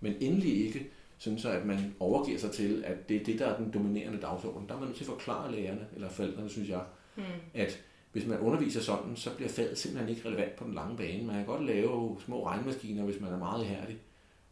Men 0.00 0.14
endelig 0.20 0.66
ikke 0.66 0.86
synes 1.18 1.44
jeg, 1.44 1.52
at 1.52 1.66
man 1.66 1.94
overgiver 2.00 2.38
sig 2.38 2.50
til, 2.50 2.84
at 2.86 3.08
det 3.08 3.16
er 3.20 3.24
det, 3.24 3.38
der 3.38 3.46
er 3.46 3.56
den 3.56 3.72
dominerende 3.72 4.18
dagsorden. 4.20 4.68
Der 4.68 4.74
er 4.74 4.78
man 4.78 4.86
nødt 4.86 4.96
til 4.96 5.04
at 5.04 5.10
forklare 5.10 5.52
lærerne, 5.52 5.86
eller 5.94 6.08
forældrene, 6.08 6.48
synes 6.48 6.68
jeg, 6.68 6.82
mm. 7.16 7.22
at 7.54 7.84
hvis 8.12 8.26
man 8.26 8.38
underviser 8.38 8.80
sådan, 8.80 9.16
så 9.16 9.30
bliver 9.36 9.48
faget 9.48 9.78
simpelthen 9.78 10.16
ikke 10.16 10.28
relevant 10.28 10.56
på 10.56 10.64
den 10.64 10.74
lange 10.74 10.96
bane. 10.96 11.24
Man 11.24 11.36
kan 11.36 11.46
godt 11.46 11.66
lave 11.66 12.16
små 12.24 12.46
regnmaskiner, 12.46 13.04
hvis 13.04 13.20
man 13.20 13.32
er 13.32 13.38
meget 13.38 13.64
ihærdig, 13.64 13.96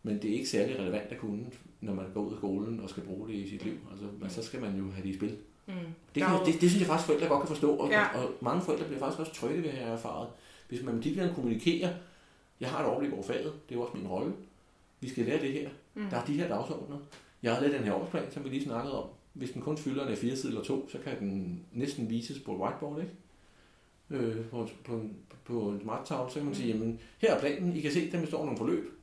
men 0.07 0.23
det 0.23 0.31
er 0.31 0.35
ikke 0.35 0.49
særlig 0.49 0.79
relevant 0.79 1.13
at 1.13 1.19
kunne, 1.19 1.47
når 1.81 1.95
man 1.95 2.05
går 2.15 2.21
ud 2.21 2.33
af 2.33 2.39
skolen 2.39 2.81
og 2.81 2.91
skal 2.91 3.03
bruge 3.03 3.29
det 3.29 3.35
i 3.35 3.51
sit 3.51 3.65
liv. 3.65 3.75
Altså, 3.91 4.07
mm. 4.21 4.29
så 4.29 4.43
skal 4.43 4.61
man 4.61 4.77
jo 4.77 4.91
have 4.91 5.03
det 5.07 5.15
i 5.15 5.17
spil. 5.17 5.37
Mm. 5.67 5.75
Det, 6.15 6.23
kan, 6.23 6.33
det, 6.47 6.61
det, 6.61 6.71
synes 6.71 6.79
jeg 6.79 6.87
faktisk, 6.87 7.07
forældre 7.07 7.29
godt 7.29 7.41
kan 7.41 7.49
forstå, 7.49 7.77
og, 7.77 7.91
ja. 7.91 8.19
og 8.19 8.31
mange 8.41 8.63
forældre 8.63 8.85
bliver 8.85 8.99
faktisk 8.99 9.21
også 9.21 9.35
trygge 9.35 9.63
ved 9.63 9.71
at 9.71 9.77
have 9.77 9.93
erfaret. 9.93 10.29
Hvis 10.69 10.83
man 10.83 10.95
med 10.95 11.35
kommunikerer, 11.35 11.95
jeg 12.61 12.69
har 12.69 12.81
et 12.81 12.87
overblik 12.87 13.13
over 13.13 13.23
faget, 13.23 13.53
det 13.69 13.75
er 13.75 13.79
jo 13.79 13.83
også 13.83 13.97
min 13.97 14.07
rolle, 14.07 14.33
vi 15.01 15.09
skal 15.09 15.25
lære 15.25 15.41
det 15.41 15.53
her, 15.53 15.69
mm. 15.95 16.07
der 16.11 16.17
er 16.17 16.25
de 16.25 16.33
her 16.33 16.49
dagsordner, 16.49 16.97
jeg 17.43 17.55
har 17.55 17.61
lavet 17.61 17.75
den 17.75 17.85
her 17.85 17.95
årsplan, 17.95 18.31
som 18.31 18.45
vi 18.45 18.49
lige 18.49 18.65
snakkede 18.65 19.03
om. 19.03 19.09
Hvis 19.33 19.51
den 19.51 19.63
kun 19.63 19.79
fylder 19.79 20.07
en 20.07 20.17
fire 20.17 20.37
side 20.37 20.53
eller 20.53 20.65
to, 20.65 20.89
så 20.89 20.99
kan 20.99 21.19
den 21.19 21.61
næsten 21.73 22.11
vises 22.11 22.39
på 22.39 22.53
et 22.53 22.59
whiteboard, 22.59 23.01
ikke? 23.01 23.13
Øh, 24.11 24.45
på, 24.45 24.69
på, 24.85 25.01
på 25.45 25.69
en 25.71 25.81
smart 25.81 26.07
tavle, 26.07 26.31
så 26.31 26.37
kan 26.37 26.47
man 26.47 26.55
sige, 26.55 26.69
jamen, 26.69 27.01
her 27.19 27.35
er 27.35 27.41
planen, 27.41 27.77
I 27.77 27.81
kan 27.81 27.93
se, 27.93 28.11
der 28.11 28.21
består 28.21 28.45
nogle 28.45 28.59
forløb 28.59 28.96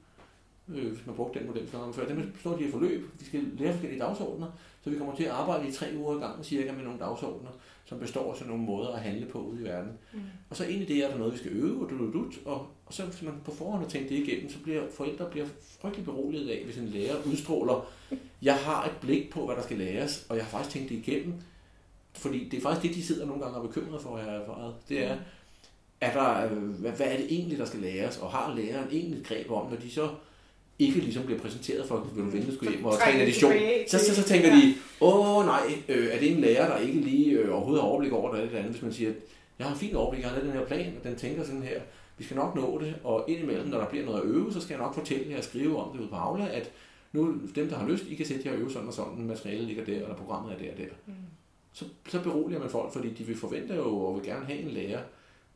øh, 0.69 0.91
hvis 0.91 1.05
man 1.05 1.15
brugte 1.15 1.39
den 1.39 1.47
model, 1.47 1.69
som 1.71 1.93
før. 1.93 2.07
Dem 2.07 2.31
består 2.33 2.57
de 2.57 2.63
her 2.63 2.71
forløb. 2.71 3.09
Vi 3.19 3.25
skal 3.25 3.43
lære 3.59 3.71
forskellige 3.71 4.01
dagsordner, 4.01 4.47
så 4.83 4.89
vi 4.89 4.97
kommer 4.97 5.15
til 5.15 5.23
at 5.23 5.31
arbejde 5.31 5.67
i 5.67 5.71
tre 5.71 5.87
uger 5.97 6.17
i 6.17 6.19
gang 6.19 6.45
cirka 6.45 6.71
med 6.71 6.83
nogle 6.83 6.99
dagsordner, 6.99 7.49
som 7.85 7.99
består 7.99 8.31
af 8.31 8.37
sådan 8.37 8.51
nogle 8.51 8.65
måder 8.65 8.89
at 8.89 9.01
handle 9.01 9.25
på 9.25 9.39
ude 9.39 9.61
i 9.61 9.63
verden. 9.63 9.91
Mm. 10.13 10.19
Og 10.49 10.55
så 10.55 10.65
ind 10.65 10.81
i 10.81 10.85
det 10.85 11.03
er 11.03 11.09
der 11.09 11.17
noget, 11.17 11.33
vi 11.33 11.37
skal 11.37 11.51
øve, 11.51 11.85
og, 11.85 11.89
du, 11.89 12.11
du, 12.13 12.31
og, 12.45 12.67
og 12.85 12.93
så 12.93 13.05
hvis 13.05 13.21
man 13.21 13.33
på 13.45 13.51
forhånd 13.51 13.83
har 13.83 13.89
tænkt 13.89 14.09
det 14.09 14.15
igennem, 14.15 14.49
så 14.49 14.59
bliver 14.63 14.83
forældre 14.91 15.29
bliver 15.29 15.45
frygtelig 15.81 16.05
beroliget 16.05 16.49
af, 16.49 16.65
hvis 16.65 16.77
en 16.77 16.87
lærer 16.87 17.15
udstråler, 17.25 17.85
jeg 18.41 18.55
har 18.55 18.85
et 18.85 18.97
blik 19.01 19.31
på, 19.31 19.45
hvad 19.45 19.55
der 19.55 19.61
skal 19.61 19.77
læres, 19.77 20.25
og 20.29 20.35
jeg 20.35 20.45
har 20.45 20.49
faktisk 20.49 20.73
tænkt 20.73 20.89
det 20.89 20.95
igennem, 20.95 21.33
fordi 22.13 22.49
det 22.49 22.57
er 22.57 22.61
faktisk 22.61 22.87
det, 22.87 22.95
de 22.95 23.03
sidder 23.03 23.25
nogle 23.25 23.41
gange 23.41 23.57
og 23.57 23.63
er 23.63 23.67
bekymret 23.67 24.01
for, 24.01 24.17
jeg 24.17 24.25
har 24.25 24.33
erfaret. 24.33 24.75
Det 24.89 25.03
er, 25.03 25.17
er 26.01 26.13
der, 26.13 26.51
øh, 26.51 26.63
hvad, 26.69 26.91
hvad 26.91 27.07
er 27.07 27.17
det 27.17 27.25
egentlig, 27.29 27.57
der 27.57 27.65
skal 27.65 27.79
læres, 27.79 28.17
og 28.17 28.31
har 28.31 28.55
læreren 28.55 28.87
egentlig 28.91 29.19
et 29.19 29.27
greb 29.27 29.51
om, 29.51 29.69
når 29.69 29.77
de 29.77 29.91
så 29.91 30.09
ikke 30.79 30.99
ligesom 30.99 31.23
bliver 31.23 31.39
præsenteret 31.39 31.87
for, 31.87 32.07
vil 32.15 32.25
du 32.25 32.29
vente, 32.29 32.55
skulle 32.55 32.71
hjem 32.71 32.85
og 32.85 32.99
træne 32.99 33.21
addition, 33.21 33.53
så, 33.87 33.99
så, 33.99 34.15
så 34.15 34.23
tænker 34.23 34.47
ja. 34.47 34.55
de, 34.55 34.73
åh 35.01 35.45
nej, 35.45 35.61
øh, 35.89 36.07
er 36.07 36.19
det 36.19 36.31
en 36.31 36.41
lærer, 36.41 36.67
der 36.67 36.77
ikke 36.77 36.99
lige 36.99 37.31
øh, 37.31 37.55
overhovedet 37.55 37.81
har 37.81 37.89
overblik 37.89 38.11
over 38.11 38.35
det 38.35 38.43
eller 38.43 38.57
andet, 38.57 38.71
hvis 38.71 38.81
man 38.81 38.93
siger, 38.93 39.11
jeg 39.59 39.67
har 39.67 39.73
en 39.73 39.79
fin 39.79 39.95
overblik, 39.95 40.23
jeg 40.23 40.29
har 40.29 40.39
den 40.39 40.51
her 40.51 40.65
plan, 40.65 40.93
og 40.97 41.03
den 41.09 41.15
tænker 41.15 41.43
sådan 41.43 41.63
her, 41.63 41.81
vi 42.17 42.23
skal 42.23 42.37
nok 42.37 42.55
nå 42.55 42.79
det, 42.81 42.95
og 43.03 43.25
indimellem, 43.27 43.67
når 43.67 43.77
der 43.77 43.89
bliver 43.89 44.05
noget 44.05 44.21
at 44.21 44.25
øve, 44.25 44.53
så 44.53 44.61
skal 44.61 44.73
jeg 44.73 44.83
nok 44.83 44.95
fortælle 44.95 45.31
jer 45.31 45.37
og 45.37 45.43
skrive 45.43 45.77
om 45.77 45.97
det 45.97 46.03
ud 46.03 46.09
på 46.09 46.15
Aula, 46.15 46.47
at 46.47 46.71
nu 47.13 47.39
dem, 47.55 47.69
der 47.69 47.77
har 47.77 47.87
lyst, 47.87 48.03
I 48.07 48.15
kan 48.15 48.25
sætte 48.25 48.41
jer 48.45 48.53
og 48.53 48.59
øve 48.59 48.71
sådan 48.71 48.87
og 48.87 48.93
sådan, 48.93 49.25
materialet 49.27 49.67
ligger 49.67 49.85
der, 49.85 49.93
eller 49.93 50.15
programmet 50.15 50.53
er 50.53 50.57
der 50.57 50.71
og 50.71 50.77
der. 50.77 50.93
Mm. 51.05 51.13
Så, 51.73 51.85
så 52.09 52.23
beroliger 52.23 52.59
man 52.59 52.69
folk, 52.69 52.93
fordi 52.93 53.13
de 53.13 53.23
vil 53.23 53.37
forvente 53.37 53.75
jo, 53.75 53.97
og 53.97 54.15
vil 54.15 54.23
gerne 54.23 54.45
have 54.45 54.59
en 54.59 54.67
lærer, 54.67 55.01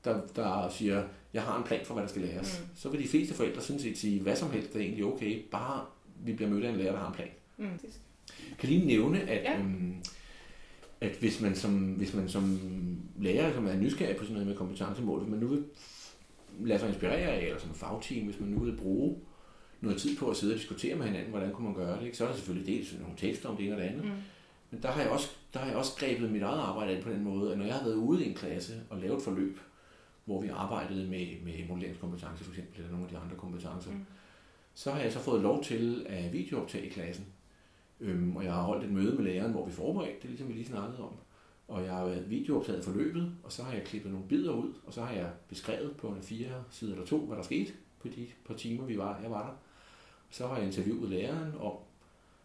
der, 0.06 0.20
der 0.36 0.70
siger, 0.70 1.04
jeg 1.38 1.46
har 1.46 1.58
en 1.58 1.64
plan 1.64 1.86
for, 1.86 1.94
hvad 1.94 2.04
der 2.04 2.10
skal 2.10 2.22
læres. 2.22 2.62
Mm. 2.62 2.68
Så 2.76 2.90
vil 2.90 3.04
de 3.04 3.08
fleste 3.08 3.34
forældre 3.34 3.62
sådan 3.62 3.80
set 3.80 3.98
sige, 3.98 4.22
hvad 4.22 4.36
som 4.36 4.52
helst 4.52 4.76
er 4.76 4.80
egentlig 4.80 5.06
okay, 5.06 5.42
bare 5.52 5.86
vi 6.26 6.34
bliver 6.34 6.50
mødt 6.50 6.66
af 6.66 6.70
en 6.70 6.78
lærer, 6.78 6.92
der 6.92 7.00
har 7.00 7.08
en 7.08 7.14
plan. 7.14 7.30
Mm. 7.58 7.80
Kan 8.60 8.70
lige 8.70 8.86
nævne, 8.86 9.22
at, 9.22 9.44
ja. 9.44 9.60
øhm, 9.60 9.96
at 11.02 11.12
hvis, 11.20 11.42
man 11.42 11.56
som, 11.56 11.74
hvis 11.74 12.14
man 12.14 12.30
som 12.30 12.60
lærer, 13.20 13.54
som 13.54 13.68
er 13.68 13.76
nysgerrig 13.76 14.16
på 14.16 14.24
sådan 14.24 14.34
noget 14.34 14.48
med 14.48 14.56
kompetencemål, 14.56 15.20
hvis 15.20 15.32
man 15.32 15.40
nu 15.40 15.48
vil 15.48 15.64
lade 16.60 16.80
sig 16.80 16.90
inspirere 16.90 17.32
af, 17.32 17.46
eller 17.46 17.60
som 17.60 17.74
fagteam, 17.74 18.26
hvis 18.26 18.40
man 18.40 18.50
nu 18.50 18.60
vil 18.60 18.78
bruge 18.78 19.16
noget 19.82 20.02
tid 20.02 20.18
på 20.18 20.30
at 20.30 20.38
sidde 20.38 20.54
og 20.54 20.60
diskutere 20.60 20.96
med 20.96 21.06
hinanden, 21.06 21.30
hvordan 21.30 21.52
kunne 21.52 21.66
man 21.66 21.76
gøre 21.76 22.00
det, 22.00 22.06
ikke? 22.06 22.18
så 22.18 22.24
er 22.24 22.28
der 22.28 22.36
selvfølgelig 22.36 22.76
dels 22.76 22.94
nogle 23.00 23.18
tekster 23.18 23.50
om 23.50 23.58
det 23.58 23.66
ene 23.66 23.76
og 23.76 23.82
det 23.82 23.88
andet, 23.88 24.04
mm. 24.04 24.12
men 24.72 24.82
der 24.82 24.92
har, 24.92 25.02
jeg 25.02 25.10
også, 25.10 25.30
der 25.54 25.60
har 25.60 25.68
jeg 25.68 25.76
også 25.76 25.92
grebet 26.00 26.32
mit 26.32 26.42
eget 26.42 26.60
arbejde 26.60 26.98
an 26.98 27.04
på 27.04 27.10
den 27.10 27.24
måde, 27.24 27.52
at 27.52 27.58
når 27.58 27.66
jeg 27.66 27.76
har 27.76 27.84
været 27.84 27.96
ude 27.96 28.26
i 28.26 28.30
en 28.30 28.36
klasse 28.36 28.74
og 28.90 29.00
lavet 29.00 29.18
et 29.18 29.24
forløb, 29.24 29.60
hvor 30.28 30.42
vi 30.42 30.48
arbejdede 30.48 31.10
med, 31.10 31.28
med 31.44 31.68
modelleringskompetence 31.68 32.44
for 32.44 32.52
eksempel, 32.52 32.78
eller 32.78 32.92
nogle 32.92 33.06
af 33.06 33.12
de 33.12 33.18
andre 33.18 33.36
kompetencer. 33.36 33.92
Mm. 33.92 34.06
Så 34.74 34.92
har 34.92 35.00
jeg 35.00 35.12
så 35.14 35.20
fået 35.20 35.42
lov 35.42 35.64
til 35.64 36.06
at 36.10 36.34
videooptage 36.34 36.86
i 36.86 36.90
klassen. 36.90 37.26
Øhm, 38.00 38.36
og 38.36 38.44
jeg 38.44 38.54
har 38.54 38.62
holdt 38.62 38.84
et 38.84 38.92
møde 38.92 39.16
med 39.16 39.24
læreren, 39.24 39.52
hvor 39.52 39.66
vi 39.66 39.72
forberedte 39.72 40.22
det, 40.22 40.30
ligesom 40.30 40.48
vi 40.48 40.54
lige 40.54 40.66
snakkede 40.66 41.04
om. 41.04 41.14
Og 41.68 41.84
jeg 41.84 41.94
har 41.94 42.20
videooptaget 42.28 42.84
forløbet, 42.84 43.36
og 43.44 43.52
så 43.52 43.64
har 43.64 43.74
jeg 43.74 43.84
klippet 43.84 44.12
nogle 44.12 44.28
bidder 44.28 44.54
ud, 44.54 44.74
og 44.86 44.94
så 44.94 45.02
har 45.02 45.14
jeg 45.14 45.30
beskrevet 45.50 45.98
på 45.98 46.08
en 46.08 46.22
fire 46.22 46.64
side 46.72 46.92
eller 46.92 47.06
to, 47.06 47.18
hvad 47.18 47.38
der 47.38 47.44
skete 47.44 47.74
på 48.00 48.08
de 48.08 48.28
par 48.46 48.54
timer, 48.54 48.86
vi 48.86 48.98
var, 48.98 49.20
jeg 49.22 49.32
var 49.32 49.46
der. 49.46 49.56
Så 50.30 50.48
har 50.48 50.58
jeg 50.58 50.66
interviewet 50.66 51.10
læreren 51.10 51.54
om, 51.60 51.74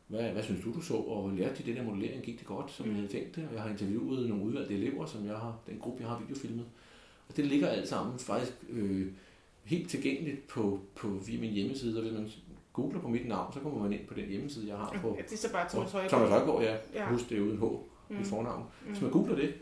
hvad, 0.07 0.31
hvad 0.31 0.43
synes 0.43 0.65
du, 0.65 0.73
du 0.73 0.81
så, 0.81 0.95
og 0.95 1.33
lærte 1.33 1.63
de 1.63 1.69
det 1.69 1.77
der 1.77 1.83
modellering, 1.83 2.23
gik 2.23 2.39
det 2.39 2.47
godt, 2.47 2.71
som 2.71 2.87
mm. 2.87 2.93
jeg 2.93 3.01
havde 3.01 3.13
tænkt 3.13 3.37
det, 3.37 3.49
og 3.49 3.55
jeg 3.55 3.63
har 3.63 3.71
interviewet 3.71 4.29
nogle 4.29 4.45
udvalgte 4.45 4.75
elever, 4.75 5.07
som 5.07 5.27
jeg 5.27 5.37
har, 5.37 5.59
den 5.67 5.79
gruppe, 5.79 6.03
jeg 6.03 6.11
har 6.11 6.19
videofilmet, 6.19 6.67
og 7.33 7.37
det 7.37 7.47
ligger 7.47 7.69
alt 7.69 7.89
sammen 7.89 8.19
faktisk 8.19 8.53
øh, 8.69 9.07
helt 9.65 9.91
tilgængeligt 9.91 10.47
på, 10.47 10.81
på 10.95 11.09
via 11.09 11.41
min 11.41 11.53
hjemmeside, 11.53 11.99
og 11.99 12.03
hvis 12.03 12.13
man 12.13 12.31
googler 12.73 13.01
på 13.01 13.09
mit 13.09 13.29
navn, 13.29 13.53
så 13.53 13.61
kommer 13.61 13.83
man 13.83 13.93
ind 13.93 14.07
på 14.07 14.15
den 14.15 14.25
hjemmeside, 14.25 14.69
jeg 14.69 14.77
har 14.77 14.99
på. 15.03 15.17
Ja, 15.19 15.23
det 15.23 15.33
er 15.33 15.37
så 15.37 15.53
bare 15.53 15.69
Thomas 15.69 15.93
Højgaard. 15.93 16.11
Thomas 16.11 16.29
Højgaard, 16.29 16.63
ja. 16.63 16.77
ja. 16.95 17.09
Husk 17.09 17.31
det 17.31 17.41
uden 17.41 17.59
H 17.59 17.63
mm. 18.09 18.21
i 18.21 18.25
fornavn. 18.25 18.63
Mm. 18.63 18.91
Hvis 18.91 19.03
man 19.03 19.11
googler 19.11 19.37
det, 19.37 19.55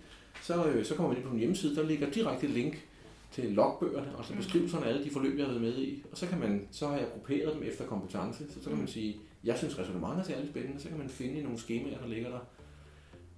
så, 0.42 0.66
øh, 0.66 0.84
så 0.84 0.94
kommer 0.94 1.08
man 1.08 1.16
ind 1.16 1.26
på 1.26 1.30
min 1.30 1.38
hjemmeside, 1.38 1.76
der 1.76 1.82
ligger 1.82 2.10
direkte 2.10 2.46
link 2.46 2.86
til 3.32 3.44
logbøgerne, 3.52 4.12
altså 4.18 4.32
mm. 4.32 4.38
beskrivelserne 4.38 4.86
af 4.86 4.88
alle 4.88 5.04
de 5.04 5.10
forløb, 5.10 5.38
jeg 5.38 5.46
har 5.46 5.52
været 5.52 5.62
med 5.62 5.78
i. 5.78 6.04
Og 6.12 6.18
så, 6.18 6.26
kan 6.26 6.38
man, 6.38 6.68
så 6.70 6.86
har 6.86 6.96
jeg 6.96 7.06
grupperet 7.14 7.54
dem 7.54 7.62
efter 7.62 7.86
kompetence, 7.86 8.52
så, 8.52 8.54
så 8.54 8.68
kan 8.68 8.72
man 8.72 8.80
mm. 8.80 8.88
sige, 8.88 9.16
jeg 9.44 9.58
synes 9.58 9.78
resonemanget 9.78 10.20
er 10.20 10.24
særlig 10.24 10.48
spændende, 10.48 10.80
så 10.80 10.88
kan 10.88 10.98
man 10.98 11.08
finde 11.08 11.42
nogle 11.42 11.58
skemaer, 11.58 11.98
der 11.98 12.08
ligger 12.08 12.30
der 12.30 12.38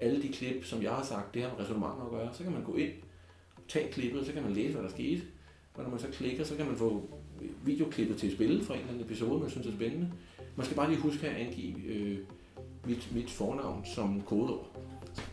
alle 0.00 0.22
de 0.22 0.28
klip, 0.28 0.64
som 0.64 0.82
jeg 0.82 0.90
har 0.90 1.04
sagt, 1.04 1.34
det 1.34 1.42
har 1.42 1.50
med 1.50 1.60
resonementer 1.60 2.04
at 2.04 2.10
gøre, 2.10 2.28
så 2.32 2.42
kan 2.42 2.52
man 2.52 2.64
gå 2.64 2.74
ind 2.74 2.92
tage 3.72 3.92
klippet, 3.92 4.26
så 4.26 4.32
kan 4.32 4.42
man 4.42 4.52
læse, 4.52 4.72
hvad 4.72 4.82
der 4.82 4.90
skete. 4.90 5.22
Og 5.74 5.82
når 5.82 5.90
man 5.90 6.00
så 6.00 6.06
klikker, 6.12 6.44
så 6.44 6.56
kan 6.56 6.66
man 6.66 6.76
få 6.76 7.10
videoklippet 7.64 8.16
til 8.16 8.26
at 8.26 8.32
spille 8.32 8.64
fra 8.64 8.74
en 8.74 8.80
eller 8.80 8.92
anden 8.92 9.06
episode, 9.06 9.40
man 9.40 9.50
synes 9.50 9.66
er 9.66 9.72
spændende. 9.72 10.12
Man 10.56 10.64
skal 10.64 10.76
bare 10.76 10.90
lige 10.90 11.00
huske 11.00 11.28
at 11.28 11.36
angive 11.36 11.84
øh, 11.86 12.18
mit, 12.86 13.08
mit 13.14 13.30
fornavn 13.30 13.84
som 13.94 14.20
kodeord. 14.20 14.66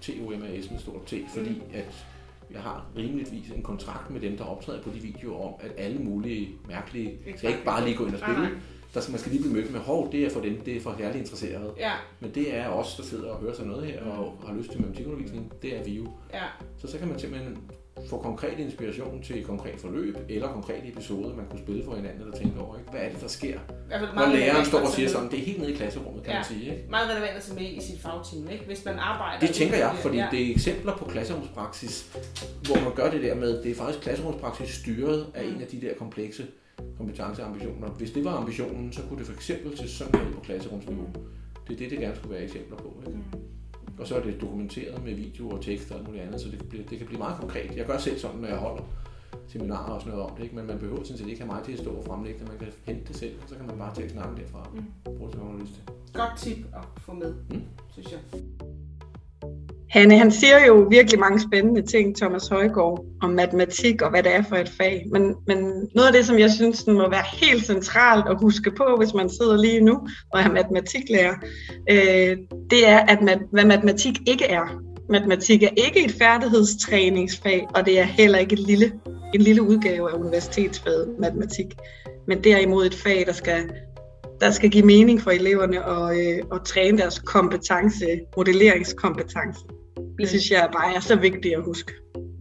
T-O-M-A-S 0.02 0.72
med 0.72 0.80
stort 0.80 1.06
T, 1.06 1.14
fordi 1.34 1.50
mm. 1.50 1.62
at 1.74 2.06
jeg 2.52 2.62
har 2.62 2.86
rimeligvis 2.98 3.50
en 3.50 3.64
kontrakt 3.64 4.10
med 4.10 4.22
dem, 4.22 4.38
der 4.38 4.44
optræder 4.44 4.84
på 4.84 4.90
de 4.90 5.00
videoer 5.00 5.48
om, 5.48 5.54
at 5.60 5.72
alle 5.78 6.00
mulige 6.00 6.50
mærkelige, 6.68 7.18
skal 7.38 7.50
ikke 7.50 7.66
bare 7.66 7.86
lige 7.86 7.98
gå 7.98 8.06
ind 8.06 8.14
og 8.14 8.20
spille. 8.20 8.62
Der 8.94 9.00
skal, 9.00 9.12
man 9.12 9.20
skal 9.20 9.32
lige 9.32 9.42
blive 9.42 9.54
mødt 9.54 9.72
med, 9.72 9.80
hov, 9.80 10.12
det 10.12 10.26
er 10.26 10.30
for 10.30 10.42
dem, 10.42 10.62
det 10.62 10.78
er 10.78 10.82
for 10.82 10.96
særligt 10.98 11.20
interesserede. 11.20 11.74
Ja. 11.78 11.92
Men 12.20 12.36
det 12.36 12.56
er 12.56 12.68
os, 12.68 12.96
der 12.96 13.04
sidder 13.04 13.30
og 13.30 13.40
hører 13.40 13.54
sig 13.54 13.66
noget 13.66 13.86
her, 13.86 14.04
og 14.04 14.44
har 14.48 14.56
lyst 14.56 14.72
til 14.72 14.82
matematikundervisning, 14.82 15.54
det 15.62 15.78
er 15.78 15.84
vi 15.84 15.92
jo. 15.92 16.08
Ja. 16.34 16.44
Så 16.78 16.88
så 16.88 16.98
kan 16.98 17.08
man 17.08 17.20
simpelthen 17.20 17.58
få 18.10 18.18
konkret 18.18 18.60
inspiration 18.60 19.24
til 19.24 19.40
et 19.40 19.46
konkret 19.46 19.80
forløb, 19.80 20.18
eller 20.30 20.48
konkrete 20.48 20.88
episoder, 20.88 21.36
man 21.36 21.46
kunne 21.50 21.60
spille 21.60 21.84
for 21.86 21.96
hinanden, 21.96 22.22
eller 22.22 22.38
tænke 22.38 22.60
over, 22.60 22.78
ikke? 22.78 22.92
hvad 22.92 23.02
er 23.02 23.10
det, 23.10 23.22
der 23.22 23.28
sker? 23.28 23.60
Når 24.16 24.36
læreren 24.36 24.66
står 24.66 24.80
og 24.80 24.88
siger 24.88 25.10
sådan, 25.10 25.32
det 25.32 25.40
er 25.40 25.44
helt 25.44 25.60
nede 25.60 25.72
i 25.72 25.76
klasserummet, 25.76 26.24
kan 26.24 26.32
ja, 26.32 26.38
man 26.38 26.46
sige. 26.46 26.62
Ikke? 26.62 26.86
Meget 26.90 27.10
relevant 27.10 27.38
at 27.38 27.44
tage 27.44 27.60
med 27.60 27.70
i 27.72 27.82
sit 27.82 28.02
fagteam, 28.02 28.50
ikke? 28.52 28.66
hvis 28.66 28.86
man 28.86 29.00
arbejder. 29.00 29.40
Det 29.40 29.56
tænker 29.56 29.78
jeg, 29.78 29.96
fordi 30.02 30.18
ja. 30.18 30.28
det 30.32 30.48
er 30.48 30.52
eksempler 30.52 30.98
på 30.98 31.06
klasserumspraksis, 31.06 32.18
hvor 32.66 32.84
man 32.84 32.96
gør 32.96 33.12
det 33.12 33.24
der 33.24 33.36
med, 33.36 33.64
det 33.64 33.72
er 33.72 33.76
faktisk 33.76 34.04
klasserumspraksis 34.04 34.70
styret 34.70 35.28
af 35.34 35.44
en 35.44 35.62
af 35.62 35.68
de 35.68 35.82
der 35.82 35.94
komplekse 35.94 36.48
kompetenceambitioner. 36.98 37.88
Hvis 37.88 38.12
det 38.12 38.26
var 38.26 38.32
ambitionen, 38.32 38.94
så 38.94 39.02
kunne 39.02 39.20
det 39.20 39.26
for 39.26 39.34
eksempel 39.34 39.78
til 39.78 39.90
sådan 39.90 40.14
noget 40.14 40.36
på 40.36 40.42
klasserumsniveau. 40.42 41.08
Det 41.68 41.74
er 41.74 41.78
det, 41.78 41.92
det 41.92 42.00
gerne 42.00 42.16
skulle 42.16 42.36
være 42.36 42.44
eksempler 42.44 42.78
på. 42.78 43.04
Ikke? 43.08 43.18
Mm. 43.18 43.59
Og 44.00 44.08
så 44.08 44.16
er 44.16 44.22
det 44.22 44.42
dokumenteret 44.42 45.04
med 45.04 45.14
video 45.14 45.50
og 45.50 45.62
tekster 45.62 45.94
og 45.94 46.00
alt 46.00 46.08
muligt 46.08 46.24
andet, 46.24 46.42
så 46.42 46.50
det 46.50 46.60
kan, 46.60 46.68
blive, 46.70 46.84
det 46.90 46.98
kan 46.98 47.08
blive 47.08 47.20
meget 47.20 47.40
konkret. 47.40 47.76
Jeg 47.76 47.86
gør 47.86 47.98
selv 47.98 48.20
sådan, 48.20 48.40
når 48.40 48.48
jeg 48.48 48.58
holder 48.58 48.84
seminarer 49.48 49.94
og 49.94 50.02
sådan 50.02 50.14
noget 50.14 50.32
om 50.32 50.36
det, 50.38 50.44
ikke? 50.44 50.56
men 50.56 50.68
man 50.68 50.80
behøver 50.80 51.04
sådan 51.04 51.18
set 51.18 51.28
ikke 51.28 51.42
have 51.42 51.54
mig 51.54 51.64
til 51.64 51.72
at 51.72 51.80
stå 51.80 51.92
og 51.92 52.04
fremlægge 52.06 52.40
det. 52.40 52.48
Man 52.48 52.58
kan 52.58 52.68
hente 52.84 53.08
det 53.08 53.16
selv, 53.16 53.36
og 53.44 53.50
så 53.50 53.56
kan 53.56 53.66
man 53.66 53.78
bare 53.78 53.96
tage 53.96 54.10
snakken 54.10 54.38
derfra. 54.38 54.70
Mm. 54.74 54.84
Bruge 55.04 55.32
det, 55.32 55.44
man 55.44 55.52
har 55.52 55.60
lyst 55.60 55.74
til. 55.74 55.84
Godt 56.14 56.38
tip 56.38 56.58
at 56.74 56.84
få 56.98 57.14
med, 57.14 57.34
mm. 57.50 57.62
synes 57.92 58.12
jeg. 58.12 58.20
Hanne, 59.90 60.18
han 60.18 60.32
siger 60.32 60.66
jo 60.66 60.88
virkelig 60.90 61.20
mange 61.20 61.40
spændende 61.40 61.82
ting, 61.82 62.18
Thomas 62.18 62.48
Højgaard, 62.48 63.06
om 63.22 63.30
matematik 63.30 64.02
og 64.02 64.10
hvad 64.10 64.24
det 64.24 64.36
er 64.36 64.42
for 64.42 64.56
et 64.56 64.70
fag. 64.70 65.06
Men, 65.12 65.36
men 65.48 65.58
noget 65.96 66.08
af 66.08 66.14
det, 66.14 66.26
som 66.26 66.40
jeg 66.40 66.52
synes 66.52 66.84
den 66.84 66.94
må 66.94 67.10
være 67.10 67.24
helt 67.34 67.66
centralt 67.66 68.26
at 68.30 68.38
huske 68.42 68.72
på, 68.72 68.96
hvis 68.98 69.14
man 69.14 69.30
sidder 69.30 69.58
lige 69.58 69.82
nu 69.82 70.08
og 70.34 70.42
er 70.42 70.52
matematiklærer, 70.52 71.34
øh, 71.92 72.38
det 72.70 72.88
er, 72.88 73.00
at 73.00 73.22
mat, 73.22 73.40
hvad 73.52 73.66
matematik 73.66 74.20
ikke 74.28 74.46
er. 74.46 74.82
Matematik 75.10 75.64
er 75.64 75.70
ikke 75.78 76.06
et 76.06 76.12
færdighedstræningsfag, 76.12 77.68
og 77.76 77.86
det 77.86 78.00
er 78.00 78.04
heller 78.04 78.38
ikke 78.38 78.54
et 78.54 78.60
lille, 78.60 78.92
en 79.34 79.42
lille 79.42 79.62
udgave 79.62 80.12
af 80.12 80.16
universitetsfaget 80.16 81.16
matematik. 81.20 81.66
Men 82.28 82.44
derimod 82.44 82.86
et 82.86 82.96
fag, 82.96 83.24
der 83.28 83.34
skal 83.34 83.70
der 84.42 84.52
skal 84.52 84.70
give 84.70 84.86
mening 84.86 85.22
for 85.22 85.32
eleverne 85.32 85.86
og, 85.86 86.20
øh, 86.20 86.40
og 86.52 86.66
træne 86.66 86.98
deres 86.98 87.20
kompetence, 87.20 88.06
modelleringskompetence. 88.38 89.60
Det 90.20 90.30
synes 90.30 90.52
jeg 90.52 90.70
bare 90.74 90.96
er 90.96 91.00
så 91.00 91.16
vigtigt 91.16 91.56
at 91.56 91.64
huske. 91.64 91.92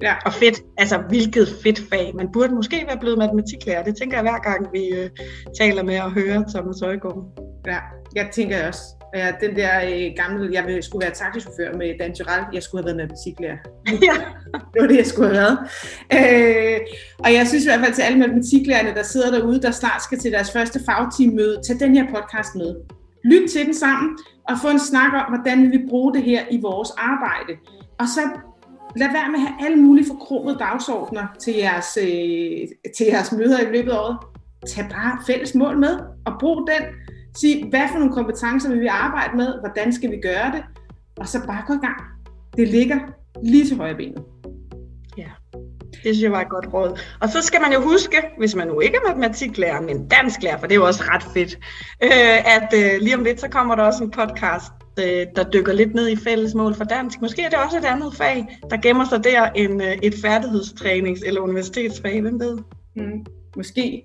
Ja. 0.02 0.14
Og 0.24 0.32
fedt, 0.32 0.62
altså 0.78 0.98
hvilket 1.08 1.48
fedt 1.62 1.80
fag. 1.90 2.12
Man 2.14 2.28
burde 2.32 2.54
måske 2.54 2.84
være 2.86 2.98
blevet 2.98 3.18
matematiklærer. 3.18 3.84
Det 3.84 3.96
tænker 3.96 4.16
jeg 4.16 4.22
hver 4.22 4.38
gang, 4.38 4.66
vi 4.72 4.88
øh, 4.88 5.10
taler 5.60 5.82
med 5.82 6.00
og 6.00 6.12
hører 6.12 6.44
Thomas 6.54 6.80
Højgaard. 6.80 7.24
Ja, 7.66 7.78
jeg 8.14 8.28
tænker 8.32 8.66
også. 8.68 8.80
Ja, 9.14 9.32
den 9.40 9.56
der 9.56 9.70
øh, 9.84 10.10
gamle, 10.16 10.50
jeg 10.52 10.84
skulle 10.84 11.04
være 11.04 11.14
taxichauffør 11.14 11.78
med 11.78 11.94
Dan 12.00 12.14
Tyrell, 12.14 12.44
jeg 12.52 12.62
skulle 12.62 12.82
have 12.82 12.86
været 12.86 12.96
matematiklærer. 12.96 13.58
Ja. 14.08 14.16
det 14.72 14.80
var 14.82 14.88
det, 14.88 14.96
jeg 14.96 15.06
skulle 15.06 15.28
have 15.28 15.38
været. 15.42 15.58
Øh, 16.18 16.80
og 17.24 17.32
jeg 17.32 17.46
synes 17.48 17.64
i 17.64 17.68
hvert 17.68 17.80
fald 17.80 17.94
til 17.94 18.02
alle 18.02 18.18
matematiklærerne, 18.18 18.94
der 18.94 19.02
sidder 19.02 19.30
derude, 19.30 19.62
der 19.62 19.70
snart 19.70 20.02
skal 20.02 20.18
til 20.18 20.32
deres 20.32 20.50
første 20.52 20.80
fagteammøde, 20.86 21.60
tag 21.66 21.76
den 21.80 21.96
her 21.96 22.06
podcast 22.14 22.54
med. 22.54 22.74
Lyt 23.24 23.50
til 23.50 23.66
den 23.66 23.74
sammen, 23.74 24.18
og 24.48 24.54
få 24.62 24.68
en 24.68 24.78
snak 24.78 25.12
om, 25.12 25.32
hvordan 25.32 25.62
vi 25.62 25.68
vil 25.76 25.86
bruge 25.88 26.14
det 26.14 26.22
her 26.22 26.42
i 26.50 26.60
vores 26.60 26.90
arbejde. 26.90 27.52
Og 27.98 28.08
så 28.08 28.20
lad 28.96 29.08
være 29.12 29.30
med 29.30 29.38
at 29.38 29.46
have 29.46 29.66
alle 29.66 29.82
mulige 29.82 30.06
forkromede 30.06 30.58
dagsordner 30.58 31.26
til 31.40 31.54
jeres, 31.54 31.98
øh, 32.02 32.68
til 32.96 33.06
jeres 33.06 33.32
møder 33.32 33.60
i 33.60 33.72
løbet 33.72 33.90
af 33.90 33.98
året. 33.98 34.18
Tag 34.66 34.88
bare 34.90 35.18
fælles 35.26 35.54
mål 35.54 35.78
med, 35.78 35.98
og 36.26 36.32
brug 36.40 36.68
den. 36.68 36.88
Sig, 37.36 37.64
hvad 37.70 37.88
for 37.92 37.98
nogle 37.98 38.14
kompetencer 38.14 38.68
vil 38.68 38.80
vi 38.80 38.86
arbejde 38.86 39.36
med, 39.36 39.60
hvordan 39.60 39.92
skal 39.92 40.10
vi 40.10 40.20
gøre 40.22 40.52
det, 40.52 40.64
og 41.16 41.28
så 41.28 41.46
bare 41.46 41.62
gå 41.66 41.72
i 41.72 41.86
gang. 41.86 42.02
Det 42.56 42.68
ligger 42.68 42.98
lige 43.42 43.64
til 43.64 43.76
højre 43.76 43.94
benet. 43.96 44.22
Det 45.92 46.14
synes 46.14 46.22
jeg 46.22 46.32
var 46.32 46.40
et 46.40 46.48
godt 46.48 46.66
råd. 46.74 46.98
Og 47.20 47.28
så 47.28 47.42
skal 47.42 47.60
man 47.60 47.72
jo 47.72 47.80
huske, 47.80 48.16
hvis 48.38 48.54
man 48.54 48.68
nu 48.68 48.80
ikke 48.80 48.96
er 48.96 49.08
matematiklærer, 49.08 49.80
men 49.80 50.08
dansklærer, 50.08 50.58
for 50.58 50.66
det 50.66 50.74
er 50.74 50.80
jo 50.80 50.86
også 50.86 51.02
ret 51.06 51.22
fedt, 51.34 51.58
øh, 52.02 52.56
at 52.56 52.68
øh, 52.74 53.00
lige 53.00 53.14
om 53.14 53.24
lidt, 53.24 53.40
så 53.40 53.48
kommer 53.48 53.74
der 53.74 53.82
også 53.82 54.04
en 54.04 54.10
podcast, 54.10 54.72
øh, 54.98 55.26
der 55.36 55.50
dykker 55.50 55.72
lidt 55.72 55.94
ned 55.94 56.08
i 56.08 56.16
fællesmål 56.16 56.74
for 56.74 56.84
dansk. 56.84 57.20
Måske 57.20 57.42
er 57.42 57.48
det 57.48 57.58
også 57.58 57.78
et 57.78 57.84
andet 57.84 58.14
fag, 58.14 58.58
der 58.70 58.76
gemmer 58.76 59.04
sig 59.04 59.24
der 59.24 59.46
end 59.46 59.82
øh, 59.82 59.96
et 60.02 60.14
færdighedstrænings- 60.14 61.26
eller 61.26 61.40
universitetsfag, 61.40 62.20
hvem 62.20 62.40
ved? 62.40 62.58
Mm, 62.96 63.26
måske 63.56 64.04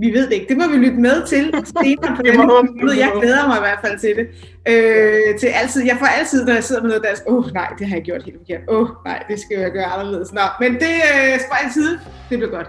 vi 0.00 0.08
ved 0.16 0.26
det 0.26 0.32
ikke. 0.32 0.46
Det 0.48 0.56
må 0.56 0.68
vi 0.68 0.76
lytte 0.76 1.00
med 1.00 1.26
til 1.26 1.44
senere 1.82 2.16
på 2.16 2.22
denne 2.22 2.46
måde. 2.46 2.98
Jeg 2.98 3.10
glæder 3.20 3.48
mig 3.48 3.56
i 3.56 3.64
hvert 3.66 3.78
fald 3.84 3.98
til 3.98 4.12
det. 4.18 4.26
Øh, 4.70 5.38
til 5.40 5.46
altid. 5.46 5.82
Jeg 5.84 5.96
får 5.98 6.06
altid, 6.06 6.44
når 6.44 6.52
jeg 6.52 6.64
sidder 6.64 6.82
med 6.82 6.90
noget 6.90 7.04
dansk, 7.04 7.22
åh 7.26 7.38
oh, 7.38 7.52
nej, 7.52 7.68
det 7.78 7.86
har 7.86 7.96
jeg 7.96 8.04
gjort 8.04 8.22
helt 8.24 8.36
forkert. 8.38 8.60
Åh 8.68 8.80
oh, 8.80 8.88
nej, 9.04 9.22
det 9.28 9.40
skal 9.40 9.58
jeg 9.58 9.70
gøre 9.72 9.84
anderledes. 9.84 10.32
Nå, 10.32 10.40
men 10.60 10.72
det 10.74 10.96
øh, 11.10 11.40
spejl 11.46 11.72
side, 11.72 11.92
det 12.30 12.38
bliver 12.38 12.50
godt. 12.50 12.68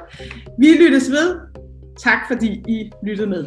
Vi 0.59 0.67
lyttes 0.81 1.11
ved. 1.11 1.27
Tak 1.99 2.19
fordi 2.27 2.49
I 2.67 2.91
lyttede 3.03 3.29
med. 3.29 3.45